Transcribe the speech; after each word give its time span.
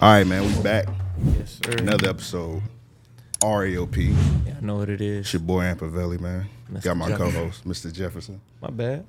All 0.00 0.12
right, 0.12 0.26
man, 0.26 0.46
we 0.46 0.62
back. 0.62 0.86
Yes, 1.38 1.60
sir. 1.64 1.72
Another 1.78 2.08
episode. 2.08 2.62
RAOP. 3.42 3.96
Yeah, 4.46 4.54
I 4.56 4.64
know 4.64 4.76
what 4.76 4.88
it 4.90 5.00
is. 5.00 5.20
It's 5.26 5.32
your 5.34 5.40
boy 5.40 5.62
Ampavelli, 5.64 6.18
man. 6.20 6.46
Mr. 6.72 6.82
Got 6.84 6.96
my 6.96 7.08
Jefferson. 7.08 7.32
co-host, 7.32 7.64
Mr. 7.68 7.92
Jefferson. 7.92 8.40
My 8.62 8.70
bad. 8.70 9.06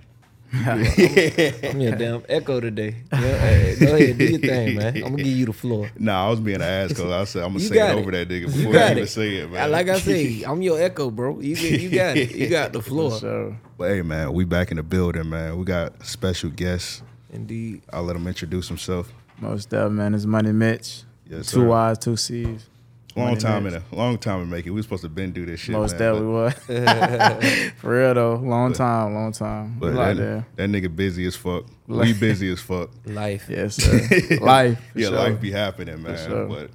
I'm 0.53 1.79
your 1.79 1.95
damn 1.95 2.23
echo 2.27 2.59
today. 2.59 2.95
Yeah, 3.13 3.20
hey, 3.20 3.75
go 3.79 3.95
ahead, 3.95 4.17
do 4.17 4.25
your 4.25 4.39
thing, 4.39 4.75
man. 4.77 4.95
I'm 4.98 5.01
gonna 5.12 5.17
give 5.23 5.27
you 5.27 5.45
the 5.45 5.53
floor. 5.53 5.89
Nah, 5.98 6.27
I 6.27 6.29
was 6.29 6.41
being 6.41 6.57
an 6.57 6.62
ass 6.63 6.89
because 6.89 7.09
I 7.09 7.23
said 7.23 7.43
I'm 7.43 7.53
gonna 7.53 7.62
say 7.62 7.77
it 7.77 7.89
it. 7.89 7.95
over 7.99 8.12
that 8.12 8.27
nigga 8.27 8.45
before 8.53 8.73
got 8.73 8.81
I 8.81 8.91
even 8.91 9.03
it. 9.03 9.07
say 9.07 9.35
it, 9.37 9.49
man. 9.51 9.71
Like 9.71 9.87
I 9.87 9.98
say, 9.99 10.43
I'm 10.48 10.62
your 10.62 10.81
echo, 10.81 11.09
bro. 11.09 11.39
You 11.39 11.55
you 11.55 11.89
got 11.89 12.17
it. 12.17 12.31
You 12.35 12.49
got 12.49 12.73
the 12.73 12.81
floor. 12.81 13.12
So 13.12 13.55
But 13.77 13.91
hey, 13.91 14.01
man, 14.01 14.34
we 14.34 14.43
back 14.43 14.71
in 14.71 14.77
the 14.77 14.84
building, 14.84 15.29
man. 15.29 15.57
We 15.57 15.63
got 15.63 16.05
special 16.05 16.49
guests. 16.49 17.01
Indeed. 17.31 17.84
I'll 17.93 18.03
let 18.03 18.17
him 18.17 18.27
introduce 18.27 18.67
himself. 18.67 19.13
Most 19.41 19.69
definitely, 19.69 19.97
man, 19.97 20.13
it's 20.15 20.25
MoneyyMitcch. 20.25 21.03
Yes, 21.29 21.51
two 21.51 21.61
sir. 21.61 21.67
Y's, 21.67 21.97
two 21.97 22.15
C's. 22.15 22.67
Long 23.15 23.25
Money 23.29 23.39
time 23.41 23.63
Mitch. 23.65 23.73
in 23.73 23.81
a 23.91 23.95
long 23.95 24.17
time 24.17 24.41
in 24.41 24.49
making. 24.49 24.71
We 24.71 24.77
was 24.77 24.85
supposed 24.85 25.03
to 25.03 25.09
been 25.09 25.33
do 25.33 25.45
this 25.45 25.59
shit. 25.59 25.73
most 25.73 25.98
definitely 25.98 26.27
was. 26.27 26.53
For 27.77 27.89
real 27.99 28.13
though, 28.13 28.35
long 28.35 28.71
time, 28.71 29.13
long 29.13 29.33
time. 29.33 29.75
But, 29.79 29.87
We 29.87 29.95
but 29.95 29.98
like 30.07 30.17
that, 30.17 30.45
that. 30.55 30.55
that 30.55 30.70
nigga 30.70 30.95
busy 30.95 31.25
as 31.25 31.35
fuck. 31.35 31.65
We 31.87 32.13
busy 32.13 32.49
as 32.53 32.61
fuck. 32.61 32.89
Life. 33.05 33.48
Yes, 33.49 33.75
sir. 33.75 34.37
Life. 34.41 34.79
yeah, 34.95 35.07
sure. 35.09 35.17
life 35.17 35.41
be 35.41 35.51
happening, 35.51 36.01
man. 36.01 36.17
sure. 36.26 36.45
But 36.45 36.70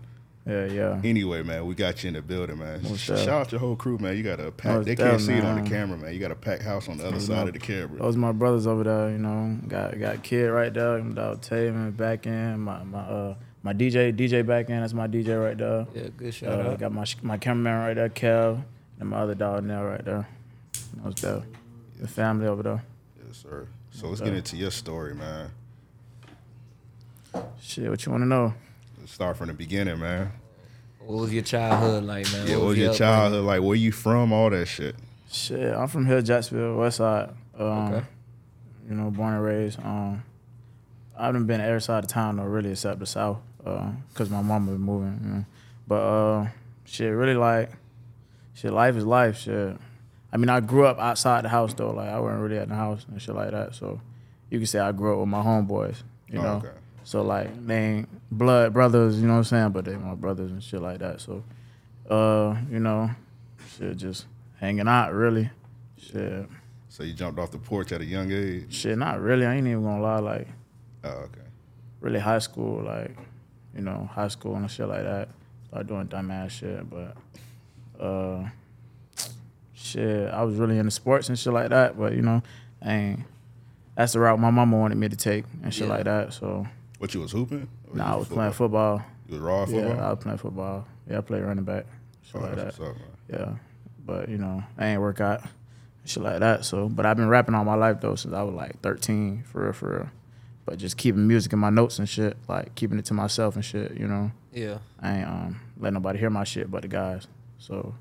Yeah, 0.46 0.66
yeah. 0.66 1.00
Anyway, 1.02 1.42
man, 1.42 1.66
we 1.66 1.74
got 1.74 2.04
you 2.04 2.08
in 2.08 2.14
the 2.14 2.22
building, 2.22 2.58
man. 2.58 2.80
Most 2.84 3.00
Sh- 3.00 3.06
def. 3.08 3.18
Shout 3.20 3.28
out 3.46 3.52
your 3.52 3.58
whole 3.60 3.74
crew, 3.74 3.98
man. 3.98 4.16
You 4.16 4.22
got 4.22 4.38
a 4.38 4.52
pack. 4.52 4.76
Most 4.76 4.84
They 4.86 4.94
can't 4.94 5.18
def, 5.18 5.22
see 5.22 5.32
it 5.32 5.44
on 5.44 5.62
the 5.64 5.68
camera, 5.68 5.98
man. 5.98 6.14
You 6.14 6.20
got 6.20 6.30
a 6.30 6.36
packed 6.36 6.62
house 6.62 6.88
on 6.88 6.98
the 6.98 7.02
other 7.04 7.14
Those 7.16 7.26
side 7.26 7.42
my- 7.42 7.48
of 7.48 7.52
the 7.54 7.58
camera. 7.58 7.98
Those 7.98 8.16
my 8.16 8.30
brothers 8.30 8.66
over 8.68 8.84
there, 8.84 9.10
you 9.10 9.18
know. 9.18 9.58
Got 9.66 9.98
got 9.98 10.22
kid 10.22 10.44
right 10.46 10.72
there, 10.72 11.02
my 11.02 11.14
dog 11.14 11.40
Taven 11.42 11.96
back 11.96 12.26
in, 12.26 12.60
my 12.60 12.84
my 12.84 13.00
uh 13.00 13.34
my 13.64 13.72
DJ 13.72 14.16
DJ 14.16 14.46
back 14.46 14.70
in, 14.70 14.80
that's 14.80 14.92
my 14.92 15.08
DJ 15.08 15.42
right 15.42 15.58
there. 15.58 15.86
Yeah, 15.94 16.08
good 16.16 16.32
shout 16.32 16.60
Uh, 16.64 16.70
out. 16.70 16.78
got 16.78 16.92
my 16.92 17.04
my 17.22 17.38
cameraman 17.38 17.78
right 17.80 17.94
there, 17.94 18.08
Kev, 18.08 18.62
and 19.00 19.08
my 19.08 19.16
other 19.16 19.34
dog 19.34 19.64
now 19.64 19.84
right 19.84 20.04
there. 20.04 20.28
Most 21.02 21.22
def. 21.22 21.42
The 22.00 22.06
family 22.06 22.46
over 22.46 22.62
there. 22.62 22.84
Yes, 23.26 23.38
sir. 23.42 23.66
So 23.90 24.06
let's 24.08 24.20
get 24.20 24.32
into 24.32 24.56
your 24.56 24.70
story, 24.70 25.12
man. 25.14 25.50
Shit, 27.60 27.90
what 27.90 28.04
you 28.06 28.12
wanna 28.12 28.26
know? 28.26 28.54
Let's 29.06 29.14
start 29.14 29.36
from 29.36 29.46
the 29.46 29.54
beginning, 29.54 30.00
man. 30.00 30.32
What 30.98 31.20
was 31.20 31.32
your 31.32 31.44
childhood 31.44 32.02
like, 32.02 32.26
man? 32.32 32.48
Yeah, 32.48 32.56
what 32.56 32.66
was 32.66 32.76
your 32.78 32.90
upbringing? 32.90 32.98
childhood 32.98 33.44
like? 33.44 33.62
Where 33.62 33.76
you 33.76 33.92
from? 33.92 34.32
All 34.32 34.50
that 34.50 34.66
shit. 34.66 34.96
Shit, 35.30 35.72
I'm 35.72 35.86
from 35.86 36.06
Hill 36.06 36.22
Jacksonville, 36.22 36.74
West 36.74 36.96
Side. 36.96 37.28
Um, 37.56 37.68
Okay. 37.94 38.06
You 38.88 38.96
know, 38.96 39.10
born 39.12 39.34
and 39.34 39.44
raised. 39.44 39.78
Um, 39.78 40.24
I 41.16 41.26
haven't 41.26 41.46
been 41.46 41.60
to 41.60 41.64
every 41.66 41.80
side 41.82 42.02
of 42.02 42.10
town 42.10 42.38
though, 42.38 42.42
really, 42.46 42.72
except 42.72 42.98
the 42.98 43.06
South, 43.06 43.38
because 43.58 44.28
my 44.28 44.42
mama 44.42 44.72
was 44.72 44.80
moving. 44.80 45.20
You 45.22 45.30
know? 45.30 45.44
But 45.86 46.00
uh, 46.02 46.46
shit, 46.84 47.12
really 47.12 47.34
like, 47.34 47.70
shit, 48.54 48.72
life 48.72 48.96
is 48.96 49.04
life. 49.06 49.38
Shit. 49.38 49.76
I 50.32 50.36
mean, 50.36 50.48
I 50.48 50.58
grew 50.58 50.84
up 50.84 50.98
outside 50.98 51.44
the 51.44 51.48
house 51.48 51.74
though. 51.74 51.92
Like 51.92 52.08
I 52.08 52.18
wasn't 52.18 52.42
really 52.42 52.58
at 52.58 52.68
the 52.68 52.74
house 52.74 53.06
and 53.08 53.22
shit 53.22 53.36
like 53.36 53.52
that. 53.52 53.76
So 53.76 54.00
you 54.50 54.58
can 54.58 54.66
say 54.66 54.80
I 54.80 54.90
grew 54.90 55.12
up 55.12 55.20
with 55.20 55.28
my 55.28 55.44
homeboys. 55.44 56.02
You 56.28 56.40
Oh, 56.40 56.42
know. 56.42 56.52
okay. 56.56 56.70
So 57.06 57.22
like 57.22 57.64
they 57.68 57.78
ain't 57.78 58.08
blood 58.36 58.72
brothers, 58.72 59.20
you 59.20 59.28
know 59.28 59.34
what 59.34 59.38
I'm 59.38 59.44
saying? 59.44 59.70
But 59.70 59.84
they 59.84 59.94
my 59.94 60.16
brothers 60.16 60.50
and 60.50 60.60
shit 60.60 60.82
like 60.82 60.98
that. 60.98 61.20
So, 61.20 61.44
uh, 62.10 62.56
you 62.68 62.80
know, 62.80 63.10
shit, 63.78 63.96
just 63.96 64.26
hanging 64.58 64.88
out 64.88 65.12
really. 65.14 65.48
Shit, 65.98 66.48
So 66.88 67.04
you 67.04 67.12
jumped 67.12 67.38
off 67.38 67.52
the 67.52 67.58
porch 67.58 67.92
at 67.92 68.00
a 68.00 68.04
young 68.04 68.32
age. 68.32 68.74
shit, 68.74 68.98
not 68.98 69.20
really. 69.20 69.46
I 69.46 69.54
ain't 69.54 69.68
even 69.68 69.84
gonna 69.84 70.02
lie. 70.02 70.18
Like 70.18 70.48
Oh, 71.04 71.10
okay. 71.10 71.46
really 72.00 72.18
high 72.18 72.40
school, 72.40 72.82
like 72.82 73.16
you 73.72 73.82
know, 73.82 74.10
high 74.12 74.26
school 74.28 74.56
and 74.56 74.68
shit 74.68 74.88
like 74.88 75.04
that. 75.04 75.28
Start 75.68 75.86
doing 75.86 76.08
dumbass 76.08 76.50
shit, 76.50 76.90
but 76.90 77.16
uh, 78.04 78.48
shit, 79.74 80.28
I 80.32 80.42
was 80.42 80.56
really 80.56 80.78
into 80.78 80.90
sports 80.90 81.28
and 81.28 81.38
shit 81.38 81.52
like 81.52 81.68
that. 81.70 81.96
But 81.96 82.14
you 82.14 82.22
know, 82.22 82.42
I 82.82 82.92
ain't. 82.92 83.20
That's 83.96 84.12
the 84.14 84.18
route 84.20 84.40
my 84.40 84.50
mama 84.50 84.76
wanted 84.76 84.96
me 84.98 85.08
to 85.08 85.16
take 85.16 85.44
and 85.62 85.72
shit 85.72 85.86
Yeah. 85.86 85.94
like 85.94 86.04
that. 86.04 86.32
So, 86.34 86.66
What 86.98 87.12
you 87.14 87.20
was 87.20 87.32
hooping? 87.32 87.68
Or 87.90 87.96
nah, 87.96 88.08
you 88.08 88.12
I 88.12 88.16
was 88.16 88.28
playing 88.28 88.52
football. 88.52 89.02
You 89.28 89.34
was 89.34 89.40
raw 89.42 89.66
football. 89.66 89.84
Yeah, 89.96 90.06
I 90.06 90.10
was 90.12 90.18
playing 90.22 90.38
football. 90.38 90.86
Yeah, 91.10 91.18
I 91.18 91.20
played 91.20 91.42
running 91.42 91.64
back, 91.64 91.86
shit 92.22 92.36
Oh, 92.36 92.40
like 92.40 92.56
that. 92.56 92.64
what's 92.66 92.80
up, 92.80 92.96
man. 92.96 93.04
Yeah, 93.30 93.54
but 94.04 94.28
you 94.28 94.38
know, 94.38 94.62
I 94.78 94.86
ain't 94.88 95.00
work 95.00 95.20
out, 95.20 95.42
shit 96.04 96.22
like 96.22 96.40
that. 96.40 96.64
So, 96.64 96.88
but 96.88 97.04
I've 97.06 97.16
been 97.16 97.28
rapping 97.28 97.54
all 97.54 97.64
my 97.64 97.74
life 97.74 98.00
though 98.00 98.14
since 98.14 98.34
I 98.34 98.42
was 98.42 98.54
like 98.54 98.80
13, 98.80 99.44
for 99.44 99.64
real, 99.64 99.72
for 99.72 99.90
real. 99.98 100.08
But 100.64 100.78
just 100.78 100.96
keeping 100.96 101.26
music 101.28 101.52
in 101.52 101.58
my 101.60 101.70
notes 101.70 101.98
and 102.00 102.08
shit, 102.08 102.36
like 102.48 102.74
keeping 102.74 102.98
it 102.98 103.04
to 103.06 103.14
myself 103.14 103.54
and 103.54 103.64
shit. 103.64 103.92
You 103.92 104.08
know, 104.08 104.32
Yeah. 104.52 104.78
I 105.00 105.18
ain't 105.18 105.28
um 105.28 105.60
let 105.78 105.92
nobody 105.92 106.18
hear 106.18 106.30
my 106.30 106.44
shit 106.44 106.70
but 106.70 106.82
the 106.82 106.88
guys. 106.88 107.28
So 107.58 107.94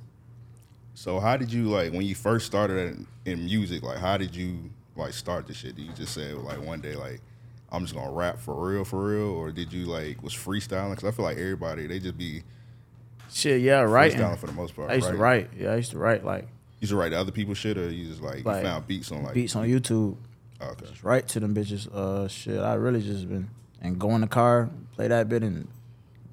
So 0.95 1.19
how 1.19 1.37
did 1.37 1.51
you 1.53 1.65
like 1.69 1.91
when 1.91 2.01
you 2.03 2.15
first 2.15 2.45
started 2.47 2.77
in, 2.95 3.07
in 3.25 3.45
music? 3.45 3.83
Like 3.83 3.97
how 3.99 4.17
did 4.17 4.35
you 4.35 4.71
like 4.95 5.13
start 5.13 5.45
this 5.47 5.57
shit? 5.57 5.75
Did 5.75 5.85
you 5.85 5.91
just 5.93 6.13
say 6.15 6.33
like 6.33 6.59
one 6.59 6.81
day 6.81 6.95
like 6.95 7.21
I'm 7.71 7.81
just 7.83 7.93
gonna 7.93 8.11
rap 8.11 8.39
for 8.39 8.55
real, 8.55 8.85
for 8.85 9.03
real, 9.03 9.29
or 9.29 9.51
did 9.51 9.73
you 9.73 9.85
like 9.85 10.21
was 10.23 10.33
freestyling? 10.33 10.91
Because 10.91 11.05
I 11.05 11.11
feel 11.11 11.25
like 11.25 11.37
everybody 11.37 11.87
they 11.87 11.99
just 11.99 12.17
be 12.17 12.43
shit, 13.31 13.61
yeah, 13.61 13.83
freestyling 13.83 14.37
for 14.37 14.47
the 14.47 14.53
most 14.53 14.75
part. 14.75 14.91
I 14.91 14.95
used 14.95 15.07
right? 15.07 15.13
to 15.13 15.17
write. 15.17 15.49
Yeah, 15.57 15.71
I 15.71 15.75
used 15.75 15.91
to 15.91 15.97
write 15.97 16.23
like 16.23 16.43
You 16.43 16.81
used 16.81 16.91
to 16.91 16.97
write 16.97 17.09
to 17.09 17.19
other 17.19 17.31
people's 17.31 17.57
shit, 17.57 17.77
or 17.77 17.89
you 17.89 18.07
just 18.07 18.21
like, 18.21 18.45
Like, 18.45 18.63
you 18.63 18.69
found 18.69 18.87
beats 18.87 19.11
on 19.11 19.23
like 19.23 19.33
beats 19.33 19.55
on 19.55 19.67
YouTube. 19.67 20.17
Oh, 20.61 20.67
okay. 20.67 20.85
Just 20.85 21.03
write 21.03 21.27
to 21.29 21.39
them 21.39 21.53
bitches. 21.53 21.93
Uh, 21.93 22.27
shit, 22.27 22.59
I 22.59 22.75
really 22.75 23.01
just 23.01 23.27
been 23.27 23.49
and 23.81 23.99
go 23.99 24.15
in 24.15 24.21
the 24.21 24.27
car, 24.27 24.69
play 24.95 25.07
that 25.07 25.29
bit 25.29 25.43
and 25.43 25.67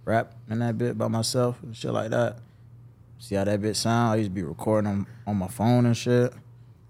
rap 0.04 0.34
in 0.48 0.58
that 0.60 0.78
bit 0.78 0.96
by 0.96 1.08
myself 1.08 1.62
and 1.62 1.76
shit 1.76 1.92
like 1.92 2.10
that. 2.10 2.38
See 3.18 3.34
how 3.36 3.44
that 3.44 3.60
bit 3.60 3.76
sound. 3.76 4.12
I 4.12 4.16
used 4.16 4.30
to 4.30 4.34
be 4.34 4.42
recording 4.42 4.90
on, 4.90 5.06
on 5.26 5.36
my 5.36 5.48
phone 5.48 5.86
and 5.86 5.96
shit. 5.96 6.32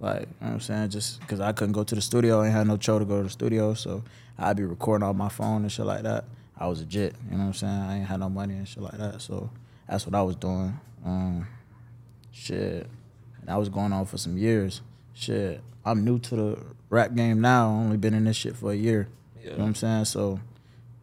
Like, 0.01 0.23
you 0.23 0.27
know 0.41 0.47
what 0.47 0.53
I'm 0.55 0.61
saying? 0.61 0.91
Just 0.91 1.21
because 1.21 1.41
I 1.41 1.53
couldn't 1.53 1.75
go 1.75 1.85
to 1.85 1.95
the 1.95 2.01
studio. 2.01 2.41
I 2.41 2.47
ain't 2.47 2.55
had 2.55 2.67
no 2.67 2.79
show 2.79 2.99
to 2.99 3.05
go 3.05 3.19
to 3.19 3.25
the 3.25 3.31
studio. 3.31 3.75
So 3.75 4.03
I'd 4.43 4.57
be 4.57 4.65
recording 4.65 5.07
on 5.07 5.17
my 5.17 5.29
phone 5.29 5.63
and 5.63 5.71
shit 5.73 5.87
like 5.87 6.03
that. 6.03 6.25
I 6.59 6.67
was 6.67 6.81
a 6.81 6.83
legit. 6.83 7.15
You 7.31 7.37
know 7.37 7.45
what 7.45 7.47
I'm 7.49 7.53
saying? 7.55 7.73
I 7.73 7.97
ain't 7.99 8.07
had 8.07 8.21
no 8.21 8.29
money 8.29 8.55
and 8.55 8.67
shit 8.69 8.83
like 8.83 8.99
that. 8.99 9.21
So 9.23 9.51
that's 9.89 10.07
what 10.07 10.15
I 10.15 10.23
was 10.23 10.37
doing. 10.37 10.79
Um, 11.05 11.47
shit. 12.31 12.87
And 13.41 13.51
I 13.51 13.57
was 13.57 13.69
going 13.69 13.93
on 13.93 14.07
for 14.07 14.19
some 14.19 14.37
years. 14.39 14.81
Shit. 15.15 15.61
I'm 15.85 16.05
new 16.05 16.19
to 16.21 16.37
the 16.37 16.59
rap 16.91 17.15
game 17.15 17.41
now. 17.41 17.69
I 17.69 17.73
only 17.73 17.97
been 17.97 18.15
in 18.15 18.25
this 18.25 18.37
shit 18.37 18.57
for 18.57 18.73
a 18.73 18.77
year. 18.77 19.09
You 19.43 19.51
know 19.51 19.57
what 19.59 19.65
I'm 19.67 19.75
saying? 19.75 20.05
So 20.05 20.39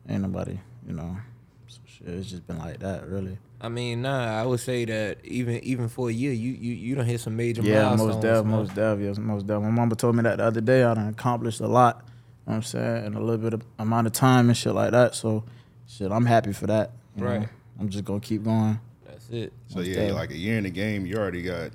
ain't 0.07 0.21
nobody, 0.21 0.57
you 0.87 0.93
know. 0.93 1.17
So 1.67 1.79
shit, 1.85 2.07
it's 2.07 2.29
just 2.29 2.47
been 2.47 2.57
like 2.57 2.79
that, 2.79 3.05
really. 3.07 3.37
I 3.59 3.67
mean, 3.67 4.01
nah, 4.03 4.41
I 4.41 4.45
would 4.45 4.61
say 4.61 4.85
that 4.85 5.17
even 5.25 5.55
even 5.65 5.89
for 5.89 6.07
a 6.09 6.13
year, 6.13 6.31
you 6.31 6.51
you 6.53 6.73
you 6.73 6.95
don't 6.95 7.03
hit 7.05 7.19
some 7.19 7.35
major 7.35 7.61
Yeah, 7.61 7.83
milestones. 7.89 8.13
most 8.15 8.21
def, 8.21 8.45
man. 8.45 8.51
most 8.55 8.73
def, 8.75 8.99
yes, 9.01 9.17
most 9.17 9.45
def. 9.47 9.61
My 9.61 9.69
mama 9.69 9.95
told 9.95 10.15
me 10.15 10.23
that 10.23 10.37
the 10.37 10.45
other 10.45 10.61
day. 10.61 10.83
I 10.85 10.93
done 10.93 11.09
accomplished 11.09 11.59
a 11.59 11.67
lot. 11.67 12.05
You 12.47 12.51
know 12.51 12.51
what 12.51 12.55
I'm 12.55 12.63
saying? 12.63 13.05
and 13.05 13.15
a 13.15 13.19
little 13.19 13.37
bit 13.37 13.53
of 13.53 13.61
amount 13.77 14.07
of 14.07 14.13
time 14.13 14.47
and 14.49 14.57
shit 14.57 14.73
like 14.73 14.91
that. 14.91 15.13
So, 15.15 15.43
shit, 15.87 16.11
I'm 16.11 16.25
happy 16.25 16.51
for 16.53 16.67
that. 16.67 16.91
you 17.15 17.23
know. 17.23 17.29
Right. 17.29 17.49
I'm 17.79 17.89
just 17.89 18.05
gonna 18.05 18.19
keep 18.19 18.43
going. 18.43 18.79
That's 19.05 19.29
it. 19.29 19.53
So 19.67 19.77
Most 19.79 19.87
yeah, 19.87 20.07
def. 20.07 20.15
like 20.15 20.31
a 20.31 20.37
year 20.37 20.57
in 20.57 20.63
the 20.63 20.69
game, 20.69 21.05
you 21.05 21.15
already 21.17 21.41
got 21.43 21.71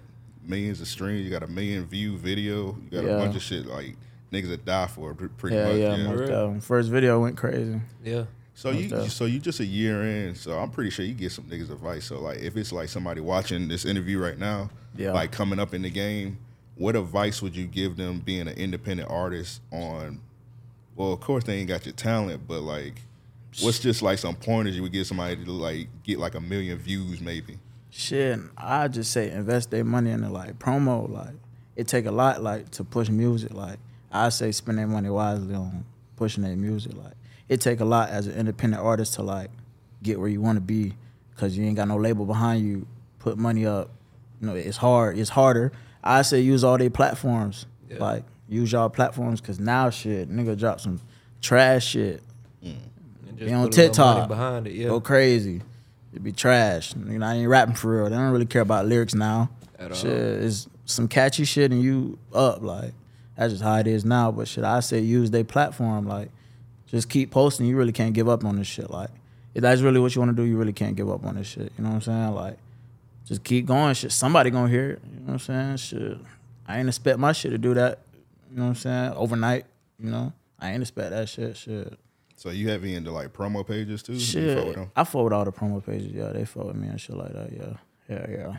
millions 0.46 0.80
of 0.80 0.88
streams. 0.88 1.24
You 1.24 1.30
got 1.30 1.42
a 1.42 1.46
million 1.46 1.84
view 1.86 2.16
video. 2.16 2.76
You 2.76 2.88
got 2.90 3.04
Yeah. 3.04 3.10
a 3.16 3.18
bunch 3.18 3.36
of 3.36 3.42
shit 3.42 3.66
like 3.66 3.96
niggas 4.32 4.48
that 4.48 4.64
die 4.64 4.86
for 4.88 5.12
it, 5.12 5.36
pretty 5.38 5.56
Yeah, 5.56 5.68
much. 5.68 5.76
yeah, 5.76 5.96
Yeah. 5.96 6.04
most 6.08 6.28
Real. 6.28 6.60
First 6.60 6.90
video 6.90 7.20
went 7.22 7.36
crazy. 7.36 7.80
Yeah. 8.04 8.24
So 8.54 8.70
Most 8.72 8.82
you 8.82 8.88
def. 8.88 9.12
so 9.12 9.24
you 9.26 9.38
just 9.38 9.60
a 9.60 9.64
year 9.66 10.02
in. 10.04 10.34
So 10.34 10.58
I'm 10.58 10.70
pretty 10.70 10.90
sure 10.90 11.04
you 11.04 11.14
get 11.14 11.32
some 11.32 11.44
niggas 11.44 11.70
advice. 11.70 12.04
So 12.04 12.20
like 12.20 12.38
if 12.38 12.56
it's 12.56 12.72
like 12.72 12.88
somebody 12.88 13.20
watching 13.20 13.68
this 13.68 13.84
interview 13.84 14.18
right 14.20 14.38
now, 14.38 14.70
Yeah. 14.96 15.12
like 15.12 15.30
coming 15.32 15.58
up 15.58 15.72
in 15.74 15.82
the 15.82 15.90
game, 15.90 16.38
what 16.76 16.96
advice 16.96 17.40
would 17.42 17.54
you 17.56 17.66
give 17.66 17.96
them 17.96 18.20
being 18.20 18.42
an 18.48 18.54
independent 18.56 19.08
artist 19.10 19.60
on? 19.72 20.20
Well, 20.96 21.12
of 21.12 21.20
course 21.20 21.44
they 21.44 21.56
ain't 21.58 21.68
got 21.68 21.86
your 21.86 21.94
talent, 21.94 22.42
but 22.46 22.60
like, 22.62 23.02
what's 23.60 23.78
just 23.78 24.02
like 24.02 24.18
some 24.18 24.36
pointers 24.36 24.76
you 24.76 24.82
would 24.82 24.92
give 24.92 25.06
somebody 25.06 25.36
to 25.44 25.50
like 25.50 25.88
get 26.02 26.18
like 26.18 26.34
a 26.34 26.40
million 26.40 26.78
views 26.78 27.20
maybe? 27.20 27.58
Shit, 27.90 28.40
I 28.56 28.88
just 28.88 29.12
say 29.12 29.30
invest 29.30 29.70
their 29.70 29.84
money 29.84 30.10
in 30.10 30.22
into 30.22 30.30
like 30.30 30.58
promo. 30.58 31.08
Like 31.08 31.34
it 31.76 31.86
take 31.88 32.06
a 32.06 32.10
lot 32.10 32.42
like 32.42 32.70
to 32.72 32.84
push 32.84 33.08
music. 33.08 33.54
Like 33.54 33.78
I 34.12 34.28
say 34.28 34.52
spend 34.52 34.78
their 34.78 34.86
money 34.86 35.10
wisely 35.10 35.54
on 35.54 35.84
pushing 36.16 36.42
their 36.42 36.56
music. 36.56 36.96
Like 36.96 37.14
it 37.48 37.60
take 37.60 37.80
a 37.80 37.84
lot 37.84 38.10
as 38.10 38.26
an 38.26 38.34
independent 38.34 38.82
artist 38.82 39.14
to 39.14 39.22
like 39.22 39.50
get 40.02 40.18
where 40.18 40.28
you 40.28 40.40
want 40.40 40.56
to 40.56 40.60
be 40.60 40.94
because 41.34 41.56
you 41.56 41.64
ain't 41.64 41.76
got 41.76 41.88
no 41.88 41.96
label 41.96 42.24
behind 42.24 42.66
you. 42.66 42.86
Put 43.18 43.38
money 43.38 43.64
up. 43.64 43.90
You 44.40 44.48
know, 44.48 44.54
it's 44.54 44.76
hard. 44.76 45.16
It's 45.18 45.30
harder. 45.30 45.72
I 46.02 46.22
say 46.22 46.40
use 46.40 46.62
all 46.64 46.76
their 46.78 46.90
platforms. 46.90 47.66
Like 47.96 48.24
use 48.48 48.72
y'all 48.72 48.88
platforms 48.88 49.40
because 49.40 49.58
now 49.58 49.90
shit, 49.90 50.30
nigga 50.30 50.58
drop 50.58 50.80
some 50.80 51.00
trash 51.40 51.86
shit. 51.86 52.22
Mm. 52.64 52.76
And 53.28 53.38
Be 53.38 53.38
on 53.38 53.38
put 53.38 53.40
a 53.40 53.44
little 53.44 53.58
money 53.58 53.70
TikTok. 53.70 54.28
behind 54.28 54.66
it. 54.66 54.74
Yeah. 54.74 54.88
Go 54.88 55.00
crazy. 55.00 55.62
It 56.12 56.22
be 56.22 56.32
trash. 56.32 56.94
You 56.94 57.18
know, 57.18 57.26
I 57.26 57.34
ain't 57.34 57.48
rapping 57.48 57.74
for 57.74 57.96
real. 57.96 58.04
They 58.04 58.16
don't 58.16 58.30
really 58.30 58.46
care 58.46 58.62
about 58.62 58.86
lyrics 58.86 59.14
now. 59.14 59.50
At 59.78 59.90
all. 59.90 59.96
shit, 59.96 60.12
it's 60.12 60.68
some 60.84 61.08
catchy 61.08 61.44
shit 61.44 61.72
and 61.72 61.82
you 61.82 62.18
up. 62.32 62.62
Like 62.62 62.92
that's 63.36 63.52
just 63.52 63.64
how 63.64 63.76
it 63.76 63.86
is 63.86 64.04
now. 64.04 64.30
But 64.30 64.46
shit, 64.46 64.64
I 64.64 64.80
say 64.80 65.00
use 65.00 65.30
their 65.30 65.44
platform. 65.44 66.06
Like 66.06 66.30
just 66.86 67.08
keep 67.08 67.30
posting. 67.32 67.66
You 67.66 67.76
really 67.76 67.92
can't 67.92 68.14
give 68.14 68.28
up 68.28 68.44
on 68.44 68.56
this 68.56 68.68
shit. 68.68 68.90
Like 68.90 69.10
if 69.54 69.62
that's 69.62 69.80
really 69.80 69.98
what 70.00 70.14
you 70.14 70.20
want 70.20 70.36
to 70.36 70.40
do, 70.40 70.48
you 70.48 70.56
really 70.56 70.72
can't 70.72 70.94
give 70.94 71.10
up 71.10 71.24
on 71.24 71.34
this 71.34 71.48
shit. 71.48 71.72
You 71.76 71.82
know 71.84 71.90
what 71.90 71.96
I'm 71.96 72.02
saying? 72.02 72.34
Like 72.34 72.58
just 73.26 73.42
keep 73.42 73.66
going. 73.66 73.94
Shit, 73.94 74.12
somebody 74.12 74.50
gonna 74.50 74.68
hear 74.68 74.90
it. 74.90 75.02
You 75.12 75.20
know 75.20 75.26
what 75.26 75.32
I'm 75.32 75.38
saying? 75.40 75.76
Shit, 75.78 76.18
I 76.68 76.78
ain't 76.78 76.88
expect 76.88 77.18
my 77.18 77.32
shit 77.32 77.50
to 77.50 77.58
do 77.58 77.74
that. 77.74 77.98
You 78.54 78.60
know 78.60 78.66
what 78.66 78.68
I'm 78.70 78.74
saying? 78.76 79.12
Overnight. 79.14 79.66
You 79.98 80.10
know, 80.10 80.32
I 80.60 80.70
ain't 80.70 80.80
expect 80.80 81.10
that 81.10 81.28
shit. 81.28 81.56
Shit. 81.56 81.98
So 82.36 82.50
you 82.50 82.68
heavy 82.68 82.94
into 82.94 83.10
like 83.10 83.32
promo 83.32 83.66
pages 83.66 84.00
too? 84.04 84.12
You 84.12 84.20
fuck 84.20 84.56
with 84.56 84.64
Shit, 84.66 84.74
them? 84.76 84.90
I 84.94 85.02
fuck 85.02 85.24
with 85.24 85.32
all 85.32 85.44
the 85.44 85.50
promo 85.52 85.84
pages. 85.84 86.12
Yeah, 86.12 86.28
they 86.28 86.44
fuck 86.44 86.66
with 86.66 86.76
me 86.76 86.86
and 86.86 87.00
shit 87.00 87.16
like 87.16 87.32
that. 87.32 87.52
Yeah, 87.52 87.76
yeah, 88.08 88.26
yeah. 88.30 88.56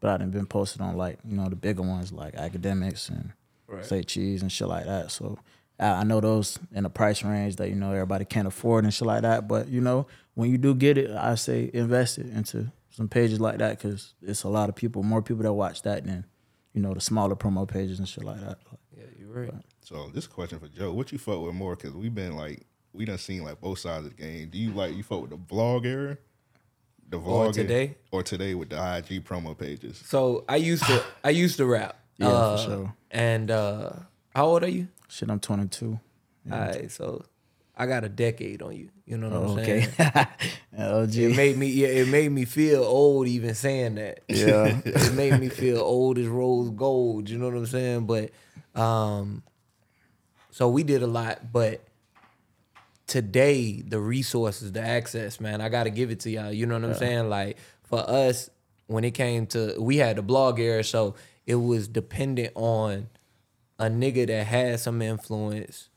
But 0.00 0.10
I 0.10 0.16
done 0.18 0.30
been 0.30 0.44
posted 0.44 0.82
on 0.82 0.98
like 0.98 1.18
you 1.26 1.34
know 1.34 1.48
the 1.48 1.56
bigger 1.56 1.80
ones 1.80 2.12
like 2.12 2.34
Akademiks 2.34 3.08
and 3.08 3.32
Right. 3.68 3.84
say 3.86 4.02
cheese 4.02 4.42
and 4.42 4.52
shit 4.52 4.68
like 4.68 4.84
that. 4.84 5.10
So 5.10 5.38
I, 5.80 5.86
I 5.88 6.04
know 6.04 6.20
those 6.20 6.58
in 6.74 6.82
the 6.82 6.90
price 6.90 7.24
range 7.24 7.56
that 7.56 7.70
you 7.70 7.74
know 7.74 7.90
everybody 7.92 8.26
can't 8.26 8.46
afford 8.46 8.84
and 8.84 8.92
shit 8.92 9.06
like 9.08 9.22
that. 9.22 9.48
But 9.48 9.68
you 9.68 9.80
know 9.80 10.06
when 10.34 10.50
you 10.50 10.58
do 10.58 10.74
get 10.74 10.98
it, 10.98 11.10
I 11.10 11.36
say 11.36 11.70
invest 11.72 12.18
it 12.18 12.26
into 12.26 12.70
some 12.90 13.08
pages 13.08 13.40
like 13.40 13.56
that 13.58 13.78
because 13.78 14.12
it's 14.20 14.42
a 14.42 14.48
lot 14.50 14.68
of 14.68 14.74
people, 14.74 15.02
more 15.02 15.22
people 15.22 15.42
that 15.44 15.54
watch 15.54 15.80
that 15.82 16.04
than 16.04 16.26
you 16.74 16.82
know 16.82 16.92
the 16.92 17.00
smaller 17.00 17.34
promo 17.34 17.66
pages 17.66 17.98
and 17.98 18.06
shit 18.06 18.24
like 18.24 18.40
that. 18.40 18.58
Yeah, 18.96 19.04
you're 19.18 19.28
right. 19.28 19.54
So 19.80 20.10
this 20.14 20.26
question 20.26 20.58
for 20.58 20.68
Joe: 20.68 20.92
What 20.92 21.12
you 21.12 21.18
fuck 21.18 21.40
with 21.40 21.54
more? 21.54 21.76
Because 21.76 21.92
we've 21.94 22.14
been 22.14 22.36
like 22.36 22.66
we 22.92 23.04
done 23.04 23.18
seen 23.18 23.42
like 23.42 23.60
both 23.60 23.78
sides 23.78 24.06
of 24.06 24.16
the 24.16 24.22
game. 24.22 24.48
Do 24.50 24.58
you 24.58 24.72
like 24.72 24.94
you 24.94 25.02
fuck 25.02 25.22
with 25.22 25.30
the 25.30 25.36
vlog 25.36 25.86
era, 25.86 26.18
the 27.08 27.18
vlog 27.18 27.56
Or 27.56 27.60
era- 27.60 27.88
or 28.10 28.22
today 28.22 28.54
with 28.54 28.68
the 28.70 28.76
IG 28.76 29.24
promo 29.24 29.56
pages? 29.56 30.02
So 30.04 30.44
I 30.48 30.56
used 30.56 30.84
to 30.86 31.02
I 31.24 31.30
used 31.30 31.56
to 31.58 31.66
rap. 31.66 31.96
Yeah, 32.18 32.28
for 32.28 32.34
Uh, 32.34 32.56
sure. 32.58 32.94
And 33.10 33.50
uh, 33.50 33.90
how 34.34 34.46
old 34.46 34.62
are 34.62 34.68
you? 34.68 34.88
Shit, 35.08 35.30
I'm 35.30 35.40
22. 35.40 35.98
All 36.52 36.58
right, 36.58 36.90
so 36.90 37.24
I 37.76 37.86
got 37.86 38.04
a 38.04 38.08
decade 38.10 38.60
on 38.62 38.76
you. 38.76 38.90
You 39.06 39.16
know 39.16 39.30
what 39.30 39.36
I'm 39.50 39.58
Oh, 39.58 39.60
okay. 39.62 39.88
saying? 39.96 40.26
LG. 40.78 41.16
It 41.30 41.36
made 41.36 41.56
me 41.56 41.66
yeah, 41.68 41.88
it 41.88 42.08
made 42.08 42.30
me 42.30 42.44
feel 42.44 42.84
old 42.84 43.26
even 43.28 43.54
saying 43.54 43.94
that. 43.96 44.20
Yeah. 44.28 44.78
it 44.84 45.14
made 45.14 45.40
me 45.40 45.48
feel 45.48 45.78
old 45.80 46.18
as 46.18 46.26
rose 46.26 46.70
gold. 46.70 47.28
You 47.30 47.38
know 47.38 47.46
what 47.46 47.56
I'm 47.56 47.66
saying? 47.66 48.06
But 48.06 48.30
um, 48.74 49.42
so 50.50 50.68
we 50.68 50.82
did 50.82 51.02
a 51.02 51.06
lot, 51.06 51.52
but 51.52 51.82
today 53.06 53.82
the 53.82 53.98
resources, 54.00 54.72
the 54.72 54.80
access, 54.80 55.40
man, 55.40 55.60
I 55.60 55.68
got 55.68 55.84
to 55.84 55.90
give 55.90 56.10
it 56.10 56.20
to 56.20 56.30
y'all. 56.30 56.52
You 56.52 56.66
know 56.66 56.74
what 56.78 56.84
I'm 56.84 56.94
saying? 56.94 57.28
Like 57.28 57.56
for 57.82 57.98
us, 58.08 58.50
when 58.86 59.04
it 59.04 59.12
came 59.12 59.46
to, 59.48 59.76
we 59.78 59.96
had 59.96 60.16
the 60.16 60.22
blog 60.22 60.58
era, 60.60 60.84
so 60.84 61.14
it 61.46 61.56
was 61.56 61.88
dependent 61.88 62.52
on 62.54 63.08
a 63.78 63.86
nigga 63.86 64.26
that 64.26 64.46
had 64.46 64.80
some 64.80 65.02
influence. 65.02 65.88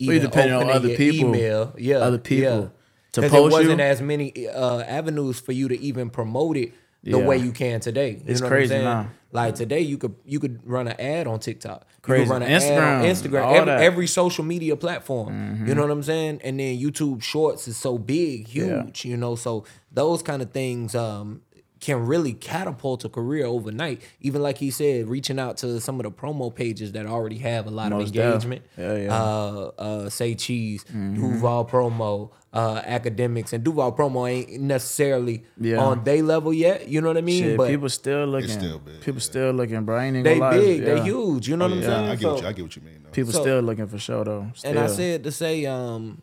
We 0.00 0.18
depended 0.18 0.54
on 0.54 0.70
other 0.70 0.96
people. 0.96 1.28
email, 1.30 1.74
yeah, 1.78 1.98
Other 1.98 2.18
people 2.18 2.42
yeah. 2.42 2.68
to 3.12 3.28
post 3.28 3.34
it 3.34 3.52
wasn't 3.52 3.78
you? 3.78 3.84
as 3.84 4.02
many 4.02 4.48
uh, 4.48 4.80
avenues 4.80 5.40
for 5.40 5.52
you 5.52 5.68
to 5.68 5.80
even 5.80 6.10
promote 6.10 6.56
it 6.56 6.74
the 7.04 7.18
Yeah. 7.18 7.26
way 7.26 7.36
you 7.36 7.52
can 7.52 7.78
today. 7.80 8.10
You 8.10 8.22
It's 8.26 8.40
know 8.40 8.48
crazy 8.48 8.74
what 8.74 8.80
I'm 8.80 8.84
saying? 8.96 9.06
now. 9.06 9.10
Like 9.32 9.54
today, 9.56 9.80
you 9.80 9.98
could 9.98 10.14
you 10.24 10.38
could 10.40 10.60
run 10.64 10.86
an 10.88 10.94
ad 11.00 11.26
on 11.26 11.38
TikTok. 11.40 11.84
You 11.96 12.02
could 12.02 12.28
run 12.28 12.42
an 12.42 12.50
ad 12.52 12.62
Instagram, 12.62 12.98
on 13.00 13.04
Instagram. 13.04 13.52
Every. 13.56 13.72
Mm-hmm. 13.72 13.82
every 13.82 14.06
social 14.06 14.44
media 14.44 14.76
platform. 14.76 15.64
You 15.66 15.74
know 15.74 15.82
what 15.82 15.90
I'm 15.90 16.02
saying? 16.04 16.40
And 16.44 16.58
then 16.60 16.78
YouTube 16.78 17.20
Shorts 17.22 17.66
is 17.68 17.76
so 17.76 17.98
big, 17.98 18.46
huge. 18.48 19.04
You 19.04 19.16
know, 19.16 19.34
so 19.34 19.64
those 19.92 20.22
kind 20.22 20.40
of 20.40 20.50
things 20.52 20.94
um, 20.94 21.40
can 21.84 22.06
really 22.06 22.32
catapult 22.32 23.04
a 23.04 23.08
career 23.10 23.44
overnight. 23.44 24.00
Even 24.20 24.42
like 24.42 24.56
he 24.58 24.70
said, 24.70 25.06
reaching 25.06 25.38
out 25.38 25.58
to 25.58 25.78
some 25.80 26.00
of 26.00 26.04
the 26.04 26.10
promo 26.10 26.52
pages 26.54 26.92
that 26.92 27.04
already 27.04 27.38
have 27.38 27.66
a 27.66 27.70
lot 27.70 27.90
Most 27.90 28.08
of 28.10 28.16
engagement. 28.16 28.62
Yeah, 28.78 28.96
yeah. 28.96 29.14
Uh, 29.14 29.70
uh, 29.78 30.08
say 30.08 30.34
cheese, 30.34 30.84
Mm-hmm. 30.84 31.14
Duval 31.14 31.66
promo, 31.66 32.30
uh, 32.54 32.80
Akademiks, 32.82 33.52
and 33.52 33.62
Duval 33.62 33.92
promo 33.92 34.30
ain't 34.30 34.62
necessarily 34.62 35.44
Yeah. 35.60 35.78
on 35.84 36.02
day 36.04 36.22
level 36.22 36.54
yet. 36.54 36.88
You 36.88 37.00
know 37.02 37.08
what 37.08 37.18
I 37.18 37.20
mean? 37.20 37.42
Shit, 37.42 37.56
but 37.58 37.68
people 37.68 37.88
still 37.90 38.26
looking. 38.26 38.48
still 38.48 38.78
big, 38.78 39.00
people 39.00 39.14
yeah. 39.14 39.20
still 39.20 39.52
looking, 39.52 39.84
bro. 39.84 40.00
Ain't 40.00 40.24
they 40.24 40.38
gonna 40.38 40.40
lie. 40.40 40.58
big, 40.58 40.80
yeah. 40.80 40.94
they 40.94 41.02
huge. 41.02 41.48
You 41.48 41.56
know 41.58 41.66
Oh, 41.66 41.68
what 41.68 41.76
I'm 41.76 41.82
yeah, 41.82 41.88
saying? 41.88 42.06
I 42.06 42.14
get 42.14 42.20
So- 42.22 42.32
what 42.32 42.42
you, 42.42 42.48
I 42.48 42.52
get 42.52 42.62
what 42.62 42.76
you 42.76 42.82
mean. 42.82 43.00
Though. 43.04 43.10
People 43.10 43.32
So- 43.32 43.40
still 43.42 43.60
looking 43.60 43.86
for 43.88 43.98
show 43.98 44.24
though. 44.24 44.46
and 44.64 44.78
I 44.78 44.86
said 44.86 45.22
to 45.24 45.30
say, 45.32 45.66
um, 45.66 46.22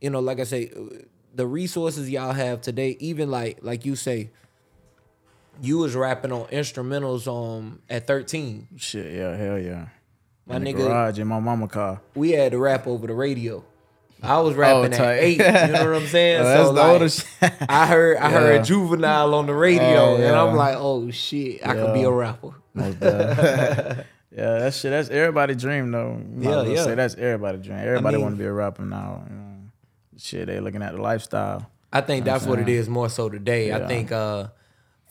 you 0.00 0.08
know, 0.10 0.20
like 0.20 0.40
I 0.40 0.44
say, 0.44 0.70
the 1.34 1.46
resources 1.46 2.08
y'all 2.08 2.32
have 2.32 2.60
today, 2.62 2.96
even 3.00 3.30
like 3.30 3.58
like 3.62 3.84
you 3.84 3.96
say, 3.96 4.30
you 5.62 5.78
was 5.78 5.94
rapping 5.94 6.32
on 6.32 6.46
instrumentals 6.48 7.26
um 7.26 7.80
at 7.88 8.06
13. 8.06 8.68
shit, 8.76 9.12
yeah, 9.14 9.36
hell 9.36 9.58
yeah. 9.58 9.86
My 10.46 10.56
in 10.56 10.64
nigga- 10.64 10.76
garage 10.78 11.18
in 11.18 11.26
my 11.26 11.40
mama 11.40 11.68
car. 11.68 12.00
We 12.14 12.32
had 12.32 12.52
to 12.52 12.58
rap 12.58 12.86
over 12.86 13.06
the 13.06 13.14
radio. 13.14 13.64
I 14.22 14.40
was 14.40 14.54
rapping 14.54 14.92
at 14.94 15.00
Oh, 15.00 15.04
tight. 15.04 15.16
eight. 15.18 15.38
You 15.38 15.72
know 15.72 15.84
what 15.92 16.02
I'm 16.02 16.06
saying? 16.06 16.40
Oh, 16.40 16.44
that's 16.44 16.62
so 16.68 16.72
the 16.72 16.80
like, 16.80 16.92
older 16.92 17.08
shit. 17.10 17.52
I 17.68 17.86
heard 17.86 18.16
I 18.18 18.30
Yeah. 18.30 18.38
heard 18.40 18.64
juvenile 18.64 19.34
on 19.34 19.46
the 19.46 19.54
radio, 19.54 19.82
Oh, 20.00 20.16
and. 20.16 20.34
I'm 20.36 20.54
like, 20.56 20.76
oh 20.78 21.10
shit, 21.10 21.66
I 21.66 21.74
could 21.74 21.92
be 21.94 22.02
a 22.04 22.10
rapper. 22.10 22.50
Yeah, 24.36 24.58
that 24.58 24.74
shit. 24.74 24.90
That's 24.90 25.10
everybody 25.10 25.54
dream 25.54 25.92
though. 25.92 26.14
Might 26.14 26.44
Yeah, 26.50 26.62
yeah. 26.64 26.82
Say 26.84 26.94
that's 26.96 27.14
everybody 27.14 27.58
dream. 27.58 27.78
Everybody 27.78 28.16
mean- 28.16 28.24
want 28.24 28.34
to 28.36 28.38
be 28.40 28.46
a 28.46 28.52
rapper 28.52 28.82
now. 28.84 29.22
You 29.30 29.34
know? 29.36 29.54
Shit, 30.18 30.46
they 30.48 30.58
looking 30.58 30.82
at 30.82 30.92
the 30.94 31.00
lifestyle. 31.00 31.70
I 31.92 32.00
think 32.00 32.24
that's 32.24 32.44
what 32.44 32.58
it 32.58 32.68
is 32.68 32.88
more 32.88 33.08
so 33.08 33.28
today. 33.28 33.72
I 33.72 33.86
think 33.86 34.10
uh, 34.10 34.48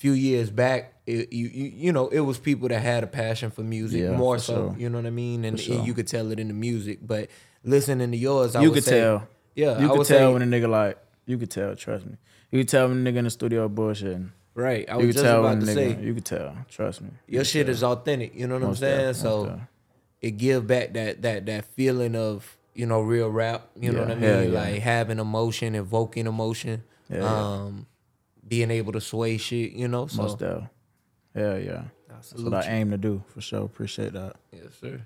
few 0.04 0.12
years 0.12 0.50
back, 0.50 0.82
it, 1.08 1.32
you, 1.32 1.48
you 1.48 1.72
you 1.86 1.92
know, 1.94 2.08
it 2.10 2.20
was 2.20 2.38
people 2.38 2.68
that 2.68 2.82
had 2.82 3.04
a 3.04 3.08
passion 3.08 3.50
for 3.52 3.62
music 3.64 4.02
Yeah, 4.02 4.18
more 4.18 4.38
for 4.38 4.44
so. 4.44 4.54
sure. 4.56 4.76
You 4.78 4.90
know 4.90 4.98
what 4.98 5.08
I 5.08 5.12
mean? 5.12 5.46
And, 5.46 5.58
sure. 5.60 5.78
and 5.78 5.88
you 5.88 5.94
could 5.94 6.08
tell 6.08 6.32
it 6.34 6.40
in 6.40 6.50
the 6.50 6.54
music. 6.54 7.00
But 7.02 7.30
listening 7.64 8.12
to 8.12 8.18
yours, 8.18 8.56
I 8.56 8.62
you 8.64 8.70
would 8.70 8.76
could 8.76 8.84
say, 8.84 9.00
tell. 9.00 9.28
Yeah, 9.56 9.80
you 9.80 9.86
I 9.92 9.96
could 9.98 10.06
tell 10.08 10.28
say, 10.30 10.34
when 10.34 10.42
a 10.42 10.46
nigga 10.46 10.70
like. 10.70 10.98
You 11.26 11.38
could 11.38 11.50
tell. 11.52 11.74
Trust 11.76 12.06
me. 12.06 12.18
You 12.52 12.60
could 12.60 12.68
tell 12.70 12.90
when 12.90 13.08
a 13.08 13.10
nigga 13.12 13.18
in 13.20 13.24
the 13.24 13.30
studio 13.30 13.70
bullshitting. 13.70 14.30
right. 14.56 14.86
I 14.90 15.00
You 15.00 15.08
was 15.08 15.08
could 15.08 15.14
just 15.14 15.26
tell 15.26 15.40
about 15.46 15.62
to 15.66 15.72
a 15.72 15.74
say. 15.74 15.98
You 16.02 16.14
could 16.14 16.26
tell. 16.26 16.58
Trust 16.70 17.02
me. 17.02 17.10
You 17.28 17.36
your 17.36 17.46
shit 17.46 17.68
tell. 17.68 17.74
is 17.76 17.84
authentic. 17.84 18.36
You 18.36 18.48
know 18.48 18.56
what 18.60 18.68
I'm 18.68 18.76
saying? 18.76 19.14
so 19.14 19.60
it 20.22 20.32
give 20.32 20.68
back 20.68 20.94
that 20.94 21.22
that 21.22 21.46
that 21.46 21.64
feeling 21.78 22.16
of 22.18 22.58
you 22.76 22.86
know 22.86 23.00
real 23.02 23.30
rap. 23.30 23.62
You 23.80 23.94
know 23.94 24.02
what 24.02 24.12
I 24.12 24.16
mean? 24.16 24.52
yeah. 24.52 24.60
Like 24.62 24.82
having 24.82 25.20
emotion, 25.20 25.76
evoking 25.76 26.28
emotion, 26.28 26.84
Yeah, 27.10 27.20
yeah. 27.20 27.26
um, 27.64 27.88
being 28.48 28.72
able 28.72 28.94
to 28.94 29.02
sway 29.02 29.38
shit. 29.38 29.72
You 29.74 29.88
know, 29.88 30.08
so 30.08 30.22
Most 30.24 30.40
def. 30.40 30.64
Hell 31.36 31.60
yeah. 31.60 31.84
That's 32.10 32.30
salute 32.30 32.52
what 32.52 32.66
I 32.66 32.70
aim 32.70 32.92
to 32.92 32.98
do 32.98 33.24
for 33.28 33.42
sure. 33.42 33.64
Appreciate 33.64 34.14
that. 34.14 34.36
yes, 34.52 34.74
sir. 34.80 35.06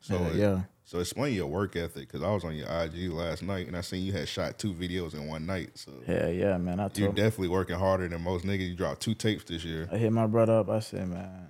So 0.00 0.14
Yeah, 0.14 0.26
uh, 0.26 0.32
yeah. 0.32 0.60
So 0.84 0.98
explain 0.98 1.34
your 1.34 1.46
work 1.46 1.76
ethic 1.76 2.08
because 2.08 2.22
I 2.22 2.32
was 2.32 2.42
on 2.42 2.56
your 2.56 2.66
IG 2.66 3.12
last 3.12 3.44
night 3.44 3.68
and 3.68 3.76
I 3.76 3.80
seen 3.80 4.04
you 4.04 4.12
had 4.12 4.26
shot 4.26 4.58
two 4.58 4.72
videos 4.72 5.14
in 5.14 5.28
one 5.28 5.46
night. 5.46 5.70
So 5.74 5.92
Hell 6.04 6.30
yeah, 6.30 6.56
man. 6.58 6.80
I 6.80 6.90
you're 6.94 7.08
told 7.08 7.16
definitely 7.16 7.48
working 7.48 7.76
harder 7.76 8.08
than 8.08 8.20
most 8.22 8.44
niggas. 8.44 8.68
You 8.68 8.74
dropped 8.74 9.00
two 9.00 9.14
tapes 9.14 9.44
this 9.44 9.64
year. 9.64 9.88
I 9.92 9.98
hit 9.98 10.12
my 10.12 10.26
brother 10.26 10.58
up. 10.58 10.68
I 10.68 10.80
said, 10.80 11.08
man, 11.08 11.48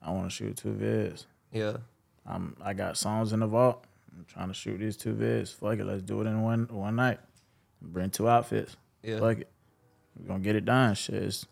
I 0.00 0.12
want 0.12 0.30
to 0.30 0.30
shoot 0.30 0.56
two 0.56 0.72
vids. 0.72 1.26
Yeah. 1.50 1.78
I'm 2.24 2.56
I 2.62 2.74
got 2.74 2.96
songs 2.96 3.32
in 3.32 3.40
the 3.40 3.48
vault. 3.48 3.84
I'm 4.16 4.24
trying 4.26 4.48
to 4.48 4.54
shoot 4.54 4.78
these 4.78 4.96
two 4.96 5.14
vids. 5.14 5.52
Fuck 5.52 5.78
it, 5.78 5.84
let's 5.84 6.02
do 6.02 6.20
it 6.20 6.26
in 6.26 6.42
one 6.42 6.68
one 6.70 6.94
night. 6.94 7.18
Bring 7.80 8.10
two 8.10 8.28
outfits. 8.28 8.76
Yeah. 9.02 9.18
Fuck 9.18 9.38
it. 9.38 9.48
We're 10.18 10.28
gonna 10.28 10.40
get 10.40 10.56
it 10.56 10.64
done. 10.64 10.94
Shit. 10.94 11.14
It's, 11.14 11.46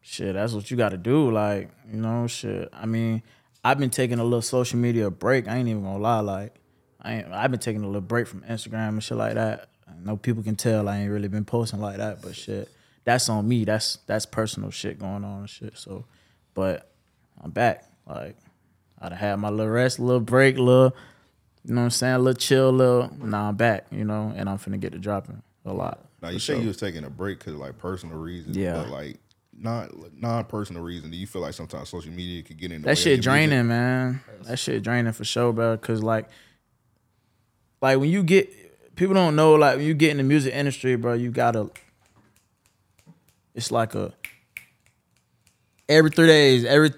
shit, 0.00 0.34
that's 0.34 0.52
what 0.52 0.70
you 0.70 0.76
gotta 0.76 0.96
do. 0.96 1.30
Like, 1.30 1.70
you 1.90 1.98
know, 1.98 2.26
shit. 2.26 2.68
I 2.72 2.86
mean, 2.86 3.22
I've 3.64 3.78
been 3.78 3.90
taking 3.90 4.18
a 4.18 4.24
little 4.24 4.42
social 4.42 4.78
media 4.78 5.10
break. 5.10 5.48
I 5.48 5.56
ain't 5.56 5.68
even 5.68 5.82
gonna 5.82 5.98
lie, 5.98 6.20
like 6.20 6.54
I 7.00 7.14
ain't 7.14 7.32
I've 7.32 7.50
been 7.50 7.60
taking 7.60 7.82
a 7.82 7.86
little 7.86 8.00
break 8.00 8.26
from 8.26 8.42
Instagram 8.42 8.90
and 8.90 9.02
shit 9.02 9.18
like 9.18 9.34
that. 9.34 9.68
I 9.88 9.92
know 10.04 10.16
people 10.16 10.42
can 10.42 10.56
tell 10.56 10.88
I 10.88 10.98
ain't 10.98 11.10
really 11.10 11.28
been 11.28 11.44
posting 11.44 11.80
like 11.80 11.98
that, 11.98 12.22
but 12.22 12.34
shit. 12.34 12.68
That's 13.04 13.28
on 13.28 13.48
me. 13.48 13.64
That's 13.64 13.98
that's 14.06 14.26
personal 14.26 14.70
shit 14.70 14.98
going 14.98 15.24
on 15.24 15.40
and 15.40 15.50
shit. 15.50 15.76
So 15.76 16.04
but 16.54 16.90
I'm 17.42 17.50
back. 17.50 17.84
Like 18.06 18.36
I'd 19.00 19.12
have 19.12 19.20
had 19.20 19.36
my 19.36 19.50
little 19.50 19.72
rest, 19.72 19.98
little 19.98 20.20
break, 20.20 20.58
little, 20.58 20.94
you 21.64 21.74
know 21.74 21.80
what 21.80 21.86
I'm 21.86 21.90
saying, 21.90 22.18
little 22.18 22.38
chill, 22.38 22.70
little. 22.70 23.10
Now 23.18 23.48
I'm 23.48 23.56
back, 23.56 23.86
you 23.90 24.04
know, 24.04 24.32
and 24.34 24.48
I'm 24.48 24.58
finna 24.58 24.80
get 24.80 24.92
to 24.92 24.98
dropping 24.98 25.42
a 25.64 25.72
lot. 25.72 26.04
Now 26.22 26.28
you 26.28 26.38
say 26.38 26.54
sure. 26.54 26.62
you 26.62 26.68
was 26.68 26.76
taking 26.76 27.04
a 27.04 27.10
break 27.10 27.38
because 27.38 27.54
like 27.54 27.78
personal 27.78 28.18
reasons. 28.18 28.56
Yeah. 28.56 28.74
But 28.74 28.88
like 28.90 29.16
not 29.56 29.90
non 30.14 30.44
personal 30.44 30.82
reason. 30.82 31.10
Do 31.10 31.16
you 31.16 31.26
feel 31.26 31.42
like 31.42 31.54
sometimes 31.54 31.88
social 31.88 32.12
media 32.12 32.42
could 32.42 32.58
get 32.58 32.72
in 32.72 32.82
the 32.82 32.86
That 32.86 32.92
of 32.92 32.98
shit 32.98 33.06
your 33.06 33.12
music? 33.16 33.50
draining, 33.50 33.68
man. 33.68 34.20
That 34.44 34.58
shit 34.58 34.82
draining 34.82 35.12
for 35.12 35.24
sure, 35.24 35.52
bro. 35.52 35.76
Cause 35.78 36.02
like, 36.02 36.28
like 37.80 37.98
when 37.98 38.10
you 38.10 38.22
get 38.22 38.50
people 38.96 39.14
don't 39.14 39.36
know 39.36 39.54
like 39.54 39.76
when 39.76 39.86
you 39.86 39.94
get 39.94 40.10
in 40.10 40.16
the 40.18 40.22
music 40.22 40.54
industry, 40.54 40.96
bro, 40.96 41.14
you 41.14 41.30
gotta. 41.30 41.70
It's 43.54 43.70
like 43.70 43.94
a 43.94 44.12
every 45.88 46.10
three 46.10 46.26
days, 46.28 46.64
every 46.64 46.92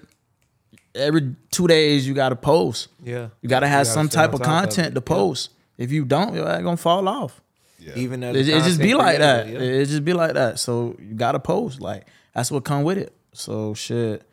every 0.95 1.35
two 1.51 1.67
days, 1.67 2.07
you 2.07 2.13
gotta 2.13 2.35
post. 2.35 2.89
Yeah. 3.03 3.29
You 3.41 3.49
gotta 3.49 3.67
have 3.67 3.85
gotta 3.85 3.93
some 3.93 4.09
type 4.09 4.33
of 4.33 4.39
top 4.39 4.47
of 4.47 4.53
content 4.65 4.95
to 4.95 5.01
post. 5.01 5.51
If 5.77 5.91
you 5.91 6.05
don't, 6.05 6.35
you're 6.35 6.45
gonna 6.45 6.77
fall 6.77 7.07
off. 7.07 7.41
Yeah. 7.83 7.93
Even 7.95 8.23
as 8.23 8.35
It, 8.35 8.47
it 8.49 8.63
just 8.63 8.79
be 8.79 8.91
content 8.91 8.99
like 8.99 9.17
that. 9.19 9.47
yeah. 9.49 9.59
It 9.59 9.85
just 9.85 10.05
be 10.05 10.13
like 10.13 10.33
that. 10.33 10.59
So 10.59 10.95
you 10.99 11.13
gotta 11.15 11.39
post. 11.39 11.81
Like 11.81 12.07
that's 12.33 12.51
what 12.51 12.63
come 12.63 12.83
with 12.83 12.97
it. 12.97 13.15
So 13.33 13.73
shit, 13.73 14.23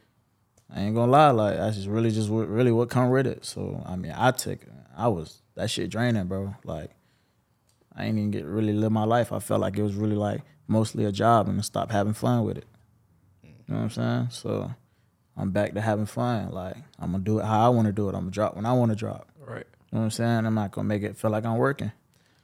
I 0.74 0.80
ain't 0.82 0.94
gonna 0.94 1.10
lie. 1.10 1.30
Like 1.30 1.56
that's 1.56 1.76
just 1.76 1.88
really 1.88 2.10
just 2.10 2.30
what 2.30 2.48
really 2.48 2.72
what 2.72 2.88
come 2.90 3.10
with 3.10 3.26
it. 3.26 3.44
So 3.44 3.82
I 3.86 3.96
mean, 3.96 4.14
I 4.16 4.30
took. 4.30 4.60
I 4.96 5.08
was 5.08 5.40
that 5.54 5.70
shit 5.70 5.90
draining, 5.90 6.26
bro. 6.26 6.54
Like 6.64 6.90
I 7.96 8.04
ain't 8.04 8.18
even 8.18 8.30
get 8.30 8.44
really 8.44 8.72
live 8.72 8.92
my 8.92 9.04
life. 9.04 9.32
I 9.32 9.38
felt 9.40 9.60
like 9.60 9.76
it 9.76 9.82
was 9.82 9.94
really 9.94 10.16
like 10.16 10.42
mostly 10.68 11.04
a 11.04 11.12
job 11.12 11.48
and 11.48 11.58
I 11.58 11.62
stopped 11.62 11.90
having 11.92 12.12
fun 12.14 12.44
with 12.44 12.58
it. 12.58 12.66
You 13.42 13.50
know 13.68 13.76
what 13.76 13.82
I'm 13.82 13.90
saying? 13.90 14.28
So 14.30 14.70
I'm 15.36 15.50
back 15.50 15.74
to 15.74 15.80
having 15.80 16.06
fun. 16.06 16.50
Like 16.50 16.76
I'm 16.98 17.12
gonna 17.12 17.24
do 17.24 17.38
it 17.38 17.44
how 17.44 17.66
I 17.66 17.68
want 17.70 17.86
to 17.86 17.92
do 17.92 18.06
it. 18.08 18.14
I'm 18.14 18.22
gonna 18.22 18.30
drop 18.30 18.56
when 18.56 18.66
I 18.66 18.72
want 18.72 18.90
to 18.90 18.96
drop. 18.96 19.28
Right. 19.38 19.66
You 19.92 19.96
know 19.96 20.00
what 20.00 20.04
I'm 20.04 20.10
saying? 20.10 20.46
I'm 20.46 20.54
not 20.54 20.70
gonna 20.70 20.86
make 20.88 21.02
it 21.02 21.16
feel 21.16 21.30
like 21.30 21.44
I'm 21.44 21.56
working. 21.56 21.90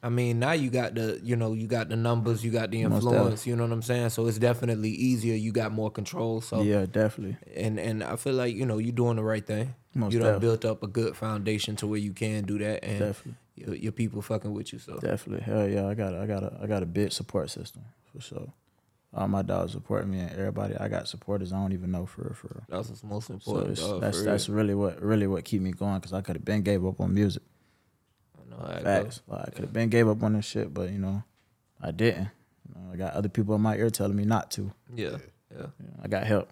I 0.02 0.08
mean, 0.08 0.38
now 0.38 0.52
you 0.52 0.70
got 0.70 0.94
the, 0.94 1.20
you 1.22 1.36
know, 1.36 1.52
you 1.52 1.66
got 1.66 1.88
the 1.88 1.96
numbers, 1.96 2.44
you 2.44 2.50
got 2.50 2.70
the 2.70 2.82
influence. 2.82 3.46
You 3.46 3.56
know 3.56 3.64
what 3.64 3.72
I'm 3.72 3.82
saying? 3.82 4.10
So 4.10 4.26
it's 4.26 4.38
definitely 4.38 4.90
easier. 4.90 5.34
You 5.34 5.52
got 5.52 5.72
more 5.72 5.90
control. 5.90 6.40
So 6.40 6.62
Yeah, 6.62 6.86
definitely. 6.86 7.36
and 7.56 7.80
and 7.80 8.04
I 8.04 8.16
feel 8.16 8.34
like 8.34 8.54
you 8.54 8.66
know 8.66 8.78
you're 8.78 8.92
doing 8.92 9.16
the 9.16 9.24
right 9.24 9.44
thing. 9.44 9.74
Most 9.94 10.12
you 10.12 10.20
done 10.20 10.38
built 10.40 10.64
up 10.64 10.82
a 10.82 10.86
good 10.86 11.16
foundation 11.16 11.74
to 11.76 11.86
where 11.86 11.98
you 11.98 12.12
can 12.12 12.44
do 12.44 12.58
that, 12.58 12.84
and 12.84 12.98
Definitely. 12.98 13.34
your, 13.54 13.74
your 13.74 13.92
people 13.92 14.20
fucking 14.20 14.52
with 14.52 14.72
you. 14.72 14.78
So 14.78 14.98
Definitely, 14.98 15.44
hell 15.44 15.66
yeah! 15.66 15.86
I 15.86 15.94
got 15.94 16.12
a, 16.12 16.20
I 16.20 16.26
got 16.26 16.42
a, 16.42 16.58
I 16.62 16.66
got 16.66 16.82
a 16.82 16.86
big 16.86 17.12
support 17.12 17.50
system 17.50 17.82
for 18.12 18.20
sure. 18.20 18.52
All 19.14 19.26
my 19.28 19.40
dogs 19.40 19.72
support 19.72 20.06
me, 20.06 20.18
and 20.20 20.30
everybody 20.32 20.76
I 20.76 20.88
got 20.88 21.08
supporters 21.08 21.50
I 21.52 21.56
don't 21.56 21.72
even 21.72 21.90
know 21.90 22.04
for 22.04 22.24
real, 22.24 22.34
for 22.34 22.48
real. 22.48 22.64
that's 22.68 22.90
what's 22.90 23.02
most 23.02 23.30
important. 23.30 23.70
it's, 23.70 23.80
dog, 23.80 24.02
that's 24.02 24.22
that's 24.22 24.48
real. 24.50 24.58
really 24.58 24.74
what 24.74 25.00
really 25.00 25.26
what 25.26 25.44
keep 25.44 25.62
me 25.62 25.70
going 25.72 25.96
because 26.00 26.12
I 26.12 26.20
could 26.20 26.36
have 26.36 26.44
been 26.44 26.60
gave 26.62 26.84
up 26.84 27.00
on 27.00 27.14
music. 27.14 27.42
I 28.56 28.62
know 28.62 28.72
how 28.72 28.78
it 28.78 28.82
Facts, 28.84 29.18
goes. 29.18 29.22
like 29.38 29.46
I 29.46 29.50
could 29.50 29.60
have 29.64 29.72
been 29.72 29.88
gave 29.88 30.08
up 30.08 30.22
on 30.22 30.32
this 30.34 30.44
shit, 30.46 30.72
but 30.72 30.90
you 30.90 30.98
know, 30.98 31.22
I 31.80 31.90
didn't. 31.90 32.28
You 32.68 32.74
know, 32.74 32.92
I 32.92 32.96
got 32.96 33.12
other 33.14 33.28
people 33.28 33.54
in 33.54 33.60
my 33.60 33.76
ear 33.76 33.90
telling 33.90 34.16
me 34.16 34.24
not 34.24 34.50
to. 34.52 34.72
Yeah, 34.94 35.16
yeah, 35.54 35.66
You 35.78 35.86
know, 35.86 36.00
I 36.02 36.08
got 36.08 36.24
help. 36.24 36.50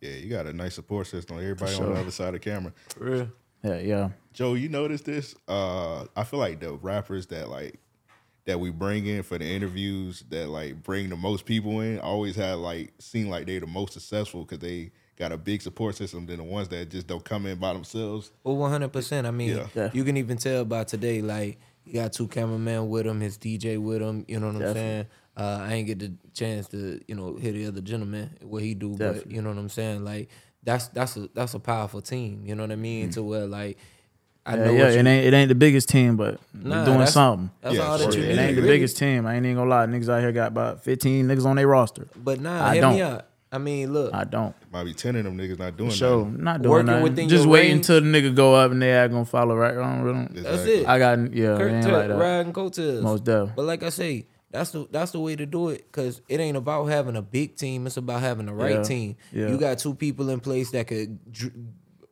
Yeah, 0.00 0.10
you 0.12 0.28
got 0.30 0.46
a 0.46 0.52
nice 0.52 0.74
support 0.74 1.06
system. 1.08 1.38
Everybody 1.38 1.74
on 1.74 1.94
the 1.94 2.00
other 2.00 2.10
side 2.10 2.28
of 2.28 2.32
the 2.34 2.38
camera. 2.40 2.72
for 2.88 3.04
real. 3.04 3.28
Yeah, 3.64 3.78
yeah, 3.80 4.08
Joe, 4.32 4.54
you 4.54 4.68
notice 4.68 5.00
this? 5.02 5.34
Uh, 5.48 6.04
I 6.16 6.22
feel 6.22 6.38
like 6.38 6.60
the 6.60 6.74
rappers 6.74 7.26
that 7.26 7.48
like 7.48 7.78
that 8.44 8.60
we 8.60 8.70
bring 8.70 9.06
in 9.06 9.22
for 9.24 9.36
the 9.36 9.44
interviews 9.44 10.24
that 10.30 10.48
like 10.48 10.82
bring 10.84 11.08
the 11.08 11.16
most 11.16 11.44
people 11.44 11.80
in 11.80 11.98
always 11.98 12.36
have 12.36 12.60
like 12.60 12.92
seem 13.00 13.28
like 13.28 13.46
they 13.46 13.58
the 13.58 13.66
most 13.66 13.92
successful 13.94 14.42
because 14.44 14.60
they 14.60 14.90
got 15.18 15.32
a 15.32 15.36
big 15.36 15.60
support 15.62 15.96
system 15.96 16.26
than 16.26 16.36
the 16.38 16.44
ones 16.44 16.68
that 16.68 16.88
just 16.90 17.06
don't 17.06 17.24
come 17.24 17.46
in 17.46 17.58
by 17.58 17.72
themselves. 17.72 18.30
Well, 18.44 18.56
one 18.56 18.70
hundred 18.70 18.92
percent. 18.92 19.26
I 19.26 19.30
mean, 19.32 19.56
Yeah. 19.56 19.66
Yeah. 19.74 19.90
you 19.92 20.04
can 20.04 20.16
even 20.16 20.36
tell 20.36 20.64
by 20.64 20.84
today. 20.84 21.20
Like, 21.22 21.58
he 21.82 21.92
got 21.92 22.12
two 22.12 22.28
cameramen 22.28 22.88
with 22.88 23.06
him, 23.06 23.20
his 23.20 23.36
DJ 23.38 23.78
with 23.82 24.00
him. 24.02 24.24
You 24.28 24.38
know 24.40 24.48
what 24.52 24.62
I'm 24.62 24.74
saying? 24.74 25.06
Uh, 25.36 25.58
I 25.62 25.74
ain't 25.74 25.86
get 25.86 25.98
the 26.00 26.12
chance 26.34 26.68
to, 26.68 27.00
you 27.06 27.14
know, 27.14 27.36
hear 27.36 27.52
the 27.52 27.66
other 27.66 27.80
gentleman 27.80 28.36
what 28.42 28.62
he 28.62 28.74
do, 28.74 28.96
but 28.96 29.30
you 29.30 29.40
know 29.40 29.50
what 29.50 29.58
I'm 29.58 29.68
saying. 29.68 30.04
Like, 30.04 30.28
that's 30.64 30.88
that's 30.88 31.16
a 31.16 31.28
that's 31.34 31.54
a 31.54 31.60
powerful 31.60 32.00
team. 32.02 32.42
You 32.44 32.54
know 32.54 32.62
what 32.64 32.72
I 32.72 32.76
mean? 32.76 33.10
To 33.10 33.22
where 33.22 33.46
like, 33.46 33.78
I 34.44 34.54
Mm. 34.54 34.58
yeah, 34.58 34.64
know 34.64 34.72
yeah. 34.72 34.88
It 34.90 35.06
ain't 35.06 35.26
it 35.26 35.34
ain't 35.34 35.48
the 35.48 35.54
biggest 35.54 35.88
team, 35.88 36.16
but 36.16 36.40
Nah, 36.54 36.84
doing 36.84 36.98
that's- 36.98 37.12
something. 37.14 37.50
That's 37.60 37.74
Yeah, 37.76 37.82
all 37.82 37.98
that 37.98 38.12
sure. 38.12 38.20
you 38.22 38.28
It 38.28 38.34
need. 38.36 38.38
It 38.38 38.42
ain't 38.42 38.56
the 38.56 38.62
biggest 38.62 38.96
team. 38.96 39.26
I 39.26 39.34
ain't 39.36 39.44
even 39.46 39.56
gonna 39.56 39.70
lie. 39.70 39.86
Niggas 39.86 40.08
out 40.08 40.20
here 40.20 40.32
got 40.32 40.48
about 40.48 40.82
15 40.84 41.26
niggas 41.28 41.44
on 41.46 41.56
their 41.56 41.66
roster. 41.68 42.08
But 42.16 42.40
nah, 42.40 42.66
I 42.66 42.72
hear 42.74 42.82
don't. 42.82 43.00
out. 43.00 43.26
I 43.50 43.58
mean, 43.58 43.92
look, 43.94 44.12
I 44.12 44.24
don't. 44.24 44.54
Might 44.72 44.84
be 44.84 44.92
ten 44.94 45.16
of 45.16 45.24
them 45.24 45.38
niggas 45.38 45.58
not 45.58 45.76
doing 45.76 45.90
So 45.90 46.24
nothing. 46.24 46.44
not 46.44 46.62
doing 46.62 46.70
Working 46.72 46.86
nothing. 46.86 47.02
within 47.04 47.28
Just 47.28 47.44
your 47.44 47.52
waiting 47.52 47.70
range. 47.76 47.88
until 47.88 48.00
the 48.02 48.06
nigga 48.06 48.34
go 48.34 48.54
up 48.54 48.70
and 48.72 48.82
they 48.82 48.92
are 48.98 49.08
gonna 49.08 49.24
follow 49.24 49.56
right. 49.56 49.76
on. 49.76 50.04
don't 50.04 50.34
that's 50.34 50.64
it. 50.64 50.86
I 50.86 50.98
got 50.98 51.32
yeah, 51.34 51.54
it 51.54 51.58
Kurt 51.58 51.72
ain't 51.72 51.82
Tuck 51.84 51.92
like 51.92 52.08
that. 52.08 52.16
riding 52.18 52.52
coattails. 52.52 53.02
Most 53.02 53.24
def. 53.24 53.50
But 53.56 53.64
like 53.64 53.82
I 53.82 53.88
say, 53.88 54.26
that's 54.50 54.70
the 54.72 54.86
that's 54.90 55.12
the 55.12 55.20
way 55.20 55.34
to 55.36 55.46
do 55.46 55.70
it 55.70 55.86
because 55.90 56.20
it 56.28 56.40
ain't 56.40 56.56
about 56.58 56.86
having 56.86 57.16
a 57.16 57.22
big 57.22 57.56
team. 57.56 57.86
It's 57.86 57.96
about 57.96 58.20
having 58.20 58.46
the 58.46 58.52
right 58.54 58.76
Yeah. 58.76 58.82
team. 58.82 59.16
Yeah. 59.32 59.48
You 59.48 59.56
got 59.56 59.78
two 59.78 59.94
people 59.94 60.28
in 60.28 60.40
place 60.40 60.70
that 60.72 60.86
could 60.86 61.18
dr- 61.32 61.52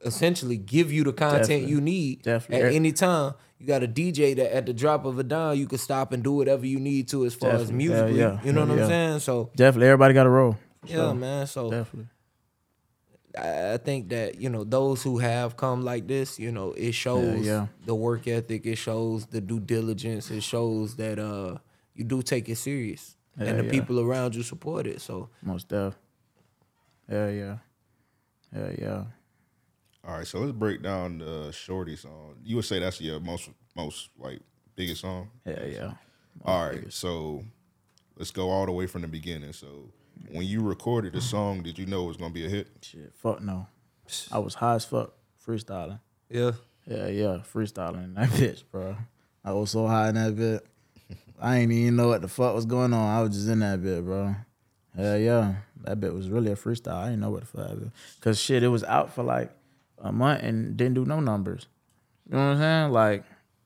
essentially 0.05 0.57
give 0.57 0.93
you 0.93 1.05
the 1.05 1.13
content 1.13 1.43
Definitely. 1.49 1.71
you 1.71 1.81
need 1.81 2.23
Definitely. 2.23 2.67
at 2.69 2.73
any 2.75 2.93
time. 2.93 3.35
You 3.59 3.67
got 3.67 3.83
a 3.83 3.89
DJ 3.89 4.37
that 4.37 4.55
at 4.55 4.67
the 4.67 4.75
drop 4.75 5.07
of 5.07 5.19
a 5.19 5.23
dime 5.25 5.57
you 5.57 5.67
can 5.67 5.79
stop 5.79 6.13
and 6.13 6.23
do 6.23 6.33
whatever 6.33 6.67
you 6.67 6.79
need 6.79 7.09
to 7.09 7.25
as 7.25 7.35
far 7.35 7.51
as 7.53 7.63
Definitely. 7.71 7.85
Yeah, 7.87 7.91
musically. 8.03 8.19
yeah. 8.21 8.41
You 8.45 8.53
know 8.53 8.67
what 8.67 8.77
Yeah. 8.77 8.83
I'm 8.85 8.89
saying? 8.89 9.19
So 9.21 9.51
Definitely, 9.57 9.89
everybody 9.89 10.13
got 10.15 10.27
a 10.27 10.31
role. 10.31 10.57
For 10.87 10.93
yeah, 10.93 10.99
sure. 10.99 11.15
man. 11.15 11.47
So 11.47 11.71
Definitely. 11.71 12.09
I 13.37 13.75
I 13.75 13.77
think 13.77 14.09
that 14.09 14.41
you 14.41 14.49
know 14.49 14.65
those 14.65 15.03
who 15.03 15.19
have 15.19 15.57
come 15.57 15.83
like 15.83 16.07
this, 16.07 16.39
you 16.39 16.51
know, 16.51 16.73
it 16.73 16.93
shows 16.93 17.47
yeah. 17.47 17.67
the 17.85 17.95
work 17.95 18.27
ethic, 18.27 18.67
it 18.67 18.77
shows 18.77 19.27
the 19.27 19.41
due 19.41 19.61
diligence, 19.61 20.31
it 20.31 20.43
shows 20.43 20.97
that 20.97 21.19
uh 21.19 21.59
you 21.95 22.05
do 22.05 22.23
take 22.23 22.49
it 22.49 22.57
serious, 22.57 23.17
and 23.39 23.59
the 23.59 23.65
yeah. 23.65 23.71
people 23.71 24.01
around 24.01 24.35
you 24.35 24.43
support 24.43 24.87
it. 24.87 25.01
So 25.01 25.29
Most 25.43 25.69
def. 25.69 25.95
Yeah, 27.11 27.29
yeah. 27.29 27.57
Yeah, 28.55 28.71
yeah. 28.79 29.05
All 30.07 30.19
right, 30.19 30.27
so 30.27 30.39
let's 30.39 30.53
break 30.53 30.83
down 30.83 31.19
the 31.19 31.51
Shordy 31.51 31.99
song. 31.99 32.37
You 32.45 32.57
would 32.57 32.65
say 32.65 32.79
that's 32.79 33.01
your 33.01 33.19
most 33.21 33.51
most 33.75 34.11
like 34.17 34.41
biggest 34.77 35.01
song. 35.01 35.31
Yeah, 35.45 35.65
yeah. 35.65 35.93
All 36.45 36.69
right, 36.69 36.93
so 36.93 37.43
let's 38.17 38.31
go 38.31 38.51
all 38.51 38.67
the 38.67 38.73
way 38.73 38.87
from 38.87 39.03
the 39.03 39.09
beginning. 39.09 39.53
So 39.53 39.91
when 40.31 40.45
you 40.47 40.61
recorded 40.61 41.13
the 41.13 41.19
mm. 41.19 41.23
song, 41.31 41.63
did 41.63 41.79
you 41.79 41.87
know 41.87 42.05
it 42.05 42.09
was 42.09 42.17
gonna 42.17 42.33
be 42.33 42.47
a 42.47 42.49
hit? 42.49 42.69
Shit, 42.83 43.13
fuck 43.15 43.41
no. 43.43 43.67
I 44.31 44.39
was 44.39 44.55
high 44.55 44.75
as 44.75 44.85
fuck 44.85 45.13
freestyling. 45.45 46.01
yeah, 46.31 46.53
Yeah, 46.87 47.09
yeah, 47.09 47.39
freestyling 47.53 48.05
in 48.05 48.15
that 48.15 48.29
bitch, 48.31 48.63
bro. 48.71 48.97
I 49.45 49.53
was 49.53 49.71
so 49.71 49.87
high 49.87 50.09
in 50.11 50.15
that 50.17 50.37
bit. 50.37 50.67
I 51.41 51.59
ain't 51.59 51.73
even 51.73 51.97
know 51.97 52.09
what 52.09 52.23
the 52.23 52.29
fuck 52.29 52.55
was 52.55 52.67
going 52.67 52.93
on. 52.93 53.17
I 53.17 53.23
was 53.23 53.37
just 53.37 53.49
in 53.49 53.59
that 53.61 53.83
bit, 53.83 54.05
bro. 54.05 54.35
Yeah, 54.97 55.17
yeah. 55.17 55.55
That 55.85 56.01
bit 56.01 56.15
was 56.15 56.31
really 56.31 56.51
a 56.51 56.57
freestyle. 56.57 56.95
I 56.95 57.05
didn't 57.07 57.21
know 57.21 57.31
what 57.31 57.41
the 57.41 57.47
fuck. 57.47 57.69
that 57.69 57.79
bit- 57.79 57.93
Cause 58.21 58.41
shit, 58.41 58.63
it 58.63 58.69
was 58.69 58.83
out 58.85 59.13
for 59.13 59.23
like 59.23 59.53
a 59.99 60.11
month 60.13 60.43
and 60.43 60.77
didn't 60.77 60.95
do 60.95 61.05
no 61.05 61.21
numbers. 61.21 61.67
You 62.29 62.37
know 62.37 62.49
what 62.49 62.57
I'm 62.57 62.59
saying? 62.59 62.93
Like 62.93 63.25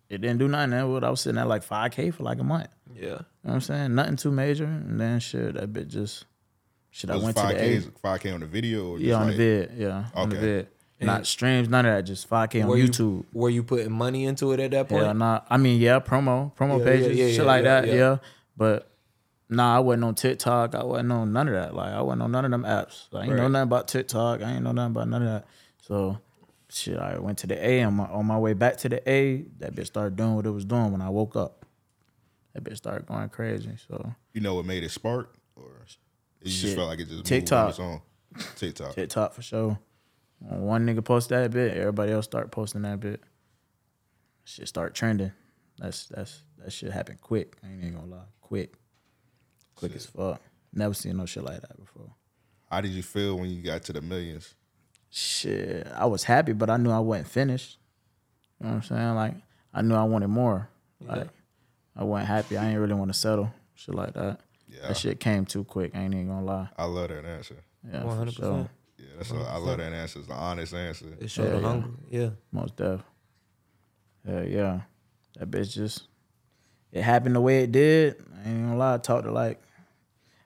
it 0.09 0.21
didn't 0.21 0.39
do 0.39 0.49
nothing. 0.49 0.71
That 0.71 0.89
was- 0.89 1.05
I 1.05 1.11
was 1.11 1.21
sitting 1.21 1.39
at 1.39 1.47
like 1.49 1.65
5K 1.65 2.13
for 2.13 2.25
like 2.25 2.41
a 2.41 2.45
month. 2.45 2.69
yeah. 2.95 3.03
You 3.03 3.09
know 3.09 3.25
what 3.43 3.55
I'm 3.55 3.61
saying? 3.61 3.95
Nothing 3.95 4.17
too 4.17 4.31
major. 4.33 4.65
And 4.65 5.01
then 5.01 5.21
shit, 5.21 5.55
that 5.55 5.73
bit 5.73 5.89
just 5.89 6.25
shit. 6.91 7.11
I 7.11 7.15
Was 7.15 7.25
went 7.25 7.37
to 7.37 7.43
five 7.43 7.55
the 7.55 7.61
K 7.61 7.77
A. 7.77 7.81
five 7.99 8.21
K 8.21 8.31
on 8.33 8.41
the 8.41 8.47
video? 8.47 8.91
Or 8.93 8.99
Yeah, 8.99 9.07
just 9.09 9.21
on 9.21 9.27
like, 9.29 9.37
the 9.37 9.43
vid. 9.67 9.73
Yeah, 9.79 10.05
on 10.15 10.29
the 10.31 10.37
Okay. 10.37 10.47
vid. 10.47 10.69
Not 11.03 11.27
streams, 11.27 11.67
none 11.71 11.87
of 11.87 11.95
that. 11.97 12.03
Just 12.03 12.29
5K 12.29 12.63
on 12.63 12.69
Were 12.69 12.77
YouTube. 12.77 12.99
you 12.99 13.27
were 13.33 13.49
you 13.49 13.63
putting 13.63 13.91
money 13.91 14.27
into 14.27 14.53
it 14.53 14.61
at 14.61 14.71
that 14.73 14.91
point? 14.91 15.03
Yeah, 15.03 15.13
nah. 15.15 15.41
I 15.49 15.57
mean, 15.57 15.81
yeah, 15.81 15.99
promo, 15.99 16.55
promo 16.55 16.79
Yeah, 16.79 16.85
pages, 16.85 17.17
yeah, 17.17 17.25
yeah, 17.25 17.31
shit 17.31 17.37
yeah, 17.39 17.43
like 17.45 17.65
yeah, 17.65 17.81
that. 17.81 17.89
yeah. 17.89 17.95
Yeah. 17.95 18.17
but 18.55 18.91
nah, 19.49 19.77
I 19.77 19.79
wasn't 19.79 20.05
on 20.05 20.15
TikTok. 20.15 20.75
I 20.75 20.85
wasn't 20.85 21.11
on 21.13 21.33
none 21.33 21.49
of 21.49 21.55
that. 21.55 21.75
Like, 21.75 21.95
I 21.95 22.03
wasn't 22.03 22.21
on 22.23 22.33
none 22.33 22.45
of 22.45 22.51
them 22.51 22.65
apps. 22.65 23.07
I 23.15 23.23
ain't 23.25 23.35
know 23.35 23.49
nothing 23.49 23.63
about 23.63 23.89
TikTok. 23.89 24.43
I 24.43 24.53
ain't 24.53 24.63
know 24.63 24.73
nothing 24.73 24.91
about 24.93 25.09
none 25.09 25.23
of 25.23 25.29
that. 25.29 25.47
So, 25.81 26.19
shit, 26.69 26.99
I 26.99 27.19
went 27.19 27.39
to 27.39 27.47
the 27.47 27.57
A. 27.67 27.83
On 27.83 27.95
my, 27.95 28.05
on 28.05 28.27
my 28.27 28.39
way 28.39 28.53
back 28.53 28.77
to 28.79 28.91
the 28.91 29.11
A, 29.11 29.47
that 29.61 29.75
bitch 29.75 29.87
started 29.87 30.17
doing 30.17 30.35
what 30.37 30.45
it 30.45 30.51
was 30.51 30.67
doing 30.67 30.93
when 30.93 31.01
I 31.01 31.09
woke 31.09 31.35
up. 31.35 31.65
That 32.53 32.63
bitch 32.63 32.77
started 32.77 33.07
going 33.07 33.31
crazy. 33.31 33.71
So, 33.89 34.13
You 34.35 34.43
know 34.43 34.55
what 34.57 34.67
made 34.67 34.85
it 34.85 34.91
spark, 34.91 35.35
or 35.57 35.87
you 36.43 36.51
just 36.51 36.77
felt 36.77 36.89
like 36.89 37.01
it 37.01 37.09
just 37.09 37.25
TikTok. 37.25 37.69
moved 37.69 37.81
on 37.81 37.95
its 37.95 38.05
own? 38.41 38.47
TikTok. 38.57 38.95
TikTok 38.95 39.35
for 39.35 39.43
sure. 39.43 39.79
One 40.41 40.87
nigga 40.87 41.05
post 41.05 41.29
that 41.29 41.51
bit, 41.51 41.77
everybody 41.77 42.13
else 42.13 42.25
start 42.25 42.51
posting 42.51 42.83
that 42.83 42.99
bit. 43.01 43.21
Shit 44.45 44.69
start 44.69 44.95
trending. 44.95 45.33
That's 45.79 46.07
that's 46.07 46.43
that 46.59 46.73
shit 46.73 46.93
happened 46.93 47.21
quick. 47.21 47.57
I 47.63 47.69
ain't 47.69 47.81
even 47.81 47.95
gonna 47.95 48.07
lie, 48.07 48.25
quick, 48.41 48.75
quick 49.75 49.95
as 49.95 50.07
fuck. 50.07 50.41
Never 50.73 50.95
seen 50.95 51.17
no 51.17 51.27
shit 51.27 51.45
like 51.45 51.61
that 51.61 51.79
before. 51.79 52.15
How 52.71 52.81
did 52.81 52.93
you 52.93 53.03
feel 53.03 53.37
when 53.37 53.51
you 53.51 53.63
got 53.63 53.83
to 53.85 53.93
the 53.93 54.01
millions? 54.01 54.55
Shit, 55.11 55.87
I 55.95 56.07
was 56.07 56.25
happy, 56.25 56.53
but 56.53 56.71
I 56.71 56.77
knew 56.77 56.91
I 56.91 57.01
wasn't 57.01 57.29
finished. 57.29 57.79
You 58.61 58.67
know 58.67 58.75
what 58.75 58.77
I'm 58.77 58.83
saying? 58.83 59.15
Like 59.15 59.35
I 59.75 59.83
knew 59.83 59.95
I 59.95 60.05
wanted 60.05 60.29
more. 60.29 60.69
Like 61.01 61.29
I 61.97 62.05
wasn't 62.05 62.29
happy. 62.29 62.57
I 62.57 62.71
ain't 62.71 62.81
really 62.81 62.95
want 62.95 63.13
to 63.13 63.19
settle. 63.19 63.53
Shit 63.75 63.95
like 63.95 64.15
that. 64.15 64.41
Yeah. 64.71 64.89
That 64.89 64.97
shit 64.97 65.21
came 65.21 65.45
too 65.45 65.65
quick. 65.65 65.93
I 65.95 66.01
ain't 66.03 66.15
even 66.15 66.29
gonna 66.29 66.45
lie. 66.45 66.69
I 66.77 66.85
love 66.85 67.09
that 67.09 67.25
answer. 67.25 67.57
Yeah, 67.91 68.05
One 68.05 68.11
for 68.11 68.17
hundred 68.19 68.35
sure. 68.35 68.45
percent. 68.45 68.71
Yeah, 68.99 69.07
that's 69.17 69.31
a, 69.33 69.37
I 69.37 69.57
love 69.57 69.79
that 69.79 69.93
answer. 69.93 70.19
It's 70.21 70.29
the 70.29 70.35
honest 70.35 70.75
answer. 70.75 71.07
It 71.19 71.31
showed 71.31 71.45
Yeah, 71.45 71.51
the 71.51 71.57
yeah. 71.61 71.63
hunger. 71.69 71.89
Yeah. 72.11 72.31
Most 72.53 72.77
def. 72.77 73.01
Yeah, 74.29 74.43
yeah. 74.43 74.81
That 75.39 75.51
bitch 75.51 75.73
just 75.73 76.07
it 76.93 77.03
happened 77.03 77.35
the 77.37 77.41
way 77.41 77.63
it 77.65 77.73
did. 77.73 78.17
I 78.45 78.49
ain't 78.49 78.63
gonna 78.67 78.77
lie, 78.77 78.95
I 78.95 78.99
talked 78.99 79.25
to 79.25 79.33
like 79.33 79.61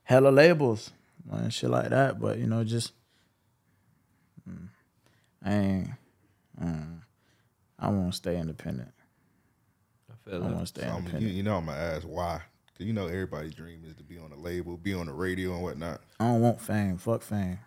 hella 0.04 0.28
labels 0.28 0.92
and 1.30 1.52
shit 1.52 1.70
like 1.70 1.90
that. 1.90 2.20
But 2.20 2.38
you 2.38 2.46
know, 2.46 2.62
just 2.64 2.92
mm, 4.48 4.68
I 5.44 5.52
ain't 5.52 5.88
mm, 6.62 7.00
I 7.78 7.88
wanna 7.88 8.12
stay 8.12 8.38
independent. 8.38 8.92
I 10.10 10.30
Feel 10.30 10.44
I 10.44 10.46
want 10.46 10.60
to 10.60 10.66
stay 10.66 10.82
So 10.82 10.86
I'm, 10.88 10.92
you, 10.94 10.98
independent. 11.00 11.34
you 11.34 11.42
know 11.42 11.56
I'm 11.58 11.66
gonna 11.66 11.78
ask 11.78 12.02
why. 12.06 12.42
Cause 12.76 12.86
you 12.86 12.92
know 12.92 13.06
everybody's 13.06 13.54
dream 13.54 13.82
is 13.86 13.94
to 13.96 14.02
be 14.02 14.18
on 14.18 14.32
a 14.32 14.36
label, 14.36 14.76
be 14.76 14.94
on 14.94 15.06
the 15.06 15.12
radio 15.12 15.52
and 15.54 15.62
whatnot. 15.62 16.00
I 16.18 16.26
don't 16.26 16.40
want 16.40 16.60
fame. 16.60 16.98
Fuck 16.98 17.22
fame. 17.22 17.58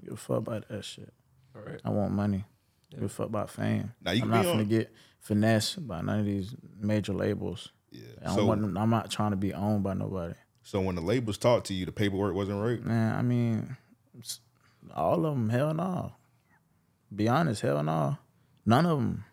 I 0.00 0.04
give 0.04 0.14
a 0.14 0.16
fuck 0.16 0.38
about 0.38 0.68
that 0.68 0.84
shit. 0.84 1.12
Right. 1.54 1.80
I 1.84 1.90
want 1.90 2.12
money. 2.12 2.44
Give 2.90 3.02
a 3.04 3.08
fuck 3.08 3.28
about 3.28 3.50
fame. 3.50 3.92
Now, 4.02 4.10
you 4.12 4.22
I'm 4.22 4.30
not 4.30 4.42
be 4.42 4.46
gonna 4.48 4.60
on- 4.62 4.68
get 4.68 4.92
finessed 5.20 5.86
by 5.86 6.00
none 6.02 6.18
of 6.20 6.26
these 6.26 6.54
major 6.80 7.12
labels. 7.12 7.68
Yeah. 7.92 8.00
I 8.22 8.24
don't 8.26 8.34
So 8.36 8.46
want, 8.46 8.76
I'm 8.76 8.90
not 8.90 9.10
trying 9.10 9.30
to 9.30 9.36
be 9.36 9.54
owned 9.54 9.84
by 9.84 9.94
nobody. 9.94 10.34
so 10.64 10.80
when 10.80 10.96
the 10.96 11.02
labels 11.02 11.38
talked 11.38 11.66
to 11.68 11.74
you, 11.74 11.86
the 11.86 11.92
paperwork 11.92 12.34
wasn't 12.34 12.60
right. 12.60 12.82
Man, 12.84 13.14
I 13.14 13.22
mean, 13.22 13.76
all 14.94 15.24
of 15.24 15.34
them, 15.34 15.48
hell 15.50 15.72
no. 15.74 16.12
Be 17.14 17.28
honest, 17.28 17.60
hell 17.62 17.82
no. 17.82 18.16
None 18.66 18.86
of 18.86 18.98
them. 18.98 19.24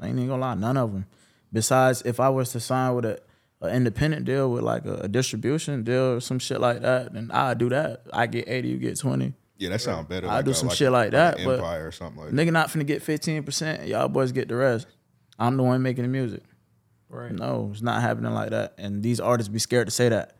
I 0.00 0.08
ain't 0.08 0.16
even 0.16 0.28
gonna 0.28 0.40
lie, 0.42 0.54
none 0.54 0.76
of 0.76 0.92
them. 0.92 1.06
Besides, 1.52 2.02
if 2.04 2.18
I 2.18 2.28
was 2.30 2.50
to 2.52 2.60
sign 2.60 2.94
with 2.94 3.04
a, 3.04 3.20
a 3.62 3.68
independent 3.74 4.24
deal 4.26 4.50
with 4.50 4.62
like 4.62 4.84
a, 4.84 4.94
a 5.02 5.08
distribution 5.08 5.82
deal 5.82 6.12
or 6.14 6.20
some 6.20 6.38
shit 6.38 6.60
like 6.60 6.80
that, 6.82 7.12
then 7.12 7.30
I'd 7.32 7.58
do 7.58 7.68
that. 7.70 8.02
I 8.12 8.26
get 8.26 8.48
80, 8.48 8.68
you 8.68 8.76
get 8.78 8.98
20. 8.98 9.32
Yeah, 9.58 9.70
that 9.70 9.80
sounds 9.80 10.06
better. 10.08 10.28
I 10.28 10.42
do 10.42 10.50
a- 10.50 10.54
some 10.54 10.68
shit 10.68 10.90
like 10.92 11.06
an 11.08 11.12
that, 11.12 11.36
but 11.44 11.54
Empire 11.58 11.86
or 11.86 11.92
something 11.92 12.22
like 12.22 12.30
that. 12.30 12.36
Nigga 12.36 12.52
not 12.52 12.68
finna 12.68 12.86
get 12.86 13.02
15%. 13.02 13.88
Y'all 13.88 14.08
boys 14.08 14.32
get 14.32 14.48
the 14.48 14.56
rest. 14.56 14.86
I'm 15.38 15.56
the 15.56 15.62
one 15.62 15.82
making 15.82 16.02
the 16.02 16.08
music. 16.08 16.42
Right. 17.08 17.32
No, 17.32 17.70
it's 17.72 17.82
not 17.82 18.02
happening 18.02 18.32
like 18.32 18.50
that. 18.50 18.74
And 18.78 19.02
these 19.02 19.20
artists 19.20 19.48
be 19.48 19.58
scared 19.58 19.86
to 19.86 19.90
say 19.90 20.08
that. 20.10 20.36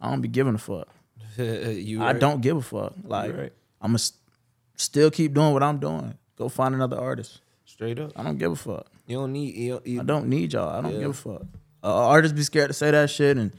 I 0.00 0.10
don't 0.10 0.20
be 0.20 0.28
giving 0.28 0.54
a 0.54 0.58
fuck. 0.58 0.86
you 1.38 2.00
I 2.02 2.12
right. 2.12 2.20
don't 2.20 2.40
give 2.40 2.56
a 2.56 2.62
fuck. 2.62 2.94
Like 3.04 3.36
right. 3.36 3.52
I'm 3.80 3.90
gonna 3.90 3.98
st- 3.98 4.18
still 4.76 5.10
keep 5.10 5.34
doing 5.34 5.52
what 5.52 5.62
I'm 5.62 5.78
doing. 5.78 6.16
Go 6.36 6.48
find 6.48 6.74
another 6.74 6.98
artist. 6.98 7.40
straight 7.64 7.98
up. 7.98 8.12
I 8.16 8.22
don't 8.22 8.38
give 8.38 8.52
a 8.52 8.56
fuck. 8.56 8.86
You 9.06 9.16
don't 9.18 9.32
need. 9.32 9.54
You 9.56 9.70
don't, 9.72 9.86
you, 9.86 10.00
I 10.00 10.04
don't 10.04 10.28
need 10.28 10.52
y'all. 10.52 10.68
I 10.68 10.80
don't 10.80 10.92
Yeah. 10.94 11.00
give 11.00 11.10
a 11.10 11.12
fuck. 11.14 11.42
Uh, 11.82 12.08
artists 12.08 12.36
be 12.36 12.42
scared 12.42 12.68
to 12.68 12.74
say 12.74 12.90
that 12.90 13.10
shit, 13.10 13.36
and 13.36 13.52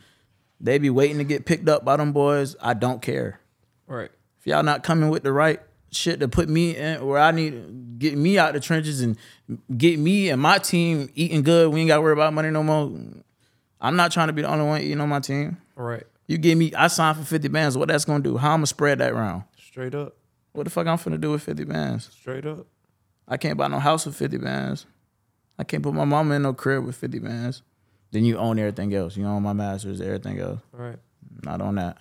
they 0.59 0.77
be 0.77 0.89
waiting 0.89 1.17
to 1.17 1.23
get 1.23 1.45
picked 1.45 1.67
up 1.67 1.83
by 1.83 1.97
them 1.97 2.11
boys. 2.13 2.55
I 2.61 2.73
don't 2.73 3.01
care. 3.01 3.39
Right. 3.87 4.11
If 4.39 4.47
y'all 4.47 4.63
not 4.63 4.83
coming 4.83 5.09
with 5.09 5.23
the 5.23 5.31
right 5.33 5.59
shit 5.91 6.19
to 6.21 6.27
put 6.27 6.47
me 6.47 6.75
in 6.75 7.05
where 7.05 7.19
I 7.19 7.31
need 7.31 7.99
get 7.99 8.17
me 8.17 8.39
out 8.39 8.53
the 8.53 8.59
trenches 8.59 9.01
and 9.01 9.17
get 9.77 9.99
me 9.99 10.29
and 10.29 10.41
my 10.41 10.57
team 10.57 11.09
eating 11.15 11.43
good, 11.43 11.71
we 11.71 11.81
ain't 11.81 11.89
got 11.89 11.97
to 11.97 12.01
worry 12.01 12.13
about 12.13 12.33
money 12.33 12.49
no 12.49 12.63
more. 12.63 12.91
I'm 13.79 13.95
not 13.95 14.11
trying 14.11 14.27
to 14.27 14.33
be 14.33 14.41
the 14.41 14.47
only 14.47 14.65
one 14.65 14.81
eating 14.81 15.01
on 15.01 15.09
my 15.09 15.19
team. 15.19 15.57
Right. 15.75 16.03
You 16.27 16.37
give 16.37 16.57
me, 16.57 16.73
I 16.73 16.87
signed 16.87 17.17
for 17.17 17.23
50 17.23 17.49
bands. 17.49 17.77
What 17.77 17.89
that's 17.89 18.05
gonna 18.05 18.23
do? 18.23 18.37
How 18.37 18.51
I'm 18.51 18.59
gonna 18.59 18.67
spread 18.67 18.99
that 18.99 19.13
round? 19.13 19.43
Straight 19.57 19.93
up. 19.93 20.15
What 20.53 20.63
the 20.63 20.69
fuck 20.69 20.87
I'm 20.87 20.97
finna 20.97 21.19
do 21.19 21.31
with 21.31 21.43
50 21.43 21.63
bands? 21.65 22.09
Straight 22.11 22.45
up. 22.45 22.67
I 23.27 23.37
can't 23.37 23.57
buy 23.57 23.67
no 23.67 23.79
house 23.79 24.05
with 24.05 24.15
50 24.15 24.37
bands. 24.37 24.85
I 25.57 25.63
can't 25.63 25.83
put 25.83 25.93
my 25.93 26.05
mama 26.05 26.35
in 26.35 26.41
no 26.43 26.53
crib 26.53 26.85
with 26.85 26.95
50 26.95 27.19
bands. 27.19 27.61
Then 28.11 28.25
you 28.25 28.37
own 28.37 28.59
everything 28.59 28.93
else. 28.93 29.15
You 29.15 29.25
own 29.25 29.43
my 29.43 29.53
masters, 29.53 30.01
everything 30.01 30.39
else. 30.39 30.59
Right. 30.71 30.97
Not 31.43 31.61
on 31.61 31.75
that. 31.75 31.97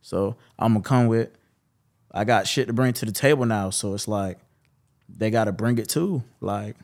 So 0.00 0.36
I'm 0.58 0.72
gonna 0.74 0.82
come 0.82 1.06
with. 1.06 1.30
I 2.10 2.24
got 2.24 2.46
shit 2.46 2.66
to 2.66 2.72
bring 2.72 2.92
to 2.94 3.06
the 3.06 3.12
table 3.12 3.46
now. 3.46 3.70
So 3.70 3.94
it's 3.94 4.08
like 4.08 4.38
they 5.08 5.30
gotta 5.30 5.52
bring 5.52 5.78
it 5.78 5.88
too. 5.88 6.22
Like, 6.40 6.76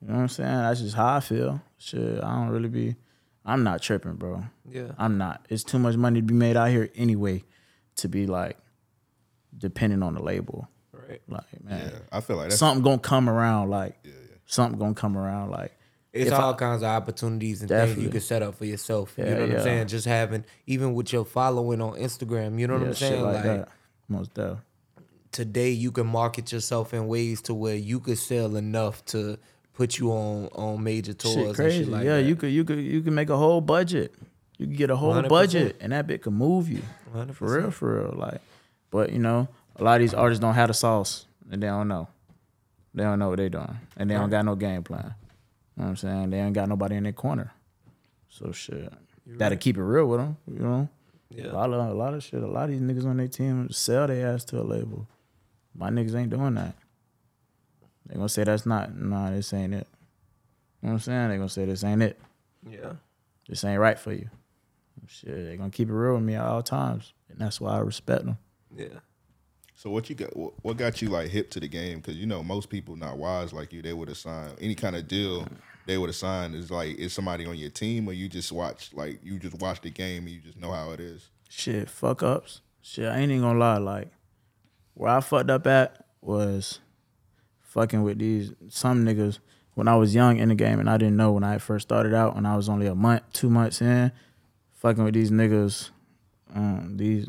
you 0.00 0.08
know 0.08 0.14
what 0.14 0.20
I'm 0.22 0.28
saying? 0.28 0.48
That's 0.50 0.80
just 0.80 0.96
how 0.96 1.16
I 1.16 1.20
feel. 1.20 1.60
Shit, 1.78 2.22
I 2.22 2.34
don't 2.34 2.48
really 2.48 2.68
be. 2.68 2.96
I'm 3.44 3.64
not 3.64 3.82
tripping, 3.82 4.14
bro. 4.14 4.44
Yeah. 4.70 4.92
I'm 4.98 5.18
not. 5.18 5.46
It's 5.48 5.64
too 5.64 5.78
much 5.78 5.96
money 5.96 6.20
to 6.20 6.26
be 6.26 6.34
made 6.34 6.56
out 6.56 6.68
here 6.68 6.90
anyway 6.94 7.42
to 7.96 8.08
be 8.08 8.26
like 8.26 8.56
dependent 9.56 10.02
on 10.04 10.14
the 10.14 10.22
label. 10.22 10.68
Right. 10.92 11.20
Like, 11.28 11.64
man, 11.64 11.90
Yeah, 11.92 11.98
I 12.12 12.20
feel 12.20 12.36
like 12.36 12.50
that's 12.50 12.58
something 12.58 12.82
gonna 12.82 12.98
come 12.98 13.28
around. 13.28 13.70
Like, 13.70 13.98
yeah, 14.04 14.12
yeah. 14.12 14.36
something 14.46 14.78
gonna 14.78 14.94
come 14.94 15.16
around. 15.16 15.50
Like, 15.50 15.72
It's 16.12 16.30
all 16.32 16.54
I- 16.54 16.56
kinds 16.56 16.82
of 16.82 16.88
opportunities 16.88 17.60
and 17.60 17.68
things 17.68 17.96
you 17.98 18.08
can 18.10 18.20
set 18.20 18.42
up 18.42 18.56
for 18.56 18.64
yourself. 18.64 19.14
you 19.16 19.24
know 19.24 19.40
what 19.40 19.48
yeah. 19.50 19.56
I'm 19.58 19.62
saying? 19.62 19.86
Just 19.88 20.06
having 20.06 20.44
even 20.66 20.94
with 20.94 21.12
your 21.12 21.24
following 21.24 21.80
on 21.80 21.92
Instagram, 21.94 22.58
you 22.58 22.66
know 22.66 22.74
what 22.74 22.82
yeah, 22.82 22.88
I'm 22.88 22.94
saying? 22.94 23.22
like, 23.22 23.44
Like. 23.44 23.68
Most 24.08 24.34
definitely. 24.34 24.62
today 25.30 25.70
you 25.70 25.92
can 25.92 26.06
market 26.08 26.50
yourself 26.50 26.92
in 26.92 27.06
ways 27.06 27.40
to 27.42 27.54
where 27.54 27.76
you 27.76 28.00
could 28.00 28.18
sell 28.18 28.56
enough 28.56 29.04
to 29.06 29.38
put 29.74 29.98
you 29.98 30.10
on 30.10 30.46
on 30.48 30.82
major 30.82 31.12
tours 31.14 31.34
Shit 31.34 31.46
and 31.46 31.54
crazy. 31.54 31.78
shit 31.84 31.88
like 31.88 32.04
yeah, 32.04 32.16
that. 32.16 32.22
you 32.24 32.34
could 32.34 32.50
you 32.50 32.64
could 32.64 32.78
you 32.80 33.00
could 33.02 33.12
make 33.12 33.30
a 33.30 33.36
whole 33.36 33.60
budget. 33.60 34.12
You 34.58 34.66
could 34.66 34.76
get 34.76 34.90
a 34.90 34.96
whole 34.96 35.14
100%. 35.14 35.28
budget 35.28 35.76
and 35.80 35.92
that 35.92 36.06
bit 36.08 36.22
could 36.22 36.32
move 36.34 36.68
you. 36.68 36.82
100%. 37.14 37.34
For 37.34 37.60
real, 37.60 37.70
for 37.70 38.02
real. 38.02 38.14
Like 38.18 38.40
but 38.90 39.12
you 39.12 39.20
know, 39.20 39.46
a 39.76 39.84
lot 39.84 39.94
of 39.94 40.00
these 40.00 40.12
artists 40.12 40.40
don't 40.42 40.54
have 40.54 40.66
the 40.68 40.74
sauce 40.74 41.26
and 41.52 41.62
they 41.62 41.68
don't 41.68 41.86
know. 41.86 42.08
They 42.92 43.04
don't 43.04 43.20
know 43.20 43.28
what 43.28 43.38
they're 43.38 43.48
doing. 43.48 43.78
And 43.96 44.10
they 44.10 44.14
don't 44.14 44.28
got 44.30 44.44
no 44.44 44.56
game 44.56 44.82
plan. 44.82 45.14
You 45.80 45.86
know 45.86 45.92
what 45.92 46.04
I'm 46.04 46.08
saying? 46.10 46.30
They 46.30 46.38
ain't 46.40 46.52
got 46.52 46.68
nobody 46.68 46.96
in 46.96 47.04
their 47.04 47.14
corner. 47.14 47.54
So 48.28 48.52
shit. 48.52 48.92
Gotta 49.38 49.56
keep 49.56 49.78
it 49.78 49.82
real 49.82 50.04
with 50.04 50.20
them, 50.20 50.36
you 50.46 50.58
know? 50.58 50.88
Yeah. 51.30 51.52
A 51.52 51.54
lot 51.54 51.72
of 51.72 51.88
a 51.88 51.94
lot 51.94 52.12
of 52.12 52.22
shit. 52.22 52.42
A 52.42 52.46
lot 52.46 52.64
of 52.64 52.70
these 52.72 52.82
niggas 52.82 53.06
on 53.06 53.16
their 53.16 53.28
team 53.28 53.70
sell 53.70 54.06
their 54.06 54.34
ass 54.34 54.44
to 54.46 54.60
a 54.60 54.62
label. 54.62 55.08
My 55.74 55.88
niggas 55.88 56.14
ain't 56.14 56.28
doing 56.28 56.52
that. 56.56 56.74
They 58.04 58.16
gonna 58.16 58.28
say 58.28 58.44
that's 58.44 58.66
not 58.66 58.94
nah, 58.94 59.30
this 59.30 59.54
ain't 59.54 59.72
it. 59.72 59.88
You 60.82 60.88
know 60.88 60.88
what 60.88 60.92
I'm 60.92 60.98
saying? 60.98 61.28
They 61.30 61.36
gonna 61.36 61.48
say 61.48 61.64
this 61.64 61.82
ain't 61.82 62.02
it. 62.02 62.20
Yeah. 62.68 62.92
This 63.48 63.64
ain't 63.64 63.80
right 63.80 63.98
for 63.98 64.12
you. 64.12 64.28
Shit, 65.06 65.46
they 65.46 65.56
gonna 65.56 65.70
keep 65.70 65.88
it 65.88 65.94
real 65.94 66.16
with 66.16 66.22
me 66.22 66.34
at 66.34 66.44
all 66.44 66.62
times, 66.62 67.14
and 67.30 67.38
that's 67.38 67.58
why 67.58 67.76
I 67.76 67.78
respect 67.78 68.26
them. 68.26 68.36
Yeah. 68.76 68.98
So 69.80 69.88
what 69.88 70.10
you 70.10 70.14
got? 70.14 70.36
What 70.36 70.52
what 70.62 70.76
got 70.76 71.00
you 71.00 71.08
like 71.08 71.30
hip 71.30 71.48
to 71.52 71.60
the 71.60 71.66
game? 71.66 72.00
Because 72.00 72.16
you 72.16 72.26
know 72.26 72.42
most 72.42 72.68
people 72.68 72.96
not 72.96 73.16
wise 73.16 73.54
like 73.54 73.72
you. 73.72 73.80
They 73.80 73.94
would 73.94 74.08
have 74.08 74.18
signed 74.18 74.56
any 74.60 74.74
kind 74.74 74.94
of 74.94 75.08
deal. 75.08 75.48
They 75.86 75.98
would 75.98 76.10
assign 76.10 76.54
is 76.54 76.70
like 76.70 76.98
is 76.98 77.12
somebody 77.12 77.46
on 77.46 77.56
your 77.56 77.70
team 77.70 78.08
or 78.08 78.12
you 78.12 78.28
just 78.28 78.52
watch 78.52 78.90
like 78.92 79.20
you 79.24 79.38
just 79.38 79.58
watch 79.60 79.80
the 79.80 79.90
game 79.90 80.24
and 80.24 80.30
you 80.30 80.40
just 80.40 80.58
know 80.58 80.72
how 80.72 80.92
it 80.92 81.00
is. 81.00 81.28
Shit, 81.48 81.90
fuck 81.90 82.22
ups. 82.22 82.60
Shit, 82.82 83.08
I 83.08 83.18
ain't 83.18 83.30
even 83.30 83.42
gonna 83.42 83.58
lie. 83.58 83.78
Like, 83.78 84.08
where 84.94 85.10
I 85.10 85.20
fucked 85.20 85.50
up 85.50 85.66
at 85.66 86.04
was 86.20 86.80
fucking 87.60 88.02
with 88.02 88.18
these 88.18 88.52
some 88.68 89.04
niggas 89.04 89.38
when 89.74 89.88
I 89.88 89.96
was 89.96 90.14
young 90.14 90.38
in 90.38 90.48
the 90.48 90.54
game, 90.54 90.78
and 90.80 90.90
I 90.90 90.96
didn't 90.96 91.16
know 91.16 91.32
when 91.32 91.44
I 91.44 91.58
first 91.58 91.88
started 91.88 92.14
out, 92.14 92.36
and 92.36 92.46
I 92.46 92.56
was 92.56 92.68
only 92.68 92.86
a 92.86 92.94
month, 92.94 93.22
two 93.32 93.48
months 93.48 93.80
in, 93.80 94.12
fucking 94.74 95.04
with 95.04 95.14
these 95.14 95.30
niggas. 95.30 95.90
Um, 96.54 96.96
these, 96.96 97.28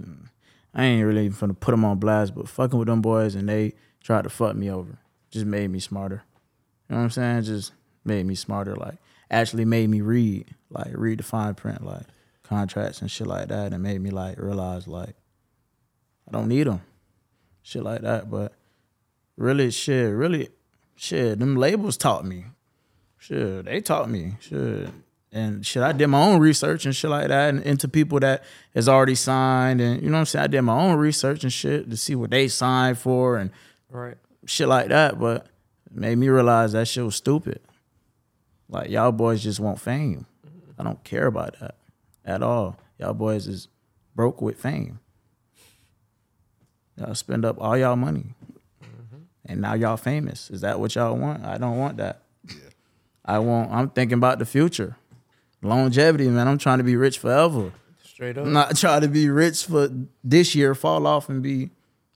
I 0.73 0.83
ain't 0.83 1.05
really 1.05 1.25
even 1.25 1.37
finna 1.37 1.59
put 1.59 1.71
them 1.71 1.85
on 1.85 1.99
blast, 1.99 2.35
but 2.35 2.49
fucking 2.49 2.77
with 2.77 2.87
them 2.87 3.01
boys, 3.01 3.35
and 3.35 3.47
they 3.47 3.73
tried 4.01 4.23
to 4.23 4.29
fuck 4.29 4.55
me 4.55 4.69
over. 4.69 4.97
Just 5.29 5.45
made 5.45 5.69
me 5.69 5.79
smarter. 5.79 6.23
You 6.89 6.95
know 6.95 6.97
what 6.97 7.03
I'm 7.05 7.09
saying? 7.11 7.43
Just 7.43 7.71
made 8.03 8.25
me 8.25 8.35
smarter. 8.35 8.75
Like, 8.75 8.95
actually 9.29 9.65
made 9.65 9.89
me 9.89 10.01
read, 10.01 10.53
like 10.69 10.91
read 10.93 11.19
the 11.19 11.23
fine 11.23 11.55
print, 11.55 11.85
like 11.85 12.03
contracts 12.43 13.01
and 13.01 13.09
shit 13.09 13.27
like 13.27 13.47
that, 13.47 13.73
and 13.73 13.81
made 13.81 14.01
me 14.01 14.09
like 14.09 14.37
realize 14.39 14.87
like 14.87 15.15
I 16.27 16.31
don't 16.31 16.47
need 16.47 16.67
them, 16.67 16.81
shit 17.61 17.83
like 17.83 18.01
that. 18.01 18.29
But 18.29 18.53
really, 19.37 19.71
shit, 19.71 20.13
really, 20.13 20.49
shit, 20.95 21.39
them 21.39 21.55
labels 21.55 21.97
taught 21.97 22.25
me. 22.25 22.45
Shit, 23.17 23.65
they 23.65 23.81
taught 23.81 24.09
me. 24.09 24.33
Shit. 24.39 24.89
And 25.33 25.65
shit, 25.65 25.81
I 25.81 25.93
did 25.93 26.07
my 26.07 26.21
own 26.21 26.41
research 26.41 26.85
and 26.85 26.93
shit 26.93 27.09
like 27.09 27.29
that 27.29 27.53
and 27.53 27.63
into 27.63 27.87
people 27.87 28.19
that 28.19 28.43
is 28.73 28.89
already 28.89 29.15
signed 29.15 29.79
and 29.79 30.01
you 30.01 30.09
know 30.09 30.15
what 30.17 30.19
I'm 30.21 30.25
saying? 30.25 30.43
I 30.43 30.47
did 30.47 30.61
my 30.63 30.77
own 30.77 30.97
research 30.97 31.43
and 31.43 31.53
shit 31.53 31.89
to 31.89 31.95
see 31.95 32.15
what 32.15 32.31
they 32.31 32.49
signed 32.49 32.97
for 32.97 33.37
and 33.37 33.49
Right. 33.89 34.17
shit 34.45 34.67
like 34.67 34.89
that, 34.89 35.19
but 35.19 35.45
it 35.85 35.95
made 35.95 36.17
me 36.17 36.27
realize 36.27 36.73
that 36.73 36.85
shit 36.89 37.05
was 37.05 37.15
stupid. 37.15 37.61
Like 38.71 38.89
y'all 38.89 39.11
boys 39.11 39.43
just 39.43 39.59
want 39.59 39.79
fame. 39.79 40.25
I 40.79 40.83
don't 40.83 41.03
care 41.03 41.27
about 41.27 41.59
that 41.59 41.75
at 42.25 42.41
all. 42.41 42.79
Y'all 42.97 43.13
boys 43.13 43.47
is 43.47 43.67
broke 44.15 44.41
with 44.41 44.57
fame. 44.59 44.99
Y'all 46.97 47.13
spend 47.13 47.45
up 47.45 47.57
all 47.59 47.77
y'all 47.77 47.95
money. 47.95 48.33
Mm-hmm. 48.83 49.17
And 49.45 49.61
now 49.61 49.73
y'all 49.73 49.97
famous. 49.97 50.49
Is 50.49 50.61
that 50.61 50.79
what 50.79 50.95
y'all 50.95 51.15
want? 51.17 51.45
I 51.45 51.57
don't 51.57 51.77
want 51.77 51.97
that. 51.97 52.21
I 53.23 53.39
want 53.39 53.71
I'm 53.71 53.89
thinking 53.89 54.17
about 54.17 54.39
the 54.39 54.45
future. 54.45 54.95
Longevity, 55.61 56.27
man. 56.29 56.47
I'm 56.47 56.57
trying 56.57 56.79
to 56.79 56.83
be 56.83 56.95
rich 56.95 57.19
forever. 57.19 57.71
Straight 58.03 58.37
up. 58.37 58.45
I'm 58.45 58.53
not 58.53 58.77
trying 58.77 59.01
to 59.01 59.07
be 59.07 59.29
rich 59.29 59.65
for 59.65 59.89
this 60.23 60.55
year, 60.55 60.73
fall 60.73 61.05
off 61.05 61.29
and 61.29 61.43
be 61.43 61.69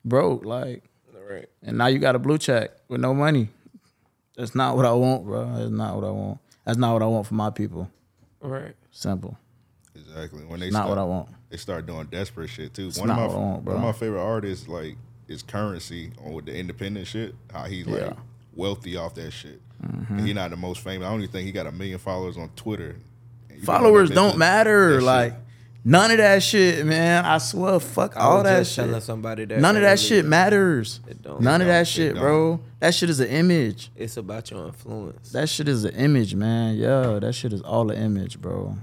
broke. 0.03 0.45
Like 0.45 0.83
Right. 1.27 1.49
and 1.63 1.77
now 1.77 1.87
you 1.87 1.97
got 1.99 2.15
a 2.15 2.19
blue 2.19 2.37
check 2.37 2.71
with 2.87 3.01
no 3.01 3.13
money. 3.13 3.49
That's 4.37 4.53
not 4.53 4.75
what 4.75 4.85
I 4.85 4.91
want, 4.93 5.25
bro. 5.25 5.45
That's 5.57 5.71
not 5.71 5.95
what 5.95 6.03
I 6.03 6.11
want. 6.11 6.39
That's 6.65 6.77
not 6.77 6.93
what 6.93 7.01
I 7.01 7.05
want 7.05 7.27
for 7.27 7.35
my 7.35 7.49
people. 7.49 7.89
Right. 8.41 8.73
Simple. 8.91 9.37
Exactly. 9.95 10.43
When 10.45 10.59
they 10.59 10.69
Not 10.69 10.79
start, 10.85 10.89
what 10.89 10.97
I 10.97 11.03
want. 11.03 11.29
They 11.49 11.57
start 11.57 11.85
doing 11.85 12.07
desperate 12.07 12.49
shit 12.49 12.73
too. 12.73 12.87
It's 12.87 12.99
one 12.99 13.09
of 13.09 13.15
my 13.15 13.25
what 13.27 13.35
I 13.35 13.39
want, 13.39 13.63
one 13.63 13.75
of 13.77 13.81
my 13.81 13.91
favorite 13.93 14.21
artists 14.21 14.67
like 14.67 14.97
is 15.27 15.41
Curren$y 15.41 16.09
on 16.23 16.33
with 16.33 16.45
the 16.45 16.55
independent 16.55 17.07
shit. 17.07 17.33
How 17.51 17.63
he's 17.63 17.87
like 17.87 18.01
Yeah. 18.01 18.07
Mm-hmm. 18.09 18.21
wealthy 18.55 18.97
off 18.97 19.15
that 19.15 19.31
shit. 19.31 19.61
And 20.09 20.21
he 20.21 20.33
not 20.33 20.49
the 20.49 20.57
most 20.57 20.81
famous. 20.81 21.05
I 21.05 21.11
don't 21.11 21.21
even 21.21 21.31
think 21.31 21.45
he 21.45 21.51
got 21.51 21.67
a 21.67 21.71
million 21.71 21.99
followers 21.99 22.37
on 22.37 22.49
Twitter. 22.55 22.95
And 23.49 23.51
you 23.51 23.57
know, 23.59 23.65
Followers 23.65 24.09
don't 24.09 24.37
matter. 24.37 24.93
that 24.93 24.99
shit- 24.99 25.03
Like 25.03 25.33
None 25.87 26.09
of 26.11 26.17
that 26.17 26.41
shit, 26.41 26.83
man. 26.83 27.23
I 27.25 27.37
swear, 27.37 27.79
fuck 27.79 28.17
I 28.17 28.21
all 28.21 28.41
that 28.41 28.59
just 28.61 28.73
shit. 28.73 28.85
telling 28.85 29.01
somebody 29.01 29.45
that 29.45 29.59
None 29.59 29.75
of 29.75 29.83
that 29.83 29.87
earlier. 29.89 29.97
shit 29.97 30.25
matters. 30.25 30.99
It 31.07 31.21
don't. 31.21 31.39
None 31.41 31.61
of 31.61 31.67
It 31.67 31.69
that 31.69 31.77
don't. 31.77 31.87
shit, 31.87 32.17
It 32.17 32.19
bro. 32.19 32.59
That 32.79 32.95
shit 32.95 33.09
is 33.11 33.19
an 33.19 33.27
image. 33.27 33.91
It's 33.95 34.17
about 34.17 34.49
your 34.49 34.65
influence. 34.65 35.31
That 35.31 35.47
shit 35.47 35.67
is 35.67 35.83
an 35.85 35.93
image, 35.93 36.33
man. 36.33 36.75
Yeah, 36.75 37.19
that 37.19 37.33
shit 37.35 37.53
is 37.53 37.61
all 37.61 37.91
an 37.91 37.97
image, 38.01 38.41
bro. 38.41 38.75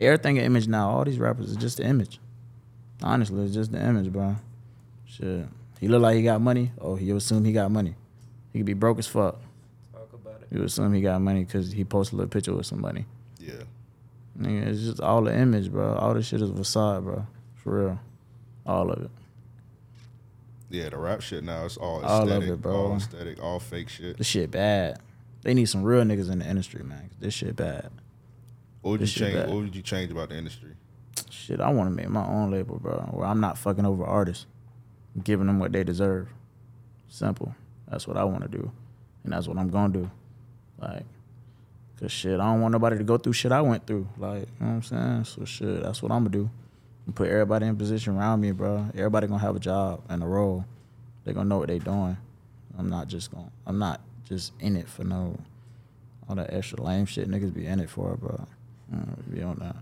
Everything 0.00 0.36
an 0.38 0.44
image 0.44 0.66
now. 0.66 0.90
All 0.90 1.04
these 1.04 1.18
rappers 1.20 1.50
is 1.50 1.56
just 1.56 1.78
an 1.78 1.86
image. 1.86 2.18
Honestly, 3.04 3.44
it's 3.44 3.54
just 3.54 3.70
the 3.70 3.80
image, 3.80 4.12
bro. 4.12 4.34
Shit. 5.06 5.46
He 5.80 5.86
look 5.86 6.02
like 6.02 6.16
he 6.16 6.24
got 6.24 6.40
money. 6.40 6.72
Oh, 6.80 6.96
you 6.96 7.14
assume 7.16 7.44
he 7.44 7.52
got 7.52 7.70
money. 7.70 7.94
He 8.52 8.58
could 8.58 8.66
be 8.66 8.74
broke 8.74 8.98
as 8.98 9.06
fuck. 9.06 9.40
Talk 9.92 10.12
about 10.12 10.42
it. 10.42 10.48
You 10.50 10.64
assume 10.64 10.92
he 10.92 11.02
got 11.02 11.20
money 11.20 11.44
because 11.44 11.70
he 11.70 11.84
posted 11.84 12.14
a 12.14 12.16
little 12.16 12.30
picture 12.30 12.52
with 12.52 12.66
somebody. 12.66 13.04
Yeah. 13.38 13.52
Nigga, 14.38 14.66
it's 14.68 14.80
just 14.82 15.00
all 15.00 15.22
the 15.22 15.36
image, 15.36 15.70
bro. 15.70 15.94
All 15.94 16.14
this 16.14 16.26
shit 16.26 16.40
is 16.40 16.50
facade, 16.50 17.04
bro. 17.04 17.26
For 17.56 17.84
real. 17.86 18.00
All 18.66 18.90
of 18.90 19.02
it. 19.04 19.10
Yeah, 20.70 20.90
the 20.90 20.98
rap 20.98 21.22
shit 21.22 21.42
now 21.44 21.64
it's 21.64 21.76
all 21.78 22.04
All 22.04 22.30
of 22.30 22.42
it, 22.48 22.60
bro. 22.60 22.76
all 22.76 22.96
aesthetic, 22.96 23.42
all 23.42 23.58
fake 23.58 23.88
shit. 23.88 24.18
This 24.18 24.26
shit 24.26 24.50
bad. 24.50 24.98
They 25.42 25.54
need 25.54 25.66
some 25.68 25.82
real 25.82 26.02
niggas 26.04 26.30
in 26.30 26.40
the 26.40 26.46
industry, 26.48 26.82
man. 26.84 27.10
This 27.18 27.32
shit 27.34 27.56
bad. 27.56 27.90
What 28.82 28.92
would 28.92 29.00
you 29.00 29.06
This 29.06 29.14
change? 29.14 29.34
bad. 29.34 29.48
What 29.48 29.56
would 29.56 29.74
you 29.74 29.82
change 29.82 30.10
about 30.12 30.28
the 30.28 30.36
industry? 30.36 30.72
Shit, 31.30 31.60
I 31.60 31.70
want 31.70 31.88
to 31.88 31.94
make 31.94 32.08
my 32.10 32.26
own 32.26 32.50
label, 32.50 32.78
bro. 32.78 32.98
Where 33.12 33.26
I'm 33.26 33.40
not 33.40 33.56
fucking 33.56 33.86
over 33.86 34.04
artists, 34.04 34.46
I'm 35.16 35.22
giving 35.22 35.46
them 35.46 35.58
what 35.58 35.72
they 35.72 35.82
deserve. 35.84 36.28
Simple. 37.08 37.54
That's 37.88 38.06
what 38.06 38.16
I 38.18 38.24
want 38.24 38.42
to 38.42 38.48
do, 38.48 38.70
and 39.24 39.32
that's 39.32 39.48
what 39.48 39.56
I'm 39.56 39.70
gonna 39.70 39.92
do. 39.92 40.10
Like, 40.78 41.04
cause 42.00 42.12
shit, 42.12 42.40
I 42.40 42.44
don't 42.44 42.60
want 42.60 42.72
nobody 42.72 42.98
to 42.98 43.04
go 43.04 43.18
through 43.18 43.32
shit 43.32 43.52
I 43.52 43.60
went 43.60 43.86
through. 43.86 44.08
Like, 44.16 44.40
you 44.40 44.46
know 44.60 44.66
what 44.66 44.68
I'm 44.68 44.82
saying? 44.82 45.24
So 45.24 45.44
shit, 45.44 45.82
that's 45.82 46.02
what 46.02 46.12
I'm 46.12 46.20
gonna 46.24 46.30
do. 46.30 46.50
And 47.06 47.14
put 47.14 47.28
everybody 47.28 47.66
in 47.66 47.76
position 47.76 48.16
around 48.16 48.40
me, 48.40 48.52
bro. 48.52 48.86
Everybody 48.94 49.26
gonna 49.26 49.40
have 49.40 49.56
a 49.56 49.60
job 49.60 50.02
and 50.08 50.22
a 50.22 50.26
role. 50.26 50.64
They 51.24 51.32
gonna 51.32 51.48
know 51.48 51.58
what 51.58 51.68
they 51.68 51.78
doing. 51.78 52.16
I'm 52.78 52.88
not 52.88 53.08
just 53.08 53.30
going. 53.30 53.46
to 53.46 53.52
I'm 53.66 53.78
not 53.78 54.00
just 54.24 54.52
in 54.60 54.76
it 54.76 54.88
for 54.88 55.04
no 55.04 55.38
all 56.28 56.36
that 56.36 56.52
extra 56.52 56.82
lame 56.82 57.06
shit 57.06 57.28
niggas 57.28 57.52
be 57.54 57.66
in 57.66 57.80
it 57.80 57.88
for, 57.88 58.16
bro. 58.16 58.46
Mm, 58.94 59.34
be 59.34 59.42
on 59.42 59.56
that. 59.60 59.76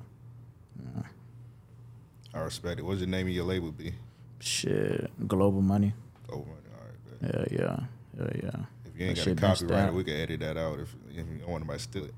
I 2.37 2.40
respect 2.40 2.79
it. 2.79 2.83
What's 2.85 3.00
the 3.00 3.07
name 3.07 3.26
of 3.26 3.33
your 3.33 3.44
label 3.46 3.72
be? 3.72 3.94
Shit, 4.40 5.11
global 5.26 5.62
money. 5.62 5.94
Oh, 6.31 6.37
money. 6.37 6.50
All 6.74 6.85
right, 6.85 7.33
bet. 7.33 7.52
Yeah, 7.52 7.59
yeah, 7.59 7.81
yeah, 8.18 8.40
yeah. 8.44 8.64
If 8.99 9.01
you 9.01 9.07
ain't 9.09 9.17
That 9.17 9.25
got 9.41 9.53
a 9.53 9.57
shit 9.57 9.69
copyright, 9.69 9.93
we 9.95 10.05
can 10.05 10.15
edit 10.15 10.41
that 10.41 10.57
out 10.57 10.81
if, 10.81 10.95
if 11.11 11.17
you 11.17 11.39
don't 11.41 11.49
want 11.49 11.63
anybody 11.65 11.79
to 11.79 11.83
steal 11.83 12.05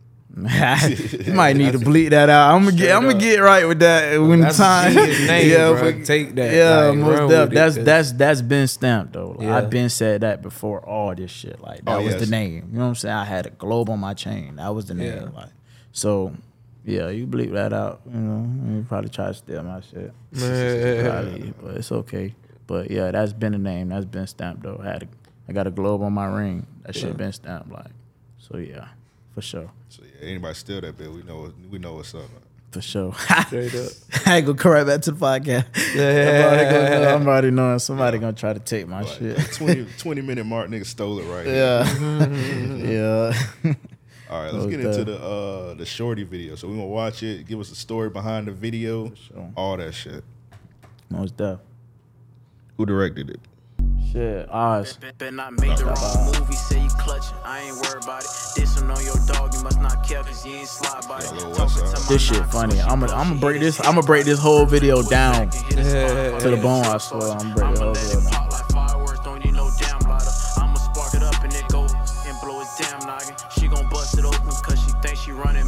it. 1.16 1.26
you 1.26 1.32
might 1.32 1.56
need 1.56 1.72
to 1.72 1.78
bleep 1.78 2.10
that 2.10 2.28
out. 2.28 2.54
I'm 2.54 2.64
gonna 2.64 2.76
get. 2.76 2.94
I'm 2.94 3.02
gonna 3.02 3.18
get 3.18 3.38
right 3.40 3.66
with 3.66 3.78
that 3.80 4.18
when 4.18 4.40
the 4.42 4.50
time. 4.50 4.92
his 4.92 5.26
name, 5.26 5.50
yeah, 5.50 5.70
bro. 5.72 6.02
Take 6.04 6.34
that. 6.36 6.54
Yeah, 6.54 6.76
like, 6.90 6.98
most 6.98 7.20
with 7.22 7.30
def. 7.30 7.76
it, 7.78 7.84
that's 7.84 8.12
that's 8.12 8.42
been 8.42 8.68
stamped 8.68 9.14
though. 9.14 9.30
Like, 9.30 9.40
Yeah. 9.46 9.56
I've 9.56 9.70
been 9.70 9.88
said 9.88 10.20
that 10.20 10.42
before. 10.42 10.80
All 10.86 11.14
this 11.14 11.30
shit, 11.30 11.60
like 11.60 11.84
that 11.84 11.90
Oh, 11.96 12.02
was 12.02 12.12
yes. 12.12 12.20
the 12.24 12.30
name. 12.30 12.68
You 12.70 12.78
know 12.78 12.84
what 12.84 12.88
I'm 12.90 12.94
saying? 12.96 13.14
I 13.14 13.24
had 13.24 13.46
a 13.46 13.50
globe 13.50 13.88
on 13.90 13.98
my 14.00 14.14
chain. 14.14 14.56
That 14.56 14.72
was 14.74 14.84
the 14.86 14.94
name. 14.94 15.12
Yeah. 15.14 15.28
Like, 15.34 15.50
so 15.92 16.32
yeah, 16.84 17.08
you 17.08 17.26
bleep 17.26 17.52
that 17.52 17.72
out. 17.72 18.02
You 18.06 18.20
know, 18.20 18.74
you 18.76 18.84
probably 18.86 19.08
try 19.10 19.28
to 19.28 19.34
steal 19.34 19.62
my 19.62 19.80
shit. 19.80 20.12
Probably, 20.34 21.54
but 21.60 21.76
it's 21.76 21.90
okay. 21.90 22.34
But 22.66 22.90
yeah, 22.90 23.10
that's 23.10 23.32
been 23.32 23.54
a 23.54 23.58
name. 23.58 23.88
That's 23.88 24.04
been 24.04 24.26
stamped 24.26 24.62
though. 24.62 24.78
I 24.82 24.86
had 24.92 25.02
a, 25.04 25.08
I 25.48 25.52
got 25.52 25.66
a 25.66 25.70
globe 25.70 26.02
on 26.02 26.12
my 26.12 26.26
ring. 26.26 26.66
That 26.82 26.94
shit 26.94 27.16
been 27.16 27.32
stamped. 27.32 27.70
Like, 27.70 27.90
so 28.38 28.58
yeah, 28.58 28.88
for 29.34 29.40
sure. 29.40 29.70
So 29.88 30.02
yeah, 30.02 30.28
anybody 30.28 30.54
steal 30.54 30.80
that 30.80 30.96
bill, 30.96 31.12
we 31.12 31.22
know 31.22 31.52
we 31.70 31.78
know 31.78 31.94
what's 31.94 32.14
up. 32.14 32.28
For 32.70 32.82
sure. 32.82 33.14
Straight 33.46 33.74
up. 33.74 33.92
I 34.26 34.36
ain't 34.36 34.46
gonna 34.46 34.58
come 34.58 34.72
right 34.72 34.86
back 34.86 35.00
to 35.02 35.12
the 35.12 35.18
podcast. 35.18 35.64
I'm, 35.94 36.44
already 36.44 36.70
gonna 36.70 37.14
I'm 37.14 37.26
already 37.26 37.50
knowing 37.50 37.78
somebody 37.78 38.18
gonna 38.18 38.34
try 38.34 38.52
to 38.52 38.60
take 38.60 38.86
my 38.86 39.00
Like, 39.00 39.18
shit. 39.18 39.52
20, 39.52 39.86
20 39.98 40.20
minute 40.20 40.44
mark, 40.44 40.68
nigga 40.68 40.84
stole 40.84 41.18
it 41.18 41.24
right 41.24 41.46
here. 41.46 41.54
Yeah. 41.54 43.32
yeah. 43.64 43.74
All 44.30 44.42
right, 44.42 44.52
let's 44.52 44.66
get 44.66 44.80
into 44.80 45.04
the 45.04 45.18
uh 45.18 45.74
the 45.74 45.84
Shordy 45.84 46.26
video. 46.26 46.56
So 46.56 46.68
we 46.68 46.74
gonna 46.74 46.86
watch 46.86 47.22
it. 47.22 47.46
Give 47.46 47.58
us 47.58 47.70
the 47.70 47.74
story 47.74 48.10
behind 48.10 48.46
the 48.46 48.52
video, 48.52 49.14
sure. 49.14 49.50
all 49.56 49.78
that 49.78 49.94
shit. 49.94 50.22
Most 51.08 51.38
deaf. 51.38 51.60
Who 52.76 52.84
directed 52.84 53.30
it? 53.30 53.40
Shit. 54.12 54.48
Oz. 54.50 54.98
Bet 55.18 55.34
not 55.34 55.52
make 55.60 55.76
the 55.76 55.84
wrong 55.84 56.32
movie, 56.32 56.54
say 56.54 56.82
you 56.82 56.88
clutching. 56.98 57.36
I 57.44 57.60
ain't 57.60 57.76
worried 57.76 58.04
about 58.04 58.22
it. 58.22 58.30
This 58.56 58.80
one 58.80 58.90
on 58.90 59.04
your 59.04 59.16
dog, 59.26 59.52
you 59.52 59.62
must 59.62 59.80
not 59.80 60.06
care, 60.06 60.22
cause 60.22 60.46
you 60.46 60.54
ain't 60.54 60.68
slide 60.68 61.06
by 61.06 61.18
it. 61.18 61.30
Lil 61.32 61.52
Talking 61.52 61.60
West 61.60 61.78
to 61.78 61.86
Side. 61.86 62.00
my 62.00 62.08
This 62.08 62.22
shit 62.22 62.46
funny. 62.46 62.80
I'm 62.80 63.00
gonna 63.00 63.12
I'm 63.12 63.34
she 63.34 63.40
break 63.40 63.60
this. 63.60 63.78
I'm 63.80 63.96
gonna 63.96 64.06
break 64.06 64.24
this 64.24 64.38
whole 64.38 64.64
video 64.64 65.02
down. 65.02 65.50
to 65.50 65.76
the 65.76 66.38
to 66.40 66.50
the 66.50 66.56
bone, 66.56 66.86
I 66.86 66.96
swear. 66.96 67.32
I'm 67.32 67.52
breaking 67.52 67.74
the 67.74 67.84
whole 67.84 67.94
video 67.94 68.20
down. 68.20 68.30
Pop 68.32 68.52
like 68.52 68.68
fireworks, 68.68 69.20
don't 69.20 69.44
need 69.44 69.54
no 69.54 69.70
damn 69.78 70.00
lighter. 70.08 70.32
I'ma 70.56 70.74
spark 70.74 71.12
it 71.12 71.22
up 71.22 71.44
and 71.44 71.52
it 71.52 71.68
go 71.68 71.82
and 71.84 72.36
blow 72.40 72.60
his 72.60 72.72
damn 72.80 73.04
noggin. 73.04 73.36
She 73.60 73.68
gon' 73.68 73.90
bust 73.90 74.16
it 74.16 74.24
open 74.24 74.40
cause 74.64 74.80
she 74.80 74.92
thinks 75.02 75.20
she 75.20 75.32
running 75.32 75.66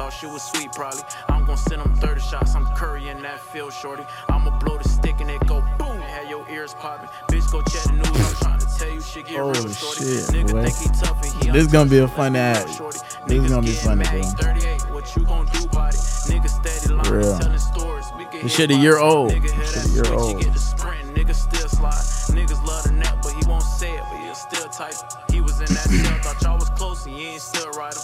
thought 0.00 0.14
she 0.14 0.24
was 0.24 0.42
sweet 0.42 0.72
probably. 0.72 1.02
I'm 1.28 1.44
gon' 1.44 1.58
send 1.58 1.82
him 1.82 1.94
30 1.96 2.20
shots, 2.22 2.54
I'm 2.54 2.64
Curry 2.74 3.08
in 3.08 3.20
that 3.20 3.38
field, 3.38 3.70
shorty. 3.70 4.02
I'ma 4.30 4.58
blow 4.58 4.78
the 4.78 4.88
stick 4.88 5.20
and 5.20 5.30
it 5.30 5.46
go 5.46 5.60
boom, 5.78 5.92
and 5.92 6.02
have 6.02 6.26
your 6.30 6.48
ears 6.48 6.72
popping. 6.72 7.10
Bitch, 7.28 7.52
go 7.52 7.60
check 7.60 7.82
the 7.84 7.92
news, 7.92 8.08
I'm 8.08 8.34
trying 8.36 8.58
to 8.60 8.78
tell 8.78 8.88
you 8.90 9.02
shit 9.02 9.26
get 9.26 9.36
real, 9.38 9.52
shorty. 9.52 10.00
shit, 10.00 10.24
Nigga 10.32 10.52
boy. 10.52 10.64
think 10.64 10.76
he 10.78 10.88
tough 11.04 11.22
and 11.22 11.44
he 11.44 11.50
This 11.50 11.66
gonna 11.66 11.90
be 11.90 11.98
a 11.98 12.04
untouchable, 12.04 12.16
fun 12.16 12.36
ad. 12.36 12.56
be 12.64 12.64
real, 12.70 12.76
shorty. 12.78 12.98
This 12.98 13.10
Niggas 13.28 13.48
gonna 13.50 13.66
be 13.66 13.72
funny, 13.72 14.04
bro. 14.04 14.22
38, 14.40 14.80
what 14.90 15.16
you 15.16 15.22
gon' 15.26 15.46
do 15.52 15.64
about 15.64 15.92
it? 15.92 16.00
Niggas 16.32 16.48
steady 16.48 16.94
lying, 16.94 17.12
Real. 17.12 17.38
telling 17.38 17.58
stories. 17.58 18.06
We 18.16 18.24
get 18.24 18.42
This 18.42 18.54
shit 18.56 18.70
a 18.70 18.74
year 18.76 18.98
old. 18.98 19.32
nigga, 19.32 19.52
This 19.54 19.74
shit 19.74 19.84
a 19.84 19.88
year 20.08 20.14
old. 20.18 20.40
get 20.40 20.52
the 20.54 20.58
sprint, 20.58 21.14
niggas 21.14 21.34
still 21.44 21.68
slide. 21.68 22.04
Niggas 22.32 22.64
love 22.64 22.84
the 22.84 22.92
net, 22.92 23.18
but 23.22 23.32
he 23.34 23.42
won't 23.46 23.62
say 23.62 23.92
it, 23.92 24.04
but 24.10 24.18
he'll 24.24 24.34
still 24.34 24.68
type. 24.70 24.94
He 25.30 25.42
was 25.42 25.60
in 25.60 25.66
that 25.76 25.88
cell, 25.92 26.18
thought 26.24 26.40
y'all 26.40 26.56
was 26.58 26.70
close, 26.70 27.04
and 27.04 27.18
you 27.18 27.26
ain't 27.36 27.42
still 27.42 27.68
right 27.72 27.92
him. 27.92 28.00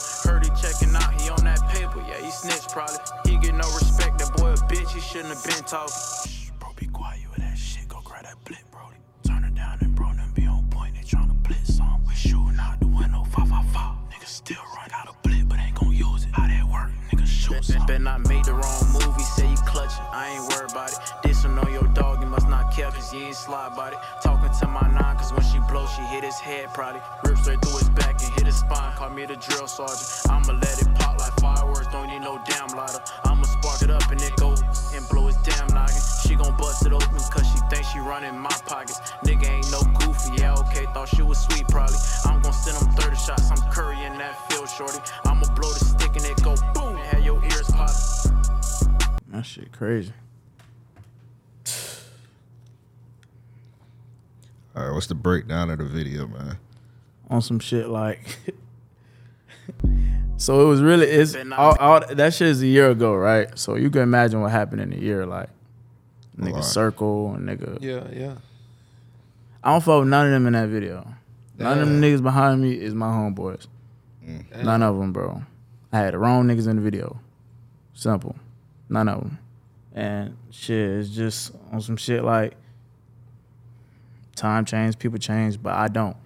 He 2.53 2.59
probably. 2.73 2.97
He 3.25 3.39
get 3.39 3.55
no 3.55 3.67
respect, 3.75 4.19
that 4.19 4.37
boy 4.37 4.53
a 4.53 4.57
bitch, 4.71 4.91
he 4.91 5.01
shouldn't 5.01 5.35
have 5.35 5.45
been 5.45 5.65
talking. 5.65 5.95
Shh, 6.29 6.51
bro, 6.59 6.71
be 6.77 6.87
quiet 6.87 7.23
with 7.31 7.39
that 7.39 7.57
shit, 7.57 7.89
go 7.89 8.01
grab 8.05 8.25
that 8.25 8.43
blip, 8.45 8.59
bro. 8.71 8.83
Turn 9.27 9.45
it 9.45 9.55
down 9.55 9.79
and 9.81 9.95
bro, 9.95 10.13
them 10.13 10.33
be 10.35 10.47
on 10.47 10.69
point, 10.71 10.95
they 10.95 11.03
tryna 11.03 11.41
blitz 11.43 11.77
some. 11.77 12.05
We 12.07 12.15
shooting 12.15 12.57
out 12.61 12.79
the 12.81 12.87
window, 12.87 13.25
555. 13.25 14.11
Niggas 14.11 14.27
still 14.27 14.63
run 14.77 14.91
out 14.93 15.09
of 15.09 15.21
blip, 15.23 15.49
but 15.49 15.59
ain't 15.59 15.75
gon' 15.75 15.93
use 15.93 16.25
it. 16.25 16.31
How 16.33 16.47
that 16.47 16.65
work, 16.71 16.91
niggas 17.13 17.27
shoot 17.27 17.65
some. 17.65 17.87
Bet 17.87 18.01
not 18.01 18.27
make 18.29 18.45
the 18.45 18.55
wrong 18.55 18.85
movie, 18.93 19.23
say 19.23 19.49
you 19.51 19.57
clutching, 19.67 20.05
I 20.11 20.37
ain't 20.37 20.53
worried 20.53 20.71
about 20.71 20.93
it. 20.93 20.99
This 21.23 21.45
one 21.45 21.59
on 21.59 21.73
your 21.73 21.89
dog, 21.95 22.23
you 22.23 22.29
must 22.29 22.49
not 22.49 22.73
care, 22.73 22.91
cause 22.91 23.13
you 23.13 23.21
ain't 23.21 23.37
slide 23.37 23.73
about 23.73 23.93
it. 23.93 23.99
Talking 24.37 24.59
to 24.61 24.67
my 24.69 24.87
nine, 24.93 25.17
cause 25.17 25.33
when 25.33 25.43
she 25.45 25.59
blow, 25.61 25.87
she 25.87 26.03
hit 26.03 26.23
his 26.23 26.39
head 26.39 26.69
probably. 26.75 27.01
Rip 27.25 27.39
straight 27.39 27.59
through 27.63 27.79
his 27.79 27.89
back 27.89 28.21
and 28.23 28.35
hit 28.35 28.45
his 28.45 28.57
spine, 28.57 28.95
call 28.95 29.09
me 29.09 29.25
the 29.25 29.37
drill 29.37 29.67
sergeant. 29.67 30.05
I'ma 30.29 30.53
let 30.61 30.77
it 30.79 30.95
pop 30.97 31.19
like 31.19 31.33
fireworks, 31.41 31.87
don't 31.87 32.09
need 32.09 32.21
no 32.21 32.39
damn 32.45 32.69
lighter. 32.77 33.01
I'ma 33.25 33.45
spark 33.45 33.81
it 33.81 33.91
up 33.91 34.11
and 34.11 34.21
it 34.21 34.37
go 34.37 34.51
and 34.53 35.09
blow 35.09 35.27
his 35.29 35.37
damn 35.39 35.69
noggin. 35.69 35.97
She 36.21 36.35
gon' 36.35 36.55
bust 36.59 36.85
it 36.85 36.93
open 36.93 37.09
cause 37.09 37.49
she 37.49 37.59
thinks 37.71 37.89
she 37.89 37.99
running 37.99 38.39
my 38.39 38.53
pockets. 38.67 39.01
Nigga 39.25 39.49
ain't 39.49 39.71
no 39.73 39.81
goofy, 40.01 40.37
yeah, 40.37 40.55
okay, 40.69 40.85
thought 40.93 41.09
she 41.09 41.23
was 41.23 41.39
sweet 41.39 41.67
probably. 41.69 41.97
I'm 42.27 42.43
gon' 42.43 42.53
send 42.53 42.77
him 42.77 42.93
30 42.93 43.17
shots, 43.17 43.51
I'm 43.51 43.73
Curry 43.73 44.05
in 44.05 44.19
that 44.19 44.37
field, 44.51 44.69
shorty. 44.69 44.99
I'ma 45.25 45.49
blow 45.55 45.73
the 45.73 45.81
stick 45.81 46.15
and 46.15 46.27
it 46.27 46.43
go 46.45 46.55
boom, 46.75 46.97
and 46.97 47.07
have 47.07 47.25
your 47.25 47.43
ears 47.43 47.71
poppin'. 47.71 48.37
That 49.29 49.47
shit 49.47 49.73
crazy. 49.73 50.13
All 54.77 54.85
right, 54.85 54.93
what's 54.93 55.07
the 55.07 55.15
breakdown 55.15 55.71
of 55.71 55.79
the 55.79 55.85
video, 55.85 56.27
man? 56.27 56.59
on 57.31 57.43
some 57.43 57.59
shit 57.59 57.89
like 57.89 58.39
so 60.37 60.61
it 60.61 60.69
was 60.69 60.81
really 60.81 61.07
it's 61.07 61.35
all, 61.57 61.77
all 61.79 62.01
that 62.15 62.33
shit 62.35 62.49
is 62.49 62.63
a 62.63 62.67
year 62.67 62.91
ago 62.91 63.15
right? 63.15 63.59
So 63.59 63.75
you 63.75 63.91
can 63.91 64.03
imagine 64.03 64.41
what 64.41 64.53
happened 64.53 64.81
in 64.81 64.93
a 64.93 64.97
year 64.97 65.27
like 65.27 65.49
nigga 66.39 66.55
lot. 66.55 66.65
circle 66.65 67.35
and 67.35 67.49
nigga. 67.49 67.79
Yeah, 67.81 68.07
yeah. 68.13 68.35
i 69.65 69.73
don't 69.73 69.83
fuck 69.83 70.01
with 70.01 70.09
none 70.09 70.27
of 70.27 70.33
them 70.33 70.47
in 70.47 70.53
that 70.53 70.69
video. 70.69 71.07
None 71.59 71.79
of 71.79 71.89
them 71.89 72.03
niggas 72.03 72.23
behind 72.23 72.61
me 72.61 72.73
is 72.73 72.95
my 72.95 73.07
homeboys. 73.07 73.67
Mm. 74.25 74.63
None 74.65 74.83
of 74.83 74.99
them 74.99 75.13
bro. 75.13 75.43
I 75.93 75.99
had 75.99 76.15
the 76.15 76.19
wrong 76.19 76.47
niggas 76.47 76.69
in 76.69 76.77
the 76.77 76.83
video. 76.83 77.19
Simple. 77.95 78.37
None 78.89 79.09
of 79.09 79.21
them 79.21 79.39
and 79.95 80.37
shit 80.51 80.91
it's 80.91 81.09
just 81.09 81.53
on 81.73 81.81
some 81.81 81.97
shit 81.97 82.23
like 82.23 82.55
time 84.37 84.65
change 84.65 84.99
people 84.99 85.19
change 85.19 85.61
but 85.63 85.73
i 85.73 85.89
don't 85.89 86.17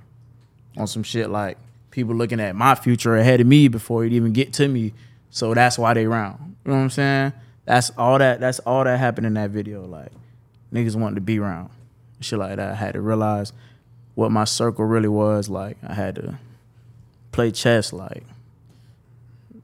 on 0.76 0.86
some 0.86 1.02
shit 1.02 1.30
like 1.30 1.56
people 1.90 2.14
looking 2.14 2.40
at 2.40 2.54
my 2.54 2.74
future 2.74 3.16
ahead 3.16 3.40
of 3.40 3.46
me 3.46 3.68
before 3.68 4.04
it 4.04 4.12
even 4.12 4.32
get 4.32 4.52
to 4.54 4.68
me. 4.68 4.92
So 5.30 5.54
that's 5.54 5.78
why 5.78 5.94
they 5.94 6.06
round. 6.06 6.56
You 6.64 6.70
know 6.70 6.78
what 6.78 6.84
I'm 6.84 6.90
saying? 6.90 7.32
That's 7.64 7.90
all 7.96 8.18
that 8.18 8.40
that's 8.40 8.58
all 8.60 8.84
that 8.84 8.98
happened 8.98 9.26
in 9.26 9.34
that 9.34 9.50
video. 9.50 9.84
Like 9.84 10.12
niggas 10.72 10.96
wanted 10.96 11.16
to 11.16 11.20
be 11.20 11.38
around. 11.38 11.70
Shit 12.20 12.38
like 12.38 12.56
that. 12.56 12.72
I 12.72 12.74
had 12.74 12.94
to 12.94 13.00
realize 13.00 13.52
what 14.14 14.30
my 14.30 14.44
circle 14.44 14.84
really 14.84 15.08
was. 15.08 15.48
Like 15.48 15.76
I 15.86 15.94
had 15.94 16.16
to 16.16 16.38
play 17.32 17.50
chess, 17.50 17.92
like 17.92 18.24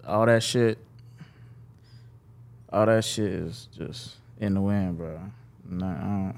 all 0.07 0.27
that 0.27 0.43
shit. 0.43 0.79
all 2.73 2.87
that 2.87 3.05
shit 3.05 3.27
is 3.27 3.69
just 3.77 4.17
in 4.39 4.55
the 4.55 4.61
wind, 4.61 4.99
bro. 4.99 5.21
Nah, 5.69 6.33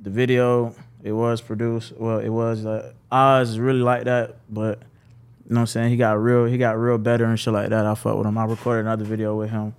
the 0.00 0.10
video, 0.10 0.74
it 1.02 1.12
was 1.12 1.40
produced. 1.40 1.92
Well, 1.96 2.18
it 2.18 2.28
was 2.28 2.64
like 2.64 2.94
Oz 3.10 3.58
really 3.58 3.80
like 3.80 4.04
that, 4.04 4.36
but 4.48 4.80
you 5.48 5.54
know 5.54 5.60
what 5.60 5.60
I'm 5.60 5.66
saying. 5.66 5.90
He 5.90 5.96
got 5.96 6.20
real. 6.20 6.44
He 6.44 6.58
got 6.58 6.78
real 6.78 6.98
better 6.98 7.24
and 7.24 7.38
shit 7.38 7.52
like 7.52 7.70
that. 7.70 7.86
I 7.86 7.94
fuck 7.94 8.16
with 8.16 8.26
him. 8.26 8.36
I 8.36 8.44
recorded 8.44 8.80
another 8.80 9.04
video 9.04 9.36
with 9.36 9.50
him. 9.50 9.74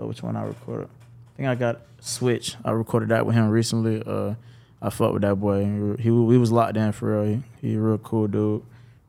Uh, 0.00 0.06
which 0.06 0.22
one 0.22 0.36
I 0.36 0.42
recorded? 0.42 0.88
I 0.88 1.36
think 1.36 1.48
I 1.48 1.54
got 1.54 1.80
Switch. 2.00 2.56
I 2.64 2.72
recorded 2.72 3.08
that 3.10 3.24
with 3.24 3.34
him 3.34 3.48
recently. 3.48 4.02
Uh, 4.04 4.34
I 4.82 4.90
fuck 4.90 5.12
with 5.12 5.22
that 5.22 5.36
boy. 5.36 5.64
He 5.96 6.02
he 6.02 6.10
was 6.10 6.52
locked 6.52 6.76
in 6.76 6.92
for 6.92 7.22
real. 7.22 7.42
He, 7.60 7.68
he 7.68 7.74
a 7.76 7.80
real 7.80 7.98
cool 7.98 8.26
dude. 8.26 8.62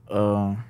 Um, 0.09 0.63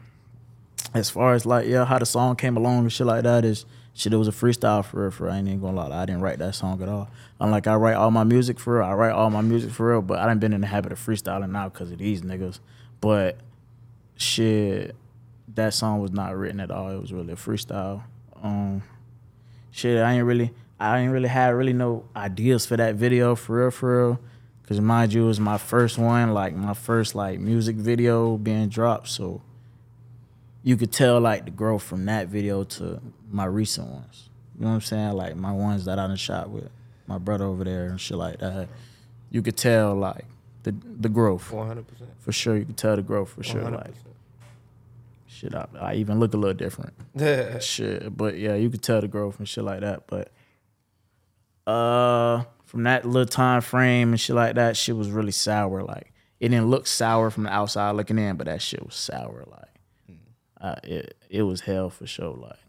as 0.94 1.10
far 1.10 1.34
as 1.34 1.46
like 1.46 1.68
yeah, 1.68 1.86
how 1.86 2.00
the 2.00 2.06
song 2.06 2.36
came 2.36 2.58
along 2.58 2.80
and 2.80 2.92
shit 2.92 3.06
like 3.06 3.24
that 3.24 3.46
is 3.46 3.66
shit. 3.96 4.14
It 4.14 4.18
was 4.18 4.28
a 4.28 4.32
freestyle 4.32 4.86
for 4.86 5.02
real. 5.02 5.12
For 5.12 5.24
real. 5.24 5.34
I 5.34 5.38
ain't 5.40 5.48
even 5.48 5.62
gonna 5.62 5.78
lie. 5.78 6.02
I 6.02 6.06
didn't 6.06 6.22
write 6.22 6.38
that 6.40 6.54
song 6.54 6.84
at 6.84 6.90
all. 6.90 7.10
Unlike 7.40 7.66
I 7.66 7.76
write 7.76 7.96
all 7.96 8.12
my 8.12 8.24
music 8.24 8.60
for 8.60 8.76
real. 8.76 8.86
I 8.86 8.94
write 8.94 9.14
all 9.14 9.32
my 9.32 9.42
music 9.42 9.72
for 9.72 9.90
real, 9.90 10.04
but 10.04 10.20
I 10.20 10.28
done 10.28 10.38
been 10.38 10.54
in 10.54 10.62
the 10.62 10.68
habit 10.68 10.92
of 10.92 11.00
freestyling 11.00 11.50
now 11.50 11.70
because 11.70 11.92
of 11.92 11.98
these 11.98 12.22
niggas. 12.22 12.60
But 13.02 13.38
shit, 14.18 14.96
that 15.56 15.74
song 15.74 16.02
was 16.02 16.12
not 16.12 16.36
written 16.36 16.60
at 16.60 16.70
all. 16.70 16.92
It 16.92 17.02
was 17.02 17.12
really 17.12 17.34
a 17.34 17.38
freestyle. 17.38 18.04
Um, 18.44 18.84
shit, 19.72 20.02
I 20.02 20.14
ain't 20.14 20.26
really, 20.26 20.54
I 20.80 21.00
ain't 21.00 21.12
really 21.12 21.30
had 21.30 21.50
really 21.50 21.74
no 21.74 22.06
ideas 22.16 22.66
for 22.66 22.78
that 22.78 22.96
video 22.96 23.36
for 23.36 23.62
real, 23.62 23.72
for 23.72 24.08
real. 24.08 24.20
Cause 24.68 24.82
mind 24.82 25.14
you, 25.14 25.26
it 25.26 25.28
was 25.28 25.40
my 25.40 25.60
first 25.60 26.00
one, 26.00 26.34
like 26.34 26.56
my 26.56 26.74
first 26.74 27.14
like 27.14 27.40
music 27.40 27.76
video 27.76 28.36
being 28.36 28.68
dropped. 28.68 29.08
So 29.10 29.44
you 30.66 30.76
could 30.76 30.92
tell 30.92 31.20
like 31.22 31.46
the 31.46 31.52
growth 31.52 31.84
from 31.84 32.06
that 32.06 32.28
video 32.28 32.64
to 32.64 33.00
my 33.30 33.46
recent 33.46 33.88
ones. 33.88 34.30
You 34.58 34.64
know 34.66 34.70
what 34.70 34.76
I'm 34.76 34.82
saying? 34.82 35.12
Like 35.14 35.36
my 35.36 35.52
ones 35.52 35.86
that 35.86 36.00
I 36.00 36.08
done 36.08 36.16
shot 36.16 36.50
with 36.50 36.70
my 37.06 37.20
brother 37.20 37.46
over 37.46 37.64
there 37.64 37.86
and 37.86 38.02
shit 38.02 38.18
like 38.18 38.40
that. 38.40 38.68
You 39.30 39.44
could 39.44 39.58
tell 39.58 39.94
like 39.94 40.26
the 40.64 40.74
the 41.00 41.08
growth 41.08 41.52
One 41.52 41.68
hundred 41.68 41.88
percent. 41.88 42.10
for 42.20 42.32
sure. 42.32 42.58
You 42.58 42.66
could 42.66 42.78
tell 42.78 42.96
the 42.96 43.04
growth 43.04 43.30
for 43.30 43.44
sure. 43.44 43.70
Like 43.70 43.94
shit, 45.28 45.54
I, 45.54 45.68
I 45.80 45.94
even 45.96 46.20
look 46.20 46.34
a 46.34 46.38
little 46.38 46.56
different. 46.56 46.94
Shit, 47.62 48.18
but 48.18 48.38
yeah, 48.40 48.56
you 48.56 48.70
could 48.72 48.82
tell 48.82 49.02
the 49.02 49.08
growth 49.08 49.38
and 49.38 49.48
shit 49.48 49.64
like 49.64 49.82
that. 49.82 50.08
But 50.08 50.32
uh, 51.68 52.44
from 52.64 52.84
that 52.84 53.06
little 53.06 53.28
time 53.28 53.62
frame 53.62 54.10
and 54.10 54.20
shit 54.20 54.36
like 54.36 54.56
that, 54.56 54.78
shit 54.78 54.96
was 54.96 55.10
really 55.12 55.32
sour. 55.32 55.84
Like 55.84 56.12
it 56.40 56.50
didn't 56.50 56.68
look 56.72 56.88
sour 56.88 57.30
from 57.30 57.44
the 57.44 57.54
outside 57.54 57.92
looking 57.92 58.18
in, 58.18 58.36
but 58.38 58.46
that 58.48 58.62
shit 58.64 58.84
was 58.84 58.96
sour. 58.96 59.44
Like 59.46 59.70
uh, 60.66 60.76
it 60.84 61.18
it 61.30 61.44
was 61.44 61.62
hell 61.62 61.90
for 61.90 62.08
sure. 62.08 62.34
Like 62.36 62.60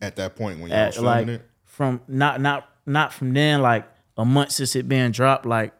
At 0.00 0.16
that 0.16 0.36
point 0.36 0.60
when 0.60 0.70
you 0.70 0.76
were 0.76 0.82
at, 0.82 0.94
filming 0.94 1.10
like 1.10 1.28
it, 1.28 1.48
from 1.64 2.00
not 2.08 2.40
not 2.40 2.68
not 2.86 3.12
from 3.12 3.32
then 3.32 3.62
like 3.62 3.88
a 4.18 4.24
month 4.24 4.50
since 4.52 4.76
it 4.76 4.88
being 4.88 5.10
dropped 5.12 5.46
like 5.46 5.72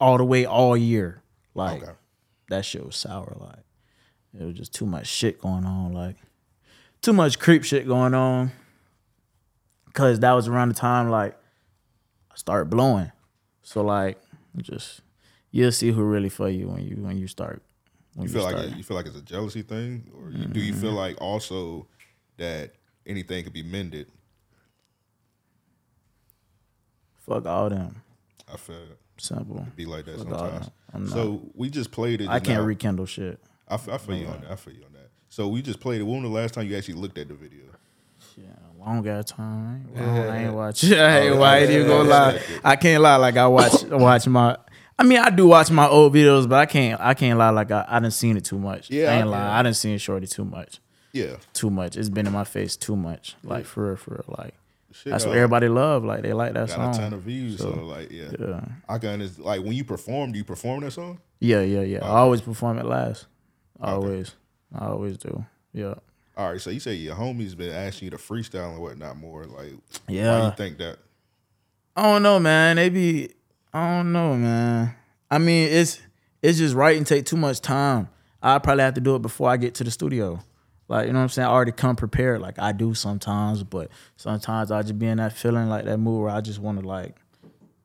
all 0.00 0.18
the 0.18 0.24
way 0.24 0.44
all 0.44 0.76
year 0.76 1.22
like 1.54 1.82
Okay. 1.82 1.92
that 2.48 2.64
shit 2.64 2.84
was 2.84 2.96
sour 2.96 3.36
like 3.38 3.62
it 4.38 4.44
was 4.44 4.54
just 4.56 4.74
too 4.74 4.86
much 4.86 5.06
shit 5.06 5.40
going 5.40 5.64
on 5.64 5.92
like 5.92 6.16
too 7.00 7.12
much 7.12 7.38
creep 7.38 7.62
shit 7.62 7.86
going 7.86 8.12
on 8.14 8.50
because 9.86 10.18
that 10.20 10.32
was 10.32 10.48
around 10.48 10.68
the 10.70 10.74
time 10.74 11.08
like 11.10 11.36
I 12.32 12.34
started 12.36 12.70
blowing 12.70 13.12
so 13.62 13.82
like 13.82 14.20
just 14.60 15.02
you'll 15.52 15.70
see 15.72 15.92
who 15.92 16.02
really 16.02 16.28
for 16.28 16.48
you 16.48 16.68
when 16.68 16.82
you 16.84 16.96
when 16.96 17.16
you 17.18 17.28
start 17.28 17.62
you 18.18 18.28
feel 18.28 18.42
like 18.42 18.52
start. 18.56 18.68
it, 18.68 18.76
you 18.76 18.82
feel 18.82 18.96
like 18.96 19.06
it's 19.06 19.16
a 19.16 19.22
jealousy 19.22 19.62
thing, 19.62 20.10
or 20.16 20.30
you, 20.30 20.46
do 20.46 20.60
you 20.60 20.72
feel 20.72 20.90
Mm-hmm. 20.90 20.96
like 20.98 21.20
also 21.20 21.86
that 22.36 22.72
anything 23.06 23.44
could 23.44 23.52
be 23.52 23.62
mended? 23.62 24.08
fuck 27.26 27.46
all 27.46 27.70
them 27.70 28.02
I 28.52 28.56
feel 28.56 28.76
it 28.76 28.98
simple 29.16 29.66
be 29.76 29.86
like 29.86 30.04
that 30.06 30.18
Fuck 30.18 30.28
sometimes. 30.28 30.70
that. 30.92 31.08
So 31.08 31.50
we 31.54 31.70
just 31.70 31.90
played 31.90 32.20
it. 32.20 32.28
I 32.28 32.40
can't 32.40 32.60
now. 32.60 32.66
rekindle 32.66 33.06
shit 33.06 33.40
I, 33.68 33.74
f- 33.74 33.88
I 33.88 33.96
feel 33.98 34.16
you 34.16 34.26
on 34.26 34.42
that. 34.42 34.50
I 34.50 34.56
feel 34.56 34.74
you 34.74 34.84
on 34.84 34.92
that. 34.92 35.08
So 35.30 35.48
we 35.48 35.62
just 35.62 35.80
played 35.80 36.00
it. 36.02 36.04
When 36.04 36.22
was 36.22 36.30
the 36.30 36.36
last 36.36 36.52
time 36.54 36.68
you 36.68 36.76
actually 36.76 36.94
looked 36.94 37.16
at 37.16 37.28
the 37.28 37.34
video? 37.34 37.62
Yeah, 38.36 38.44
long 38.78 39.08
ass 39.08 39.24
time. 39.24 39.88
I 39.96 40.00
ain't, 40.00 40.30
I 40.30 40.36
ain't 40.44 40.54
watch. 40.54 40.84
I 40.92 41.20
ain't, 41.20 41.36
Oh, 41.36 41.42
I 41.42 41.58
ain't 41.60 41.70
yeah, 41.70 41.76
even 41.76 41.88
gonna 41.88 42.04
yeah, 42.08 42.14
lie. 42.14 42.32
yeah. 42.34 42.58
I 42.62 42.76
can't 42.76 43.02
lie. 43.02 43.16
Like 43.16 43.36
I 43.38 43.46
watch 43.46 43.82
watch 43.84 44.26
my. 44.26 44.56
I 44.98 45.02
mean, 45.02 45.18
I 45.18 45.30
do 45.30 45.46
watch 45.48 45.70
my 45.70 45.88
old 45.88 46.14
videos, 46.14 46.48
but 46.48 46.56
I 46.60 46.66
can't. 46.66 47.00
I 47.00 47.14
can't 47.14 47.38
lie. 47.38 47.50
Like 47.50 47.70
I, 47.70 47.84
I 47.88 47.98
didn't 48.00 48.12
seen 48.12 48.36
it 48.36 48.44
too 48.44 48.58
much. 48.58 48.90
Yeah, 48.90 49.10
I 49.12 49.16
ain't 49.16 49.26
I- 49.26 49.30
lie. 49.30 49.58
I 49.58 49.62
done 49.62 49.74
seen 49.74 49.98
Shordy 49.98 50.30
too 50.30 50.44
much. 50.44 50.80
Yeah, 51.12 51.36
Too 51.52 51.70
much. 51.70 51.96
It's 51.96 52.08
been 52.08 52.26
in 52.26 52.32
my 52.32 52.42
face 52.42 52.74
too 52.76 52.96
much. 52.96 53.36
Like 53.44 53.66
for 53.66 53.86
real, 53.86 53.96
for 53.96 54.10
real. 54.14 54.36
Like 54.36 54.54
Shit, 54.90 55.12
that's 55.12 55.24
what 55.24 55.30
uh, 55.32 55.36
everybody 55.36 55.68
love. 55.68 56.04
Like 56.04 56.22
they 56.22 56.32
like 56.32 56.54
that 56.54 56.66
got 56.68 56.74
song. 56.74 56.94
a 56.94 56.98
ton 56.98 57.12
of 57.12 57.20
views. 57.22 57.58
So, 57.58 57.72
So, 57.72 57.84
like, 57.84 58.10
yeah, 58.10 58.30
yeah, 58.36 58.64
I 58.88 58.98
can 58.98 59.10
understand. 59.10 59.44
Like 59.46 59.60
when 59.62 59.74
you 59.74 59.84
perform, 59.84 60.32
do 60.32 60.38
you 60.38 60.44
perform 60.44 60.80
that 60.80 60.90
song? 60.90 61.20
yeah, 61.38 61.60
yeah, 61.60 61.82
yeah. 61.82 62.04
I 62.04 62.18
always 62.18 62.40
perform 62.40 62.78
it 62.80 62.84
last. 62.84 63.26
Always, 63.80 64.34
I 64.74 64.86
always 64.86 65.16
do. 65.16 65.44
Yeah, 65.72 65.94
All 66.36 66.50
right. 66.50 66.60
So 66.60 66.70
you 66.70 66.80
say 66.80 66.94
your 66.94 67.14
homies 67.14 67.56
been 67.56 67.70
asking 67.72 68.06
you 68.06 68.10
to 68.10 68.16
freestyle 68.16 68.72
and 68.72 68.80
whatnot 68.82 69.16
more. 69.16 69.44
Like, 69.44 69.72
yeah, 70.08 70.32
why 70.32 70.38
yeah. 70.38 70.46
you 70.46 70.56
think 70.56 70.78
that? 70.78 70.98
I 71.94 72.02
don't 72.02 72.24
know, 72.24 72.40
man. 72.40 72.74
They 72.74 72.88
be 72.88 73.30
I 73.74 73.96
don't 73.96 74.12
know, 74.12 74.36
man. 74.36 74.94
I 75.28 75.38
mean, 75.38 75.68
it's 75.68 76.00
it's 76.40 76.58
just 76.58 76.76
writing 76.76 77.02
take 77.02 77.26
too 77.26 77.36
much 77.36 77.60
time. 77.60 78.08
I 78.40 78.58
probably 78.60 78.84
have 78.84 78.94
to 78.94 79.00
do 79.00 79.16
it 79.16 79.22
before 79.22 79.50
I 79.50 79.56
get 79.56 79.74
to 79.76 79.84
the 79.84 79.90
studio. 79.90 80.40
Like, 80.86 81.06
you 81.06 81.12
know 81.12 81.18
what 81.18 81.24
I'm 81.24 81.28
saying? 81.30 81.48
I 81.48 81.50
already 81.50 81.72
come 81.72 81.96
prepared. 81.96 82.40
Like 82.40 82.58
I 82.58 82.70
do 82.70 82.94
sometimes, 82.94 83.64
but 83.64 83.90
sometimes 84.16 84.70
I 84.70 84.82
just 84.82 84.98
be 84.98 85.06
in 85.06 85.18
that 85.18 85.32
feeling 85.32 85.68
like 85.68 85.86
that 85.86 85.98
mood 85.98 86.22
where 86.22 86.30
I 86.30 86.40
just 86.40 86.60
want 86.60 86.80
to 86.80 86.86
like 86.86 87.16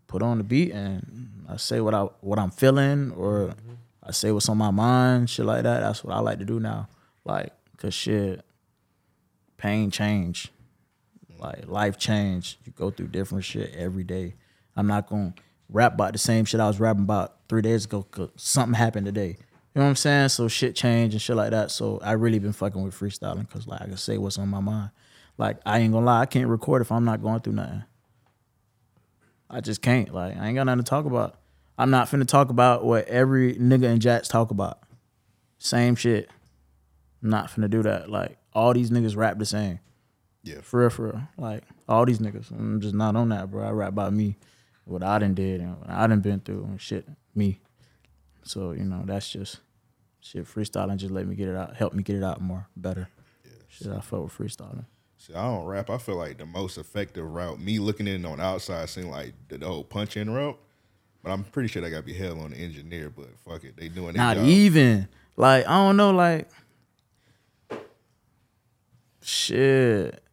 put 0.06 0.21
on 0.21 0.38
the 0.38 0.43
beat 0.43 0.73
and 0.73 1.45
I 1.49 1.58
say 1.58 1.82
what 1.82 1.95
I 1.95 2.04
what 2.21 2.38
I'm 2.38 2.52
feeling 2.52 3.12
or 3.12 3.56
I 4.04 4.12
say 4.12 4.32
what's 4.32 4.47
on 4.47 4.58
my 4.58 4.71
mind, 4.71 5.30
shit 5.30 5.45
like 5.45 5.63
that. 5.63 5.80
That's 5.80 6.04
what 6.04 6.15
I 6.15 6.19
like 6.19 6.38
to 6.38 6.45
do 6.45 6.60
now. 6.60 6.88
Like, 7.25 7.52
cause 7.78 7.95
shit, 7.95 8.45
pain 9.58 9.89
change 9.89 10.52
like 11.39 11.67
life 11.67 11.97
change. 11.97 12.60
You 12.65 12.73
go 12.73 12.91
through 12.91 13.08
different 13.08 13.45
shit 13.45 13.73
every 13.75 14.04
day. 14.04 14.36
I'm 14.75 14.88
not 14.88 15.08
gonna 15.08 15.34
rap 15.69 15.93
about 15.93 16.13
the 16.13 16.19
same 16.19 16.45
shit 16.45 16.60
I 16.60 16.67
was 16.67 16.79
rapping 16.79 17.03
about 17.03 17.36
three 17.47 17.62
days 17.62 17.86
ago. 17.86 18.03
Cause 18.03 18.29
something 18.36 18.73
happened 18.73 19.05
today. 19.05 19.38
You 19.75 19.82
know 19.82 19.84
what 19.84 19.89
I'm 19.89 19.95
saying? 19.95 20.29
So 20.29 20.47
shit 20.47 20.75
change 20.75 21.13
and 21.13 21.21
shit 21.21 21.36
like 21.36 21.51
that. 21.51 21.71
So 21.71 21.99
I 22.03 22.13
really 22.13 22.39
been 22.39 22.53
fucking 22.53 22.82
with 22.82 22.99
freestyling 22.99 23.47
because 23.47 23.67
like 23.67 23.82
I 23.82 23.86
can 23.86 23.97
say 23.97 24.17
what's 24.17 24.38
on 24.38 24.49
my 24.49 24.60
mind. 24.60 24.89
Like 25.38 25.58
I 25.65 25.79
ain't 25.79 25.93
gonna 25.93 26.05
lie, 26.05 26.21
I 26.21 26.25
can't 26.25 26.49
record 26.49 26.82
if 26.82 26.91
I'm 26.91 27.05
not 27.05 27.21
going 27.21 27.39
through 27.41 27.53
nothing. 27.53 27.84
I 29.49 29.62
just 29.62 29.82
can't. 29.82 30.13
Like 30.13 30.38
I 30.38 30.47
ain't 30.47 30.55
got 30.55 30.65
nothing 30.65 30.84
to 30.84 30.89
talk 30.89 31.05
about. 31.05 31.36
I'm 31.77 31.91
not 31.91 32.10
finna 32.10 32.27
talk 32.27 32.49
about 32.49 32.84
what 32.84 33.08
every 33.08 33.55
nigga 33.55 33.84
in 33.86 33.99
Jax 33.99 34.27
talk 34.27 34.51
about. 34.51 34.79
Same 35.60 35.95
shit. 35.95 36.29
I'm 37.23 37.29
not 37.29 37.49
finna 37.49 37.69
do 37.69 37.84
that. 37.84 38.10
Like 38.10 38.38
all 38.53 38.73
these 38.73 38.91
niggas 38.91 39.15
rap 39.15 39.39
the 39.39 39.45
same. 39.45 39.79
Yeah, 40.43 40.62
For 40.62 40.82
real, 40.82 40.89
for 40.89 41.05
real. 41.05 41.21
Like 41.38 41.63
all 41.88 42.05
these 42.05 42.19
niggas. 42.19 42.51
I'm 42.51 42.82
just 42.82 42.95
not 42.95 43.15
on 43.15 43.29
that, 43.29 43.51
bro. 43.51 43.65
I 43.65 43.71
rap 43.71 43.89
about 43.89 44.13
me, 44.13 44.38
what 44.89 45.04
I 45.04 45.19
done 45.19 45.34
did 45.34 45.62
and 45.62 45.78
what 45.80 45.89
I 45.89 46.08
done 46.08 46.21
been 46.21 46.39
through 46.39 46.63
and 46.63 46.82
shit. 46.82 47.08
Me. 47.36 47.60
So, 48.43 48.71
you 48.71 48.84
know, 48.84 49.04
that's 49.06 49.30
just 49.30 49.60
shit. 50.21 50.45
Freestyling 50.45 50.97
just 50.97 51.12
let 51.12 51.28
me 51.28 51.36
get 51.36 51.47
it 51.47 51.56
out, 51.56 51.75
help 51.75 51.93
me 51.93 52.04
get 52.04 52.15
it 52.15 52.23
out 52.23 52.41
more, 52.41 52.67
better. 52.75 53.08
Shit, 53.67 53.88
I 53.88 54.02
felt 54.02 54.23
with 54.23 54.38
freestyling. 54.38 54.86
See, 55.17 55.34
I 55.34 55.43
don't 55.43 55.65
rap. 55.65 55.89
I 55.89 55.97
feel 55.97 56.15
like 56.15 56.38
the 56.38 56.45
most 56.45 56.78
effective 56.78 57.25
route, 57.25 57.60
me 57.60 57.78
looking 57.78 58.08
in 58.08 58.25
on 58.25 58.38
the 58.38 58.43
outside, 58.43 58.89
seeing 58.89 59.10
like 59.12 59.34
the, 59.49 59.58
the 59.58 59.67
whole 59.67 59.84
punch 59.84 60.17
in 60.17 60.30
route. 60.30 60.58
But 61.21 61.32
I'm 61.32 61.43
pretty 61.43 61.67
sure 61.67 61.82
they 61.82 61.89
got 61.89 61.97
to 61.97 62.04
be 62.04 62.13
hell 62.13 62.39
on 62.39 62.52
the 62.52 62.58
engineer. 62.58 63.10
But 63.10 63.28
fuck 63.45 63.63
it, 63.65 63.75
they 63.78 63.89
doing 63.89 64.13
their 64.13 64.23
Not 64.23 64.38
job. 64.38 64.45
even. 64.45 65.08
Like, 65.36 65.67
I 65.67 65.71
don't 65.71 65.97
know, 65.97 66.12
like 66.12 66.49
shit. 69.21 70.23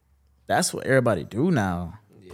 That's 0.47 0.73
what 0.73 0.85
everybody 0.85 1.23
do 1.25 1.51
now. 1.51 1.99
Yeah. 2.23 2.31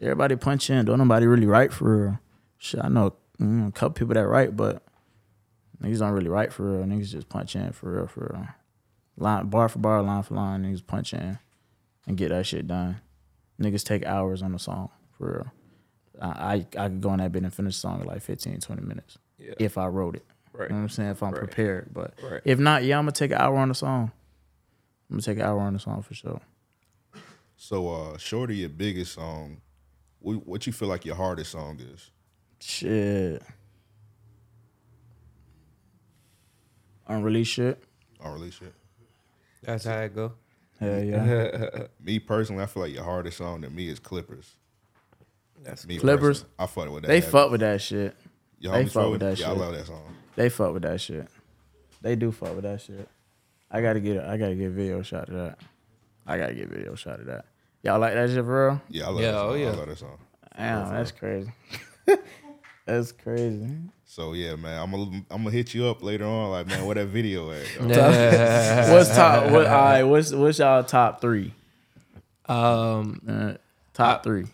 Everybody 0.00 0.36
punch 0.36 0.70
in. 0.70 0.84
Don't 0.84 0.98
nobody 0.98 1.26
really 1.26 1.46
write 1.46 1.72
for 1.72 1.96
real. 2.06 2.18
Shit, 2.58 2.80
I 2.82 2.88
know 2.88 3.14
you 3.38 3.46
know, 3.46 3.68
a 3.68 3.72
couple 3.72 3.94
people 3.94 4.14
that 4.14 4.26
write, 4.26 4.56
but 4.56 4.82
niggas 5.82 5.98
don't 6.00 6.12
really 6.12 6.28
write 6.28 6.52
for 6.52 6.64
real. 6.70 6.84
Niggas 6.84 7.10
just 7.10 7.28
punch 7.28 7.54
in 7.56 7.72
for 7.72 7.92
real, 7.92 8.06
for 8.06 8.30
real. 8.32 8.48
Line, 9.16 9.46
bar 9.48 9.68
for 9.68 9.78
bar, 9.78 10.02
line 10.02 10.22
for 10.22 10.34
line, 10.34 10.64
niggas 10.64 10.84
punch 10.86 11.12
in 11.14 11.38
and 12.06 12.16
get 12.16 12.30
that 12.30 12.46
shit 12.46 12.66
done. 12.66 13.00
Niggas 13.60 13.84
take 13.84 14.04
hours 14.04 14.42
on 14.42 14.52
the 14.52 14.58
song, 14.58 14.90
for 15.16 15.32
real. 15.32 15.52
I, 16.20 16.28
I, 16.28 16.54
I 16.84 16.88
could 16.88 17.00
go 17.00 17.10
on 17.10 17.18
that 17.18 17.30
bit 17.32 17.42
and 17.44 17.54
finish 17.54 17.76
the 17.76 17.80
song 17.80 18.00
in 18.00 18.06
like 18.06 18.22
15, 18.22 18.60
20 18.60 18.82
minutes 18.82 19.18
Yeah. 19.38 19.54
if 19.58 19.78
I 19.78 19.86
wrote 19.86 20.16
it. 20.16 20.24
Right. 20.52 20.64
You 20.64 20.68
know 20.70 20.74
what 20.76 20.82
I'm 20.82 20.88
saying? 20.88 21.10
If 21.10 21.22
I'm 21.22 21.30
Right. 21.32 21.38
prepared. 21.40 21.90
But 21.92 22.14
Right. 22.22 22.40
if 22.44 22.58
not, 22.58 22.84
yeah, 22.84 22.98
I'm 22.98 23.04
gonna 23.04 23.12
take 23.12 23.30
an 23.32 23.38
hour 23.38 23.56
on 23.56 23.68
the 23.68 23.74
song. 23.74 24.10
I'm 25.10 25.16
gonna 25.16 25.22
take 25.22 25.38
an 25.38 25.44
hour 25.44 25.60
on 25.60 25.72
the 25.72 25.78
song 25.78 26.02
for 26.02 26.14
sure. 26.14 26.40
So, 27.56 27.88
uh, 27.88 28.16
Shordy, 28.16 28.58
your 28.58 28.68
biggest 28.68 29.12
song, 29.14 29.60
what, 30.24 30.46
what 30.46 30.66
you 30.66 30.72
feel 30.72 30.88
like 30.88 31.04
your 31.04 31.16
hardest 31.16 31.52
song 31.52 31.78
is? 31.80 32.10
Shit. 32.60 33.42
Unreleased 37.06 37.52
shit. 37.52 37.84
Unreleased 38.22 38.60
shit. 38.60 38.74
That's 39.62 39.84
how 39.84 39.98
it 39.98 40.14
go. 40.14 40.32
Hell 40.80 41.04
yeah. 41.04 41.86
Me 42.00 42.18
personally, 42.18 42.62
I 42.62 42.66
feel 42.66 42.84
like 42.84 42.94
your 42.94 43.04
hardest 43.04 43.36
song 43.38 43.62
to 43.62 43.70
me 43.70 43.88
is 43.88 43.98
Clippers. 43.98 44.56
That's 45.62 45.86
Me 45.86 45.98
Clippers? 45.98 46.40
personally, 46.40 46.54
I 46.58 46.66
fuck 46.66 46.90
with 46.90 47.02
that. 47.02 47.08
they 47.08 47.20
heavy. 47.20 47.30
fuck 47.30 47.50
with 47.50 47.60
that 47.60 47.80
shit. 47.82 48.16
Your 48.58 48.72
they 48.72 48.86
fuck 48.86 49.10
with 49.10 49.20
that 49.20 49.36
shit. 49.36 49.46
I 49.46 49.50
shit. 49.50 49.58
love 49.58 49.74
that 49.74 49.86
song. 49.86 50.14
They 50.36 50.48
fuck 50.48 50.72
with 50.72 50.82
that 50.82 51.00
shit. 51.00 51.28
They 52.00 52.16
do 52.16 52.32
fuck 52.32 52.54
with 52.54 52.64
that 52.64 52.80
shit. 52.80 53.08
I 53.70 53.82
gotta 53.82 54.00
get 54.00 54.24
I 54.24 54.38
gotta 54.38 54.54
get 54.54 54.70
video 54.70 55.02
shot 55.02 55.28
of 55.28 55.34
that. 55.34 55.58
I 56.26 56.38
gotta 56.38 56.54
get 56.54 56.68
video 56.68 56.94
shot 56.94 57.20
of 57.20 57.26
that. 57.26 57.44
Y'all 57.84 58.00
like 58.00 58.14
that 58.14 58.30
shit 58.30 58.44
for 58.44 58.66
real? 58.68 58.82
Yeah, 58.88 59.04
I 59.04 59.08
love 59.10 59.20
Yeah, 59.20 59.30
that 59.32 59.38
song. 59.38 59.50
oh, 59.50 59.54
yeah. 59.54 59.66
I 59.66 59.70
love 59.72 59.88
that 59.88 59.98
song. 59.98 60.18
Damn, 60.56 60.88
that's 60.94 61.10
crazy. 61.12 61.52
that's 62.86 63.12
crazy. 63.12 63.76
So 64.06 64.32
yeah, 64.32 64.54
man, 64.56 64.80
I'm 64.80 64.90
gonna 64.90 65.22
I'm 65.30 65.42
gonna 65.42 65.50
hit 65.50 65.74
you 65.74 65.86
up 65.86 66.02
later 66.02 66.24
on. 66.24 66.50
Like, 66.50 66.66
man, 66.68 66.86
where 66.86 66.94
that 66.94 67.06
video 67.06 67.50
at? 67.50 67.66
yo? 67.80 67.86
what's 68.94 69.14
top? 69.14 69.50
What? 69.50 69.66
All 69.66 69.72
right. 69.84 70.02
What's 70.04 70.32
what's 70.32 70.58
y'all 70.60 70.82
top 70.84 71.20
three? 71.20 71.52
Um, 72.46 73.20
Uh, 73.28 73.54
top 73.92 74.22
three. 74.22 74.46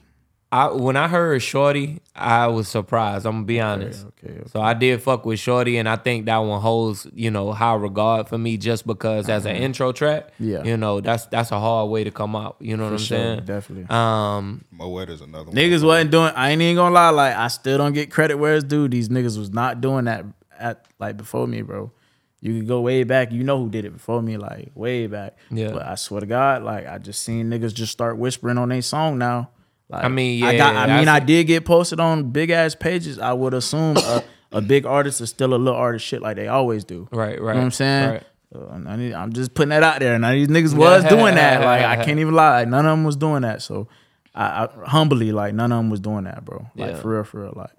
I 0.52 0.66
when 0.72 0.96
I 0.96 1.06
heard 1.06 1.40
Shordy, 1.42 2.00
I 2.14 2.48
was 2.48 2.66
surprised. 2.66 3.24
I'm 3.24 3.34
gonna 3.36 3.44
be 3.44 3.60
honest. 3.60 4.04
Okay. 4.06 4.32
okay. 4.32 4.42
So 4.52 4.60
I 4.60 4.74
did 4.74 5.00
fuck 5.00 5.24
with 5.24 5.38
Shordy, 5.38 5.78
and 5.78 5.88
I 5.88 5.94
think 5.94 6.26
that 6.26 6.38
one 6.38 6.60
holds, 6.60 7.06
you 7.14 7.30
know, 7.30 7.52
high 7.52 7.74
regard 7.74 8.28
for 8.28 8.36
me 8.36 8.56
just 8.56 8.84
because 8.84 9.28
as 9.28 9.46
an 9.46 9.54
intro 9.54 9.92
track, 9.92 10.24
Uh-huh. 10.24 10.34
Yeah. 10.44 10.64
you 10.64 10.76
know, 10.76 11.00
that's 11.00 11.26
that's 11.26 11.52
a 11.52 11.60
hard 11.60 11.88
way 11.90 12.02
to 12.02 12.10
come 12.10 12.34
out. 12.34 12.56
You 12.58 12.76
know 12.76 12.84
what 12.84 12.92
I'm 12.94 12.98
sure, 12.98 13.16
saying? 13.16 13.44
definitely. 13.44 13.86
Um, 13.94 14.64
Moet 14.72 15.08
is 15.10 15.20
another 15.20 15.44
one. 15.46 15.54
Niggas 15.54 15.84
wasn't 15.84 16.10
doing. 16.10 16.32
I 16.34 16.50
ain't 16.50 16.60
even 16.62 16.76
gonna 16.76 16.94
lie. 16.96 17.10
Like 17.10 17.36
I 17.36 17.46
still 17.46 17.78
don't 17.78 17.92
get 17.92 18.10
credit 18.10 18.34
where 18.36 18.56
it's 18.56 18.64
due. 18.64 18.88
These 18.88 19.08
niggas 19.08 19.38
was 19.38 19.50
not 19.52 19.80
doing 19.80 20.06
that 20.06 20.24
at 20.58 20.84
like 20.98 21.16
before 21.16 21.46
me, 21.46 21.62
bro. 21.62 21.92
You 22.40 22.58
could 22.58 22.66
go 22.66 22.80
way 22.80 23.04
back. 23.04 23.30
You 23.30 23.44
know 23.44 23.58
who 23.62 23.68
did 23.70 23.84
it 23.84 23.92
before 23.92 24.20
me, 24.20 24.36
like 24.36 24.72
way 24.74 25.06
back. 25.06 25.36
Yeah. 25.50 25.70
But 25.72 25.82
I 25.82 25.94
swear 25.94 26.22
to 26.22 26.26
God, 26.26 26.64
like 26.64 26.88
I 26.88 26.98
just 26.98 27.22
seen 27.22 27.50
niggas 27.50 27.72
just 27.72 27.92
start 27.92 28.16
whispering 28.18 28.58
on 28.58 28.70
their 28.70 28.82
song 28.82 29.16
now. 29.18 29.50
Like 29.90 30.04
I 30.04 30.08
mean, 30.08 30.42
I 30.44 30.52
yeah, 30.52 30.58
got. 30.58 30.76
I 30.88 30.98
mean, 30.98 31.08
I 31.08 31.18
did 31.20 31.46
get 31.46 31.64
posted 31.64 31.98
on 32.00 32.30
big 32.30 32.50
ass 32.50 32.74
pages. 32.74 33.18
I 33.18 33.32
would 33.32 33.54
assume 33.54 33.96
a, 33.96 34.22
a 34.52 34.60
big 34.60 34.86
artist 34.86 35.20
is 35.20 35.30
still 35.30 35.52
a 35.52 35.56
little 35.56 35.74
artist 35.78 36.06
shit 36.06 36.22
like 36.22 36.36
they 36.36 36.46
always 36.48 36.84
do. 36.84 37.08
Right, 37.10 37.30
right. 37.30 37.36
You 37.38 37.38
know 37.40 37.46
what 37.46 37.56
I'm 37.56 37.70
saying? 37.72 38.10
right. 38.10 38.22
Uh, 38.54 38.80
I 38.88 38.96
need, 38.96 39.12
I'm 39.14 39.32
just 39.32 39.54
putting 39.54 39.68
that 39.70 39.82
out 39.84 40.00
there. 40.00 40.18
Now 40.18 40.32
these 40.32 40.48
niggas 40.48 40.74
was 40.76 41.04
doing 41.04 41.34
that. 41.36 41.60
Like 41.64 41.84
I 41.84 42.04
can't 42.04 42.18
even 42.20 42.34
lie. 42.34 42.64
None 42.64 42.84
of 42.86 42.90
them 42.92 43.04
was 43.04 43.16
doing 43.16 43.42
that. 43.42 43.62
So 43.62 43.88
I, 44.34 44.64
I 44.64 44.68
humbly 44.88 45.32
like 45.32 45.54
none 45.54 45.70
of 45.72 45.78
them 45.78 45.90
was 45.90 46.00
doing 46.00 46.24
that, 46.24 46.44
bro. 46.44 46.66
Like 46.76 46.90
Yeah. 46.90 46.96
for 47.00 47.10
real, 47.14 47.24
for 47.24 47.42
real. 47.42 47.52
Like, 47.56 47.70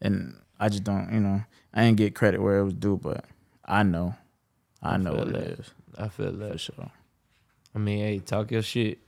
and 0.00 0.36
I 0.60 0.68
just 0.68 0.84
don't, 0.84 1.12
you 1.12 1.20
know, 1.20 1.42
I 1.74 1.84
ain't 1.84 1.96
get 1.96 2.14
credit 2.14 2.40
where 2.42 2.58
it 2.58 2.64
was 2.64 2.74
due, 2.74 2.96
but 3.02 3.24
I 3.64 3.82
know, 3.82 4.14
I 4.82 4.96
know 4.96 5.12
what 5.12 5.32
that. 5.32 5.42
it 5.42 5.58
is 5.60 5.70
I 5.98 6.08
feel 6.08 6.30
for 6.32 6.36
that. 6.38 6.60
sure. 6.60 6.90
I 7.74 7.78
mean, 7.78 7.98
hey, 7.98 8.18
talk 8.20 8.50
your 8.50 8.62
shit. 8.62 8.98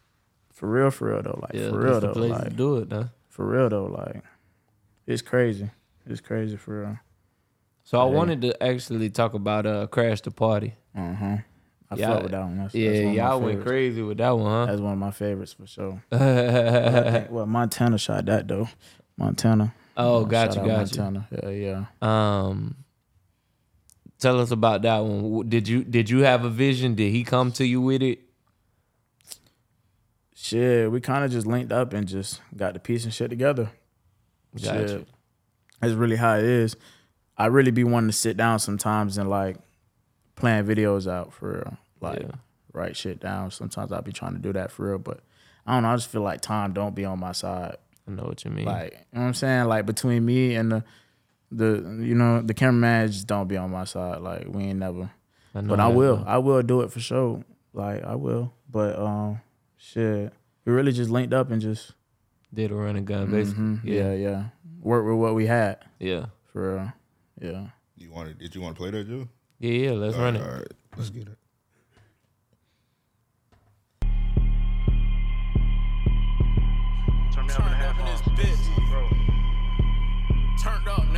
For 0.58 0.68
real, 0.68 0.90
for 0.90 1.08
real 1.12 1.22
though. 1.22 1.38
Like 1.40 1.54
Yeah, 1.54 1.70
for 1.70 1.78
real 1.78 2.00
though. 2.00 2.12
place 2.14 2.32
to 2.36 2.42
Like 2.44 2.56
do 2.56 2.76
it, 2.78 2.88
huh? 2.90 3.04
for 3.28 3.46
real 3.46 3.68
though. 3.68 3.86
Like 3.86 4.24
it's 5.06 5.22
crazy. 5.22 5.70
It's 6.04 6.20
crazy 6.20 6.56
for 6.56 6.80
real. 6.80 6.98
So 7.84 8.00
I 8.00 8.04
wanted 8.04 8.42
to 8.42 8.60
actually 8.62 9.08
talk 9.10 9.34
about 9.34 9.66
uh, 9.66 9.86
Crash 9.86 10.20
the 10.22 10.32
Party. 10.32 10.74
Huh. 10.96 11.36
I 11.90 11.94
Yeah, 11.94 12.08
fuck 12.14 12.22
with 12.24 12.32
that 12.32 12.40
one. 12.42 12.58
That's, 12.58 12.74
yeah, 12.74 12.90
that's 12.90 13.04
one 13.06 13.14
y'all 13.14 13.40
went 13.40 13.62
crazy 13.64 14.02
with 14.02 14.18
that 14.18 14.30
one, 14.30 14.44
huh? 14.50 14.66
That's 14.66 14.80
one 14.80 14.92
of 14.94 14.98
my 14.98 15.12
favorites 15.12 15.52
for 15.54 15.66
sure. 15.66 16.02
Think, 16.10 17.30
well, 17.30 17.46
Montana 17.46 17.96
shot 17.96 18.26
that 18.26 18.48
though. 18.48 18.68
Montana. 19.16 19.72
Oh, 19.96 20.24
got 20.24 20.54
shout 20.54 20.64
you, 20.64 20.70
got 20.70 20.96
you. 20.96 21.02
Montana. 21.02 21.28
Yeah, 21.30 21.48
yeah. 21.50 21.84
Um, 22.02 22.76
tell 24.18 24.40
us 24.40 24.50
about 24.50 24.82
that 24.82 24.98
one. 24.98 25.48
Did 25.48 25.68
you 25.68 25.84
did 25.84 26.10
you 26.10 26.20
have 26.24 26.44
a 26.44 26.50
vision? 26.50 26.94
Did 26.96 27.12
he 27.12 27.22
come 27.24 27.52
to 27.52 27.64
you 27.66 27.80
with 27.80 28.02
it? 28.02 28.20
Shit, 30.40 30.92
we 30.92 31.00
kind 31.00 31.24
of 31.24 31.32
just 31.32 31.48
linked 31.48 31.72
up 31.72 31.92
and 31.92 32.06
just 32.06 32.40
got 32.56 32.72
the 32.72 32.78
piece 32.78 33.02
and 33.02 33.12
shit 33.12 33.28
together. 33.28 33.70
Got 34.54 34.88
Shit. 34.88 35.08
That's 35.80 35.94
really 35.94 36.14
how 36.14 36.36
it 36.36 36.44
is. 36.44 36.76
I 37.36 37.46
really 37.46 37.72
be 37.72 37.82
wanting 37.82 38.10
to 38.10 38.16
sit 38.16 38.36
down 38.36 38.60
sometimes 38.60 39.18
and 39.18 39.28
like 39.28 39.56
plan 40.36 40.64
videos 40.64 41.10
out 41.10 41.32
for 41.32 41.54
real. 41.54 41.76
Like 42.00 42.20
Yeah. 42.20 42.36
write 42.72 42.96
shit 42.96 43.18
down. 43.18 43.50
Sometimes 43.50 43.90
I'll 43.90 44.00
be 44.02 44.12
trying 44.12 44.34
to 44.34 44.38
do 44.38 44.52
that 44.52 44.70
for 44.70 44.88
real, 44.90 44.98
but 44.98 45.20
I 45.66 45.74
don't 45.74 45.82
know. 45.82 45.90
I 45.90 45.96
just 45.96 46.08
feel 46.08 46.22
like 46.22 46.40
time 46.40 46.72
don't 46.72 46.94
be 46.94 47.04
on 47.04 47.18
my 47.18 47.32
side. 47.32 47.76
I 48.06 48.12
know 48.12 48.22
what 48.22 48.44
you 48.44 48.52
mean. 48.52 48.64
Like, 48.64 48.92
you 48.92 48.98
know 49.14 49.22
what 49.22 49.26
I'm 49.26 49.34
saying? 49.34 49.64
Like 49.64 49.86
between 49.86 50.24
me 50.24 50.54
and 50.54 50.70
the 50.70 50.84
the 51.50 51.98
you 52.00 52.14
know, 52.14 52.42
the 52.42 52.54
cameraman 52.54 53.08
just 53.08 53.26
don't 53.26 53.48
be 53.48 53.56
on 53.56 53.72
my 53.72 53.84
side. 53.84 54.20
Like 54.20 54.46
we 54.48 54.62
ain't 54.64 54.78
never 54.78 55.10
I 55.52 55.62
know 55.62 55.68
but 55.70 55.80
I 55.80 55.88
will. 55.88 56.22
I 56.28 56.38
will 56.38 56.62
do 56.62 56.82
it 56.82 56.92
for 56.92 57.00
sure. 57.00 57.42
Like 57.72 58.04
I 58.04 58.14
will. 58.14 58.52
But 58.70 58.96
um 58.96 59.40
shit. 59.78 60.32
We 60.66 60.72
really 60.72 60.92
just 60.92 61.08
linked 61.10 61.32
up 61.32 61.50
and 61.50 61.62
just 61.62 61.92
Did 62.52 62.70
a 62.70 62.74
running 62.74 63.04
gun, 63.06 63.30
basically. 63.30 63.62
mhm, 63.62 63.80
Yeah, 63.84 64.12
yeah, 64.12 64.14
yeah. 64.14 64.44
Work 64.82 65.06
with 65.06 65.16
what 65.16 65.34
we 65.34 65.46
had. 65.46 65.78
yeah, 65.98 66.26
For 66.52 66.74
real. 66.74 66.92
Yeah. 67.40 67.66
You 67.96 68.10
wanted? 68.12 68.38
Did 68.38 68.54
you 68.54 68.60
want 68.60 68.74
to 68.76 68.80
play 68.80 68.90
that, 68.90 69.08
Joe? 69.08 69.28
yeah, 69.58 69.70
yeah. 69.72 69.90
Let's 69.92 70.16
run 70.16 70.36
it. 70.36 70.42
All 70.42 70.50
right, 70.58 70.72
let's 70.96 71.10
get 71.10 71.28
it. 71.28 71.38
Turn 77.32 77.46
me 77.46 77.52
up 77.54 77.98
in 77.98 78.04
this 78.06 78.20
bitch, 78.36 78.90
bro. 78.90 79.08
Turned 80.62 80.88
up, 80.88 81.02
nigga. 81.04 81.12
Bro. 81.12 81.17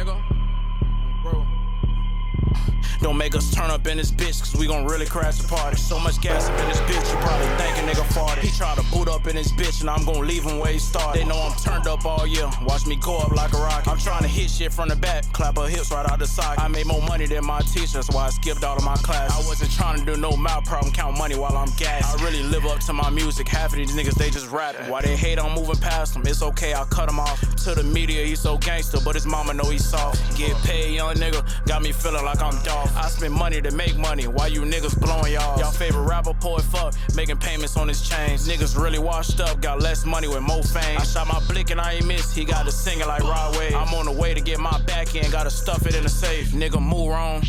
Don't 3.01 3.17
make 3.17 3.35
us 3.35 3.51
turn 3.55 3.71
up 3.71 3.87
in 3.87 3.97
this 3.97 4.11
bitch, 4.11 4.41
cause 4.41 4.55
we 4.57 4.67
gon' 4.67 4.85
really 4.85 5.07
crash 5.07 5.39
the 5.39 5.49
party. 5.49 5.77
So 5.77 5.99
much 5.99 6.21
gas 6.21 6.49
up 6.49 6.59
in 6.61 6.69
this 6.69 6.81
bitch, 6.81 7.11
you 7.11 7.19
probably 7.19 7.47
think 7.57 7.79
a 7.79 7.83
nigga 7.89 8.07
farted. 8.13 8.43
He 8.43 8.51
try 8.57 8.75
to 8.75 8.83
boot 8.93 9.09
up 9.09 9.27
in 9.27 9.37
this 9.37 9.53
bitch, 9.53 9.81
and 9.81 9.91
I'm 9.91 10.05
gon' 10.05 10.27
leave 10.27 10.45
him 10.45 10.59
where 10.59 10.73
he 10.73 10.79
started. 10.79 11.21
They 11.21 11.27
know 11.27 11.41
I'm 11.41 11.57
turned 11.59 11.87
up 11.87 12.05
all 12.05 12.27
year, 12.27 12.49
watch 12.63 12.87
me 12.87 12.97
go 12.97 13.19
up 13.19 13.33
like 13.33 13.53
a 13.53 13.57
rocket. 13.59 13.89
I'm 13.89 13.99
trying 13.99 14.23
to 14.23 14.29
hit 14.29 14.51
shit 14.51 14.73
from 14.73 14.89
the 14.89 14.97
back, 14.97 15.31
clap 15.33 15.57
her 15.57 15.69
hips 15.69 15.91
right 15.91 16.09
out 16.09 16.19
the 16.19 16.27
socket. 16.27 16.63
I 16.63 16.69
made 16.69 16.87
more 16.87 17.03
money 17.03 17.27
than 17.27 17.45
my 17.45 17.61
teacher, 17.61 17.95
that's 17.95 18.11
why 18.11 18.27
I 18.27 18.31
skipped 18.31 18.65
all 18.65 18.77
of 18.77 18.85
my 18.85 18.97
classes. 18.97 19.45
I 19.45 19.49
wasn't 19.49 19.73
trying 19.73 19.99
to 20.01 20.05
do 20.05 20.21
no 20.21 20.37
mouth 20.37 20.65
problem, 20.65 20.93
count 20.93 21.17
money 21.19 21.37
while 21.37 21.57
I'm 21.57 21.71
gassed. 21.77 22.19
I 22.19 22.25
really 22.25 22.43
live 22.43 22.67
up 22.67 22.81
to 22.81 22.93
my 22.93 23.11
music, 23.11 23.49
half 23.49 23.73
of 23.73 23.77
these 23.77 23.93
niggas, 23.93 24.15
they 24.15 24.31
just 24.31 24.51
rapping. 24.51 24.89
Why 24.91 25.03
they 25.03 25.17
hate 25.17 25.39
on 25.39 25.55
moving 25.55 25.77
past 25.77 26.15
them, 26.15 26.23
it's 26.27 26.43
okay, 26.43 26.73
I'll 26.73 26.85
cut 26.87 27.09
them 27.09 27.19
off. 27.21 27.41
To 27.65 27.75
the 27.75 27.83
media, 27.83 28.25
he's 28.25 28.41
so 28.41 28.59
gangster, 28.59 28.99
but 29.05 29.15
his 29.15 29.27
mama 29.27 29.55
know 29.55 29.65
he 29.65 29.79
soft. 29.79 30.37
Get 30.37 30.57
paid, 30.59 30.95
young 30.95 31.15
nigga, 31.17 31.45
got 31.67 31.83
me 31.83 31.93
feeling 31.93 32.25
like 32.25 32.41
I'm 32.43 32.63
Dolph. 32.71 32.97
I 32.97 33.09
spend 33.09 33.35
money 33.35 33.61
to 33.61 33.71
make 33.73 33.97
money, 33.97 34.29
why 34.29 34.47
you 34.47 34.61
niggas 34.63 34.99
blowing 35.01 35.33
y'all? 35.33 35.59
Y'all 35.59 35.73
favorite 35.73 36.05
rapper, 36.05 36.35
poet, 36.35 36.63
fuck, 36.63 36.95
making 37.17 37.39
payments 37.39 37.77
on 37.77 37.89
his 37.89 38.01
chains. 38.09 38.49
Niggas 38.49 38.81
really 38.81 39.01
washed 39.01 39.41
up, 39.41 39.61
got 39.61 39.81
less 39.81 40.05
money 40.05 40.29
with 40.29 40.43
more 40.43 40.63
fame. 40.63 40.99
I 40.99 41.03
shot 41.03 41.27
my 41.27 41.41
blick 41.49 41.71
and 41.71 41.81
I 41.81 41.95
ain't 41.95 42.07
miss, 42.07 42.33
he 42.33 42.45
got 42.45 42.67
to 42.67 42.73
singing 42.73 43.09
like 43.09 43.23
Rod 43.23 43.57
Wave. 43.59 43.75
I'm 43.75 43.93
on 43.95 44.07
the 44.07 44.13
way 44.13 44.35
to 44.35 44.41
get 44.41 44.61
my 44.61 44.81
back 44.83 45.17
end, 45.17 45.33
gotta 45.33 45.51
stuff 45.51 45.85
it 45.87 45.97
in 45.97 46.05
the 46.05 46.09
safe. 46.09 46.53
Nigga, 46.53 46.81
move 46.81 47.09
wrong. 47.09 47.43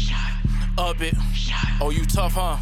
Up 0.82 1.00
it. 1.00 1.14
Oh, 1.80 1.92
you 1.92 2.04
tough, 2.06 2.34
huh? 2.34 2.58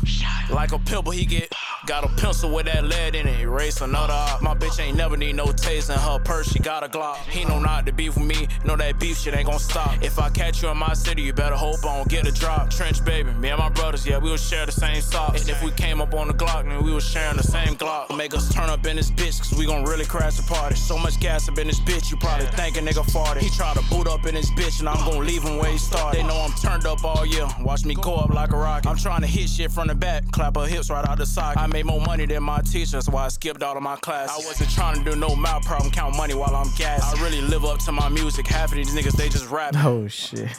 Like 0.53 0.73
a 0.73 0.79
pimple, 0.79 1.13
he 1.13 1.25
get. 1.25 1.53
Got 1.85 2.03
a 2.03 2.09
pencil 2.21 2.53
with 2.53 2.65
that 2.65 2.83
lead 2.83 3.15
in 3.15 3.25
it, 3.25 3.39
erase 3.39 3.81
another 3.81 4.13
op. 4.13 4.41
My 4.41 4.53
bitch 4.53 4.79
ain't 4.79 4.97
never 4.97 5.15
need 5.15 5.35
no 5.35 5.45
taste 5.51 5.89
in 5.89 5.97
her 5.97 6.19
purse, 6.19 6.51
she 6.51 6.59
got 6.59 6.83
a 6.83 6.89
Glock. 6.89 7.17
He 7.29 7.45
know 7.45 7.59
not 7.59 7.85
to 7.85 7.93
beef 7.93 8.15
with 8.15 8.25
me, 8.25 8.47
know 8.65 8.75
that 8.75 8.99
beef 8.99 9.17
shit 9.17 9.33
ain't 9.33 9.47
gon' 9.47 9.59
stop. 9.59 10.03
If 10.03 10.19
I 10.19 10.29
catch 10.29 10.61
you 10.61 10.69
in 10.69 10.77
my 10.77 10.93
city, 10.93 11.21
you 11.21 11.33
better 11.33 11.55
hope 11.55 11.83
I 11.85 11.97
don't 11.97 12.09
get 12.09 12.27
a 12.27 12.31
drop. 12.31 12.69
Trench 12.69 13.03
baby, 13.05 13.31
me 13.31 13.49
and 13.49 13.59
my 13.59 13.69
brothers, 13.69 14.05
yeah, 14.05 14.17
we 14.17 14.29
would 14.29 14.39
share 14.39 14.65
the 14.65 14.71
same 14.71 15.01
socks. 15.01 15.41
And 15.41 15.49
if 15.49 15.63
we 15.63 15.71
came 15.71 16.01
up 16.01 16.13
on 16.13 16.27
the 16.27 16.33
Glock, 16.33 16.65
then 16.65 16.83
we 16.83 16.91
was 16.91 17.05
sharing 17.05 17.37
the 17.37 17.43
same 17.43 17.75
Glock. 17.75 18.15
Make 18.15 18.35
us 18.35 18.53
turn 18.53 18.69
up 18.69 18.85
in 18.85 18.97
this 18.97 19.09
bitch, 19.09 19.39
cause 19.39 19.57
we 19.57 19.65
gon' 19.65 19.83
really 19.85 20.05
crash 20.05 20.35
the 20.35 20.43
party. 20.43 20.75
So 20.75 20.97
much 20.97 21.19
gas 21.19 21.47
up 21.47 21.57
in 21.57 21.67
this 21.67 21.79
bitch, 21.79 22.11
you 22.11 22.17
probably 22.17 22.47
think 22.47 22.77
a 22.77 22.81
nigga 22.81 23.03
farted. 23.09 23.39
He 23.39 23.49
try 23.49 23.73
to 23.73 23.81
boot 23.89 24.07
up 24.07 24.25
in 24.25 24.35
this 24.35 24.51
bitch, 24.51 24.79
and 24.79 24.89
I'm 24.89 25.03
gon' 25.09 25.25
leave 25.25 25.43
him 25.43 25.57
where 25.57 25.71
he 25.71 25.77
started. 25.77 26.19
They 26.19 26.27
know 26.27 26.37
I'm 26.37 26.53
turned 26.53 26.85
up 26.85 27.03
all 27.03 27.25
year, 27.25 27.47
watch 27.61 27.85
me 27.85 27.95
go 27.95 28.08
up 28.15 28.29
like 28.29 28.51
a 28.51 28.57
rocket. 28.57 28.89
I'm 28.89 28.97
trying 28.97 29.21
to 29.21 29.27
hit 29.27 29.49
shit 29.49 29.71
from 29.71 29.87
the 29.87 29.95
back, 29.95 30.29
clap 30.31 30.55
her 30.55 30.65
hips 30.65 30.89
right 30.89 31.07
out 31.07 31.17
the 31.17 31.25
socket. 31.25 31.61
I 31.61 31.67
made 31.67 31.85
more 31.85 32.01
money 32.01 32.25
than 32.25 32.43
my 32.43 32.61
teacher, 32.61 32.93
that's 32.93 33.09
why 33.09 33.25
I 33.25 33.27
skipped 33.29 33.63
all 33.63 33.75
of 33.75 33.83
my 33.83 33.95
classes. 33.97 34.43
I 34.43 34.47
wasn't 34.47 34.71
trying 34.71 35.03
to 35.03 35.11
do 35.11 35.15
no 35.15 35.35
mouth 35.35 35.65
problem, 35.65 35.91
count 35.91 36.15
money 36.15 36.33
while 36.33 36.55
I'm 36.55 36.69
gassed. 36.77 37.15
I 37.15 37.23
really 37.23 37.41
live 37.41 37.65
up 37.65 37.79
to 37.85 37.91
my 37.91 38.09
music, 38.09 38.47
half 38.47 38.71
of 38.71 38.75
these 38.75 38.93
niggas, 38.95 39.13
they 39.13 39.29
just 39.29 39.49
rap. 39.49 39.73
Oh 39.77 40.07
shit. 40.07 40.39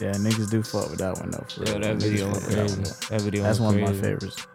yeah, 0.00 0.12
niggas 0.12 0.50
do 0.50 0.62
fuck 0.62 0.90
with 0.90 0.98
that 0.98 1.16
one 1.18 1.30
though. 1.30 1.46
Yeah, 1.58 1.72
real. 1.72 1.80
that 1.80 1.96
video 1.96 2.32
fuck 2.32 2.42
went 2.42 2.62
with 2.62 2.84
that 2.84 3.08
That 3.10 3.20
video 3.22 3.42
That's 3.42 3.60
one 3.60 3.74
of 3.74 3.80
my 3.80 3.92
favorites. 3.92 4.46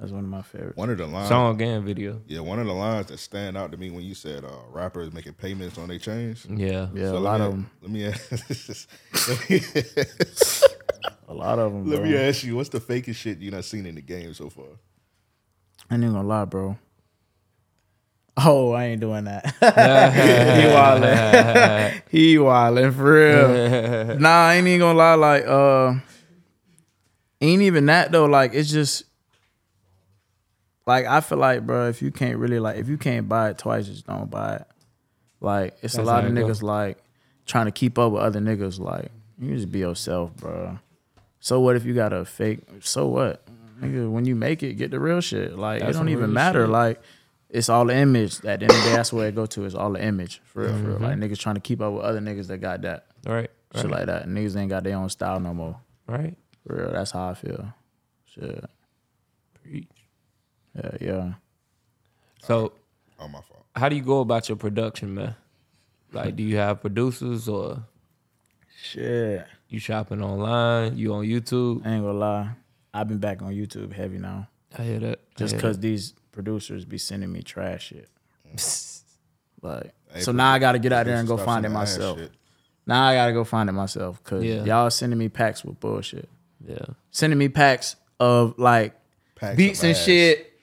That's 0.00 0.10
one 0.10 0.24
of 0.24 0.30
my 0.30 0.42
favorites. 0.42 0.76
One 0.76 0.90
of 0.90 0.98
the 0.98 1.06
lines. 1.06 1.28
Song 1.28 1.60
and 1.62 1.84
video. 1.84 2.20
Yeah, 2.26 2.40
one 2.40 2.58
of 2.58 2.66
the 2.66 2.72
lines 2.72 3.06
that 3.06 3.18
stand 3.18 3.56
out 3.56 3.70
to 3.70 3.76
me 3.78 3.90
when 3.90 4.02
you 4.02 4.14
said 4.14 4.44
uh, 4.44 4.48
rappers 4.70 5.12
making 5.12 5.34
payments 5.34 5.78
on 5.78 5.88
their 5.88 5.98
chains. 5.98 6.46
Yeah. 6.50 6.88
Yeah, 6.92 7.10
So 7.10 7.16
a 7.16 7.18
lot 7.18 7.38
me- 7.40 7.46
of 7.46 7.52
them. 7.52 7.70
Let 7.80 7.90
me 7.92 8.06
ask, 8.06 8.88
let 9.28 9.50
me, 9.50 9.60
A 11.28 11.34
lot 11.34 11.58
of 11.60 11.72
them. 11.72 11.88
let 11.88 12.00
bro. 12.00 12.08
me 12.08 12.16
ask 12.16 12.42
you, 12.42 12.56
what's 12.56 12.70
the 12.70 12.80
fakest 12.80 13.14
shit 13.16 13.38
you 13.38 13.50
not 13.52 13.64
seen 13.64 13.86
in 13.86 13.94
the 13.94 14.00
game 14.02 14.34
so 14.34 14.50
far? 14.50 14.64
I 15.90 15.94
ain't 15.94 16.02
gonna 16.02 16.22
lie, 16.24 16.44
bro. 16.44 16.76
Oh, 18.36 18.72
I 18.72 18.86
ain't 18.86 19.00
doing 19.00 19.24
that. 19.26 19.44
he 19.60 20.66
wildin'. 20.74 22.02
he 22.10 22.34
wildin' 22.36 22.92
for 22.96 23.12
real. 24.08 24.18
nah, 24.18 24.48
I 24.48 24.54
ain't 24.56 24.66
even 24.66 24.80
gonna 24.80 24.98
lie. 24.98 25.14
Like, 25.14 25.46
uh, 25.46 25.94
ain't 27.40 27.62
even 27.62 27.86
that 27.86 28.10
though. 28.10 28.24
Like, 28.24 28.52
it's 28.54 28.70
just 28.72 29.04
like 30.86 31.06
I 31.06 31.20
feel 31.20 31.38
like, 31.38 31.66
bro, 31.66 31.88
if 31.88 32.02
you 32.02 32.10
can't 32.10 32.38
really 32.38 32.58
like, 32.60 32.76
if 32.76 32.88
you 32.88 32.98
can't 32.98 33.28
buy 33.28 33.50
it 33.50 33.58
twice, 33.58 33.86
just 33.86 34.06
don't 34.06 34.30
buy 34.30 34.56
it. 34.56 34.66
Like 35.40 35.74
it's 35.82 35.94
That's 35.94 35.96
a 35.96 36.02
lot 36.02 36.24
of 36.24 36.30
it 36.30 36.40
go. 36.40 36.46
niggas 36.46 36.62
like 36.62 36.98
trying 37.46 37.66
to 37.66 37.72
keep 37.72 37.98
up 37.98 38.12
with 38.12 38.22
other 38.22 38.40
niggas. 38.40 38.78
Like 38.78 39.10
you 39.38 39.54
just 39.54 39.70
be 39.70 39.80
yourself, 39.80 40.34
bro. 40.36 40.78
So 41.40 41.60
what 41.60 41.76
if 41.76 41.84
you 41.84 41.94
got 41.94 42.12
a 42.12 42.24
fake? 42.24 42.60
So 42.80 43.06
what, 43.06 43.44
nigga? 43.80 44.10
When 44.10 44.24
you 44.24 44.34
make 44.34 44.62
it, 44.62 44.74
get 44.74 44.90
the 44.90 44.98
real 45.00 45.20
shit. 45.20 45.58
Like 45.58 45.80
That's 45.80 45.96
it 45.96 45.98
don't 45.98 46.08
even 46.08 46.32
matter. 46.32 46.62
shit. 46.64 46.70
Like 46.70 47.00
it's 47.50 47.68
all 47.68 47.84
the 47.84 47.94
image. 47.94 48.36
At 48.36 48.42
the 48.42 48.50
end 48.50 48.62
of 48.64 48.68
the 48.68 48.82
day, 48.84 48.92
that's 48.96 49.12
where 49.12 49.28
it 49.28 49.34
go 49.34 49.46
to. 49.46 49.64
It's 49.64 49.74
all 49.74 49.92
the 49.92 50.02
image 50.02 50.40
for 50.44 50.62
real, 50.62 50.72
for 50.72 50.78
real. 50.78 50.94
Mm-hmm. 50.96 51.04
Like 51.04 51.18
niggas 51.18 51.38
trying 51.38 51.56
to 51.56 51.60
keep 51.60 51.80
up 51.82 51.92
with 51.92 52.02
other 52.02 52.20
niggas 52.20 52.46
that 52.48 52.58
got 52.58 52.82
that 52.82 53.06
Right. 53.26 53.50
shit 53.74 53.84
Right. 53.84 53.90
like 53.92 54.06
that. 54.06 54.26
Niggas 54.26 54.56
ain't 54.56 54.70
got 54.70 54.84
their 54.84 54.96
own 54.96 55.08
style 55.10 55.38
no 55.40 55.52
more. 55.54 55.76
right. 56.06 56.34
For 56.66 56.76
real, 56.76 56.92
that's 56.92 57.10
how 57.10 57.28
I 57.28 57.34
feel. 57.34 57.74
Shit. 58.24 58.64
Preach. 59.62 59.88
Yeah, 60.76 60.90
yeah. 61.00 61.32
So 62.42 62.72
Oh 63.18 63.28
my 63.28 63.40
fault. 63.40 63.64
how 63.76 63.88
do 63.88 63.96
you 63.96 64.02
go 64.02 64.20
about 64.20 64.48
your 64.48 64.56
production, 64.56 65.14
man? 65.14 65.34
Like, 66.12 66.36
do 66.36 66.42
you 66.42 66.56
have 66.56 66.80
producers 66.80 67.48
or 67.48 67.82
Shit. 68.82 69.46
you 69.68 69.78
shopping 69.78 70.22
online? 70.22 70.96
You 70.96 71.14
on 71.14 71.24
YouTube? 71.24 71.84
I 71.86 71.90
ain't 71.94 72.04
gonna 72.04 72.18
lie. 72.18 72.50
I've 72.92 73.08
been 73.08 73.18
back 73.18 73.42
on 73.42 73.52
YouTube 73.52 73.92
heavy 73.92 74.18
now. 74.18 74.48
I 74.78 74.82
hear 74.82 74.98
that. 75.00 75.18
I 75.18 75.38
Just 75.38 75.54
hear 75.54 75.60
cause 75.60 75.76
that. 75.76 75.82
these 75.82 76.14
producers 76.32 76.84
be 76.84 76.98
sending 76.98 77.32
me 77.32 77.42
trash 77.42 77.88
shit. 77.88 78.08
Like 79.62 79.94
Hey, 80.12 80.20
so 80.20 80.30
now 80.32 80.50
I 80.52 80.58
gotta 80.58 80.78
get 80.78 80.92
out 80.92 81.06
there 81.06 81.16
and 81.16 81.26
go 81.26 81.36
find 81.38 81.64
it 81.64 81.70
myself. 81.70 82.20
Now 82.86 83.06
I 83.06 83.14
gotta 83.14 83.32
go 83.32 83.44
find 83.44 83.68
it 83.68 83.72
myself. 83.72 84.22
Cause 84.22 84.44
Yeah. 84.44 84.62
y'all 84.64 84.90
sending 84.90 85.18
me 85.18 85.28
packs 85.30 85.64
with 85.64 85.80
bullshit. 85.80 86.28
yeah, 86.66 86.84
Sending 87.10 87.38
me 87.38 87.48
packs 87.48 87.96
of 88.20 88.58
like 88.58 88.94
Packs 89.36 89.56
beats 89.56 89.78
of 89.80 89.84
and 89.86 89.96
ass. 89.96 90.04
shit 90.04 90.53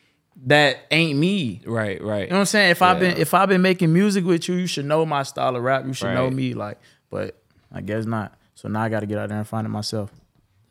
that 0.46 0.86
ain't 0.90 1.20
me. 1.20 1.62
right, 1.66 2.02
right. 2.02 2.24
You 2.24 2.28
know 2.30 2.36
what 2.36 2.40
I'm 2.40 2.46
saying? 2.46 2.72
If 2.72 2.82
I've 2.82 3.00
been 3.00 3.18
if 3.18 3.34
I've 3.34 3.50
been 3.50 3.62
making 3.62 3.94
music 3.94 4.26
with 4.26 4.48
you, 4.48 4.56
you 4.56 4.68
should 4.68 4.86
know 4.86 5.06
my 5.06 5.24
style 5.24 5.56
of 5.56 5.64
rap. 5.64 5.86
You 5.86 5.94
should 5.94 6.14
know 6.14 6.30
me. 6.30 6.54
Like, 6.54 6.80
but 7.10 7.42
I 7.72 7.82
guess 7.82 8.06
not. 8.06 8.38
So 8.56 8.68
now 8.68 8.82
I 8.82 8.90
gotta 8.90 9.06
get 9.06 9.18
out 9.18 9.30
there 9.30 9.38
and 9.38 9.48
find 9.48 9.66
it 9.66 9.70
myself. 9.70 10.12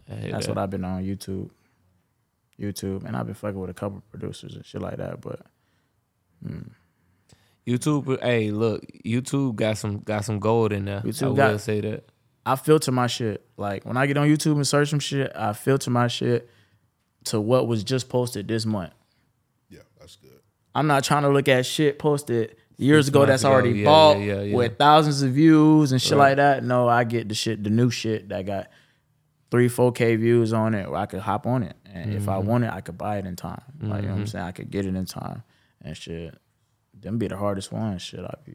That's 0.08 0.46
that. 0.46 0.48
what 0.48 0.58
I've 0.58 0.70
been 0.70 0.84
on 0.84 1.04
YouTube. 1.04 1.50
YouTube. 2.58 3.04
And 3.04 3.16
I've 3.16 3.26
been 3.26 3.34
fucking 3.34 3.58
with 3.58 3.70
a 3.70 3.74
couple 3.74 4.02
producers 4.10 4.56
and 4.56 4.64
shit 4.64 4.82
like 4.82 4.96
that. 4.96 5.20
But 5.20 5.40
hmm. 6.44 6.62
YouTube. 7.66 8.20
Hey, 8.22 8.50
look, 8.50 8.84
YouTube 9.04 9.54
got 9.54 9.78
some 9.78 10.00
got 10.00 10.24
some 10.24 10.40
gold 10.40 10.72
in 10.72 10.86
there. 10.86 11.00
YouTube 11.00 11.40
I 11.40 11.52
will 11.52 11.58
say 11.58 11.80
that. 11.80 12.04
I 12.44 12.56
filter 12.56 12.90
my 12.90 13.06
shit. 13.06 13.46
Like 13.56 13.84
when 13.84 13.96
I 13.96 14.06
get 14.06 14.16
on 14.16 14.26
YouTube 14.26 14.56
and 14.56 14.66
search 14.66 14.90
some 14.90 14.98
shit, 14.98 15.30
I 15.36 15.52
filter 15.52 15.90
my 15.90 16.08
shit 16.08 16.50
to 17.24 17.40
what 17.40 17.68
was 17.68 17.84
just 17.84 18.08
posted 18.08 18.48
this 18.48 18.66
month. 18.66 18.92
Yeah, 20.74 20.76
that's 20.76 20.76
good. 20.76 20.78
I'm 20.80 20.86
not 20.86 21.04
trying 21.04 21.22
to 21.22 21.28
look 21.30 21.48
at 21.48 21.66
shit 21.66 21.98
posted 21.98 22.56
years 22.76 23.08
ago 23.08 23.26
that's 23.26 23.42
ago. 23.42 23.52
already 23.52 23.70
Yeah, 23.80 23.84
bought 23.84 24.20
yeah, 24.20 24.40
yeah, 24.42 24.54
with 24.56 24.78
thousands 24.78 25.22
of 25.22 25.32
views 25.32 25.92
and 25.92 26.00
shit 26.00 26.12
Right. 26.16 26.28
like 26.30 26.36
that. 26.38 26.64
No, 26.64 26.88
I 26.88 27.04
get 27.04 27.28
the 27.28 27.34
shit, 27.34 27.62
the 27.62 27.70
new 27.70 27.90
shit 27.90 28.28
that 28.30 28.46
got 28.46 28.68
three, 29.50 29.68
four 29.68 29.92
K 29.92 30.16
views 30.16 30.52
on 30.52 30.74
it, 30.74 30.88
where 30.90 30.98
I 31.00 31.06
could 31.06 31.20
hop 31.20 31.46
on 31.46 31.62
it. 31.62 31.76
And 31.92 32.12
if 32.14 32.28
I 32.28 32.38
Mm-hmm. 32.38 32.48
want 32.48 32.64
it, 32.64 32.70
I 32.72 32.80
could 32.80 32.96
buy 32.96 33.18
it 33.18 33.26
in 33.26 33.36
time. 33.36 33.60
Like 33.82 34.02
you 34.02 34.08
know 34.08 34.14
what 34.14 34.20
I'm 34.20 34.26
saying? 34.26 34.44
I 34.44 34.52
could 34.52 34.70
get 34.70 34.86
it 34.86 34.94
in 34.94 35.04
time 35.06 35.42
and 35.82 35.96
shit. 35.96 36.34
Them 36.98 37.18
be 37.18 37.28
the 37.28 37.36
hardest 37.36 37.72
ones. 37.72 38.02
Shit, 38.02 38.20
I 38.20 38.34
be 38.44 38.54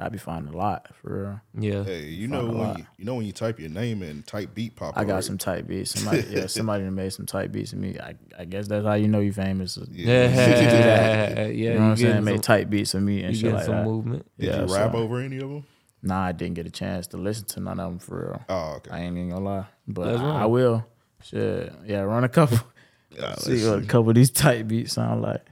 I 0.00 0.08
be 0.08 0.18
finding 0.18 0.54
a 0.54 0.56
lot 0.56 0.94
for 0.94 1.40
real. 1.54 1.70
Yeah, 1.72 1.82
Hey, 1.84 2.04
you 2.06 2.28
know 2.28 2.46
when 2.46 2.78
you, 2.78 2.86
you 2.98 3.04
know 3.04 3.16
when 3.16 3.26
you 3.26 3.32
type 3.32 3.58
your 3.58 3.68
name 3.70 4.02
and 4.02 4.24
type 4.26 4.54
beat 4.54 4.76
pop. 4.76 4.96
I 4.96 5.04
got 5.04 5.14
right? 5.14 5.24
some 5.24 5.38
type 5.38 5.66
beats. 5.66 5.90
Somebody, 5.90 6.24
yeah, 6.30 6.46
somebody 6.46 6.84
made 6.84 7.12
some 7.12 7.26
type 7.26 7.50
beats 7.50 7.72
of 7.72 7.80
me. 7.80 7.98
I, 7.98 8.14
I 8.38 8.44
guess 8.44 8.68
that's 8.68 8.86
how 8.86 8.94
you 8.94 9.08
know 9.08 9.20
you're 9.20 9.32
famous. 9.32 9.76
yeah, 9.90 10.28
yeah. 11.40 11.46
You 11.46 11.70
know 11.70 11.74
what 11.74 11.82
I'm 11.82 11.96
saying? 11.96 12.10
getting 12.12 12.24
Made 12.24 12.32
some, 12.34 12.40
type 12.42 12.70
beats 12.70 12.94
of 12.94 13.02
me 13.02 13.22
and 13.24 13.34
you 13.34 13.40
shit 13.40 13.54
like 13.54 13.64
some 13.64 13.74
that. 13.76 13.84
movement. 13.84 14.26
Did 14.38 14.46
yeah, 14.46 14.64
you 14.66 14.74
rap 14.74 14.92
so- 14.92 14.98
over 14.98 15.18
any 15.20 15.36
of 15.38 15.48
them? 15.50 15.64
Nah, 16.00 16.26
I 16.26 16.32
didn't 16.32 16.54
get 16.54 16.64
a 16.64 16.70
chance 16.70 17.08
to 17.08 17.16
listen 17.16 17.44
to 17.46 17.60
none 17.60 17.80
of 17.80 17.90
them 17.90 17.98
for 17.98 18.20
real. 18.28 18.44
Oh, 18.48 18.74
okay. 18.76 18.90
I 18.92 19.00
ain't 19.00 19.16
even 19.16 19.30
gonna 19.30 19.44
lie, 19.44 19.66
but 19.88 20.16
I. 20.20 20.42
I 20.42 20.46
will. 20.46 20.86
Shit, 21.24 21.72
yeah, 21.86 22.00
run 22.02 22.22
a 22.24 22.28
couple. 22.28 22.58
Yeah, 23.10 23.34
see 23.36 23.68
what 23.68 23.80
a 23.80 23.86
couple 23.86 24.10
of 24.10 24.14
these 24.14 24.30
type 24.30 24.68
beats 24.68 24.92
sound 24.92 25.22
like. 25.22 25.44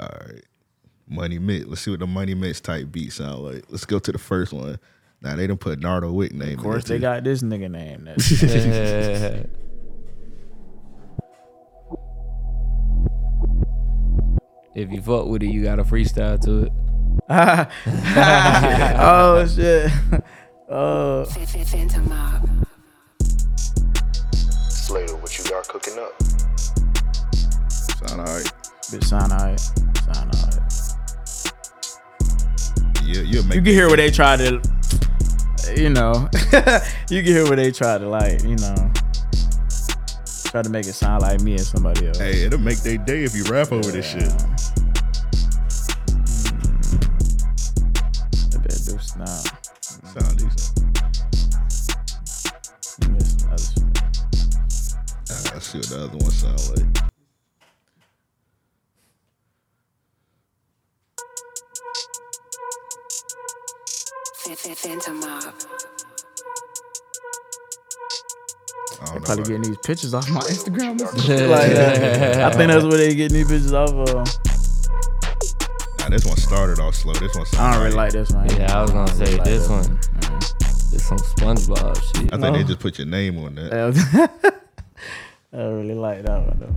All 0.00 0.08
right. 0.08 0.42
MoneyyMitcch. 1.10 1.68
Let's 1.68 1.80
see 1.82 1.90
what 1.90 2.00
the 2.00 2.06
MoneyyMitcch 2.06 2.62
type 2.62 2.90
beat 2.90 3.12
sound 3.12 3.42
like. 3.44 3.64
Let's 3.68 3.84
go 3.84 3.98
to 3.98 4.12
the 4.12 4.18
first 4.18 4.52
one. 4.52 4.78
Now 5.22 5.34
they 5.36 5.46
done 5.46 5.56
put 5.56 5.80
Nardo 5.80 6.12
Wick 6.12 6.32
name. 6.32 6.58
Of 6.58 6.64
course, 6.64 6.84
in 6.84 6.88
they 6.88 6.96
too. 6.98 7.02
got 7.02 7.24
this 7.24 7.42
nigga 7.42 7.70
name. 7.70 8.08
Yeah. 8.18 9.44
if 14.74 14.90
you 14.90 15.00
fuck 15.00 15.26
with 15.26 15.42
it, 15.42 15.46
you 15.50 15.62
got 15.62 15.78
a 15.78 15.84
freestyle 15.84 16.38
to 16.44 16.64
it. 16.64 16.72
oh 18.98 19.46
shit. 19.46 19.90
Oh, 20.68 21.24
Phantom 21.24 22.08
Mob. 22.08 22.66
Slater, 24.68 25.16
what 25.18 25.38
you 25.38 25.44
got 25.48 25.68
cooking 25.68 25.96
up? 25.96 26.20
sound 27.70 28.20
all 28.20 28.26
right. 28.26 28.52
bitch, 28.90 29.04
sound 29.04 29.30
alright. 29.32 29.60
Sound 29.60 30.34
alright. 30.34 30.55
Make 33.06 33.54
You 33.54 33.62
can 33.62 33.64
hear 33.66 33.86
where 33.86 33.96
they 33.96 34.10
try 34.10 34.36
to, 34.36 34.60
you 35.76 35.90
know, 35.90 36.28
you 37.10 37.22
can 37.22 37.32
hear 37.32 37.44
where 37.44 37.54
they 37.54 37.70
try 37.70 37.98
to 37.98 38.08
like, 38.08 38.42
you 38.42 38.56
know, 38.56 38.92
try 40.46 40.62
to 40.62 40.68
make 40.70 40.86
it 40.86 40.94
sound 40.94 41.22
like 41.22 41.40
me 41.40 41.52
and 41.52 41.60
somebody 41.60 42.08
else. 42.08 42.18
Hey, 42.18 42.44
it'll 42.44 42.58
make 42.58 42.78
their 42.78 42.98
day 42.98 43.22
if 43.22 43.36
you 43.36 43.44
rap 43.44 43.70
over 43.70 43.92
this 43.92 44.06
shit. 44.10 44.32
I 48.54 48.58
bet 48.58 48.80
do 48.84 48.98
snap. 48.98 49.46
Sound 49.80 50.38
decent. 50.38 50.80
Miss 53.12 53.36
some 53.36 53.50
other 53.52 53.62
shit. 53.62 53.84
Let's 55.54 55.66
see 55.66 55.78
what 55.78 55.88
the 55.88 56.04
other 56.04 56.18
one 56.18 56.30
sound 56.32 56.70
like. 56.76 56.95
Phantom 64.74 65.20
Mob. 65.20 65.54
I 69.00 69.04
don't. 69.12 69.24
Probably 69.24 69.44
getting 69.44 69.62
these 69.62 69.78
pictures 69.78 70.14
off 70.14 70.28
my 70.30 70.40
Instagram. 70.40 71.00
and 71.00 71.20
shit 71.22 71.48
like 71.48 71.72
that. 71.72 72.40
I 72.42 72.50
think 72.56 72.70
that's 72.70 72.84
where 72.84 72.98
they 72.98 73.14
getting 73.14 73.36
these 73.38 73.48
pictures 73.48 73.72
off 73.72 73.90
of. 73.90 74.08
Nah, 75.98 76.08
this 76.08 76.24
one 76.24 76.36
started 76.36 76.78
off 76.80 76.94
slow. 76.94 77.12
This 77.14 77.34
one 77.34 77.46
I 77.58 77.72
don't 77.72 77.82
really 77.82 77.96
like. 77.96 78.12
like 78.12 78.12
this 78.12 78.30
one. 78.30 78.48
Yeah, 78.56 78.78
I 78.78 78.82
was 78.82 78.90
gonna 78.90 79.06
don't 79.06 79.18
really 79.18 79.32
say 79.32 79.36
like 79.38 79.44
this 79.44 79.68
one. 79.68 79.84
Mm. 79.84 80.90
This 80.90 81.06
some 81.06 81.18
SpongeBob 81.18 81.96
shit. 82.16 82.32
I 82.32 82.38
think 82.38 82.56
they 82.56 82.64
just 82.64 82.80
put 82.80 82.98
your 82.98 83.06
name 83.06 83.38
on 83.38 83.54
that. 83.56 83.72
I 85.52 85.56
don't 85.56 85.74
really 85.76 85.94
like 85.94 86.22
that 86.22 86.40
one 86.40 86.58
though. 86.58 86.74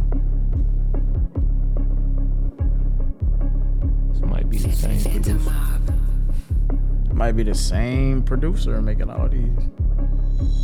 This 4.13 4.21
might 4.25 4.49
be 4.49 4.57
the 4.57 4.71
same 4.73 5.01
producer. 5.01 5.68
Mob. 7.20 7.28
Might 7.28 7.36
be 7.36 7.43
the 7.43 7.53
same 7.55 8.24
producer 8.24 8.82
making 8.82 9.09
all 9.09 9.28
these. 9.28 9.49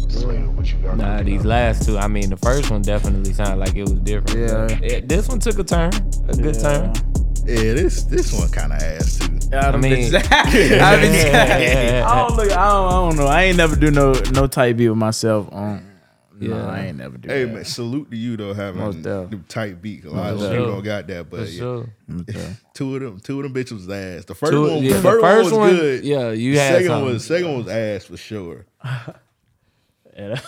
Slater, 0.10 0.49
what 0.51 0.72
you 0.72 0.78
got 0.80 0.97
Nah, 0.97 1.22
these 1.22 1.41
up? 1.41 1.45
last 1.47 1.86
two. 1.86 1.97
I 1.97 2.08
mean, 2.08 2.30
the 2.30 2.38
first 2.38 2.72
one 2.72 2.82
definitely 2.82 3.34
sounded 3.34 3.58
like 3.58 3.76
it 3.76 3.82
was 3.84 3.99
different. 3.99 4.39
Yeah. 4.82 4.88
it- 4.88 5.10
this 5.10 5.28
one 5.28 5.39
took 5.39 5.60
a 5.60 5.64
turn, 5.64 5.91
a 6.30 6.36
good 6.36 6.58
turn. 6.60 6.93
Yeah, 7.45 7.74
this 7.74 8.03
this 8.03 8.34
one 8.34 8.49
kind 8.49 8.72
of 8.74 8.82
ass 8.82 9.20
too. 9.20 9.56
I, 9.56 9.58
I 9.70 9.78
mean- 9.78 10.16
I, 10.16 10.22
been, 10.51 10.82
I 10.82 12.16
don't 12.28 12.36
look. 12.38 12.51
I 12.51 12.70
don't, 12.70 12.88
I 12.88 12.91
don't 12.91 13.16
know. 13.18 13.28
I 13.28 13.43
ain't 13.43 13.58
never 13.58 13.76
do 13.76 13.91
no 13.91 14.14
no 14.34 14.47
type 14.47 14.78
beat 14.78 14.89
with 14.89 14.97
myself. 14.97 15.49
On, 15.51 15.86
yeah, 16.40 16.50
Yeah. 16.50 16.68
I 16.68 16.80
ain't 16.88 16.98
never 16.98 17.18
do 17.18 17.30
Hey 17.30 17.46
that. 17.46 17.54
man, 17.54 17.66
salute 17.66 18.10
to 18.12 18.18
you 18.18 18.38
though 18.38 18.54
having 18.54 18.82
Most 18.82 19.04
the 19.04 19.40
type 19.48 19.82
beat. 19.82 20.06
A 20.06 20.10
lot 20.12 20.34
of 20.34 20.40
Most 20.40 20.52
people 20.52 20.66
don't 20.68 20.84
got 20.84 21.08
that, 21.08 21.30
but 21.30 21.48
yeah, 21.50 21.60
sure. 21.60 21.90
Two 22.74 22.96
of 22.96 23.02
them, 23.02 23.20
two 23.22 23.40
of 23.40 23.44
them 23.44 23.54
bitches 23.54 23.72
was 23.74 23.90
ass. 23.90 24.26
The 24.26 24.36
first 24.36 24.52
Two- 24.52 24.62
one, 24.70 24.84
yeah, 24.84 24.90
the 24.90 24.96
the 24.98 25.02
first, 25.02 25.22
first 25.24 25.52
one 25.52 25.60
one, 25.62 25.70
was 25.72 25.80
good. 25.80 26.04
yeah, 26.04 26.32
you 26.32 26.54
the 26.54 26.60
had 26.60 26.74
second 26.74 26.88
something. 26.88 27.14
was 27.14 27.26
second 27.26 27.48
one 27.48 27.58
was 27.64 27.68
ass 27.68 28.06
for 28.06 28.18
sure. 28.18 28.66
Yeah. 30.18 30.40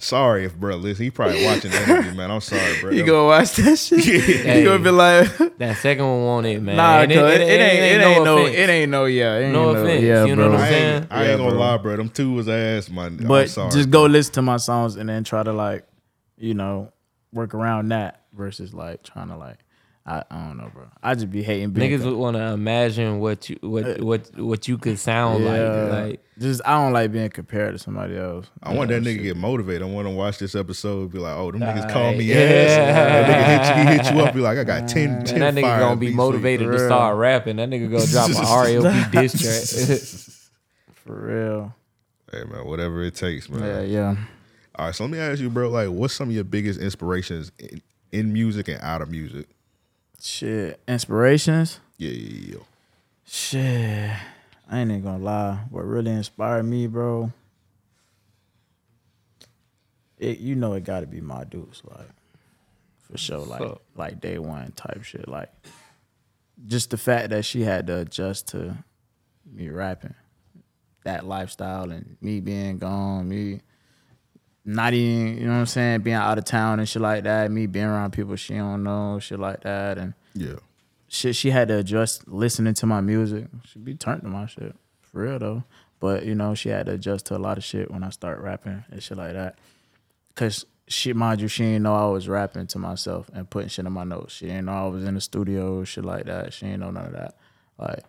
Sorry 0.00 0.44
if 0.46 0.56
bro, 0.56 0.76
listen, 0.76 1.04
he 1.04 1.10
probably 1.10 1.44
watching 1.44 1.70
that 1.72 1.88
interview, 1.88 2.16
man. 2.16 2.30
I'm 2.30 2.40
sorry, 2.40 2.74
bro. 2.80 2.90
You 2.94 3.04
gonna 3.04 3.26
watch 3.28 3.52
that 3.56 3.78
shit? 3.78 4.04
Hey. 4.04 4.58
You 4.60 4.64
gonna 4.64 4.82
be 4.82 4.90
like, 4.90 5.28
That 5.58 5.76
second 5.76 6.04
one 6.04 6.22
won't 6.24 6.46
it, 6.46 6.60
man. 6.62 6.76
nah, 6.76 7.00
And 7.02 7.12
cause 7.12 7.32
it, 7.34 7.40
it 7.42 7.60
ain't, 7.60 8.02
it 8.02 8.04
ain't 8.06 8.24
no, 8.24 8.38
offense. 8.38 8.56
it 8.56 8.68
ain't 8.70 8.90
no, 8.90 9.04
yeah, 9.04 9.36
it 9.36 9.42
ain't 9.44 9.52
No 9.52 9.72
no, 9.72 9.82
offense, 9.84 10.02
yeah, 10.02 10.24
you 10.24 10.34
know 10.36 10.42
bro. 10.48 10.50
what 10.52 10.58
I'm 10.60 10.64
I 10.64 10.68
saying? 10.70 10.96
ain't, 11.02 11.12
I 11.12 11.24
Yeah, 11.24 11.30
ain't 11.30 11.38
gonna 11.38 11.50
bro. 11.50 11.58
lie, 11.60 11.76
bro. 11.76 11.96
Them 11.96 12.08
two 12.08 12.32
was 12.32 12.48
ass, 12.48 12.88
man. 12.88 13.18
I'm 13.20 13.26
But 13.28 13.50
sorry. 13.50 13.70
just 13.72 13.90
go 13.90 14.06
listen 14.06 14.32
to 14.34 14.42
my 14.42 14.56
songs 14.56 14.96
and 14.96 15.08
then 15.08 15.22
try 15.24 15.42
to 15.42 15.52
like, 15.52 15.86
you 16.38 16.54
know, 16.54 16.92
work 17.32 17.52
around 17.54 17.88
that 17.90 18.22
versus 18.32 18.72
like 18.72 19.02
trying 19.02 19.28
to 19.28 19.36
like. 19.36 19.58
I, 20.06 20.24
I 20.30 20.46
don't 20.46 20.56
know, 20.56 20.70
bro. 20.74 20.84
I 21.02 21.14
just 21.14 21.30
be 21.30 21.42
hating 21.42 21.72
Niggas 21.72 21.74
being 21.74 22.04
would 22.04 22.14
want 22.14 22.36
to 22.36 22.42
imagine 22.52 23.20
what 23.20 23.48
you 23.50 23.58
what 23.60 23.84
uh, 23.84 24.04
what 24.04 24.30
what 24.38 24.66
you 24.66 24.78
could 24.78 24.98
sound 24.98 25.44
yeah, 25.44 25.50
like. 25.84 25.90
Like 26.10 26.20
just 26.38 26.62
I 26.64 26.82
don't 26.82 26.92
like 26.94 27.12
being 27.12 27.28
compared 27.28 27.74
to 27.74 27.78
somebody 27.78 28.16
else. 28.16 28.46
I 28.62 28.74
want 28.74 28.88
that 28.90 29.02
nigga 29.02 29.18
to 29.18 29.22
get 29.22 29.36
motivated. 29.36 29.82
I 29.82 29.84
want 29.86 30.08
to 30.08 30.14
watch 30.14 30.38
this 30.38 30.54
episode. 30.54 31.02
and 31.02 31.12
Be 31.12 31.18
like, 31.18 31.36
oh, 31.36 31.52
them 31.52 31.60
niggas 31.60 31.82
Right. 31.84 31.92
call 31.92 32.12
me 32.14 32.24
Yeah. 32.24 32.36
ass. 32.36 32.96
That 32.96 33.26
nigga 33.28 33.46
hit 33.46 33.76
you, 33.76 33.90
he 33.90 33.96
hit 33.98 34.14
you 34.14 34.20
up. 34.22 34.34
Be 34.34 34.40
like, 34.40 34.58
I 34.58 34.64
got 34.64 34.88
10, 34.88 35.10
man, 35.12 35.24
10 35.26 35.38
that 35.40 35.54
nigga 35.54 35.60
fire 35.62 35.80
gonna 35.80 35.96
be 36.00 36.06
for 36.06 36.10
you. 36.10 36.16
motivated 36.16 36.66
to 36.66 36.70
real. 36.78 36.86
start 36.86 37.16
rapping. 37.18 37.56
That 37.56 37.68
nigga 37.68 37.90
gonna 37.90 38.06
drop 38.06 38.30
an 38.30 38.34
RLP 38.36 39.10
diss 39.12 39.32
track. 39.40 40.94
for 40.94 41.14
real. 41.14 41.74
Hey 42.32 42.44
man, 42.44 42.64
whatever 42.66 43.02
it 43.04 43.14
takes, 43.16 43.48
man. 43.50 43.60
Yeah, 43.62 43.80
yeah. 43.82 44.16
All 44.76 44.86
right, 44.86 44.94
so 44.94 45.04
let 45.04 45.10
me 45.10 45.18
ask 45.18 45.40
you, 45.40 45.50
bro. 45.50 45.68
Like, 45.68 45.88
what's 45.88 46.14
some 46.14 46.28
of 46.30 46.34
your 46.34 46.44
biggest 46.44 46.80
inspirations 46.80 47.52
in, 47.58 47.82
in 48.12 48.32
music 48.32 48.68
and 48.68 48.80
out 48.80 49.02
of 49.02 49.10
music? 49.10 49.46
Shit, 50.22 50.80
inspirations. 50.86 51.80
Yeah, 51.96 52.10
yeah, 52.10 52.52
yeah. 52.52 52.64
Shit, 53.24 54.10
I 54.70 54.78
ain't 54.78 54.90
even 54.90 55.02
gonna 55.02 55.24
lie. 55.24 55.60
What 55.70 55.84
really 55.84 56.10
inspired 56.10 56.64
me, 56.64 56.86
bro? 56.86 57.32
It, 60.18 60.38
you 60.38 60.54
know, 60.54 60.74
it 60.74 60.84
got 60.84 61.00
to 61.00 61.06
be 61.06 61.22
my 61.22 61.44
dudes, 61.44 61.82
like 61.88 62.10
for 63.00 63.16
sure, 63.16 63.38
like 63.38 63.62
up? 63.62 63.82
like 63.96 64.20
day 64.20 64.38
one 64.38 64.72
type 64.72 65.02
shit. 65.02 65.26
Like 65.26 65.50
just 66.66 66.90
the 66.90 66.98
fact 66.98 67.30
that 67.30 67.44
she 67.44 67.62
had 67.62 67.86
to 67.86 67.98
adjust 67.98 68.48
to 68.48 68.76
me 69.50 69.70
rapping, 69.70 70.14
that 71.04 71.24
lifestyle, 71.24 71.90
and 71.90 72.16
me 72.20 72.40
being 72.40 72.76
gone, 72.76 73.28
me 73.28 73.62
not 74.64 74.92
even, 74.94 75.38
you 75.38 75.46
know 75.46 75.52
what 75.52 75.58
I'm 75.60 75.66
saying, 75.66 76.00
being 76.02 76.16
out 76.16 76.38
of 76.38 76.44
town 76.44 76.78
and 76.80 76.88
shit 76.88 77.02
like 77.02 77.24
that, 77.24 77.50
me 77.50 77.66
being 77.66 77.86
around 77.86 78.12
people 78.12 78.36
she 78.36 78.54
don't 78.54 78.82
know, 78.82 79.18
shit 79.18 79.38
like 79.40 79.62
that, 79.62 79.98
and 79.98 80.14
Yeah. 80.34 80.56
shit 81.08 81.34
she 81.36 81.50
had 81.50 81.68
to 81.68 81.78
adjust 81.78 82.28
listening 82.28 82.74
to 82.74 82.86
my 82.86 83.00
music. 83.00 83.46
She'd 83.64 83.84
be 83.84 83.94
turned 83.94 84.22
to 84.22 84.28
my 84.28 84.46
shit. 84.46 84.74
For 85.02 85.22
real 85.22 85.38
though. 85.38 85.64
But 85.98 86.24
you 86.24 86.34
know, 86.34 86.54
she 86.54 86.68
had 86.68 86.86
to 86.86 86.92
adjust 86.92 87.26
to 87.26 87.36
a 87.36 87.38
lot 87.38 87.58
of 87.58 87.64
shit 87.64 87.90
when 87.90 88.02
I 88.04 88.10
start 88.10 88.40
rapping 88.40 88.84
and 88.90 89.02
shit 89.02 89.18
like 89.18 89.32
that. 89.32 89.58
Cause 90.34 90.64
she 90.88 91.12
mind 91.12 91.40
you, 91.40 91.48
she 91.48 91.62
didn't 91.64 91.82
know 91.84 91.94
I 91.94 92.06
was 92.10 92.28
rapping 92.28 92.66
to 92.68 92.78
myself 92.78 93.30
and 93.32 93.48
putting 93.48 93.68
shit 93.68 93.86
in 93.86 93.92
my 93.92 94.04
notes. 94.04 94.34
She 94.34 94.46
didn't 94.46 94.66
know 94.66 94.72
I 94.72 94.86
was 94.88 95.04
in 95.04 95.14
the 95.14 95.20
studio, 95.20 95.84
shit 95.84 96.04
like 96.04 96.24
that. 96.26 96.52
She 96.52 96.66
didn't 96.66 96.80
know 96.80 96.90
none 96.90 97.06
of 97.06 97.12
that. 97.12 97.36
Like, 97.78 98.00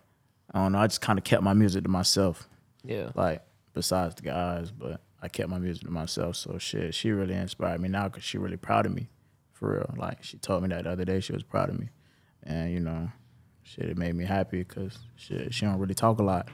I 0.53 0.59
don't 0.63 0.71
know, 0.73 0.79
I 0.79 0.87
just 0.87 1.01
kinda 1.01 1.21
kept 1.21 1.43
my 1.43 1.53
music 1.53 1.83
to 1.83 1.89
myself. 1.89 2.47
Yeah. 2.83 3.09
Like, 3.15 3.41
besides 3.73 4.15
the 4.15 4.23
guys, 4.23 4.71
but 4.71 4.99
I 5.21 5.27
kept 5.27 5.49
my 5.49 5.59
music 5.59 5.83
to 5.85 5.91
myself. 5.91 6.35
So 6.35 6.57
shit, 6.57 6.95
she 6.95 7.11
really 7.11 7.35
inspired 7.35 7.79
me 7.79 7.89
now 7.89 8.05
because 8.05 8.23
she 8.23 8.37
really 8.37 8.57
proud 8.57 8.85
of 8.85 8.93
me. 8.93 9.09
For 9.53 9.73
real. 9.73 9.93
Like 9.95 10.23
she 10.23 10.37
told 10.37 10.63
me 10.63 10.69
that 10.69 10.85
the 10.85 10.91
other 10.91 11.05
day 11.05 11.19
she 11.19 11.33
was 11.33 11.43
proud 11.43 11.69
of 11.69 11.79
me. 11.79 11.89
And 12.43 12.73
you 12.73 12.79
know, 12.79 13.11
shit, 13.63 13.85
it 13.85 13.97
made 13.97 14.15
me 14.15 14.25
happy 14.25 14.63
because 14.63 14.97
shit, 15.15 15.53
she 15.53 15.65
don't 15.65 15.77
really 15.77 15.93
talk 15.93 16.19
a 16.19 16.23
lot. 16.23 16.47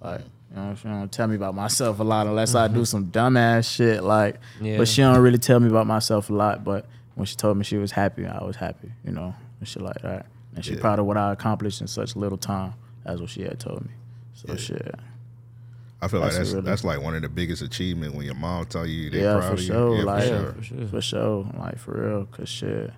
Like, 0.00 0.22
you 0.50 0.56
know, 0.56 0.74
she 0.74 0.88
don't 0.88 1.12
tell 1.12 1.28
me 1.28 1.36
about 1.36 1.54
myself 1.54 2.00
a 2.00 2.04
lot 2.04 2.26
unless 2.26 2.54
I 2.54 2.66
do 2.66 2.74
mm-hmm. 2.74 2.84
some 2.84 3.06
dumbass 3.06 3.72
shit. 3.72 4.02
Like, 4.02 4.40
Yeah. 4.60 4.78
but 4.78 4.88
she 4.88 5.02
don't 5.02 5.18
really 5.18 5.38
tell 5.38 5.60
me 5.60 5.68
about 5.68 5.86
myself 5.86 6.30
a 6.30 6.32
lot. 6.32 6.64
But 6.64 6.86
when 7.14 7.26
she 7.26 7.36
told 7.36 7.56
me 7.56 7.64
she 7.64 7.76
was 7.76 7.92
happy, 7.92 8.26
I 8.26 8.42
was 8.42 8.56
happy. 8.56 8.90
You 9.04 9.12
know, 9.12 9.34
and 9.60 9.68
shit 9.68 9.82
like 9.82 10.00
that. 10.02 10.26
And 10.56 10.64
she 10.64 10.74
Yeah. 10.74 10.80
proud 10.80 10.98
of 10.98 11.06
what 11.06 11.16
I 11.16 11.32
accomplished 11.32 11.80
in 11.80 11.86
such 11.86 12.16
little 12.16 12.38
time. 12.38 12.74
That's 13.04 13.20
what 13.20 13.30
she 13.30 13.42
had 13.42 13.60
told 13.60 13.84
me. 13.84 13.92
So 14.32 14.56
shit. 14.56 14.94
I 16.02 16.08
feel 16.08 16.20
like 16.20 16.28
That's 16.30 16.38
that's 16.38 16.50
really- 16.52 16.64
that's 16.64 16.84
like 16.84 17.02
one 17.02 17.14
of 17.14 17.22
the 17.22 17.28
biggest 17.28 17.60
achievements 17.62 18.16
when 18.16 18.24
your 18.24 18.34
mom 18.34 18.64
tell 18.66 18.86
you 18.86 19.10
they 19.10 19.20
Yeah, 19.22 19.34
proud 19.34 19.46
for 19.48 19.52
of 19.54 19.60
you. 19.60 19.66
sure. 19.66 19.96
Yeah, 19.98 20.04
like, 20.04 20.22
for 20.22 20.28
sure. 20.28 20.52
for 20.52 20.62
sure. 20.62 20.86
For 20.88 21.00
sure. 21.02 21.46
Like, 21.58 21.78
for 21.78 21.92
real. 21.92 22.24
Cause 22.26 22.48
shit, 22.48 22.90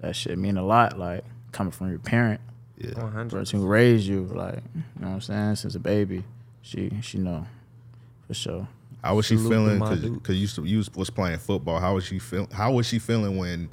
that 0.00 0.16
shit 0.16 0.36
mean 0.38 0.56
a 0.56 0.64
lot. 0.64 0.98
Like, 0.98 1.24
coming 1.52 1.70
from 1.70 1.90
your 1.90 1.98
parent, 2.00 2.40
Yeah. 2.78 2.94
100. 3.00 3.30
person 3.30 3.60
who 3.60 3.66
raised 3.66 4.06
you. 4.06 4.24
Like, 4.24 4.62
you 4.74 4.82
know 5.00 5.08
what 5.08 5.14
I'm 5.14 5.20
saying? 5.20 5.56
Since 5.56 5.74
a 5.76 5.78
baby, 5.80 6.24
she 6.62 6.90
she 7.02 7.18
know. 7.18 7.46
For 8.26 8.34
sure. 8.34 8.68
How 9.04 9.16
was 9.16 9.26
she 9.26 9.36
Salute 9.36 9.48
to 9.50 9.54
feeling? 9.54 9.78
my 9.78 9.88
Cause, 10.22 10.36
you, 10.36 10.44
s- 10.46 10.58
you 10.58 10.82
was 10.94 11.10
playing 11.10 11.38
football. 11.38 11.78
How 11.80 11.94
was 11.94 12.04
she 12.04 12.18
feel? 12.18 12.48
How 12.52 12.72
was 12.72 12.86
she 12.86 12.98
feeling 13.00 13.36
when 13.36 13.68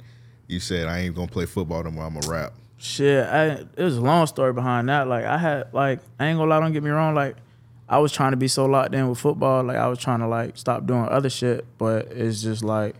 you 0.48 0.58
said 0.60 0.86
I 0.88 1.00
ain't 1.00 1.14
gonna 1.14 1.28
play 1.28 1.46
football 1.46 1.82
no 1.84 1.90
more? 1.90 2.04
I'm 2.04 2.14
gonna 2.14 2.28
rap. 2.28 2.52
Shit, 2.78 3.26
I 3.26 3.64
it 3.76 3.82
was 3.82 3.96
a 3.96 4.00
long 4.00 4.26
story 4.26 4.52
behind 4.52 4.88
that. 4.88 5.06
Like 5.08 5.24
I 5.24 5.38
had 5.38 5.72
like 5.72 6.00
I 6.18 6.26
ain't 6.26 6.38
gonna 6.38 6.50
lie, 6.50 6.58
don't 6.60 6.72
get 6.72 6.82
me 6.82 6.90
wrong, 6.90 7.14
like 7.14 7.36
I 7.90 7.98
was 7.98 8.12
trying 8.12 8.30
to 8.30 8.36
be 8.36 8.46
so 8.46 8.66
locked 8.66 8.94
in 8.94 9.08
with 9.08 9.18
football, 9.18 9.64
like 9.64 9.76
I 9.76 9.88
was 9.88 9.98
trying 9.98 10.20
to 10.20 10.28
like 10.28 10.56
stop 10.56 10.86
doing 10.86 11.08
other 11.08 11.28
shit, 11.28 11.66
but 11.76 12.06
it's 12.12 12.40
just 12.40 12.62
like 12.62 12.94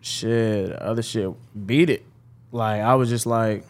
shit, 0.00 0.72
other 0.72 1.02
shit 1.02 1.30
beat 1.66 1.90
it. 1.90 2.06
Like 2.50 2.80
I 2.80 2.94
was 2.94 3.10
just 3.10 3.26
like 3.26 3.66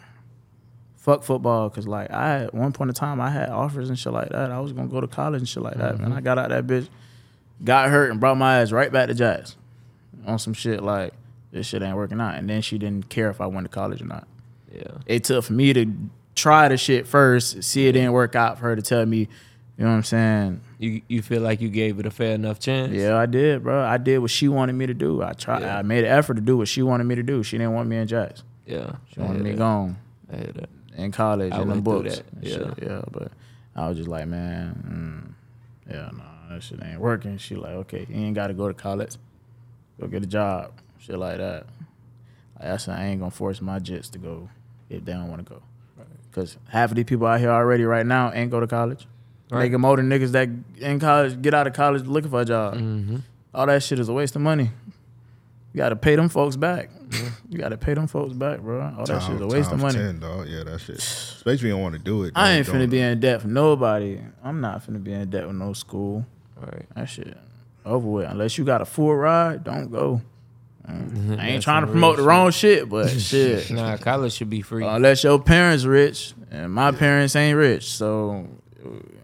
fuck 0.96 1.24
football 1.24 1.68
cuz 1.68 1.88
like 1.88 2.12
I 2.12 2.44
at 2.44 2.54
one 2.54 2.72
point 2.72 2.90
in 2.90 2.94
time 2.94 3.20
I 3.20 3.30
had 3.30 3.48
offers 3.48 3.88
and 3.88 3.98
shit 3.98 4.12
like 4.12 4.28
that. 4.28 4.52
I 4.52 4.60
was 4.60 4.72
going 4.72 4.86
to 4.86 4.92
go 4.92 5.00
to 5.00 5.08
college 5.08 5.40
and 5.40 5.48
shit 5.48 5.64
like 5.64 5.78
that. 5.78 5.98
Man, 5.98 6.12
I 6.12 6.16
mm-hmm. 6.16 6.24
got 6.24 6.38
out 6.38 6.50
that 6.50 6.68
bitch, 6.68 6.88
got 7.64 7.90
hurt 7.90 8.12
and 8.12 8.20
brought 8.20 8.36
my 8.36 8.60
ass 8.60 8.70
right 8.70 8.92
back 8.92 9.08
to 9.08 9.14
Jax 9.14 9.56
on 10.26 10.38
some 10.38 10.54
shit 10.54 10.80
like 10.80 11.12
this 11.50 11.66
shit 11.66 11.82
ain't 11.82 11.96
working 11.96 12.20
out. 12.20 12.36
And 12.36 12.48
then 12.48 12.62
she 12.62 12.78
didn't 12.78 13.08
care 13.08 13.30
if 13.30 13.40
I 13.40 13.46
went 13.46 13.64
to 13.64 13.68
college 13.68 14.00
or 14.00 14.06
not 14.06 14.28
Yeah. 14.72 14.98
it 15.06 15.24
took 15.24 15.44
for 15.44 15.54
me 15.54 15.72
to 15.72 15.92
try 16.36 16.68
the 16.68 16.76
shit 16.76 17.08
first, 17.08 17.64
see 17.64 17.88
it 17.88 17.92
didn't 17.92 18.12
work 18.12 18.36
out 18.36 18.58
for 18.58 18.64
her 18.66 18.76
to 18.76 18.82
tell 18.82 19.04
me, 19.04 19.28
you 19.78 19.84
know 19.84 19.90
what 19.90 19.96
I'm 19.98 20.02
saying? 20.04 20.60
You 20.78 21.02
you 21.08 21.22
feel 21.22 21.42
like 21.42 21.60
you 21.60 21.68
gave 21.68 21.98
it 21.98 22.06
a 22.06 22.10
fair 22.10 22.34
enough 22.34 22.58
chance? 22.58 22.92
Yeah, 22.92 23.16
I 23.16 23.26
did, 23.26 23.62
bro. 23.62 23.82
I 23.84 23.98
did 23.98 24.18
what 24.18 24.30
she 24.30 24.48
wanted 24.48 24.72
me 24.74 24.86
to 24.86 24.94
do. 24.94 25.22
I 25.22 25.32
tried. 25.32 25.62
Yeah. 25.62 25.78
I 25.78 25.82
made 25.82 26.04
an 26.04 26.10
effort 26.10 26.34
to 26.34 26.40
do 26.40 26.56
what 26.56 26.68
she 26.68 26.82
wanted 26.82 27.04
me 27.04 27.14
to 27.14 27.22
do. 27.22 27.42
She 27.42 27.58
didn't 27.58 27.74
want 27.74 27.88
me 27.88 27.96
in 27.98 28.06
Jax. 28.06 28.42
Yeah. 28.66 28.96
She 29.12 29.20
wanted 29.20 29.42
me 29.42 29.50
that. 29.50 29.58
gone 29.58 29.96
I 30.32 30.36
hear 30.36 30.52
that. 30.54 30.68
in 30.96 31.12
college 31.12 31.52
I 31.52 31.60
in 31.62 31.70
through 31.70 31.80
books. 31.82 32.22
and 32.34 32.46
shit. 32.46 32.74
yeah. 32.82 33.02
But 33.12 33.32
I 33.74 33.88
was 33.88 33.98
just 33.98 34.08
like, 34.08 34.26
man, 34.26 35.34
mm, 35.88 35.92
yeah, 35.94 36.10
no, 36.12 36.24
that 36.54 36.62
shit 36.62 36.82
ain't 36.82 37.00
working. 37.00 37.36
She 37.36 37.54
like, 37.54 37.72
okay, 37.72 38.06
you 38.08 38.16
ain't 38.16 38.34
got 38.34 38.46
to 38.46 38.54
go 38.54 38.68
to 38.68 38.74
college. 38.74 39.16
Go 40.00 40.06
get 40.06 40.22
a 40.22 40.26
job. 40.26 40.72
Shit 40.98 41.18
like 41.18 41.36
that. 41.38 41.66
Like 42.58 42.70
I 42.70 42.76
said, 42.78 42.98
I 42.98 43.04
ain't 43.04 43.20
gonna 43.20 43.30
force 43.30 43.60
my 43.60 43.78
jits 43.78 44.10
to 44.12 44.18
go 44.18 44.48
if 44.88 45.04
they 45.04 45.12
don't 45.12 45.28
want 45.28 45.46
to 45.46 45.52
go. 45.54 45.62
Cause 46.32 46.56
half 46.68 46.90
of 46.90 46.96
these 46.96 47.04
people 47.06 47.26
out 47.26 47.40
here 47.40 47.50
already 47.50 47.84
right 47.84 48.04
now 48.04 48.32
ain't 48.32 48.50
go 48.50 48.60
to 48.60 48.66
college. 48.66 49.06
Right. 49.50 49.64
Making 49.64 49.80
more 49.80 49.96
than 49.96 50.08
niggas 50.08 50.32
that 50.32 50.48
in 50.78 50.98
college 50.98 51.40
get 51.40 51.54
out 51.54 51.66
of 51.68 51.72
college 51.72 52.02
looking 52.06 52.30
for 52.30 52.40
a 52.40 52.44
job. 52.44 52.74
Mm-hmm. 52.74 53.16
All 53.54 53.66
that 53.66 53.82
shit 53.82 53.98
is 54.00 54.08
a 54.08 54.12
waste 54.12 54.34
of 54.36 54.42
money. 54.42 54.70
You 55.72 55.78
gotta 55.78 55.94
pay 55.96 56.16
them 56.16 56.28
folks 56.28 56.56
back. 56.56 56.90
You 57.48 57.58
gotta 57.58 57.76
pay 57.76 57.94
them 57.94 58.06
folks 58.08 58.32
back, 58.32 58.60
bro. 58.60 58.92
All 58.98 59.04
that 59.06 59.22
shit 59.22 59.36
is 59.36 59.40
a 59.42 59.46
waste 59.46 59.70
of 59.70 59.78
money. 59.78 59.94
10, 59.94 60.18
dog. 60.20 60.48
Yeah, 60.48 60.64
that 60.64 60.80
shit. 60.80 60.96
Especially 60.98 61.54
if 61.54 61.62
you 61.64 61.70
don't 61.70 61.82
want 61.82 61.92
to 61.94 61.98
do 62.00 62.24
it. 62.24 62.32
I 62.34 62.52
ain't 62.52 62.66
finna 62.66 62.80
don't- 62.80 62.90
be 62.90 62.98
in 63.00 63.20
debt 63.20 63.42
for 63.42 63.48
nobody. 63.48 64.20
I'm 64.42 64.60
not 64.60 64.84
finna 64.86 65.02
be 65.04 65.12
in 65.12 65.30
debt 65.30 65.46
with 65.46 65.56
no 65.56 65.72
school. 65.74 66.26
Right. 66.60 66.86
That 66.96 67.04
shit 67.08 67.36
over 67.84 68.08
with. 68.08 68.28
Unless 68.28 68.58
you 68.58 68.64
got 68.64 68.80
a 68.80 68.84
full 68.86 69.14
ride, 69.14 69.62
don't 69.64 69.92
go. 69.92 70.22
I 70.88 70.92
ain't 71.48 71.62
trying 71.62 71.82
to 71.82 71.86
some 71.86 71.92
promote 71.92 72.16
the 72.16 72.22
real 72.22 72.28
wrong 72.30 72.50
shit, 72.52 72.88
but 72.88 73.08
shit. 73.20 73.70
Nah, 73.70 73.96
college 73.96 74.32
should 74.32 74.50
be 74.50 74.62
free. 74.62 74.84
Unless 74.84 75.24
your 75.24 75.38
parents 75.40 75.84
rich 75.84 76.32
and 76.50 76.72
my 76.72 76.90
parents 76.92 77.34
ain't 77.36 77.56
rich, 77.58 77.90
so 77.92 78.46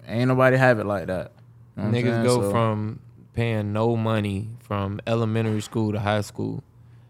ain't 0.07 0.29
nobody 0.29 0.57
have 0.57 0.79
it 0.79 0.87
like 0.87 1.07
that. 1.07 1.33
You 1.77 1.85
know 1.85 1.91
Niggas 1.91 2.25
go 2.25 2.43
So- 2.43 2.51
from 2.51 2.99
paying 3.35 3.73
no 3.73 3.97
money 3.97 4.49
from 4.61 5.01
elementary 5.07 5.61
school 5.63 5.93
to 5.93 6.01
high 6.01 6.21
school, 6.21 6.63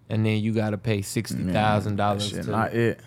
and 0.08 0.24
then 0.24 0.42
you 0.42 0.52
got 0.52 0.70
to 0.70 0.78
pay 0.78 1.02
sixty 1.02 1.42
thousand 1.42 1.96
dollars. 1.96 2.28
Shit 2.28 2.44
to 2.44 2.50
not 2.50 2.72
it. 2.74 3.00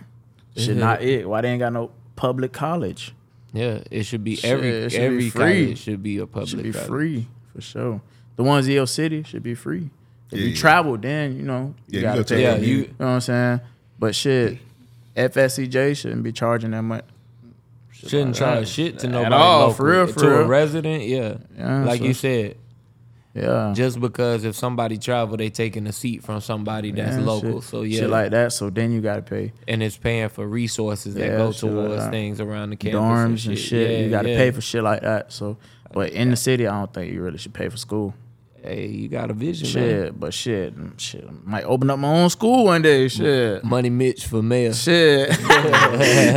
Shit 0.57 0.77
not 0.77 1.01
it. 1.01 1.27
Why 1.29 1.41
they 1.41 1.49
ain't 1.51 1.59
got 1.59 1.73
no 1.73 1.91
public 2.15 2.51
college? 2.53 3.13
Yeah, 3.53 3.79
it 3.89 4.03
should 4.03 4.23
be 4.23 4.35
Shit, 4.35 4.51
every 4.51 4.69
it 4.69 4.89
should 4.91 4.99
be 4.99 5.05
every 5.05 5.29
free. 5.29 5.65
college 5.65 5.77
should 5.79 6.03
be 6.03 6.17
a 6.17 6.27
public. 6.27 6.49
should 6.49 6.63
be 6.63 6.71
college. 6.73 6.87
free 6.87 7.27
for 7.53 7.61
sure. 7.61 8.01
The 8.35 8.43
ones 8.43 8.67
in 8.67 8.73
your 8.73 8.87
city 8.87 9.23
should 9.23 9.43
be 9.43 9.55
free. 9.55 9.89
If 10.31 10.39
Yeah, 10.39 10.43
you 10.45 10.49
yeah. 10.51 10.55
travel, 10.57 10.97
then 10.97 11.37
you 11.37 11.43
know 11.43 11.73
you 11.87 11.99
you 11.99 12.01
gotta 12.01 12.17
go 12.19 12.23
pay. 12.23 12.35
to 12.35 12.41
Yeah, 12.41 12.55
you. 12.57 12.75
You 12.77 12.81
know 12.99 13.05
what 13.05 13.05
I'm 13.07 13.21
saying? 13.21 13.59
But 13.97 14.13
shit, 14.15 14.57
FSCJ 15.15 15.95
shouldn't 15.95 16.23
be 16.23 16.31
charging 16.33 16.71
that 16.71 16.81
much. 16.81 17.05
Shouldn't 18.07 18.27
like 18.31 18.35
charge 18.35 18.59
that. 18.61 18.67
shit 18.67 18.99
to 18.99 19.07
At 19.07 19.11
nobody 19.11 19.35
all, 19.35 19.59
local. 19.59 19.73
for 19.73 19.85
real, 19.91 20.07
for 20.07 20.19
to 20.19 20.39
a 20.41 20.45
resident, 20.45 21.03
yeah. 21.05 21.35
Yeah, 21.57 21.83
like 21.85 21.99
so- 21.99 22.05
you 22.05 22.13
said, 22.13 22.55
Yeah. 23.33 23.73
just 23.75 23.99
because 23.99 24.43
if 24.45 24.55
somebody 24.55 24.97
travel, 24.97 25.35
they 25.37 25.49
taking 25.49 25.87
a 25.87 25.91
seat 25.91 26.23
from 26.23 26.39
somebody 26.41 26.91
that's 26.91 27.17
Yeah, 27.17 27.23
local. 27.23 27.61
shit- 27.61 27.69
so 27.69 27.81
yeah, 27.81 27.99
Shit 28.01 28.09
like 28.09 28.31
that. 28.31 28.53
So 28.53 28.69
then 28.69 28.91
you 28.91 29.01
gotta 29.01 29.21
pay 29.23 29.51
and 29.67 29.81
it's 29.83 29.97
paying 29.97 30.29
for 30.29 30.47
resources 30.47 31.15
that 31.15 31.25
Yeah, 31.25 31.37
go 31.37 31.51
shit 31.51 31.71
like 31.71 31.87
towards 31.87 32.07
things 32.07 32.39
around 32.39 32.69
the 32.69 32.75
campus 32.77 32.99
dorms 32.99 33.47
and 33.47 33.57
shit. 33.57 33.91
Yeah, 33.91 33.97
you 34.05 34.09
gotta 34.09 34.27
pay 34.29 34.51
for 34.51 34.61
shit 34.61 34.83
like 34.83 35.01
that. 35.01 35.33
So, 35.33 35.57
but 35.93 36.11
in 36.11 36.29
the 36.29 36.35
city, 36.37 36.65
I 36.67 36.77
don't 36.79 36.93
think 36.93 37.11
you 37.11 37.21
really 37.21 37.37
should 37.37 37.53
pay 37.53 37.67
for 37.69 37.77
school. 37.77 38.13
Hey, 38.65 38.87
you 38.87 39.09
got 39.09 39.29
a 39.29 39.33
vision, 39.33 39.67
Shit, 39.67 40.03
man. 40.05 40.15
but 40.17 40.33
shit, 40.33 40.73
shit, 40.97 41.45
might 41.45 41.65
open 41.65 41.91
up 41.91 41.99
my 41.99 42.07
own 42.07 42.31
school 42.31 42.65
one 42.65 42.81
day. 42.81 43.07
Shit. 43.07 43.61
MoneyyMitcch 43.61 44.23
for 44.25 44.41
mayor. 44.41 44.73
Shit. 44.73 45.29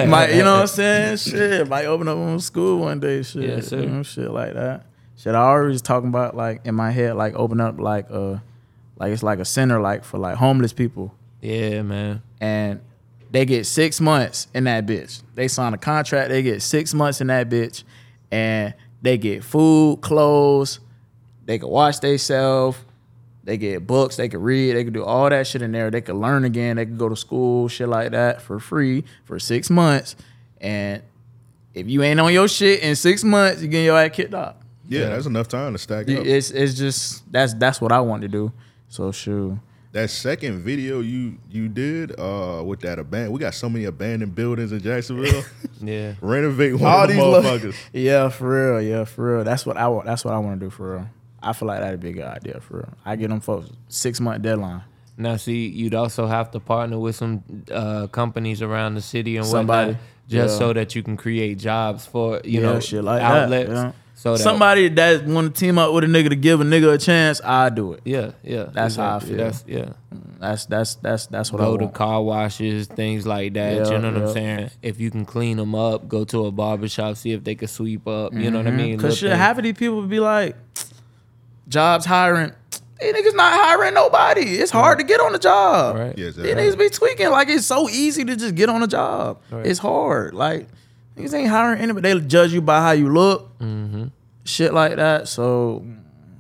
might, 0.09 0.35
you 0.35 0.43
know 0.43 0.57
what 0.57 0.61
I'm 0.61 0.67
saying? 0.67 1.17
Shit. 1.17 1.69
Might 1.69 1.87
open 1.87 2.07
up 2.07 2.19
my 2.19 2.25
own 2.25 2.41
school 2.41 2.81
one 2.81 3.01
day. 3.01 3.23
Shit. 3.23 3.45
Yes, 3.45 3.69
sir. 3.69 3.81
You 3.81 3.87
know, 3.87 4.03
shit 4.03 4.31
like 4.31 4.53
that. 4.53 4.85
Shit, 5.17 5.35
I 5.35 5.41
always 5.41 5.81
talking 5.81 6.11
about 6.11 6.37
like 6.37 6.67
in 6.67 6.75
my 6.75 6.91
head, 6.91 7.17
like 7.17 7.35
open 7.35 7.63
up 7.63 7.81
like 7.81 8.11
a, 8.11 8.43
like 8.99 9.13
it's 9.13 9.23
like 9.23 9.39
a 9.39 9.47
center 9.47 9.81
like 9.81 10.05
for 10.05 10.19
like 10.19 10.37
homeless 10.37 10.75
people. 10.75 11.15
Yeah, 11.41 11.81
man. 11.81 12.23
And 12.43 12.81
they 13.31 13.47
get 13.47 13.65
six 13.65 14.03
months 14.03 14.49
in 14.53 14.65
that 14.65 14.85
bitch. 14.85 15.23
They 15.35 15.49
sign 15.49 15.73
a 15.73 15.79
contract, 15.79 16.29
they 16.29 16.43
get 16.43 16.61
six 16.61 16.93
months 16.93 17.23
in 17.23 17.29
that 17.29 17.49
bitch, 17.49 17.85
and 18.31 18.75
they 19.01 19.17
get 19.17 19.45
food, 19.45 20.01
clothes, 20.03 20.81
they 21.49 21.59
can 21.59 21.69
wash 21.71 21.99
themselves, 22.01 22.77
they 23.43 23.57
get 23.57 23.87
books, 23.87 24.17
they 24.17 24.29
can 24.29 24.43
read, 24.43 24.77
they 24.77 24.85
can 24.85 24.93
do 24.93 25.03
all 25.03 25.31
that 25.31 25.47
shit 25.47 25.63
in 25.63 25.73
there. 25.73 25.91
They 25.91 26.03
can 26.03 26.21
learn 26.21 26.45
again, 26.45 26.77
they 26.77 26.85
can 26.85 26.99
go 26.99 27.09
to 27.09 27.17
school, 27.17 27.69
shit 27.69 27.89
like 27.89 28.11
that 28.11 28.43
for 28.43 28.61
free 28.61 29.05
for 29.25 29.39
six 29.39 29.71
months. 29.71 30.15
And 30.61 31.01
if 31.73 31.89
you 31.89 32.03
ain't 32.03 32.21
on 32.21 32.35
your 32.35 32.49
shit 32.49 32.81
in 32.81 32.95
six 32.97 33.25
months, 33.25 33.63
you 33.63 33.69
getting 33.69 33.87
your 33.87 33.99
ass 33.99 34.11
kicked 34.13 34.35
out. 34.35 34.57
Yeah, 34.91 35.09
that's 35.09 35.25
enough 35.25 35.49
time 35.49 35.73
to 35.73 35.79
stack 35.79 36.03
up. 36.11 36.19
It's 36.27 36.51
it's 36.51 36.75
just 36.75 37.31
that's 37.33 37.55
that's 37.55 37.81
what 37.81 37.93
I 37.93 38.01
want 38.01 38.21
to 38.23 38.29
do. 38.29 38.53
So 38.91 39.11
sure. 39.11 39.59
That 39.93 40.11
second 40.11 40.61
video 40.61 41.01
you 41.01 41.39
you 41.51 41.69
did 41.69 42.21
uh 42.21 42.63
with 42.63 42.81
that 42.81 42.99
abandoned, 42.99 43.33
we 43.33 43.41
got 43.41 43.55
so 43.55 43.71
many 43.71 43.87
abandoned 43.87 44.35
buildings 44.35 44.71
in 44.73 44.81
Jacksonville. 44.81 45.45
Yeah. 45.81 46.15
Renovate 46.21 46.75
one 46.75 46.91
all 46.93 47.03
of 47.05 47.09
these 47.09 47.17
little- 47.19 47.41
motherfuckers. 47.41 47.77
yeah, 47.93 48.29
for 48.31 48.75
real. 48.79 48.83
Yeah, 48.83 49.05
for 49.05 49.37
real. 49.37 49.45
That's 49.45 49.65
what 49.65 49.77
I 49.79 49.87
want. 49.89 50.07
That's 50.07 50.25
what 50.25 50.35
I 50.35 50.39
want 50.39 50.59
to 50.59 50.67
do 50.67 50.71
for 50.71 50.95
real. 50.97 51.09
I 51.43 51.53
feel 51.53 51.69
like 51.69 51.81
that'd 51.81 52.01
be 52.01 52.11
a 52.11 52.13
good 52.13 52.25
idea 52.25 52.61
for 52.61 52.79
real. 52.79 52.89
I 53.05 53.17
get 53.17 53.29
them 53.31 53.41
folks 53.41 53.71
six 53.89 54.21
month 54.21 54.43
deadline. 54.43 54.83
Now, 55.17 55.37
see, 55.37 55.67
you'd 55.67 55.95
also 55.95 56.27
have 56.27 56.51
to 56.53 56.61
partner 56.61 56.99
with 56.99 57.17
some 57.17 57.43
uh, 57.73 58.07
companies 58.09 58.63
around 58.63 58.95
the 58.95 59.01
city 59.03 59.37
and 59.37 59.45
Somebody, 59.45 59.93
whatnot, 59.93 60.03
just 60.29 60.53
yeah. 60.55 60.59
so 60.59 60.73
that 60.73 60.95
you 60.95 61.03
can 61.03 61.17
create 61.17 61.59
jobs 61.59 62.07
for 62.07 62.41
you 62.45 62.61
Yeah, 62.61 62.67
know 62.73 62.81
shit 62.81 63.03
like 63.03 63.21
outlets. 63.23 63.69
that. 63.69 63.75
Yeah. 63.75 63.93
So 64.15 64.33
that, 64.37 64.43
Somebody 64.43 64.89
that 64.91 65.25
want 65.27 65.55
to 65.55 65.61
team 65.61 65.79
up 65.79 65.93
with 65.93 66.03
a 66.03 66.09
nigga 66.09 66.29
to 66.31 66.37
give 66.37 66.61
a 66.61 66.65
nigga 66.65 66.93
a 66.95 66.99
chance, 66.99 67.41
I 67.45 67.69
do 67.69 67.93
it. 67.93 68.01
yeah, 68.05 68.33
yeah, 68.43 68.65
That's 68.73 68.97
how 68.97 69.17
I 69.17 69.19
feel. 69.21 69.37
That's 69.37 69.65
yeah. 69.67 69.93
That's 70.41 70.67
that's 70.67 70.95
that's 70.97 71.27
that's 71.27 71.53
what 71.53 71.61
I 71.63 71.65
Go 71.67 71.77
to 71.79 71.89
car 71.89 72.23
washes, 72.23 72.87
things 72.89 73.27
like 73.27 73.55
that. 73.55 73.91
You 73.91 73.99
know 73.99 74.13
what. 74.13 74.23
I'm 74.23 74.33
saying? 74.33 74.71
If 74.83 75.01
you 75.01 75.11
can 75.13 75.25
clean 75.25 75.57
them 75.57 75.75
up, 75.75 76.09
go 76.09 76.25
to 76.27 76.47
a 76.47 76.51
barber 76.53 76.89
shop, 76.89 77.17
see 77.17 77.33
if 77.33 77.43
they 77.45 77.55
can 77.57 77.67
sweep 77.69 78.07
up. 78.09 78.33
You 78.35 78.51
know 78.51 78.59
what 78.59 78.67
I 78.69 78.71
mean? 78.73 78.97
Cause 78.99 79.21
Little 79.23 79.31
shit, 79.31 79.37
half 79.37 79.59
of 79.59 79.65
these 79.65 79.75
people 79.75 80.03
be 80.03 80.19
like, 80.21 80.57
jobs 81.69 82.05
hiring. 82.05 82.53
These 83.01 83.13
niggas 83.15 83.35
not 83.37 83.53
hiring 83.53 83.95
nobody. 83.95 84.41
It's 84.43 84.73
hard 84.73 84.99
to 84.99 85.05
get 85.05 85.21
on 85.21 85.33
the 85.33 85.39
job. 85.39 85.95
Right. 85.97 86.19
Yeah, 86.19 86.27
These 86.27 86.39
exactly. 86.39 86.55
niggas 86.65 86.79
be 86.79 86.89
tweaking 86.91 87.31
like 87.31 87.49
it's 87.49 87.67
so 87.67 87.89
easy 87.89 88.25
to 88.25 88.35
just 88.37 88.55
get 88.57 88.69
on 88.69 88.83
a 88.83 88.89
job. 88.89 89.41
It's 89.53 89.79
hard. 89.79 90.35
Like 90.35 90.67
niggas 91.17 91.33
ain't 91.35 91.49
hiring 91.49 91.81
anybody. 91.81 92.13
They 92.15 92.27
judge 92.27 92.53
you 92.53 92.61
by 92.61 92.81
how 92.81 92.91
you 92.93 93.09
look, 93.13 93.57
mm-hmm. 93.61 94.07
shit 94.45 94.75
like 94.75 94.97
that. 94.97 95.29
So 95.29 95.85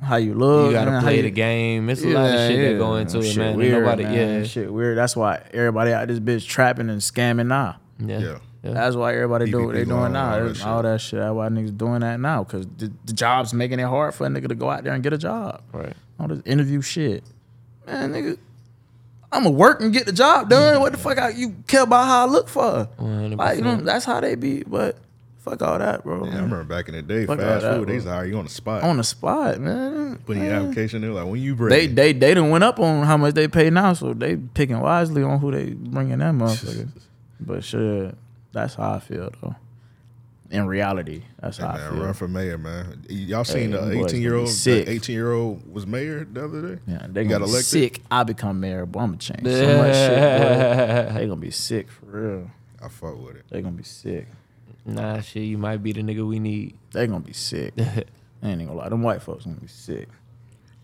how 0.03 0.16
you 0.16 0.35
look, 0.35 0.68
you 0.68 0.72
gotta 0.72 0.91
man, 0.93 1.03
play 1.03 1.16
you- 1.16 1.22
the 1.22 1.31
game. 1.31 1.89
It's 1.91 2.03
a 2.03 2.09
lot 2.09 2.26
of 2.35 2.49
shit 2.49 2.72
that 2.72 2.79
go 2.79 2.97
into 2.97 3.18
it, 3.20 3.37
man. 3.37 3.57
Weird, 3.57 3.83
Nobody, 3.85 4.03
man. 4.05 4.41
yeah, 4.41 4.47
shit 4.47 4.72
weird. 4.72 4.99
That's 4.99 5.14
why 5.16 5.43
everybody 5.53 5.93
out 5.93 6.09
this 6.09 6.18
bitch 6.20 6.47
trapping 6.47 6.89
and 6.91 7.01
scamming 7.01 7.47
now. 7.49 7.79
yeah, 8.01 8.18
Yeah. 8.18 8.39
Yeah. 8.69 8.75
That's 8.75 8.97
why 8.97 9.14
everybody 9.14 9.51
do 9.51 9.66
what 9.66 9.75
they 9.75 9.85
doing 9.85 10.12
now. 10.12 10.35
all 10.35 10.35
All 10.35 10.41
that 10.43 10.49
that, 10.49 10.57
shit. 10.57 10.66
all 10.66 10.83
that 10.83 11.01
shit. 11.01 11.19
That's 11.21 11.35
why 11.35 11.49
niggas 11.49 11.77
doing 11.77 12.01
that 12.01 12.21
now 12.21 12.45
because 12.45 12.66
the, 12.77 12.93
the 13.05 13.12
job's 13.12 13.53
making 13.55 13.81
it 13.81 13.87
hard 13.87 14.14
for 14.14 14.27
a 14.27 14.31
nigga 14.31 14.49
to 14.49 14.55
go 14.55 14.71
out 14.71 14.85
there 14.85 14.93
and 14.93 15.03
get 15.03 15.12
a 15.12 15.19
job. 15.19 15.62
Right. 15.73 15.95
All 16.21 16.29
this 16.29 16.43
interview 16.45 16.81
shit, 16.83 17.25
man, 17.87 18.12
nigga. 18.12 18.39
I'ma 19.31 19.51
work 19.51 19.83
and 19.83 19.93
get 19.93 20.07
the 20.07 20.12
job 20.12 20.49
done. 20.49 20.81
What 20.81 20.93
the 20.93 20.99
fuck 20.99 21.19
I, 21.19 21.29
you 21.31 21.55
care 21.66 21.83
about 21.83 22.07
how 22.07 22.27
I 22.27 22.31
look 22.31 22.49
for? 22.49 22.89
100%. 22.99 23.37
Like 23.37 23.59
you 23.59 23.64
know, 23.64 23.77
that's 23.77 24.05
how 24.07 24.21
they 24.21 24.37
be. 24.37 24.62
But 24.62 24.97
fuck 25.37 25.61
all 25.61 25.79
that, 25.79 26.03
bro. 26.03 26.25
Yeah, 26.25 26.31
I 26.31 26.35
remember 26.37 26.64
back 26.64 26.89
in 26.89 26.95
the 26.95 27.03
day, 27.03 27.27
Fuck 27.27 27.39
fast 27.39 27.62
that, 27.62 27.75
food, 27.75 27.83
they 27.83 27.85
bro. 27.87 27.95
used 27.95 28.07
to 28.07 28.12
hire 28.12 28.25
you 28.25 28.39
on 28.39 28.45
the 28.45 28.51
spot. 28.51 28.83
On 28.85 28.97
the 28.97 29.05
spot, 29.05 29.61
man. 29.61 30.16
Putting 30.25 30.45
your 30.45 30.55
application 30.55 31.05
in, 31.05 31.12
like 31.12 31.27
when 31.27 31.43
you 31.43 31.55
bring. 31.55 31.69
They 31.69 31.81
ready. 31.83 31.93
they 31.93 32.12
they 32.14 32.35
done 32.35 32.49
went 32.49 32.64
up 32.64 32.79
on 32.81 33.05
how 33.05 33.19
much 33.19 33.35
they 33.35 33.49
pay 33.49 33.69
now, 33.69 33.93
so 33.93 34.14
they 34.14 34.37
picking 34.37 34.81
wisely 34.81 35.23
on 35.23 35.39
who 35.41 35.53
they 35.53 35.71
bringing 35.75 36.19
that 36.19 36.33
motherfucker. 36.35 36.89
but 37.41 37.62
shit, 37.62 38.14
that's 38.53 38.74
how 38.74 38.92
I 38.92 38.99
feel 39.01 39.30
though. 39.40 39.55
In 40.51 40.66
reality, 40.66 41.24
that's 41.40 41.59
Hey, 41.59 41.64
how 41.64 41.72
I 41.72 41.78
feel. 41.78 42.03
run 42.05 42.14
for 42.14 42.26
mayor, 42.26 42.57
man. 42.57 43.05
Y'all 43.11 43.44
seen 43.44 43.70
Hey, 43.72 43.76
the 43.76 44.05
18 44.07 44.22
year 44.22 44.34
old? 44.34 44.46
gonna 44.46 44.55
sick. 44.55 44.88
18 44.88 45.14
year 45.14 45.32
old 45.32 45.70
was 45.70 45.86
mayor 45.86 46.24
the 46.24 46.44
other 46.44 46.76
day. 46.76 46.82
Yeah, 46.86 47.07
they 47.07 47.24
got 47.24 47.38
be 47.40 47.44
elected? 47.44 47.64
sick. 47.64 48.01
I 48.11 48.22
become 48.24 48.59
mayor, 48.59 48.86
boy. 48.86 49.01
I'm 49.01 49.07
gonna 49.09 49.18
change 49.18 49.42
so 49.46 49.76
much 49.76 49.94
shit. 49.94 50.18
Boy. 50.18 51.14
They 51.18 51.26
gonna 51.26 51.36
be 51.36 51.51
sick 51.51 51.90
for 51.90 52.07
real. 52.07 52.51
I 52.82 52.88
fuck 52.88 53.18
with 53.22 53.36
it. 53.36 53.44
They 53.51 53.61
gonna 53.61 53.76
be 53.76 53.82
sick. 53.82 54.26
Nah, 54.86 55.20
shit, 55.20 55.42
you 55.42 55.59
might 55.59 55.82
be 55.82 55.92
the 55.92 56.01
nigga 56.03 56.26
we 56.26 56.38
need. 56.38 56.78
They 56.92 57.07
gonna 57.07 57.20
be 57.20 57.34
sick. 57.34 57.74
I 57.78 58.05
ain't 58.42 58.61
gonna 58.61 58.72
lie. 58.72 58.88
Them 58.88 59.03
white 59.03 59.20
folks 59.20 59.44
gonna 59.44 59.57
be 59.57 59.66
sick. 59.66 60.09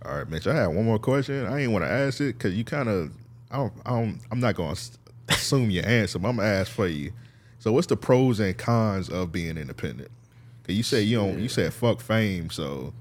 All 0.05 0.19
right, 0.19 0.29
Mitch. 0.29 0.47
I 0.47 0.55
have 0.55 0.73
one 0.73 0.85
more 0.85 0.99
question. 0.99 1.47
I 1.47 1.63
ain't 1.63 1.73
want 1.73 1.87
to 1.87 1.91
ask 1.91 2.21
it 2.21 2.37
because 2.37 2.53
you 2.55 2.65
kind 2.65 2.91
of, 2.91 3.11
I 3.51 3.57
don't, 3.57 3.73
I 3.87 3.91
don't, 3.93 4.21
I'm 4.31 4.41
not 4.41 4.55
going 4.57 4.75
to 4.75 4.83
assume 5.31 5.71
your 5.71 5.87
answer, 5.87 6.19
but 6.19 6.29
I'm 6.29 6.37
gonna 6.37 6.49
ask 6.49 6.71
for 6.71 6.87
you. 6.87 7.13
So, 7.65 7.73
what's 7.73 7.87
the 7.87 7.97
pros 7.97 8.41
and 8.41 8.55
cons 8.59 9.09
of 9.09 9.33
being 9.33 9.57
independent? 9.57 10.11
Cause 10.67 10.77
you 10.77 10.83
say 10.83 11.01
you 11.01 11.17
don't, 11.17 11.39
you 11.39 11.49
said 11.49 11.73
fuck 11.73 11.99
fame, 11.99 12.51
so 12.51 12.93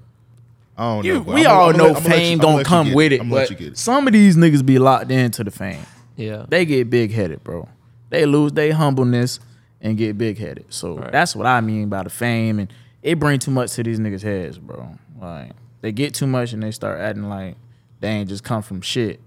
I 0.74 0.84
don't 0.84 1.04
know. 1.04 1.12
You, 1.12 1.20
but 1.22 1.34
we 1.34 1.44
I'ma- 1.44 1.54
all 1.54 1.68
I'ma 1.68 1.76
know 1.76 1.84
let- 1.88 1.96
I'ma 1.98 1.98
let 1.98 2.04
you- 2.04 2.10
fame 2.24 2.40
I'ma 2.40 2.42
don't 2.48 2.56
let 2.56 2.60
you 2.60 2.64
come 2.70 2.86
get 2.86 2.96
with 2.96 3.12
it, 3.12 3.20
I'ma 3.20 3.34
let 3.34 3.42
but 3.42 3.50
you 3.50 3.56
get 3.56 3.72
it. 3.74 3.78
some 3.78 4.06
of 4.06 4.14
these 4.14 4.36
niggas 4.36 4.64
be 4.64 4.78
locked 4.78 5.10
into 5.10 5.44
the 5.44 5.50
fame. 5.50 5.84
Yeah. 6.16 6.46
They 6.48 6.64
get 6.64 6.88
big 6.88 7.12
headed, 7.12 7.44
bro. 7.44 7.68
They 8.08 8.24
lose 8.24 8.52
their 8.52 8.72
humbleness 8.72 9.38
and 9.82 9.98
get 9.98 10.16
big 10.16 10.38
headed. 10.38 10.64
So 10.70 10.96
Right. 10.96 11.12
that's 11.12 11.36
what 11.36 11.46
I 11.46 11.60
mean 11.60 11.90
by 11.90 12.02
the 12.02 12.08
fame, 12.08 12.58
and 12.58 12.72
it 13.02 13.20
bring 13.20 13.38
too 13.40 13.50
much 13.50 13.72
to 13.74 13.82
these 13.82 14.00
niggas' 14.00 14.22
heads, 14.22 14.56
bro. 14.56 14.88
Like 15.20 15.50
they 15.82 15.92
get 15.92 16.14
too 16.14 16.26
much 16.26 16.54
and 16.54 16.62
they 16.62 16.70
start 16.70 17.00
acting 17.02 17.28
like 17.28 17.56
they 18.00 18.08
ain't 18.08 18.30
just 18.30 18.44
come 18.44 18.62
from 18.62 18.80
shit. 18.80 19.20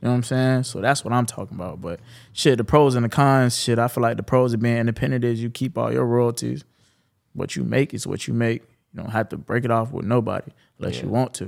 You 0.00 0.06
know 0.06 0.12
what 0.12 0.16
I'm 0.16 0.22
saying? 0.22 0.62
So 0.62 0.80
that's 0.80 1.04
what 1.04 1.12
I'm 1.12 1.26
talking 1.26 1.56
about. 1.56 1.80
But 1.82 2.00
shit, 2.32 2.56
the 2.56 2.64
pros 2.64 2.94
and 2.94 3.04
the 3.04 3.08
cons, 3.10 3.58
shit, 3.58 3.78
I 3.78 3.86
feel 3.88 4.02
like 4.02 4.16
the 4.16 4.22
pros 4.22 4.54
of 4.54 4.60
being 4.60 4.78
independent 4.78 5.24
is 5.24 5.42
you 5.42 5.50
keep 5.50 5.76
all 5.76 5.92
your 5.92 6.06
royalties. 6.06 6.64
What 7.34 7.54
you 7.54 7.64
make 7.64 7.92
is 7.92 8.06
what 8.06 8.26
you 8.26 8.32
make. 8.34 8.62
You 8.94 9.02
don't 9.02 9.10
have 9.10 9.28
to 9.28 9.36
break 9.36 9.64
it 9.64 9.70
off 9.70 9.92
with 9.92 10.06
nobody 10.06 10.50
unless 10.78 11.02
you 11.02 11.08
want 11.08 11.34
to. 11.34 11.44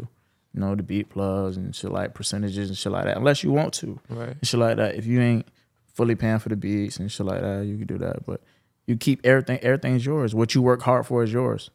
You 0.55 0.61
know, 0.61 0.75
the 0.75 0.83
beat 0.83 1.09
plugs 1.09 1.57
and 1.57 1.75
shit 1.75 1.91
like 1.91 2.13
percentages 2.13 2.69
and 2.69 2.77
shit 2.77 2.93
like 2.93 3.05
that. 3.05 3.17
Unless 3.17 3.43
you 3.43 3.51
want 3.53 3.73
to. 3.75 3.99
Right. 4.11 4.29
And 4.29 4.47
shit 4.47 4.61
like 4.61 4.77
that. 4.77 4.97
If 4.97 5.07
you 5.07 5.19
ain't 5.21 5.49
fully 5.95 6.15
paying 6.15 6.39
for 6.39 6.51
the 6.51 6.57
beats 6.57 6.99
and 6.99 7.11
shit 7.11 7.25
like 7.27 7.41
that, 7.41 7.65
you 7.65 7.79
can 7.79 7.87
do 7.87 7.97
that. 7.99 8.27
But 8.27 8.43
you 8.87 8.97
keep 8.99 9.25
everything, 9.25 9.61
everything's 9.61 10.05
yours. 10.05 10.35
What 10.35 10.55
you 10.55 10.61
work 10.61 10.83
hard 10.83 11.07
for 11.07 11.23
is 11.23 11.33
yours. 11.33 11.71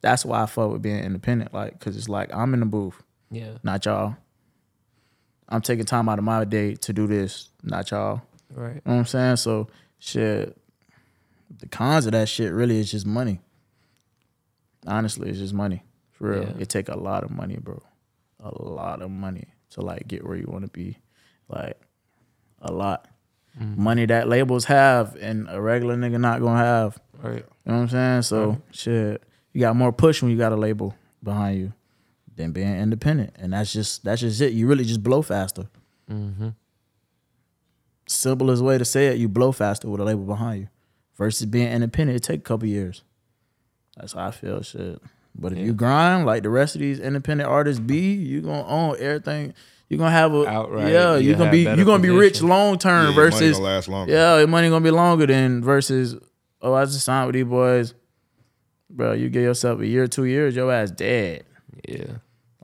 That's 0.00 0.24
why 0.24 0.42
I 0.42 0.46
fuck 0.46 0.72
with 0.72 0.82
being 0.82 1.04
independent. 1.04 1.54
Like, 1.54 1.78
cause 1.78 1.96
it's 1.96 2.08
like 2.08 2.34
I'm 2.34 2.52
in 2.52 2.60
the 2.60 2.66
booth, 2.66 3.00
Yeah. 3.30 3.58
not 3.62 3.84
y'all. 3.84 4.16
I'm 5.50 5.60
taking 5.60 5.84
time 5.84 6.08
out 6.08 6.18
of 6.18 6.24
my 6.24 6.44
day 6.44 6.74
to 6.76 6.92
do 6.92 7.06
this, 7.06 7.48
not 7.62 7.90
y'all. 7.90 8.22
Right. 8.54 8.74
You 8.74 8.82
know 8.84 8.92
what 8.92 8.94
I'm 8.94 9.06
saying? 9.06 9.36
So 9.36 9.68
shit, 9.98 10.56
the 11.58 11.66
cons 11.68 12.06
of 12.06 12.12
that 12.12 12.28
shit 12.28 12.52
really 12.52 12.78
is 12.78 12.90
just 12.90 13.06
money. 13.06 13.40
Honestly, 14.86 15.28
it's 15.28 15.38
just 15.38 15.54
money. 15.54 15.82
For 16.12 16.30
real. 16.30 16.42
Yeah. 16.42 16.52
It 16.60 16.68
take 16.68 16.88
a 16.88 16.98
lot 16.98 17.24
of 17.24 17.30
money, 17.30 17.56
bro. 17.56 17.82
A 18.42 18.62
lot 18.62 19.02
of 19.02 19.10
money 19.10 19.48
to 19.70 19.80
like 19.80 20.06
get 20.06 20.26
where 20.26 20.36
you 20.36 20.46
want 20.48 20.64
to 20.64 20.70
be. 20.70 20.98
Like 21.48 21.80
a 22.62 22.72
lot. 22.72 23.08
Mm. 23.60 23.76
Money 23.76 24.06
that 24.06 24.28
labels 24.28 24.66
have 24.66 25.16
and 25.16 25.48
a 25.50 25.60
regular 25.60 25.96
nigga 25.96 26.20
not 26.20 26.40
gonna 26.40 26.58
have. 26.58 27.00
Right. 27.20 27.44
You 27.66 27.72
know 27.72 27.74
what 27.74 27.82
I'm 27.82 27.88
saying? 27.88 28.22
So 28.22 28.62
shit, 28.70 29.22
you 29.52 29.60
got 29.60 29.76
more 29.76 29.92
push 29.92 30.22
when 30.22 30.30
you 30.30 30.38
got 30.38 30.52
a 30.52 30.56
label 30.56 30.94
behind 31.22 31.58
you 31.58 31.72
than 32.40 32.52
being 32.52 32.76
independent. 32.76 33.34
And 33.38 33.52
that's 33.52 33.72
just 33.72 34.04
that's 34.04 34.20
just 34.20 34.40
it. 34.40 34.52
You 34.52 34.66
really 34.66 34.84
just 34.84 35.02
blow 35.02 35.22
faster. 35.22 35.68
Mm-hmm. 36.10 36.48
Simplest 38.06 38.62
way 38.62 38.76
to 38.76 38.84
say 38.84 39.06
it, 39.08 39.18
you 39.18 39.28
blow 39.28 39.52
faster 39.52 39.88
with 39.88 40.00
a 40.00 40.04
label 40.04 40.24
behind 40.24 40.62
you. 40.62 40.68
Versus 41.16 41.46
being 41.46 41.70
independent, 41.70 42.16
it 42.16 42.22
take 42.22 42.40
a 42.40 42.42
couple 42.42 42.66
years. 42.66 43.02
That's 43.96 44.14
how 44.14 44.26
I 44.26 44.30
feel 44.30 44.62
shit. 44.62 45.00
But 45.34 45.52
if 45.52 45.58
you 45.58 45.72
grind 45.74 46.26
like 46.26 46.42
the 46.42 46.48
rest 46.50 46.74
of 46.74 46.80
these 46.80 46.98
independent 46.98 47.48
artists 47.48 47.78
be, 47.78 48.12
you 48.14 48.40
gonna 48.40 48.66
own 48.66 48.96
everything. 48.98 49.54
You're 49.88 49.98
gonna 49.98 50.10
have 50.10 50.32
a 50.32 50.46
Outright, 50.46 50.92
yeah. 50.92 51.16
you 51.16 51.28
You're 51.28 51.38
gonna 51.38 51.50
be 51.50 51.62
you're 51.62 51.84
gonna 51.84 52.02
be 52.02 52.08
rich 52.10 52.34
position. 52.34 52.48
long 52.48 52.72
Yeah, 52.72 52.78
term 52.78 53.04
your 53.04 53.14
money 53.14 53.30
versus 53.30 53.52
gonna 53.58 53.64
last 53.64 53.88
longer. 53.88 54.12
yeah, 54.12 54.38
your 54.38 54.46
money 54.48 54.68
gonna 54.70 54.84
be 54.84 54.90
longer 54.90 55.26
than 55.26 55.62
versus 55.62 56.16
oh 56.62 56.74
I 56.74 56.84
just 56.84 57.04
signed 57.04 57.26
with 57.26 57.34
these 57.34 57.44
boys, 57.44 57.94
bro. 58.88 59.12
You 59.12 59.28
give 59.28 59.42
yourself 59.42 59.80
a 59.80 59.86
year, 59.86 60.06
two 60.08 60.24
years, 60.24 60.56
your 60.56 60.72
ass 60.72 60.90
dead. 60.90 61.44
Yeah. 61.88 62.04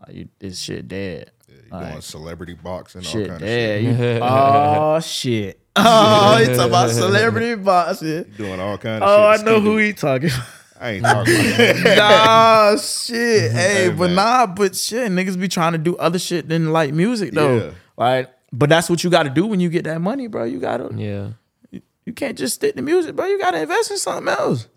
Like 0.07 0.17
you, 0.17 0.29
this 0.39 0.59
shit 0.59 0.89
dead. 0.89 1.31
You 1.49 1.71
going 1.71 2.01
celebrity 2.01 2.55
boxing, 2.55 3.01
all 3.01 3.11
Shit 3.11 3.29
kind 3.29 3.43
of 3.43 3.47
dead. 3.49 3.97
shit. 3.97 4.23
Oh 4.23 5.01
shit. 5.01 5.61
Oh, 5.79 6.39
he 6.39 6.47
talking 6.47 6.61
about 6.71 6.91
celebrity 6.91 7.55
boxing. 7.57 8.25
Doing 8.37 8.61
all 8.61 8.79
kind 8.79 9.03
of 9.05 9.09
Oh, 9.11 9.27
I 9.27 9.37
know 9.43 9.61
who 9.61 9.77
he 9.77 9.93
talking. 9.93 10.31
about. 10.31 10.47
I 10.81 10.91
ain't 10.93 11.05
talking 11.05 11.35
about 11.35 11.57
that. 11.85 11.97
nah, 11.99 12.77
shit. 12.81 13.51
Hey, 13.53 13.75
Hey, 13.85 13.89
but 13.91 14.07
man. 14.07 14.15
nah, 14.15 14.47
but 14.47 14.75
shit, 14.77 15.11
niggas 15.13 15.39
be 15.39 15.49
trying 15.49 15.73
to 15.73 15.79
do 15.79 15.97
other 15.97 16.19
shit 16.19 16.49
than 16.49 16.73
like 16.73 16.93
music 16.95 17.33
though. 17.33 17.57
Yeah. 17.57 17.71
Like, 17.97 18.31
but 18.53 18.69
that's 18.71 18.89
what 18.89 19.03
you 19.05 19.11
got 19.11 19.25
to 19.25 19.31
do 19.31 19.47
when 19.47 19.61
you 19.61 19.69
get 19.69 19.85
that 19.85 20.01
money, 20.01 20.29
bro. 20.29 20.45
You 20.45 20.61
gotta, 20.61 20.91
Yeah. 20.97 21.81
you 22.07 22.13
can't 22.15 22.39
just 22.39 22.55
stick 22.55 22.75
to 22.77 22.83
music, 22.83 23.17
bro. 23.17 23.27
You 23.27 23.39
gotta 23.39 23.61
invest 23.61 23.91
in 23.91 23.99
something 23.99 24.29
else. 24.33 24.69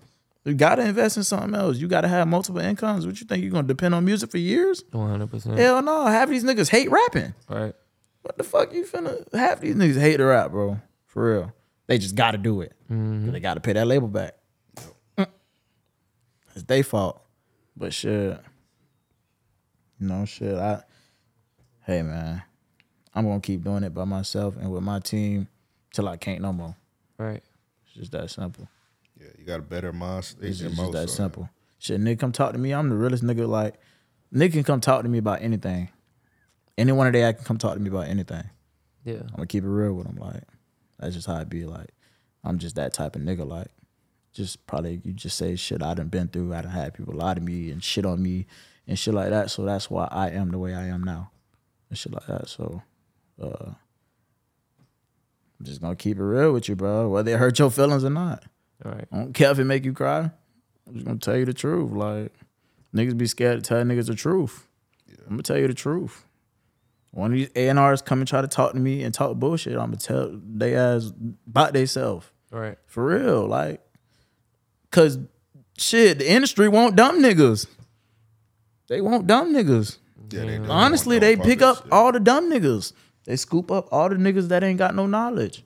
You 0.50 0.56
gotta 0.56 0.84
invest 0.86 1.18
in 1.18 1.24
something 1.24 1.54
else. 1.56 1.78
You 1.78 1.88
gotta 1.88 2.08
have 2.08 2.28
multiple 2.28 2.60
incomes. 2.62 3.06
What 3.06 3.20
you 3.22 3.28
think 3.28 3.44
you're 3.44 3.52
gonna 3.52 3.68
depend 3.68 3.94
on 3.96 4.04
music 4.06 4.32
for 4.32 4.38
years? 4.38 4.84
One 4.92 5.10
hundred 5.10 5.30
percent. 5.30 5.58
Hell 5.58 5.82
no. 5.82 6.06
Half 6.08 6.24
of 6.26 6.30
these 6.32 6.44
niggas 6.44 6.70
hate 6.70 6.90
rapping. 6.90 7.34
Right. 7.48 7.74
What 8.22 8.38
the 8.38 8.44
fuck 8.44 8.74
you 8.74 8.84
finna? 8.86 9.32
Half 9.34 9.62
these 9.62 9.76
niggas 9.76 10.00
hate 10.00 10.18
the 10.18 10.26
rap, 10.26 10.52
bro. 10.52 10.80
For 11.08 11.32
real. 11.34 11.54
They 11.88 11.98
just 11.98 12.16
got 12.16 12.32
to 12.32 12.38
do 12.38 12.62
it. 12.62 12.74
'Cause 12.88 13.32
They 13.32 13.40
got 13.40 13.56
to 13.56 13.60
pay 13.62 13.74
that 13.74 13.88
label 13.88 14.08
back. 14.08 14.36
Mm. 15.18 15.28
It's 16.54 16.64
their 16.64 16.84
fault. 16.84 17.22
But 17.78 17.94
shit, 17.94 18.40
No 20.00 20.26
shit. 20.26 20.56
I, 20.56 20.84
hey 21.86 22.02
man, 22.04 22.44
I'm 23.14 23.26
gonna 23.26 23.40
keep 23.40 23.64
doing 23.64 23.84
it 23.84 23.94
by 23.94 24.04
myself 24.04 24.56
and 24.58 24.72
with 24.72 24.84
my 24.84 25.00
team 25.00 25.48
till 25.94 26.08
I 26.08 26.18
can't 26.18 26.42
no 26.42 26.54
more. 26.54 26.76
Right. 27.18 27.42
It's 27.86 27.94
just 27.96 28.12
that 28.12 28.30
simple. 28.30 28.68
Yeah, 29.50 29.56
you 29.56 29.60
got 29.62 29.66
a 29.66 29.70
better 29.70 29.92
mind 29.94 30.26
state 30.26 30.50
It's 30.50 30.60
than 30.60 30.70
just 30.70 30.82
most. 30.82 30.94
that 30.94 31.10
so- 31.10 31.16
simple. 31.16 31.50
Shit, 31.82 32.02
nigga, 32.02 32.20
come 32.20 32.32
talk 32.34 32.52
to 32.52 32.58
me. 32.60 32.74
I'm 32.74 32.90
the 32.90 32.96
realest 32.96 33.24
nigga. 33.24 33.48
Like, 33.48 33.76
nigga 34.34 34.52
can 34.52 34.64
come 34.64 34.82
talk 34.82 35.04
to 35.04 35.10
me 35.10 35.18
about 35.18 35.42
anything. 35.42 35.90
Any 36.78 36.92
one 36.92 37.08
of 37.08 37.14
they 37.14 37.22
can 37.34 37.44
come 37.46 37.58
talk 37.58 37.74
to 37.76 37.80
me 37.80 37.90
about 37.90 38.08
anything. 38.08 38.44
Yeah. 39.06 39.22
I'm 39.22 39.36
gonna 39.38 39.48
keep 39.48 39.64
it 39.64 39.70
real 39.70 39.94
with 39.94 40.06
them. 40.06 40.18
Like, 40.18 40.44
that's 41.00 41.16
just 41.16 41.26
how 41.28 41.36
I 41.36 41.46
be. 41.46 41.66
Like, 41.66 41.90
I'm 42.44 42.58
just 42.60 42.76
that 42.76 42.94
type 42.94 43.16
of 43.16 43.22
nigga. 43.22 43.48
Like, 43.48 43.68
just 44.34 44.66
probably 44.68 45.02
you 45.06 45.14
just 45.14 45.38
say 45.38 45.56
shit 45.56 45.82
I 45.82 45.94
done 45.94 46.10
been 46.10 46.28
through. 46.28 46.54
I 46.54 46.62
done 46.62 46.72
had 46.72 46.94
people 46.94 47.16
lie 47.16 47.34
to 47.34 47.42
me 47.42 47.72
and 47.72 47.82
shit 47.82 48.06
on 48.06 48.22
me 48.22 48.46
and 48.86 49.00
shit 49.00 49.14
like 49.14 49.30
that. 49.30 49.50
So 49.50 49.64
that's 49.64 49.90
why 49.90 50.10
I 50.12 50.30
am 50.32 50.52
the 50.52 50.60
way 50.60 50.76
I 50.76 50.88
am 50.88 51.02
now 51.04 51.32
and 51.90 51.98
shit 51.98 52.12
like 52.12 52.28
that. 52.28 52.50
So, 52.50 52.82
uh, 53.42 53.72
I'm 55.60 55.66
just 55.66 55.80
gonna 55.82 55.96
keep 55.96 56.18
it 56.18 56.24
real 56.24 56.52
with 56.52 56.68
you, 56.68 56.76
bro. 56.76 57.08
Whether 57.08 57.34
it 57.34 57.40
hurt 57.40 57.58
your 57.58 57.72
feelings 57.72 58.04
or 58.04 58.10
not. 58.10 58.44
All 58.86 58.92
right. 58.92 59.06
I 59.12 59.18
don't 59.18 59.34
care 59.34 59.52
if 59.52 59.60
it 59.60 59.66
make 59.66 59.86
you 59.86 59.94
cry. 59.94 60.32
I'm 60.88 60.94
just 60.94 61.06
gonna 61.06 61.20
tell 61.20 61.38
you 61.38 61.46
the 61.46 61.54
truth. 61.54 61.92
Like 61.92 62.34
niggas 62.96 63.18
be 63.18 63.28
scared 63.28 63.64
to 63.64 63.68
tell 63.68 63.84
niggas 63.84 64.08
the 64.08 64.16
truth. 64.16 64.68
I'm 65.22 65.32
gonna 65.32 65.44
tell 65.44 65.58
you 65.58 65.68
the 65.68 65.74
truth. 65.74 66.26
One 67.12 67.32
of 67.32 67.38
these 67.38 67.50
A&Rs 67.56 68.02
come 68.02 68.20
and 68.20 68.28
try 68.28 68.42
to 68.42 68.48
talk 68.48 68.74
to 68.74 68.80
me 68.80 69.04
and 69.04 69.14
talk 69.14 69.38
bullshit, 69.38 69.74
I'm 69.74 69.92
gonna 69.92 69.98
tell 69.98 70.32
they 70.44 70.76
ass 70.76 71.12
about 71.48 71.74
they 71.74 71.86
self. 71.86 72.32
All 72.54 72.60
right. 72.60 72.78
For 72.86 73.06
real. 73.06 73.48
Like, 73.48 73.82
cause 74.92 75.20
shit, 75.78 76.20
the 76.20 76.32
industry 76.32 76.70
want 76.70 76.96
dumb 76.96 77.22
niggas. 77.22 77.68
They 78.88 79.02
want 79.02 79.28
dumb 79.28 79.54
niggas. 79.54 79.98
Yeah, 80.32 80.46
they 80.46 80.58
do. 80.58 80.66
Honestly, 80.66 81.20
they 81.20 81.36
pick 81.36 81.62
up 81.62 81.84
shit. 81.84 81.92
all 81.92 82.12
the 82.12 82.20
dumb 82.20 82.52
niggas. 82.52 82.94
They 83.26 83.36
scoop 83.36 83.72
up 83.72 83.88
all 83.92 84.10
the 84.10 84.16
niggas 84.16 84.48
that 84.50 84.64
ain't 84.64 84.80
got 84.80 84.96
no 84.96 85.06
knowledge. 85.06 85.64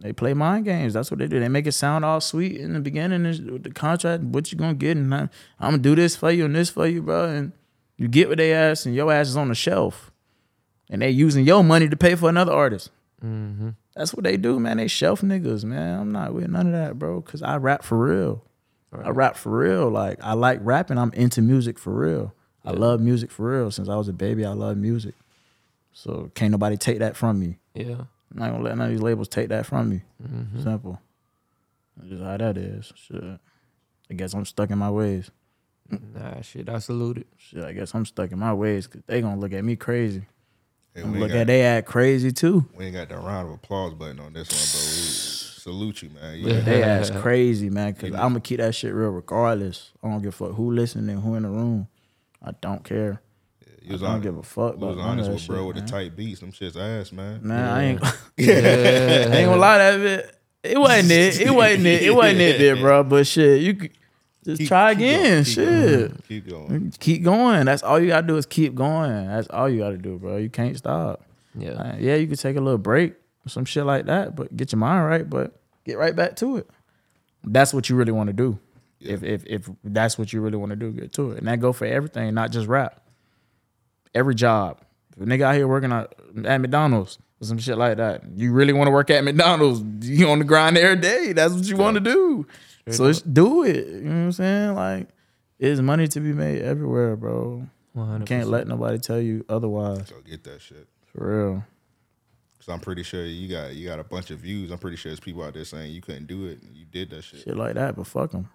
They 0.00 0.12
play 0.12 0.32
mind 0.32 0.64
games. 0.64 0.94
That's 0.94 1.10
what 1.10 1.18
they 1.18 1.26
do. 1.26 1.38
They 1.40 1.48
make 1.48 1.66
it 1.66 1.72
sound 1.72 2.04
all 2.04 2.20
sweet 2.20 2.56
in 2.56 2.72
the 2.72 2.80
beginning. 2.80 3.22
The 3.62 3.70
contract, 3.70 4.22
what 4.22 4.50
you 4.50 4.56
gonna 4.56 4.74
get, 4.74 4.96
and 4.96 5.14
I, 5.14 5.28
I'm 5.58 5.72
gonna 5.72 5.78
do 5.78 5.94
this 5.94 6.16
for 6.16 6.30
you 6.30 6.46
and 6.46 6.54
this 6.54 6.70
for 6.70 6.86
you, 6.86 7.02
bro. 7.02 7.24
And 7.28 7.52
you 7.96 8.08
get 8.08 8.28
what 8.28 8.38
they 8.38 8.54
ask, 8.54 8.86
and 8.86 8.94
your 8.94 9.12
ass 9.12 9.28
is 9.28 9.36
on 9.36 9.48
the 9.48 9.54
shelf, 9.54 10.10
and 10.88 11.02
they 11.02 11.10
using 11.10 11.44
your 11.44 11.62
money 11.62 11.88
to 11.88 11.96
pay 11.96 12.14
for 12.14 12.30
another 12.30 12.52
artist. 12.52 12.90
Mm-hmm. 13.22 13.70
That's 13.94 14.14
what 14.14 14.24
they 14.24 14.38
do, 14.38 14.58
man. 14.58 14.78
They 14.78 14.88
shelf 14.88 15.20
niggas, 15.20 15.64
man. 15.64 16.00
I'm 16.00 16.12
not 16.12 16.32
with 16.32 16.48
none 16.48 16.68
of 16.68 16.72
that, 16.72 16.98
bro. 16.98 17.20
Cause 17.20 17.42
I 17.42 17.56
rap 17.56 17.82
for 17.82 17.98
real. 17.98 18.42
I 18.92 19.10
rap 19.10 19.36
for 19.36 19.50
real. 19.50 19.88
Like 19.88 20.18
I 20.22 20.32
like 20.32 20.58
rapping. 20.62 20.98
I'm 20.98 21.12
into 21.12 21.42
music 21.42 21.78
for 21.78 21.92
real. 21.92 22.34
I 22.64 22.72
love 22.72 23.00
music 23.00 23.30
for 23.30 23.50
real. 23.50 23.70
Since 23.70 23.88
I 23.88 23.96
was 23.96 24.08
a 24.08 24.12
baby, 24.12 24.44
I 24.44 24.52
love 24.52 24.76
music. 24.76 25.14
So 25.92 26.30
can't 26.34 26.50
nobody 26.52 26.76
take 26.76 26.98
that 27.00 27.16
from 27.16 27.38
me. 27.38 27.58
Yeah. 27.74 28.04
I'm 28.32 28.38
not 28.38 28.50
gonna 28.50 28.62
let 28.64 28.76
none 28.76 28.86
of 28.86 28.92
these 28.92 29.02
labels 29.02 29.28
take 29.28 29.48
that 29.48 29.66
from 29.66 29.88
me. 29.88 30.02
Mm-hmm. 30.22 30.62
Simple. 30.62 31.00
That's 31.96 32.10
just 32.10 32.22
how 32.22 32.36
that 32.36 32.56
is. 32.56 32.92
Shit. 32.94 33.22
I 34.10 34.14
guess 34.14 34.34
I'm 34.34 34.44
stuck 34.44 34.70
in 34.70 34.78
my 34.78 34.90
ways. 34.90 35.30
Nah, 35.90 36.40
shit. 36.40 36.68
I 36.68 36.78
salute 36.78 37.18
it. 37.18 37.26
Shit, 37.36 37.64
I 37.64 37.72
guess 37.72 37.94
I'm 37.94 38.04
stuck 38.06 38.30
in 38.30 38.38
my 38.38 38.54
ways 38.54 38.86
because 38.86 39.02
they 39.06 39.20
gonna 39.20 39.40
look 39.40 39.52
at 39.52 39.64
me 39.64 39.76
crazy. 39.76 40.22
Hey, 40.94 41.02
I'm 41.02 41.12
we, 41.12 41.18
look 41.18 41.30
ain't 41.30 41.40
at 41.40 41.46
they 41.46 41.62
act 41.62 41.86
crazy 41.86 42.32
too. 42.32 42.66
we 42.76 42.86
ain't 42.86 42.94
got 42.94 43.08
the 43.08 43.16
round 43.16 43.48
of 43.48 43.54
applause 43.54 43.94
button 43.94 44.20
on 44.20 44.32
this 44.32 44.48
one, 44.50 44.58
but 44.58 44.80
we 44.80 45.02
salute 45.60 46.02
you, 46.02 46.10
man. 46.10 46.38
You 46.38 46.48
Yeah. 46.48 46.60
They 46.60 46.82
ass 46.82 47.10
crazy, 47.14 47.70
man. 47.70 47.94
Cause 47.94 48.10
I'm 48.10 48.30
gonna 48.30 48.40
keep 48.40 48.58
that 48.58 48.74
shit 48.74 48.94
real 48.94 49.10
regardless. 49.10 49.92
I 50.02 50.08
don't 50.08 50.22
give 50.22 50.28
a 50.28 50.36
fuck 50.36 50.52
who 50.52 50.70
listening, 50.72 51.20
who 51.20 51.34
in 51.34 51.42
the 51.42 51.48
room. 51.48 51.88
I 52.42 52.52
don't 52.60 52.84
care. 52.84 53.20
You 53.90 53.94
was 53.94 54.02
I 54.02 54.06
don't 54.06 54.12
honest- 54.14 54.24
give 54.24 54.36
a 54.38 54.42
fuck 54.42 54.74
You 54.80 54.86
was 54.86 54.96
about 54.96 54.96
none 54.96 54.98
of 54.98 55.10
honest 55.10 55.26
that 55.28 55.34
with 55.34 55.46
bro 55.48 55.56
shit, 55.58 55.66
with 55.66 55.76
man. 55.76 55.84
the 55.86 55.90
type 55.92 56.16
beats. 56.16 56.40
Them 56.40 56.52
shit's 56.52 56.76
ass, 56.76 57.12
man. 57.12 57.40
Man, 57.42 57.68
I 57.68 57.82
ain't. 57.84 58.04
I 58.38 58.42
ain't 59.36 59.46
gonna 59.48 59.56
lie, 59.56 59.78
that 59.78 59.98
bit. 59.98 60.36
It 60.62 60.78
wasn't 60.78 61.10
it. 61.10 61.40
It 61.40 61.50
wasn't 61.54 61.86
it. 61.86 62.02
It 62.02 62.14
wasn't 62.14 62.40
it, 62.40 62.58
there, 62.58 62.76
bro. 62.76 63.02
But 63.04 63.26
shit, 63.26 63.62
you 63.62 63.74
could 63.74 63.90
just 64.44 64.58
Keep- 64.58 64.68
try 64.68 64.94
keep 64.94 64.98
again. 64.98 65.22
going, 65.22 65.44
keep 65.44 65.54
shit. 65.54 65.66
going, 65.68 66.22
Keep 66.28 66.48
going. 66.48 66.92
Keep 67.00 67.22
going. 67.24 67.64
That's 67.66 67.82
all 67.82 67.98
you 68.00 68.08
gotta 68.08 68.26
do 68.26 68.36
is 68.36 68.46
keep 68.46 68.74
going. 68.74 69.26
That's 69.26 69.48
all 69.48 69.68
you 69.68 69.78
gotta 69.80 69.98
do, 69.98 70.18
bro. 70.18 70.36
You 70.36 70.50
can't 70.50 70.76
stop. 70.76 71.24
Yeah. 71.54 71.70
Uh, 71.72 71.96
yeah, 71.98 72.14
you 72.16 72.26
could 72.26 72.38
take 72.38 72.56
a 72.56 72.60
little 72.60 72.78
break, 72.78 73.14
some 73.46 73.64
shit 73.64 73.84
like 73.84 74.06
that, 74.06 74.36
but 74.36 74.56
get 74.56 74.70
your 74.72 74.78
mind 74.78 75.06
right, 75.06 75.28
but 75.28 75.60
get 75.84 75.98
right 75.98 76.14
back 76.14 76.36
to 76.36 76.58
it. 76.58 76.68
That's 77.42 77.72
what 77.74 77.88
you 77.88 77.96
really 77.96 78.12
want 78.12 78.28
to 78.28 78.32
do. 78.34 78.58
If 79.00 79.22
if 79.22 79.44
if 79.46 79.68
that's 79.82 80.18
what 80.18 80.32
you 80.32 80.42
really 80.42 80.58
want 80.58 80.70
to 80.70 80.76
do, 80.76 80.92
get 80.92 81.12
to 81.14 81.30
it. 81.32 81.38
And 81.38 81.48
that 81.48 81.58
go 81.58 81.72
for 81.72 81.86
everything, 81.86 82.34
not 82.34 82.50
just 82.52 82.66
rap. 82.68 83.00
Every 84.14 84.34
job. 84.34 84.80
If 85.16 85.22
a 85.22 85.26
nigga 85.26 85.42
out 85.42 85.54
here 85.54 85.68
working 85.68 85.92
at, 85.92 86.14
at 86.44 86.60
McDonald's 86.60 87.18
or 87.40 87.46
some 87.46 87.58
shit 87.58 87.78
like 87.78 87.98
that, 87.98 88.22
you 88.34 88.52
really 88.52 88.72
want 88.72 88.88
to 88.88 88.92
work 88.92 89.10
at 89.10 89.22
McDonald's, 89.24 89.82
you 90.08 90.28
on 90.28 90.38
the 90.38 90.44
grind 90.44 90.76
every 90.76 91.00
day. 91.00 91.32
That's 91.32 91.54
what 91.54 91.64
you 91.64 91.76
want 91.76 91.94
to 91.94 92.00
do. 92.00 92.46
so 92.88 93.06
it's, 93.06 93.22
do 93.22 93.64
it. 93.64 93.86
You 93.86 94.00
know 94.00 94.10
what 94.10 94.16
I'm 94.16 94.32
saying? 94.32 94.74
Like, 94.74 95.08
there's 95.58 95.82
money 95.82 96.08
to 96.08 96.20
be 96.20 96.32
made 96.32 96.62
everywhere, 96.62 97.16
bro. 97.16 97.68
100%. 97.96 98.26
can't 98.26 98.48
let 98.48 98.66
nobody 98.66 98.98
tell 98.98 99.20
you 99.20 99.44
otherwise. 99.48 100.10
Go 100.10 100.20
get 100.20 100.44
that 100.44 100.60
shit. 100.60 100.86
For 101.12 101.44
real. 101.52 101.64
Cause 102.60 102.68
I'm 102.68 102.80
pretty 102.80 103.02
sure 103.02 103.24
you 103.24 103.48
got 103.48 103.74
you 103.74 103.88
got 103.88 103.98
a 103.98 104.04
bunch 104.04 104.30
of 104.30 104.40
views. 104.40 104.70
I'm 104.70 104.78
pretty 104.78 104.98
sure 104.98 105.10
there's 105.10 105.18
people 105.18 105.42
out 105.42 105.54
there 105.54 105.64
saying 105.64 105.92
you 105.92 106.02
couldn't 106.02 106.26
do 106.26 106.44
it. 106.46 106.62
And 106.62 106.76
you 106.76 106.84
did 106.84 107.08
that 107.10 107.24
shit. 107.24 107.40
Shit 107.40 107.56
like 107.56 107.74
that, 107.74 107.96
but 107.96 108.06
fuck 108.06 108.32
them. 108.32 108.50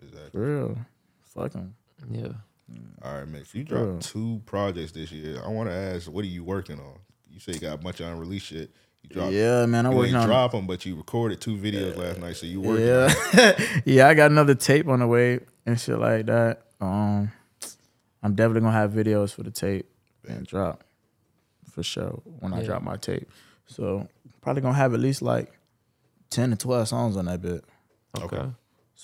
Exactly. 0.00 0.30
For 0.30 0.38
real. 0.40 0.78
Fuck 1.34 1.52
them. 1.52 1.74
Yeah. 2.08 2.28
All 3.02 3.14
right, 3.14 3.28
Mix. 3.28 3.54
You 3.54 3.64
dropped 3.64 3.84
Bro. 3.84 3.98
two 4.00 4.42
projects 4.44 4.92
this 4.92 5.10
year. 5.12 5.40
I 5.44 5.48
want 5.48 5.68
to 5.68 5.74
ask, 5.74 6.10
what 6.10 6.24
are 6.24 6.28
you 6.28 6.44
working 6.44 6.78
on? 6.78 6.98
You 7.30 7.40
say 7.40 7.52
you 7.52 7.60
got 7.60 7.74
a 7.74 7.78
bunch 7.78 8.00
of 8.00 8.08
unreleased 8.08 8.46
shit. 8.46 8.70
You 9.02 9.10
dropped. 9.10 9.32
Yeah, 9.32 9.66
man, 9.66 9.86
I'm 9.86 9.94
working 9.94 10.14
ain't 10.14 10.22
on 10.22 10.28
drop 10.28 10.52
them, 10.52 10.66
but 10.66 10.84
you 10.84 10.96
recorded 10.96 11.40
two 11.40 11.56
videos 11.56 11.96
last 11.96 12.18
night, 12.18 12.36
so 12.36 12.46
you 12.46 12.60
working. 12.60 12.86
Yeah. 12.86 13.08
it. 13.32 13.82
yeah, 13.84 14.08
I 14.08 14.14
got 14.14 14.30
another 14.30 14.54
tape 14.54 14.88
on 14.88 15.00
the 15.00 15.06
way 15.06 15.40
and 15.64 15.80
shit 15.80 15.98
like 15.98 16.26
that. 16.26 16.62
Um 16.80 17.30
I'm 18.22 18.34
definitely 18.34 18.62
gonna 18.62 18.72
have 18.72 18.92
videos 18.92 19.32
for 19.32 19.42
the 19.42 19.50
tape 19.50 19.88
and 20.26 20.46
drop. 20.46 20.84
For 21.70 21.82
sure. 21.82 22.20
When 22.40 22.52
I 22.52 22.64
drop 22.64 22.82
my 22.82 22.96
tape. 22.96 23.30
So 23.66 24.08
probably 24.40 24.62
gonna 24.62 24.74
have 24.74 24.94
at 24.94 25.00
least 25.00 25.22
like 25.22 25.52
ten 26.30 26.50
to 26.50 26.56
twelve 26.56 26.88
songs 26.88 27.16
on 27.16 27.26
that 27.26 27.40
bit. 27.40 27.64
Okay. 28.18 28.50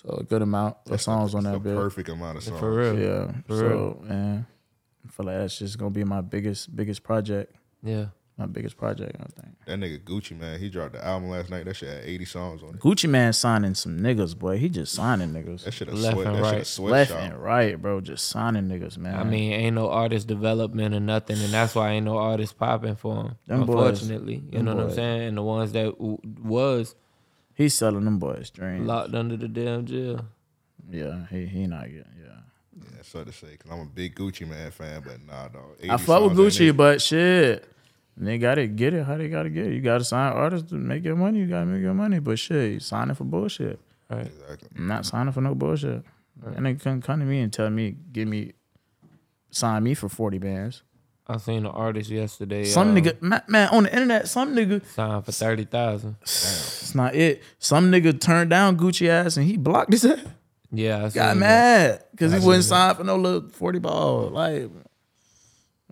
So 0.07 0.16
a 0.20 0.22
good 0.24 0.42
amount 0.42 0.76
of 0.90 1.00
songs 1.00 1.34
on 1.34 1.44
that 1.44 1.55
a 1.55 1.61
bit. 1.61 1.74
perfect 1.76 2.09
amount 2.11 2.36
of 2.38 2.42
songs. 2.44 2.61
For 2.61 2.74
real. 2.74 2.98
Yeah. 2.98 3.32
For 3.46 3.57
so 3.59 4.00
man, 4.05 4.46
I 5.07 5.11
feel 5.11 5.26
like 5.26 5.36
that's 5.38 5.59
just 5.59 5.78
gonna 5.78 5.90
be 5.90 6.05
my 6.05 6.20
biggest 6.20 6.74
biggest 6.74 7.02
project. 7.02 7.55
Yeah. 7.82 8.07
My 8.36 8.46
biggest 8.46 8.76
project, 8.76 9.14
I 9.20 9.40
think. 9.40 9.55
That 9.66 9.78
nigga 9.78 10.02
Gucci 10.02 10.36
Mane, 10.36 10.59
he 10.59 10.68
dropped 10.68 10.94
the 10.94 11.05
album 11.07 11.30
last 11.30 11.50
night. 11.50 11.66
That 11.66 11.76
shit 11.76 11.88
had 11.88 12.02
80 12.05 12.24
songs 12.24 12.62
on 12.64 12.70
it. 12.70 12.80
Gucci 12.80 13.09
Mane 13.09 13.32
signing 13.32 13.74
some 13.76 14.00
niggas, 14.00 14.36
boy. 14.36 14.59
He 14.59 14.68
just 14.68 14.92
signing 14.92 15.28
niggas. 15.32 15.62
That 15.62 15.72
shit 15.72 15.86
a 15.86 15.92
Left 15.92 16.14
sweat. 16.16 16.26
and 16.26 16.36
That 16.38 16.42
right. 16.42 16.66
sweat 16.66 16.90
Left 16.92 17.11
shop. 17.12 17.20
and 17.20 17.40
right, 17.40 17.80
bro. 17.80 18.00
Just 18.00 18.26
signing 18.30 18.64
niggas, 18.68 18.98
man. 18.98 19.14
I 19.14 19.22
mean, 19.22 19.52
ain't 19.52 19.76
no 19.76 19.88
artist 19.88 20.26
development 20.26 20.96
or 20.96 21.00
nothing, 21.00 21.38
and 21.38 21.52
that's 21.52 21.76
why 21.76 21.90
ain't 21.92 22.07
no 22.07 22.18
artist 22.18 22.59
popping 22.59 22.96
for 22.96 23.14
him. 23.14 23.34
Them 23.46 23.66
boys. 23.66 23.68
unfortunately, 24.00 24.42
you 24.50 24.50
Them 24.50 24.64
know 24.64 24.74
what 24.74 24.84
I'm 24.86 24.90
saying. 24.90 25.28
And 25.28 25.36
the 25.36 25.42
ones 25.42 25.70
that 25.70 25.92
w- 25.96 26.18
was 26.42 26.96
he's 27.55 27.74
selling 27.74 28.05
them 28.05 28.18
boys 28.18 28.50
dreams. 28.50 28.86
locked 28.86 29.14
under 29.14 29.36
the 29.36 29.48
damn 29.48 29.84
jail. 29.86 30.24
Yeah, 30.90 31.26
he 31.30 31.46
he 31.46 31.66
not 31.66 31.84
getting. 31.84 32.05
Yeah, 32.22 32.40
Yeah, 32.76 33.02
so 33.02 33.24
to 33.24 33.32
say, 33.32 33.57
cause 33.57 33.72
I'm 33.72 33.80
a 33.80 33.84
big 33.86 34.14
Gucci 34.14 34.46
Mane 34.48 34.70
fan, 34.70 35.02
but 35.05 35.24
nah, 35.26 35.48
dog. 35.48 35.76
I 35.88 35.96
fuck 35.96 36.22
with 36.22 36.36
songs 36.36 36.61
ain't 36.61 36.74
Gucci, 36.74 36.76
but 36.76 37.00
shit, 37.02 37.68
they 38.16 38.38
gotta 38.38 38.66
get 38.66 38.94
it. 38.94 39.05
How 39.05 39.16
they 39.16 39.28
gotta 39.28 39.50
get 39.50 39.66
it? 39.66 39.72
You 39.74 39.80
gotta 39.80 40.05
sign 40.05 40.32
artists 40.32 40.68
to 40.70 40.76
make 40.76 41.05
your 41.05 41.16
money. 41.16 41.38
You 41.40 41.46
gotta 41.46 41.66
make 41.66 41.82
your 41.82 41.94
money. 41.94 42.18
But 42.18 42.38
shit, 42.38 42.72
you 42.72 42.80
signing 42.80 43.14
for 43.14 43.24
bullshit. 43.24 43.80
Right. 44.11 44.26
Exactly. 44.26 44.68
I'm 44.76 44.86
not 44.86 45.07
signing 45.07 45.32
for 45.32 45.40
no 45.40 45.55
bullshit. 45.55 46.05
And 46.44 46.66
they 46.66 46.74
couldn't 46.74 47.02
come 47.02 47.20
to 47.20 47.24
me 47.24 47.40
and 47.40 47.50
tell 47.50 47.70
me, 47.70 47.96
give 48.12 48.28
me, 48.28 48.52
sign 49.50 49.82
me 49.82 49.94
for 49.94 50.11
forty 50.11 50.36
bands. 50.38 50.82
I 51.27 51.39
seen 51.39 51.64
an 51.64 51.66
artist 51.72 52.11
yesterday. 52.11 52.64
Some 52.64 52.91
uh, 52.97 53.01
nigga, 53.01 53.22
man, 53.22 53.43
man, 53.49 53.68
on 53.70 53.85
the 53.85 53.93
internet, 53.93 54.29
some 54.29 54.55
nigga, 54.55 54.85
signed 54.85 55.25
for 55.25 55.33
thirty 55.33 55.64
thousand. 55.64 56.16
it's 56.22 56.95
not 56.95 57.14
it. 57.14 57.43
Some 57.59 57.91
nigga 57.91 58.20
turned 58.20 58.51
down 58.51 58.77
Gucci 58.77 59.09
ass 59.09 59.37
and 59.39 59.47
he 59.47 59.57
blocked 59.57 59.93
his 59.93 60.05
ass. 60.05 60.20
Yeah, 60.70 60.99
I 60.99 61.03
got 61.03 61.12
that. 61.12 61.37
mad 61.37 62.05
because 62.11 62.33
he 62.33 62.41
wouldn't 62.47 62.64
sign 62.64 62.95
for 62.97 63.05
no 63.05 63.16
little 63.16 63.49
40 63.49 63.79
ball. 63.79 64.29
Like, 64.31 64.64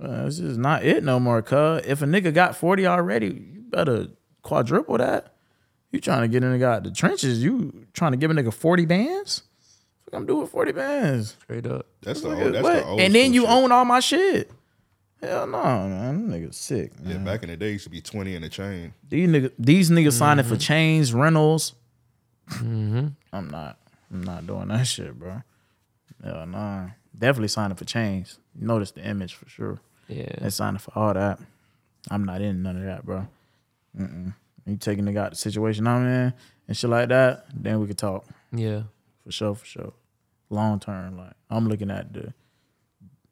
uh, 0.03 0.27
it's 0.27 0.39
just 0.39 0.59
not 0.59 0.85
it 0.85 1.05
no 1.05 1.21
more, 1.21 1.41
cuz. 1.41 1.83
If 1.87 2.03
a 2.03 2.05
nigga 2.05 2.35
got 2.35 2.57
40 2.57 2.87
already, 2.87 3.27
you 3.27 3.63
better 3.69 4.09
quadruple 4.43 4.99
that. 4.99 5.35
You 5.93 6.01
trying 6.01 6.23
to 6.23 6.29
get 6.29 6.43
a 6.43 6.47
nigga 6.47 6.65
out 6.65 6.83
the 6.85 6.91
trenches, 6.91 7.43
you 7.45 7.87
trying 7.93 8.11
to 8.13 8.17
give 8.17 8.31
a 8.31 8.35
nigga 8.35 8.53
40 8.53 8.85
bands? 8.87 9.43
I'm 10.13 10.27
doing 10.27 10.47
40 10.47 10.73
bands? 10.73 11.37
Straight 11.43 11.67
up. 11.67 11.87
That's 12.03 12.21
the 12.21 12.29
Look 12.31 12.39
old. 12.39 12.55
That's 12.55 12.63
what? 12.65 12.75
the 12.75 12.85
old. 12.87 13.01
and 13.01 13.15
then 13.15 13.33
you 13.33 13.43
shit. 13.43 13.51
own 13.51 13.73
all 13.73 13.85
my 13.85 14.01
shit. 14.01 14.51
Hell 15.23 15.47
no, 15.47 15.63
man. 15.63 16.29
Them 16.29 16.41
niggas 16.41 16.55
sick. 16.55 16.93
Yeah, 17.03 17.15
Man. 17.15 17.25
back 17.25 17.43
in 17.43 17.49
the 17.49 17.57
day, 17.57 17.69
it 17.71 17.73
used 17.73 17.85
to 17.85 17.91
be 17.91 18.01
twenty 18.01 18.35
in 18.35 18.43
a 18.43 18.49
chain. 18.49 18.93
These 19.09 19.29
niggas, 19.29 19.53
these 19.59 19.91
niggas 19.91 20.13
signing 20.15 20.45
Mm-hmm. 20.45 20.55
for 20.55 20.61
chains, 20.61 21.15
rentals. 21.15 21.75
Mm-hmm. 22.51 23.09
I'm 23.33 23.49
not. 23.51 23.79
I'm 24.13 24.25
not 24.25 24.47
doing 24.47 24.69
that 24.69 24.85
shit, 24.87 25.19
bro. 25.19 25.43
Hell 26.25 26.47
no. 26.47 26.91
Definitely 27.17 27.49
signing 27.49 27.77
for 27.77 27.85
chains. 27.85 28.39
Notice 28.55 28.91
the 28.91 29.07
image 29.07 29.35
for 29.35 29.49
sure. 29.49 29.79
Yeah. 30.09 30.35
They 30.41 30.51
signing 30.51 30.79
for 30.79 30.93
all 30.99 31.15
that. 31.15 31.39
I'm 32.11 32.25
not 32.25 32.41
in 32.43 32.63
none 32.63 32.77
of 32.79 32.83
that, 32.85 33.05
bro. 33.07 33.29
Mm-mm. 33.99 34.35
You 34.67 34.77
taking 34.77 35.05
the 35.05 35.19
out 35.21 35.31
the 35.31 35.37
situation 35.37 35.87
I'm 35.87 36.07
in 36.07 36.33
and 36.69 36.77
shit 36.77 36.91
like 36.91 37.09
that, 37.11 37.47
then 37.55 37.81
we 37.81 37.87
could 37.87 37.99
talk 37.99 38.25
Yeah. 38.53 38.83
for 39.25 39.31
sure, 39.33 39.55
for 39.55 39.65
sure. 39.67 39.93
Long 40.51 40.81
term, 40.81 41.17
like 41.17 41.33
I'm 41.49 41.69
looking 41.69 41.91
at 41.91 42.13
the 42.13 42.35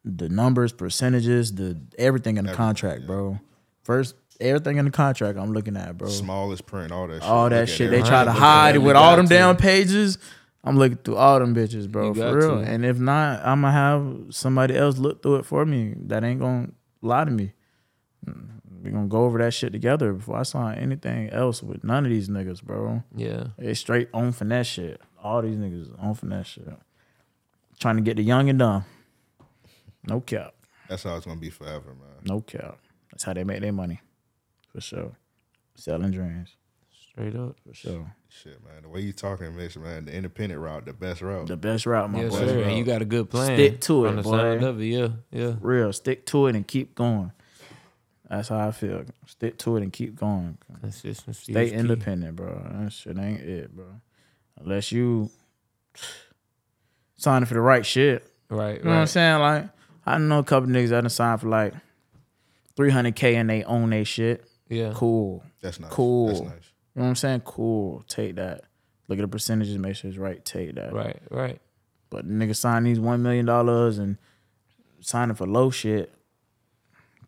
the 0.04 0.28
numbers, 0.28 0.72
percentages, 0.72 1.54
the 1.54 1.78
everything 1.98 2.36
in 2.36 2.44
the 2.44 2.50
Everything, 2.50 2.66
contract, 2.66 3.00
yeah. 3.02 3.06
bro. 3.06 3.38
First, 3.84 4.14
everything 4.40 4.78
in 4.78 4.84
the 4.86 4.90
contract, 4.90 5.38
I'm 5.38 5.52
looking 5.52 5.76
at, 5.76 5.96
bro. 5.98 6.08
Smallest 6.08 6.66
print, 6.66 6.92
all 6.92 7.06
that. 7.08 7.20
shit. 7.22 7.30
all 7.30 7.48
that 7.50 7.60
Look 7.60 7.68
shit. 7.68 7.90
They 7.90 8.00
try 8.02 8.24
to 8.24 8.32
hide 8.32 8.76
it 8.76 8.78
with 8.78 8.96
all 8.96 9.16
them 9.16 9.26
to. 9.26 9.34
damn 9.34 9.56
pages. 9.56 10.18
I'm 10.62 10.76
looking 10.78 10.98
through 10.98 11.16
all 11.16 11.38
them 11.38 11.54
bitches, 11.54 11.90
bro, 11.90 12.12
for 12.14 12.36
real. 12.36 12.62
to. 12.62 12.70
And 12.70 12.84
if 12.84 12.98
not, 12.98 13.40
I'm 13.44 13.62
gonna 13.62 13.72
have 13.72 14.26
somebody 14.34 14.76
else 14.76 14.98
look 14.98 15.22
through 15.22 15.36
it 15.36 15.46
for 15.46 15.64
me. 15.64 15.94
That 15.96 16.22
ain't 16.24 16.40
gonna 16.40 16.68
lie 17.00 17.24
to 17.24 17.30
me. 17.30 17.52
Mm, 18.26 18.48
We're 18.82 18.90
gonna 18.92 19.06
go 19.06 19.24
over 19.24 19.38
that 19.38 19.54
shit 19.54 19.72
together 19.72 20.12
before 20.12 20.36
I 20.36 20.42
sign 20.42 20.76
anything 20.78 21.30
else 21.30 21.62
with 21.62 21.82
none 21.82 22.04
of 22.04 22.10
these 22.10 22.28
niggas, 22.28 22.62
bro. 22.62 23.02
Yeah. 23.16 23.48
It's 23.58 23.80
straight 23.80 24.08
on 24.12 24.32
finesse 24.32 24.66
shit. 24.66 25.00
All 25.22 25.40
these 25.40 25.56
niggas 25.56 25.94
on 26.02 26.14
finesse 26.14 26.46
shit. 26.48 26.68
Trying 27.78 27.96
to 27.96 28.02
get 28.02 28.16
the 28.16 28.22
young 28.22 28.50
and 28.50 28.58
dumb. 28.58 28.84
No 30.06 30.20
cap. 30.20 30.54
That's 30.88 31.02
how 31.04 31.16
it's 31.16 31.26
gonna 31.26 31.40
be 31.40 31.50
forever, 31.50 31.94
man. 31.94 32.24
No 32.24 32.40
cap. 32.40 32.78
That's 33.12 33.24
how 33.24 33.32
they 33.32 33.44
make 33.44 33.60
their 33.60 33.72
money. 33.72 34.00
For 34.72 34.80
sure. 34.80 35.12
Selling 35.74 36.10
dreams. 36.12 36.56
Straight 37.12 37.34
up. 37.36 37.56
For 37.66 37.74
sure. 37.74 38.14
Shit, 38.28 38.62
man. 38.64 38.82
The 38.82 38.88
way 38.88 39.00
you 39.00 39.12
talking, 39.12 39.56
Mitch, 39.56 39.76
man. 39.76 40.04
The 40.04 40.12
independent 40.14 40.60
route, 40.60 40.84
the 40.86 40.92
best 40.92 41.20
route. 41.22 41.48
The 41.48 41.56
best 41.56 41.84
route, 41.86 42.10
my 42.10 42.22
Yes, 42.22 42.32
boy. 42.32 42.46
sir. 42.46 42.62
And 42.62 42.78
you 42.78 42.84
got 42.84 43.02
a 43.02 43.04
good 43.04 43.28
plan. 43.28 43.56
Stick 43.56 43.80
to 43.82 44.06
it, 44.06 44.08
on 44.10 44.22
boy. 44.22 44.30
side 44.30 44.62
it. 44.62 44.84
Yeah. 44.84 45.08
Yeah. 45.32 45.54
real. 45.60 45.92
Stick 45.92 46.24
to 46.26 46.46
it 46.46 46.54
and 46.56 46.66
keep 46.66 46.94
going. 46.94 47.32
That's 48.28 48.48
how 48.48 48.68
I 48.68 48.70
feel. 48.70 49.04
Stick 49.26 49.58
to 49.58 49.76
it 49.76 49.82
and 49.82 49.92
keep 49.92 50.14
going. 50.14 50.56
Consistency. 50.80 51.52
Stay 51.52 51.64
is 51.66 51.70
key. 51.72 51.76
independent, 51.78 52.36
bro. 52.36 52.62
That 52.72 52.92
shit 52.92 53.18
ain't 53.18 53.40
it, 53.40 53.74
bro. 53.74 53.86
Unless 54.60 54.92
you 54.92 55.30
signing 57.16 57.46
for 57.46 57.54
the 57.54 57.60
right 57.60 57.84
shit. 57.84 58.30
Right. 58.48 58.78
You 58.78 58.84
know 58.84 58.90
what 58.90 58.96
I'm 58.98 59.06
saying? 59.06 59.40
Like, 59.40 59.68
I 60.14 60.18
know 60.18 60.38
a 60.38 60.44
couple 60.44 60.68
niggas 60.68 60.88
that 60.90 61.00
done 61.02 61.10
signed 61.10 61.40
for 61.40 61.48
like 61.48 61.74
300K 62.76 63.34
and 63.34 63.50
they 63.50 63.64
own 63.64 63.90
they 63.90 64.04
shit. 64.04 64.44
Yeah. 64.68 64.92
Cool. 64.94 65.42
That's 65.60 65.80
nice. 65.80 65.90
Cool. 65.90 66.28
That's 66.28 66.40
nice. 66.40 66.50
You 66.94 67.00
know 67.00 67.02
what 67.02 67.08
I'm 67.08 67.16
saying? 67.16 67.40
Cool. 67.40 68.04
Take 68.08 68.36
that. 68.36 68.62
Look 69.08 69.18
at 69.18 69.22
the 69.22 69.28
percentages, 69.28 69.76
make 69.78 69.96
sure 69.96 70.08
it's 70.08 70.18
right. 70.18 70.44
Take 70.44 70.76
that. 70.76 70.92
Right. 70.92 71.20
Right. 71.30 71.60
But 72.10 72.28
niggas 72.28 72.56
sign 72.56 72.84
these 72.84 73.00
one 73.00 73.22
million 73.22 73.46
dollars 73.46 73.98
and 73.98 74.16
signing 75.00 75.34
for 75.36 75.46
low 75.46 75.70
shit. 75.70 76.12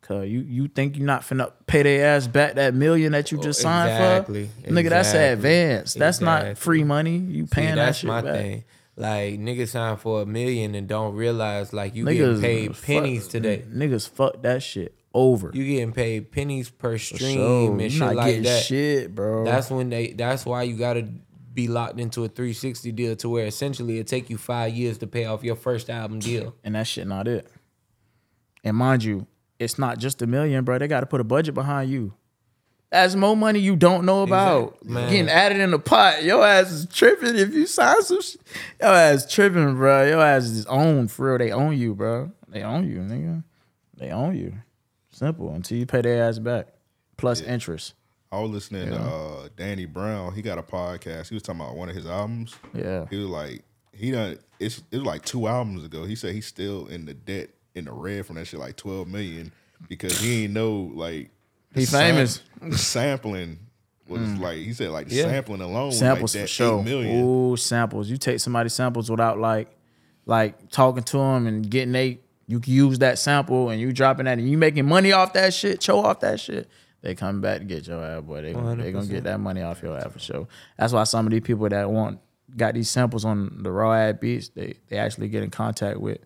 Cause 0.03 0.28
you 0.28 0.41
you 0.41 0.66
think 0.66 0.97
you're 0.97 1.07
not 1.07 1.22
finna 1.22 1.53
pay 1.68 1.85
their 1.85 2.16
ass 2.16 2.26
back 2.26 2.55
that 2.55 2.74
million 2.74 3.12
that 3.12 3.30
you 3.30 3.39
just 3.39 3.61
signed 3.61 3.91
for? 3.91 4.05
exactly, 4.05 4.51
for? 4.64 4.70
Nigga, 4.70 4.89
that's 4.89 5.11
exactly, 5.11 5.33
advance. 5.33 5.95
That's 5.95 6.20
not 6.20 6.59
free 6.59 6.83
money. 6.83 7.18
You 7.18 7.47
See, 7.47 7.51
paying 7.53 7.76
that 7.76 7.85
that's 7.87 7.99
shit 7.99 8.09
my 8.09 8.20
back. 8.20 8.35
thing. 8.35 8.64
Like 8.97 9.40
niggas 9.40 9.68
sign 9.68 9.97
for 9.97 10.22
a 10.22 10.26
million 10.26 10.74
and 10.74 10.86
don't 10.86 11.14
realize 11.14 11.72
like 11.72 11.95
you 11.95 12.05
Niggas 12.05 12.40
getting 12.40 12.40
paid 12.40 12.76
fuck- 12.76 12.84
pennies 12.84 13.28
today. 13.28 13.64
Niggas 13.68 14.09
fuck 14.09 14.43
that 14.43 14.62
shit 14.62 14.95
over. 15.14 15.51
You 15.55 15.64
getting 15.64 15.93
paid 15.93 16.30
pennies 16.30 16.68
per 16.68 16.99
stream 16.99 17.36
sure. 17.36 17.80
and 17.80 17.93
shit 17.93 18.14
like 18.14 18.43
that. 18.43 18.64
shit, 18.64 19.14
bro. 19.14 19.45
That's 19.45 19.70
when 19.70 19.88
they. 19.88 20.12
That's 20.12 20.45
why 20.45 20.64
you 20.64 20.76
gotta 20.76 21.09
be 21.55 21.68
locked 21.68 22.01
into 22.01 22.24
a 22.24 22.28
360 22.28 22.93
deal 22.93 23.16
to 23.16 23.28
where 23.28 23.47
essentially 23.47 23.99
it 23.99 24.07
take 24.07 24.30
you 24.30 24.38
five 24.38 24.74
years 24.74 24.99
to 24.99 25.07
pay 25.07 25.24
off 25.24 25.43
your 25.43 25.57
first 25.57 25.90
album 25.90 26.18
deal. 26.18 26.55
and 26.64 26.74
that 26.74 26.86
shit 26.86 27.07
not 27.07 27.28
it. 27.28 27.47
And 28.64 28.76
mind 28.76 29.05
you, 29.05 29.26
it's 29.59 29.78
not 29.78 29.99
just 29.99 30.22
a 30.22 30.26
million, 30.26 30.64
bro. 30.64 30.78
They 30.78 30.88
got 30.88 31.01
to 31.01 31.07
put 31.07 31.20
a 31.20 31.24
budget 31.24 31.55
behind 31.55 31.90
you. 31.90 32.14
That's 32.93 33.14
more 33.14 33.34
money 33.34 33.59
you 33.59 33.74
don't 33.74 34.05
know 34.05 34.22
about. 34.22 34.74
Exact- 34.82 34.84
man. 34.84 35.11
Getting 35.11 35.28
added 35.30 35.61
in 35.62 35.70
the 35.70 35.78
pot. 35.78 36.22
Your 36.22 36.47
ass 36.47 36.70
is 36.70 36.86
tripping 36.86 37.36
if 37.36 37.55
you 37.55 37.66
sign 37.66 38.03
some 38.03 38.20
shit. 38.20 38.38
Your 38.78 38.90
ass 38.90 39.32
tripping, 39.32 39.76
bro. 39.76 40.07
Your 40.07 40.20
ass 40.20 40.45
is 40.45 40.66
owned 40.66 41.11
for 41.11 41.30
real. 41.30 41.38
They 41.38 41.53
own 41.53 41.78
you, 41.78 41.95
bro. 41.95 42.30
They 42.49 42.62
own 42.62 42.86
you, 42.86 42.99
nigga. 42.99 43.45
They 43.97 44.11
own 44.11 44.36
you. 44.36 44.53
Simple. 45.11 45.55
Until 45.55 45.78
you 45.78 45.86
pay 45.86 46.03
their 46.03 46.22
ass 46.28 46.38
back. 46.38 46.66
Plus 47.16 47.40
interest. 47.40 47.95
I 48.30 48.40
was 48.40 48.51
listening 48.51 48.90
to 48.90 49.01
uh, 49.01 49.49
Danny 49.57 49.86
Brown. 49.86 50.34
He 50.34 50.43
got 50.43 50.59
a 50.59 50.62
podcast. 50.62 51.30
He 51.30 51.34
was 51.34 51.43
talking 51.43 51.62
about 51.62 51.76
one 51.76 51.88
of 51.88 51.95
his 51.97 52.05
albums. 52.07 52.55
Yeah. 52.74 53.07
He 53.09 53.16
was 53.16 53.28
like, 53.28 53.62
he 53.95 54.11
done. 54.11 54.38
It's 54.61 54.82
it 54.90 54.99
was 54.99 55.07
like 55.07 55.24
two 55.24 55.49
albums 55.49 55.82
ago. 55.84 56.05
He 56.05 56.14
said 56.14 56.34
he's 56.34 56.47
still 56.47 56.88
in 56.88 57.07
the 57.07 57.14
debt 57.14 57.49
in 57.74 57.86
the 57.86 57.93
red 57.93 58.26
from 58.26 58.36
that 58.36 58.47
shit, 58.47 58.61
like 58.61 58.76
twelve 58.76 59.09
million, 59.09 59.51
because 59.88 60.20
he 60.20 60.45
ain't 60.45 60.53
know 60.53 60.93
like 60.95 61.30
the 61.73 61.81
He 61.81 61.87
famous. 61.87 62.43
Mm. 62.61 62.75
sampling 62.75 63.59
was 64.09 64.20
like 64.39 64.59
he 64.59 64.73
said 64.73 64.91
like 64.91 65.09
the 65.09 65.14
Yeah. 65.16 65.25
sampling 65.25 65.61
alone 65.61 65.87
was 65.87 65.99
samples 65.99 66.35
like 66.35 66.41
for 66.43 66.45
that 66.45 66.49
sure. 66.49 66.81
eight 66.81 66.85
million. 66.85 67.25
Ooh, 67.25 67.57
samples. 67.57 68.09
You 68.11 68.16
take 68.18 68.41
somebody's 68.41 68.75
samples 68.75 69.11
without 69.11 69.39
like, 69.39 69.68
like 70.27 70.70
talking 70.70 71.03
to 71.03 71.16
them 71.16 71.47
and 71.47 71.68
getting 71.68 71.93
they. 71.93 72.20
You 72.47 72.61
can 72.61 72.73
use 72.75 72.99
that 72.99 73.18
sample 73.18 73.70
and 73.70 73.81
you 73.81 73.93
dropping 73.93 74.27
that 74.27 74.39
and 74.39 74.49
you 74.49 74.59
making 74.59 74.87
money 74.87 75.12
off 75.12 75.33
that 75.33 75.55
shit. 75.55 75.83
Show 75.83 76.01
off 76.01 76.20
that 76.20 76.39
shit. 76.41 76.68
They 77.01 77.14
come 77.14 77.41
back 77.41 77.61
to 77.61 77.64
get 77.64 77.87
your 77.87 78.05
ass, 78.05 78.23
boy. 78.23 78.43
They 78.43 78.53
they 78.53 78.93
gonna 78.93 79.07
get 79.07 79.25
that 79.25 79.41
money 79.41 79.62
off 79.62 79.83
your 79.83 79.97
ass 79.97 80.12
for 80.12 80.18
sure. 80.18 80.49
That's 80.77 80.93
why 80.93 81.05
some 81.05 81.27
of 81.27 81.33
these 81.33 81.41
people 81.41 81.68
that 81.68 81.91
want 81.91 82.20
got 82.57 82.75
these 82.75 82.91
samples 82.91 83.25
on 83.25 83.62
the 83.62 83.73
raw 83.73 83.95
ad 83.95 84.20
beats. 84.20 84.51
They 84.51 84.75
they 84.89 84.99
actually 84.99 85.29
get 85.29 85.43
in 85.43 85.51
contact 85.51 85.99
with 85.99 86.18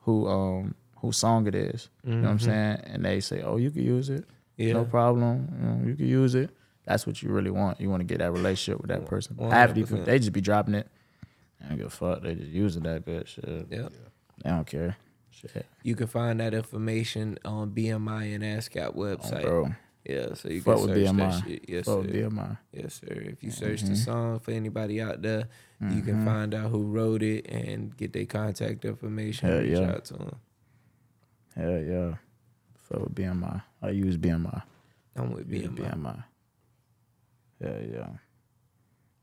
who 0.00 0.28
um 0.28 0.74
whose 0.96 1.16
song 1.16 1.46
it 1.48 1.54
is. 1.54 1.88
You 2.04 2.14
know 2.14 2.22
what 2.22 2.30
I'm 2.30 2.38
saying? 2.38 2.80
And 2.84 3.04
they 3.04 3.18
say, 3.20 3.42
oh, 3.42 3.56
you 3.56 3.70
can 3.72 3.82
use 3.82 4.08
it. 4.08 4.24
Yeah. 4.56 4.74
No 4.74 4.84
problem. 4.84 5.48
You, 5.60 5.66
know, 5.66 5.88
you 5.88 5.94
can 5.96 6.06
use 6.08 6.34
it. 6.34 6.50
That's 6.84 7.06
what 7.06 7.22
you 7.22 7.30
really 7.30 7.50
want. 7.50 7.80
You 7.80 7.88
want 7.90 8.00
to 8.00 8.04
get 8.04 8.18
that 8.18 8.32
relationship 8.32 8.80
with 8.80 8.88
that 8.90 9.06
person. 9.06 9.36
Half 9.38 9.70
of 9.70 9.74
these 9.76 9.86
people, 9.86 10.02
100%. 10.02 10.06
they 10.06 10.18
just 10.18 10.32
be 10.32 10.40
dropping 10.40 10.74
it. 10.74 10.88
They 11.60 11.68
don't 11.68 11.78
give 11.78 11.86
a 11.86 11.90
fuck. 11.90 12.22
They 12.22 12.34
just 12.34 12.50
using 12.50 12.82
that 12.82 13.04
good 13.04 13.28
Shit. 13.28 13.66
Yeah. 13.70 13.88
They 14.42 14.50
don't 14.50 14.66
care. 14.66 14.96
Shit. 15.30 15.64
You 15.82 15.94
can 15.94 16.08
find 16.08 16.40
that 16.40 16.54
information 16.54 17.38
on 17.44 17.70
BMI 17.70 18.34
and 18.34 18.42
ASCAP 18.44 18.94
website. 18.96 19.42
bro. 19.42 19.68
Yeah, 20.04 20.34
so 20.34 20.48
you 20.48 20.60
Fuck 20.60 20.78
can 20.78 20.86
with 20.90 20.96
search 20.96 21.06
that 21.06 21.14
BMI. 21.14 21.44
shit. 21.44 21.64
Yes, 21.68 21.84
Fuck 21.86 21.94
sir. 21.94 22.00
with 22.00 22.12
BMI. 22.12 22.58
Yes, 22.72 22.94
sir. 22.94 23.06
If 23.12 23.42
you 23.44 23.50
search 23.52 23.78
Mm-hmm. 23.82 23.88
the 23.90 23.96
song 23.96 24.38
for 24.40 24.50
anybody 24.50 25.00
out 25.00 25.22
there, 25.22 25.46
you 25.80 26.02
can 26.02 26.24
find 26.24 26.54
out 26.54 26.70
who 26.70 26.82
wrote 26.82 27.22
it 27.22 27.46
and 27.48 27.96
get 27.96 28.12
their 28.12 28.26
contact 28.26 28.84
information. 28.84 29.48
Hell 29.48 29.60
reach 29.60 29.78
yeah. 29.78 29.90
out 29.92 30.04
to 30.06 30.14
them. 30.14 30.36
Hell 31.56 31.78
yeah. 31.82 32.14
Fuck 32.88 33.00
with 33.04 33.14
BMI. 33.14 33.62
I 33.82 33.90
use 33.90 34.16
BMI. 34.16 34.62
I'm 35.16 35.32
with 35.32 35.50
Use 35.50 35.66
BMI. 35.68 35.94
BMI. 35.94 36.24
Hell 37.62 37.80
yeah. 37.92 38.08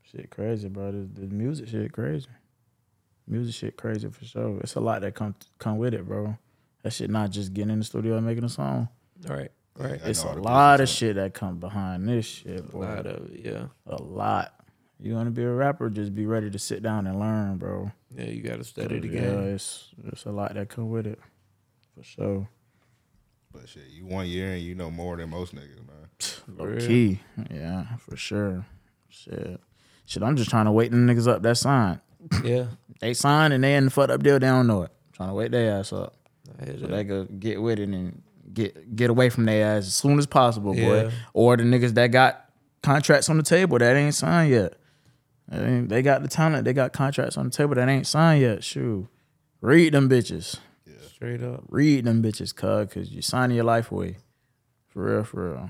Shit 0.03 0.29
crazy, 0.29 0.67
bro. 0.69 0.91
The, 0.91 1.21
the 1.21 1.27
music 1.33 1.69
shit 1.69 1.91
crazy. 1.91 2.27
Music 3.27 3.53
shit 3.53 3.77
crazy 3.77 4.09
for 4.09 4.25
sure. 4.25 4.59
It's 4.61 4.75
a 4.75 4.79
lot 4.79 5.01
that 5.01 5.13
come 5.15 5.35
come 5.59 5.77
with 5.77 5.93
it, 5.93 6.07
bro. 6.07 6.37
That 6.83 6.93
shit 6.93 7.09
not 7.09 7.29
just 7.29 7.53
getting 7.53 7.71
in 7.71 7.79
the 7.79 7.85
studio 7.85 8.17
and 8.17 8.25
making 8.25 8.43
a 8.43 8.49
song. 8.49 8.89
Right, 9.27 9.51
right. 9.77 9.99
I 10.03 10.09
It's 10.09 10.23
a 10.23 10.31
lot 10.31 10.75
of 10.75 10.85
business 10.85 10.97
shit 10.97 11.15
that 11.17 11.33
come 11.33 11.59
behind 11.59 12.07
this 12.07 12.25
shit, 12.25 12.69
bro. 12.71 12.81
A 12.81 12.85
boy. 12.85 12.95
lot 12.95 13.05
of 13.05 13.31
it, 13.31 13.45
yeah. 13.45 13.65
a 13.85 14.01
lot. 14.01 14.53
You 15.01 15.13
want 15.13 15.27
to 15.27 15.31
be 15.31 15.43
a 15.43 15.51
rapper? 15.51 15.89
Just 15.89 16.13
be 16.15 16.25
ready 16.25 16.49
to 16.49 16.59
sit 16.59 16.81
down 16.81 17.07
and 17.07 17.19
learn, 17.19 17.57
bro. 17.57 17.91
Yeah, 18.15 18.25
you 18.25 18.41
gotta 18.41 18.63
study 18.63 18.99
the 18.99 19.07
Yeah, 19.07 19.39
it's 19.41 19.89
it's 20.05 20.25
a 20.25 20.31
lot 20.31 20.55
that 20.55 20.69
come 20.69 20.89
with 20.89 21.05
it, 21.05 21.19
for 21.95 22.03
sure. 22.03 22.49
But 23.59 23.67
shit, 23.69 23.83
you 23.89 24.05
one 24.05 24.27
year 24.27 24.53
and 24.53 24.61
you 24.61 24.73
know 24.75 24.89
more 24.89 25.17
than 25.17 25.29
most 25.29 25.53
niggas, 25.53 25.85
man. 25.85 26.07
Low 26.57 26.77
key, 26.77 27.19
yeah, 27.51 27.97
for 27.97 28.15
sure. 28.15 28.65
Shit, 29.09 29.59
shit. 30.05 30.23
I'm 30.23 30.35
just 30.37 30.49
trying 30.49 30.65
to 30.65 30.71
wait 30.71 30.91
them 30.91 31.05
niggas 31.07 31.27
up 31.27 31.41
that 31.41 31.57
sign. 31.57 31.99
Yeah. 32.43 32.67
They 33.01 33.13
sign 33.13 33.53
and 33.53 33.63
they 33.63 33.75
in 33.75 33.85
the 33.85 33.91
fucked 33.91 34.11
up 34.11 34.21
deal. 34.23 34.39
They 34.39 34.47
don't 34.47 34.67
know 34.67 34.81
it. 34.83 34.91
trying 35.13 35.29
to 35.29 35.33
wait 35.33 35.51
their 35.51 35.79
ass 35.79 35.93
up 35.93 36.15
I 36.61 36.65
hear 36.65 36.73
so 36.73 36.87
that. 36.87 36.91
they 36.91 37.05
could 37.05 37.39
get 37.39 37.61
with 37.61 37.79
it 37.79 37.87
and 37.87 38.21
get 38.53 38.93
get 38.93 39.09
away 39.09 39.29
from 39.29 39.45
their 39.45 39.77
ass 39.77 39.87
as 39.87 39.93
soon 39.95 40.19
as 40.19 40.25
possible, 40.25 40.73
boy. 40.73 41.03
Yeah. 41.03 41.11
Or 41.33 41.55
the 41.55 41.63
niggas 41.63 41.93
that 41.93 42.07
got 42.07 42.49
contracts 42.83 43.29
on 43.29 43.37
the 43.37 43.43
table 43.43 43.77
that 43.77 43.95
ain't 43.95 44.15
signed 44.15 44.51
yet. 44.51 44.73
I 45.49 45.59
mean, 45.59 45.87
they 45.87 46.01
got 46.01 46.21
the 46.21 46.27
talent. 46.27 46.65
They 46.65 46.73
got 46.73 46.91
contracts 46.91 47.37
on 47.37 47.45
the 47.45 47.51
table 47.51 47.75
that 47.75 47.87
ain't 47.87 48.05
signed 48.05 48.41
yet. 48.41 48.65
Shoot, 48.65 49.07
read 49.61 49.93
them 49.93 50.09
bitches. 50.09 50.57
Straight 51.19 51.43
up. 51.43 51.65
Read 51.67 52.05
them 52.05 52.23
bitches, 52.23 52.55
cuz, 52.55 52.93
cause 52.93 53.09
you 53.11 53.21
signing 53.21 53.57
your 53.57 53.65
life 53.65 53.91
away. 53.91 54.15
For 54.87 55.03
real, 55.03 55.23
for 55.25 55.51
real. 55.51 55.69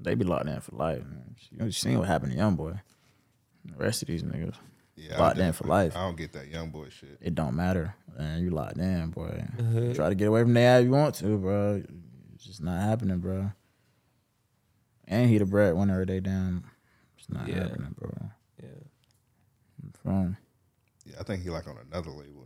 They 0.00 0.14
be 0.14 0.24
locked 0.24 0.46
in 0.48 0.58
for 0.62 0.74
life. 0.76 1.04
Man. 1.04 1.34
You 1.50 1.58
know, 1.58 1.68
seen 1.70 1.98
what 1.98 2.08
happened 2.08 2.32
to 2.32 2.38
YoungBoy. 2.38 2.80
The 3.66 3.76
rest 3.76 4.00
of 4.00 4.08
these 4.08 4.22
niggas, 4.22 4.54
Yeah, 4.96 5.18
locked 5.18 5.36
in 5.38 5.52
for 5.52 5.64
life. 5.64 5.94
I 5.94 6.00
don't 6.06 6.16
get 6.16 6.32
that 6.32 6.50
YoungBoy 6.50 6.90
shit. 6.90 7.18
It 7.20 7.34
don't 7.34 7.54
matter. 7.54 7.94
Man, 8.16 8.40
you 8.42 8.48
locked 8.48 8.78
in, 8.78 9.10
boy. 9.10 9.44
Uh-huh. 9.58 9.92
Try 9.92 10.08
to 10.08 10.14
get 10.14 10.28
away 10.28 10.40
from 10.42 10.54
that 10.54 10.78
if 10.80 10.84
you 10.86 10.92
want 10.92 11.16
to, 11.16 11.36
bro. 11.36 11.82
It's 12.34 12.44
just 12.44 12.62
not 12.62 12.80
happening, 12.80 13.18
bro. 13.18 13.52
And 15.06 15.28
he 15.28 15.36
the 15.36 15.44
breadwinner. 15.44 16.06
They 16.06 16.20
damn. 16.20 16.64
It's 17.18 17.28
not 17.28 17.46
Yeah. 17.46 17.64
happening, 17.64 17.94
bro. 17.98 18.10
Yeah. 18.62 18.68
From 20.02 20.38
Yeah, 21.04 21.16
I 21.20 21.24
think 21.24 21.42
he 21.42 21.50
like 21.50 21.66
on 21.68 21.76
another 21.90 22.10
label 22.10 22.22
now. 22.22 22.26
But 22.26 22.36
yeah. 22.36 22.37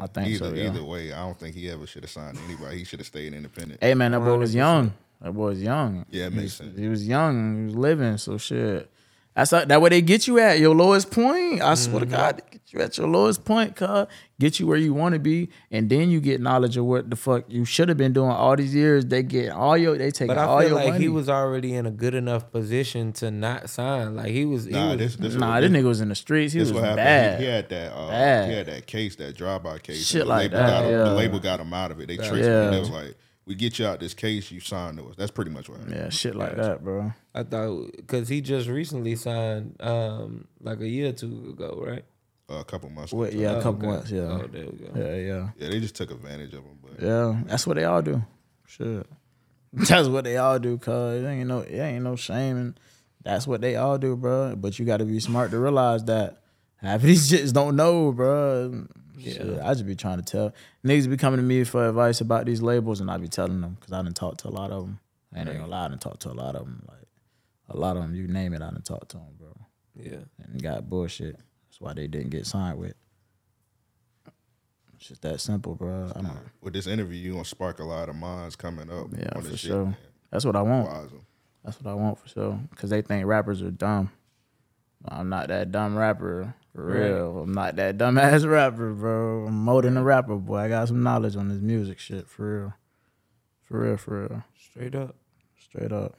I 0.00 0.06
think 0.06 0.28
either, 0.28 0.50
so, 0.50 0.54
yeah. 0.54 0.66
Either 0.66 0.84
way, 0.84 1.12
I 1.12 1.18
don't 1.20 1.38
think 1.38 1.54
he 1.54 1.70
ever 1.70 1.86
should 1.86 2.02
have 2.02 2.10
signed 2.10 2.38
anybody. 2.46 2.78
He 2.78 2.84
should 2.84 3.00
have 3.00 3.06
stayed 3.06 3.32
independent. 3.34 3.82
Hey 3.82 3.94
man, 3.94 4.12
that 4.12 4.20
boy 4.20 4.36
was 4.36 4.54
young. 4.54 4.92
That 5.20 5.32
boy 5.32 5.46
was 5.48 5.62
young. 5.62 6.04
Yeah, 6.10 6.26
it 6.26 6.32
he 6.32 6.36
makes 6.36 6.44
was, 6.44 6.54
sense. 6.54 6.78
He 6.78 6.88
was 6.88 7.06
young. 7.08 7.58
He 7.58 7.64
was 7.66 7.76
living. 7.76 8.16
So 8.18 8.38
shit. 8.38 8.90
That's 9.34 9.52
not, 9.52 9.68
that 9.68 9.80
way 9.80 9.90
they 9.90 10.02
get 10.02 10.26
you 10.26 10.38
at 10.40 10.58
your 10.58 10.74
lowest 10.74 11.10
point. 11.12 11.62
I 11.62 11.74
swear 11.74 12.00
to 12.00 12.06
Mm-hmm. 12.06 12.14
God, 12.14 12.42
they 12.72 12.78
get 12.78 12.80
you 12.80 12.84
at 12.84 12.98
your 12.98 13.08
lowest 13.08 13.44
point, 13.44 13.76
cuz 13.76 14.06
get 14.38 14.60
you 14.60 14.66
where 14.66 14.76
you 14.78 14.94
want 14.94 15.14
to 15.14 15.18
be, 15.18 15.48
and 15.70 15.88
then 15.90 16.10
you 16.10 16.20
get 16.20 16.40
knowledge 16.40 16.76
of 16.76 16.84
what 16.84 17.10
the 17.10 17.16
fuck 17.16 17.44
you 17.48 17.64
should 17.64 17.88
have 17.88 17.98
been 17.98 18.12
doing 18.12 18.30
all 18.30 18.54
these 18.56 18.74
years. 18.74 19.04
They 19.06 19.22
get 19.22 19.50
all 19.52 19.76
your, 19.76 19.96
they 19.98 20.10
take 20.10 20.28
But 20.28 20.38
all 20.38 20.58
I 20.58 20.62
feel 20.62 20.68
your 20.70 20.78
like 20.78 20.88
money. 20.92 21.04
he 21.04 21.08
was 21.08 21.28
already 21.28 21.74
in 21.74 21.86
a 21.86 21.90
good 21.90 22.14
enough 22.14 22.50
position 22.52 23.12
to 23.14 23.30
not 23.30 23.70
sign. 23.70 24.16
Like 24.16 24.32
he 24.32 24.44
was. 24.44 24.64
He 24.66 24.72
Nah, 24.72 24.90
was 24.90 24.98
this 24.98 25.16
this 25.16 25.34
nah, 25.34 25.54
what, 25.54 25.60
this 25.60 25.70
nigga 25.70 25.84
was 25.84 26.00
in 26.00 26.08
the 26.10 26.14
streets. 26.14 26.52
He 26.52 26.58
This 26.60 26.68
was 26.68 26.74
what 26.74 26.84
happened. 26.84 26.96
bad. 27.04 27.40
He, 27.40 27.46
he 27.46 27.50
had 27.52 27.68
that. 27.70 27.92
Uh, 27.92 28.08
Bad. 28.08 28.50
He 28.50 28.56
had 28.56 28.66
that 28.66 28.86
case, 28.86 29.16
that 29.16 29.36
drive-by 29.36 29.78
case. 29.78 30.06
Shit 30.06 30.22
the 30.22 30.28
like 30.28 30.52
label 30.52 30.58
that, 30.58 30.68
Got 30.70 30.84
him, 30.84 30.90
yeah. 30.92 31.04
The 31.04 31.14
label 31.14 31.38
got 31.40 31.60
him 31.60 31.72
out 31.74 31.90
of 31.90 32.00
it. 32.00 32.08
They 32.08 32.16
traced 32.16 32.34
Yeah. 32.48 32.64
him. 32.66 32.72
They 32.72 32.80
was 32.80 32.90
like, 32.90 33.14
"We 33.46 33.54
get 33.54 33.78
you 33.78 33.86
out 33.86 33.98
this 34.00 34.14
case. 34.14 34.50
You 34.50 34.60
signed 34.60 34.98
to 34.98 35.04
us." 35.04 35.14
That's 35.16 35.30
pretty 35.30 35.50
much 35.50 35.68
what 35.68 35.78
happened. 35.78 35.96
yeah, 35.96 36.08
shit 36.10 36.34
like 36.36 36.56
that, 36.56 36.84
bro. 36.84 37.12
I 37.34 37.42
thought 37.44 37.92
because 37.96 38.28
he 38.28 38.40
just 38.40 38.68
recently 38.68 39.16
signed, 39.16 39.76
um, 39.80 40.46
like 40.60 40.80
a 40.80 40.88
year 40.88 41.08
or 41.08 41.12
two 41.12 41.54
ago, 41.56 41.82
right? 41.86 42.04
Uh, 42.50 42.54
a 42.60 42.64
couple 42.64 42.88
months. 42.88 43.12
What, 43.12 43.32
yeah, 43.34 43.52
a 43.52 43.56
Oh, 43.58 43.62
couple 43.62 43.78
okay. 43.80 43.86
months. 43.88 44.10
Yeah, 44.10 44.20
Oh, 44.22 44.46
there 44.50 44.66
we 44.66 44.78
go. 44.78 44.92
yeah, 44.96 45.14
yeah. 45.16 45.48
Yeah, 45.58 45.68
they 45.68 45.80
just 45.80 45.94
took 45.96 46.10
advantage 46.10 46.54
of 46.54 46.64
them. 46.64 46.78
But 46.82 47.02
Yeah, 47.02 47.42
that's 47.46 47.66
what 47.66 47.76
they 47.76 47.84
all 47.84 48.00
do. 48.02 48.22
Sure. 48.66 49.04
That's 49.72 50.08
what 50.08 50.24
they 50.24 50.38
all 50.38 50.58
do, 50.58 50.78
cuz 50.78 51.22
it 51.22 51.26
ain't 51.26 51.46
no 51.46 51.58
it 51.60 51.76
ain't 51.78 52.02
no 52.02 52.16
shame 52.16 52.56
and 52.56 52.80
that's 53.22 53.46
what 53.46 53.60
they 53.60 53.76
all 53.76 53.98
do, 53.98 54.16
bro. 54.16 54.56
But 54.56 54.78
you 54.78 54.86
gotta 54.86 55.04
be 55.04 55.20
smart 55.20 55.50
to 55.50 55.58
realize 55.58 56.04
that 56.04 56.38
half 56.76 56.96
of 56.96 57.02
these 57.02 57.30
shits 57.30 57.52
don't 57.52 57.76
know, 57.76 58.10
bro. 58.12 58.86
Yeah. 59.18 59.60
I 59.68 59.74
just 59.74 59.84
be 59.86 59.94
trying 59.94 60.18
to 60.18 60.24
tell. 60.24 60.54
Niggas 60.86 61.10
be 61.10 61.18
coming 61.18 61.36
to 61.36 61.42
me 61.42 61.64
for 61.64 61.86
advice 61.86 62.22
about 62.22 62.46
these 62.46 62.62
labels 62.62 63.02
and 63.02 63.10
I 63.10 63.18
be 63.18 63.28
telling 63.28 63.60
them 63.60 63.76
because 63.78 63.92
I 63.92 64.00
done 64.00 64.14
talked 64.14 64.40
to 64.40 64.48
a 64.48 64.54
lot 64.60 64.70
of 64.70 64.84
them. 64.84 65.00
I 65.34 65.40
ain't 65.40 65.48
gonna 65.48 65.66
lie, 65.66 65.84
I 65.84 65.88
done 65.88 65.98
talked 65.98 66.20
to 66.22 66.30
a 66.30 66.32
lot 66.32 66.54
of 66.56 66.62
them. 66.64 66.82
Like 66.88 67.06
a 67.68 67.76
lot 67.76 67.96
of 67.98 68.02
them, 68.04 68.14
you 68.14 68.26
name 68.26 68.54
it, 68.54 68.62
I 68.62 68.70
done 68.70 68.80
talked 68.82 69.10
to 69.10 69.18
them, 69.18 69.26
bro. 69.38 69.54
Yeah. 69.96 70.20
And 70.42 70.62
got 70.62 70.88
bullshit. 70.88 71.36
That's 71.78 71.86
why 71.86 71.94
they 71.94 72.08
didn't 72.08 72.30
get 72.30 72.44
signed 72.46 72.78
with. 72.78 72.94
It's 74.96 75.06
just 75.08 75.22
that 75.22 75.40
simple, 75.40 75.76
bro. 75.76 76.10
I 76.14 76.20
don't 76.22 76.38
with 76.60 76.72
this 76.72 76.88
interview, 76.88 77.16
you 77.20 77.32
gonna 77.32 77.44
spark 77.44 77.78
a 77.78 77.84
lot 77.84 78.08
of 78.08 78.16
minds 78.16 78.56
coming 78.56 78.90
up. 78.90 79.06
Yeah, 79.16 79.28
on 79.36 79.42
this 79.44 79.52
for 79.52 79.56
shit, 79.56 79.68
sure. 79.70 79.84
man. 79.84 79.96
That's 80.32 80.44
what 80.44 80.56
I 80.56 80.62
want. 80.62 80.88
Wise 80.88 81.12
'em. 81.12 81.20
That's 81.64 81.80
what 81.80 81.90
I 81.90 81.94
want 81.94 82.18
for 82.18 82.28
sure. 82.28 82.58
Cause 82.74 82.90
they 82.90 83.00
think 83.02 83.26
rappers 83.26 83.62
are 83.62 83.70
dumb. 83.70 84.10
I'm 85.04 85.28
not 85.28 85.48
that 85.48 85.70
dumb 85.70 85.96
rapper 85.96 86.52
for 86.74 86.84
real. 86.86 87.42
I'm 87.42 87.52
not 87.52 87.76
that 87.76 87.96
dumb 87.96 88.18
ass 88.18 88.44
rapper, 88.44 88.92
bro. 88.92 89.46
I'm 89.46 89.54
more 89.64 89.82
than 89.82 89.96
a 89.96 90.02
rapper, 90.02 90.34
boy. 90.34 90.56
I 90.56 90.68
got 90.68 90.88
some 90.88 91.04
knowledge 91.04 91.36
on 91.36 91.48
this 91.48 91.60
music 91.60 92.00
shit 92.00 92.26
for 92.26 92.58
real. 92.60 92.74
For 93.66 93.80
real, 93.82 93.96
for 93.96 94.20
real. 94.22 94.44
Straight 94.58 94.96
up. 94.96 95.14
Straight 95.56 95.92
up. 95.92 96.16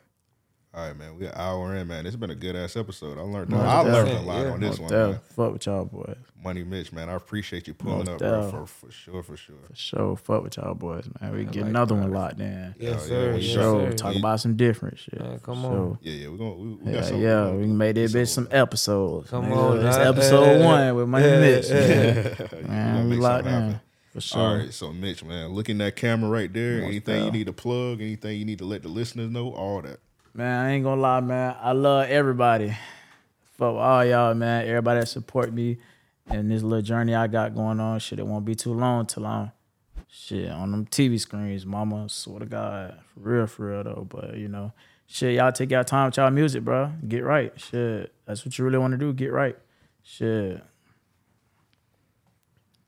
All 0.79 0.87
right, 0.87 0.97
man. 0.97 1.17
We 1.19 1.25
an 1.25 1.33
hour 1.35 1.75
in, 1.75 1.87
man. 1.89 2.05
It's 2.05 2.15
been 2.15 2.29
a 2.29 2.35
good 2.35 2.55
ass 2.55 2.77
episode. 2.77 3.17
I 3.17 3.21
learned. 3.21 3.49
Most 3.49 3.61
I 3.65 3.81
learned 3.81 4.09
a 4.11 4.21
lot 4.21 4.45
yeah. 4.45 4.51
on 4.53 4.59
this 4.61 4.79
Most 4.79 4.79
one, 4.79 4.89
def. 4.91 5.09
man. 5.09 5.19
Fuck 5.35 5.51
with 5.53 5.65
y'all 5.65 5.83
boys. 5.83 6.15
MoneyyMitcch, 6.45 6.93
man. 6.93 7.09
I 7.09 7.15
appreciate 7.15 7.67
you 7.67 7.73
pulling 7.73 7.97
Most 8.05 8.09
up, 8.11 8.19
bro, 8.19 8.49
for, 8.49 8.65
for 8.65 8.91
sure, 8.93 9.21
for 9.23 9.35
sure. 9.35 9.57
For 9.67 9.75
sure. 9.75 10.15
Fuck 10.15 10.43
with 10.43 10.55
y'all 10.55 10.73
boys, 10.75 11.05
man. 11.19 11.35
We 11.35 11.43
get 11.43 11.63
like 11.63 11.69
another 11.71 11.95
that. 11.95 12.01
one 12.01 12.13
locked 12.13 12.39
in. 12.39 12.75
Yes, 12.79 13.01
yeah, 13.01 13.07
sir. 13.09 13.33
we 13.33 13.39
yes, 13.41 13.53
Sure. 13.53 13.91
sir. 13.91 13.97
Talk 13.97 14.13
We- 14.13 14.19
about 14.19 14.39
some 14.39 14.55
different 14.55 14.99
shit. 14.99 15.19
Man, 15.19 15.39
come 15.39 15.65
on. 15.65 15.71
sure. 15.73 15.99
Yeah, 16.01 16.13
yeah. 16.13 16.27
We're 16.29 16.37
gonna 16.37 16.51
we, 16.55 16.67
we 16.69 16.85
got 16.85 16.93
Yeah, 16.93 17.01
some. 17.01 17.21
yeah, 17.21 17.45
we 17.45 17.51
we 17.51 17.51
gonna 17.57 17.67
can 17.67 17.77
make 17.77 17.95
that 17.95 18.09
some- 18.09 18.21
bitch 18.21 18.27
some 18.29 18.47
episodes. 18.51 19.29
Come 19.31 19.45
nigga. 19.47 19.57
on, 19.57 19.79
This 19.83 19.97
nah. 19.97 20.01
episode 20.03 20.63
one 20.63 20.95
with 20.95 21.07
MoneyyMitcch. 21.09 22.39
we 22.49 22.57
gonna 22.57 22.67
Man, 22.69 23.09
we 23.09 23.15
locked 23.17 23.47
in. 23.47 23.81
For 24.13 24.21
sure. 24.21 24.41
All 24.41 24.55
right, 24.57 24.73
so 24.73 24.93
Mitch, 24.93 25.25
man, 25.25 25.49
look 25.49 25.67
in 25.67 25.77
that 25.79 25.97
camera 25.97 26.29
right 26.29 26.51
there. 26.51 26.83
Anything 26.83 27.25
you 27.25 27.31
need 27.31 27.47
to 27.47 27.53
plug, 27.53 27.99
anything 28.01 28.39
you 28.39 28.45
need 28.45 28.59
to 28.59 28.65
let 28.65 28.81
the 28.83 28.87
listeners 28.87 29.29
know, 29.29 29.51
all 29.51 29.81
that. 29.81 29.99
Man, 30.39 30.65
I 30.65 30.71
ain't 30.71 30.85
gonna 30.85 31.01
lie, 31.01 31.19
man. 31.19 31.53
I 31.59 31.73
love 31.73 32.07
everybody. 32.07 32.73
Fuck 33.57 33.75
all 33.75 34.05
y'all, 34.05 34.33
man. 34.33 34.65
Everybody 34.65 35.01
that 35.01 35.07
support 35.07 35.51
me 35.51 35.79
and 36.27 36.49
this 36.49 36.63
little 36.63 36.81
journey 36.81 37.13
I 37.13 37.27
got 37.27 37.53
going 37.53 37.81
on. 37.81 37.99
Shit, 37.99 38.19
it 38.19 38.25
won't 38.25 38.45
be 38.45 38.55
too 38.55 38.73
long 38.73 39.05
till 39.05 39.25
I'm 39.25 39.51
shit 40.07 40.49
on 40.49 40.71
them 40.71 40.85
TV 40.85 41.19
screens, 41.19 41.65
mama. 41.65 42.07
Swear 42.07 42.39
to 42.39 42.45
God. 42.45 43.01
For 43.13 43.19
real, 43.19 43.47
for 43.47 43.65
real 43.69 43.83
though. 43.83 44.07
But 44.09 44.37
you 44.37 44.47
know, 44.47 44.71
shit, 45.07 45.35
y'all 45.35 45.51
take 45.51 45.71
y'all 45.71 45.83
time 45.83 46.05
with 46.05 46.15
y'all 46.15 46.31
music, 46.31 46.63
bro. 46.63 46.93
Get 47.05 47.25
right. 47.25 47.51
Shit. 47.59 48.13
That's 48.25 48.45
what 48.45 48.57
you 48.57 48.63
really 48.63 48.77
want 48.77 48.93
to 48.93 48.97
do. 48.97 49.11
Get 49.11 49.33
right. 49.33 49.57
Shit. 50.03 50.63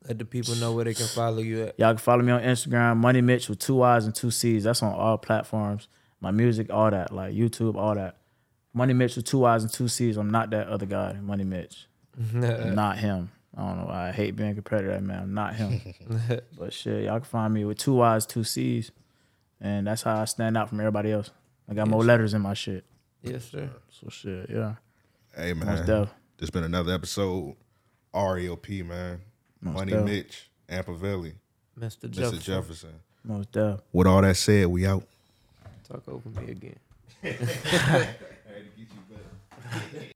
Let 0.08 0.18
the 0.18 0.24
people 0.24 0.54
know 0.54 0.72
where 0.72 0.86
they 0.86 0.94
can 0.94 1.06
follow 1.06 1.40
you 1.40 1.64
at. 1.64 1.78
Y'all 1.78 1.90
can 1.90 1.98
follow 1.98 2.22
me 2.22 2.32
on 2.32 2.40
Instagram, 2.40 3.02
MoneyyMitcch 3.02 3.50
with 3.50 3.58
two 3.58 3.74
Y's 3.74 4.06
and 4.06 4.14
two 4.14 4.30
C's. 4.30 4.64
That's 4.64 4.82
on 4.82 4.94
all 4.94 5.18
platforms. 5.18 5.88
My 6.22 6.30
music, 6.30 6.72
all 6.72 6.88
that, 6.88 7.12
like 7.12 7.34
YouTube, 7.34 7.74
all 7.74 7.96
that. 7.96 8.16
MoneyyMitcch 8.76 9.16
with 9.16 9.26
two 9.26 9.40
Y's 9.40 9.64
and 9.64 9.72
two 9.72 9.88
C's. 9.88 10.16
I'm 10.16 10.30
not 10.30 10.50
that 10.50 10.68
other 10.68 10.86
guy, 10.86 11.14
Money 11.20 11.44
Mitch. 11.44 11.88
I'm 12.34 12.74
not 12.76 12.96
him. 12.98 13.32
I 13.56 13.60
don't 13.60 13.80
know 13.80 13.86
why 13.86 14.08
I 14.08 14.12
hate 14.12 14.36
being 14.36 14.54
compared 14.54 14.82
to 14.82 14.88
that 14.88 15.02
man. 15.02 15.24
I'm 15.24 15.34
not 15.34 15.56
him. 15.56 15.94
but 16.58 16.72
shit, 16.72 17.04
y'all 17.04 17.18
can 17.18 17.24
find 17.24 17.52
me 17.52 17.64
with 17.64 17.76
two 17.76 17.94
Y's, 17.94 18.24
two 18.24 18.44
C's. 18.44 18.92
And 19.60 19.86
that's 19.86 20.02
how 20.02 20.20
I 20.20 20.24
stand 20.24 20.56
out 20.56 20.68
from 20.68 20.78
everybody 20.80 21.10
else. 21.10 21.30
I 21.68 21.74
got 21.74 21.88
more 21.88 22.04
letters 22.04 22.34
in 22.34 22.40
my 22.40 22.54
shit. 22.54 22.84
yes, 23.22 23.50
sir. 23.50 23.68
So 23.90 24.08
shit, 24.08 24.48
yeah. 24.48 24.76
Hey, 25.36 25.52
Most 25.54 25.66
man. 25.66 25.86
def. 25.86 26.14
This 26.38 26.50
been 26.50 26.64
another 26.64 26.94
episode. 26.94 27.56
REOP, 28.14 28.86
man. 28.86 29.20
Money 29.60 29.92
def. 29.92 30.04
Mitch, 30.04 30.50
Ampavelli, 30.68 31.34
Mr. 31.78 32.08
Mr. 32.08 32.10
Jefferson. 32.10 32.40
Jefferson. 32.40 32.94
Most 33.24 33.52
def. 33.52 33.80
With 33.92 34.06
all 34.06 34.22
that 34.22 34.36
said, 34.36 34.68
we 34.68 34.86
out. 34.86 35.04
Talk 35.92 36.08
over 36.08 36.40
me 36.40 36.52
again. 36.52 36.78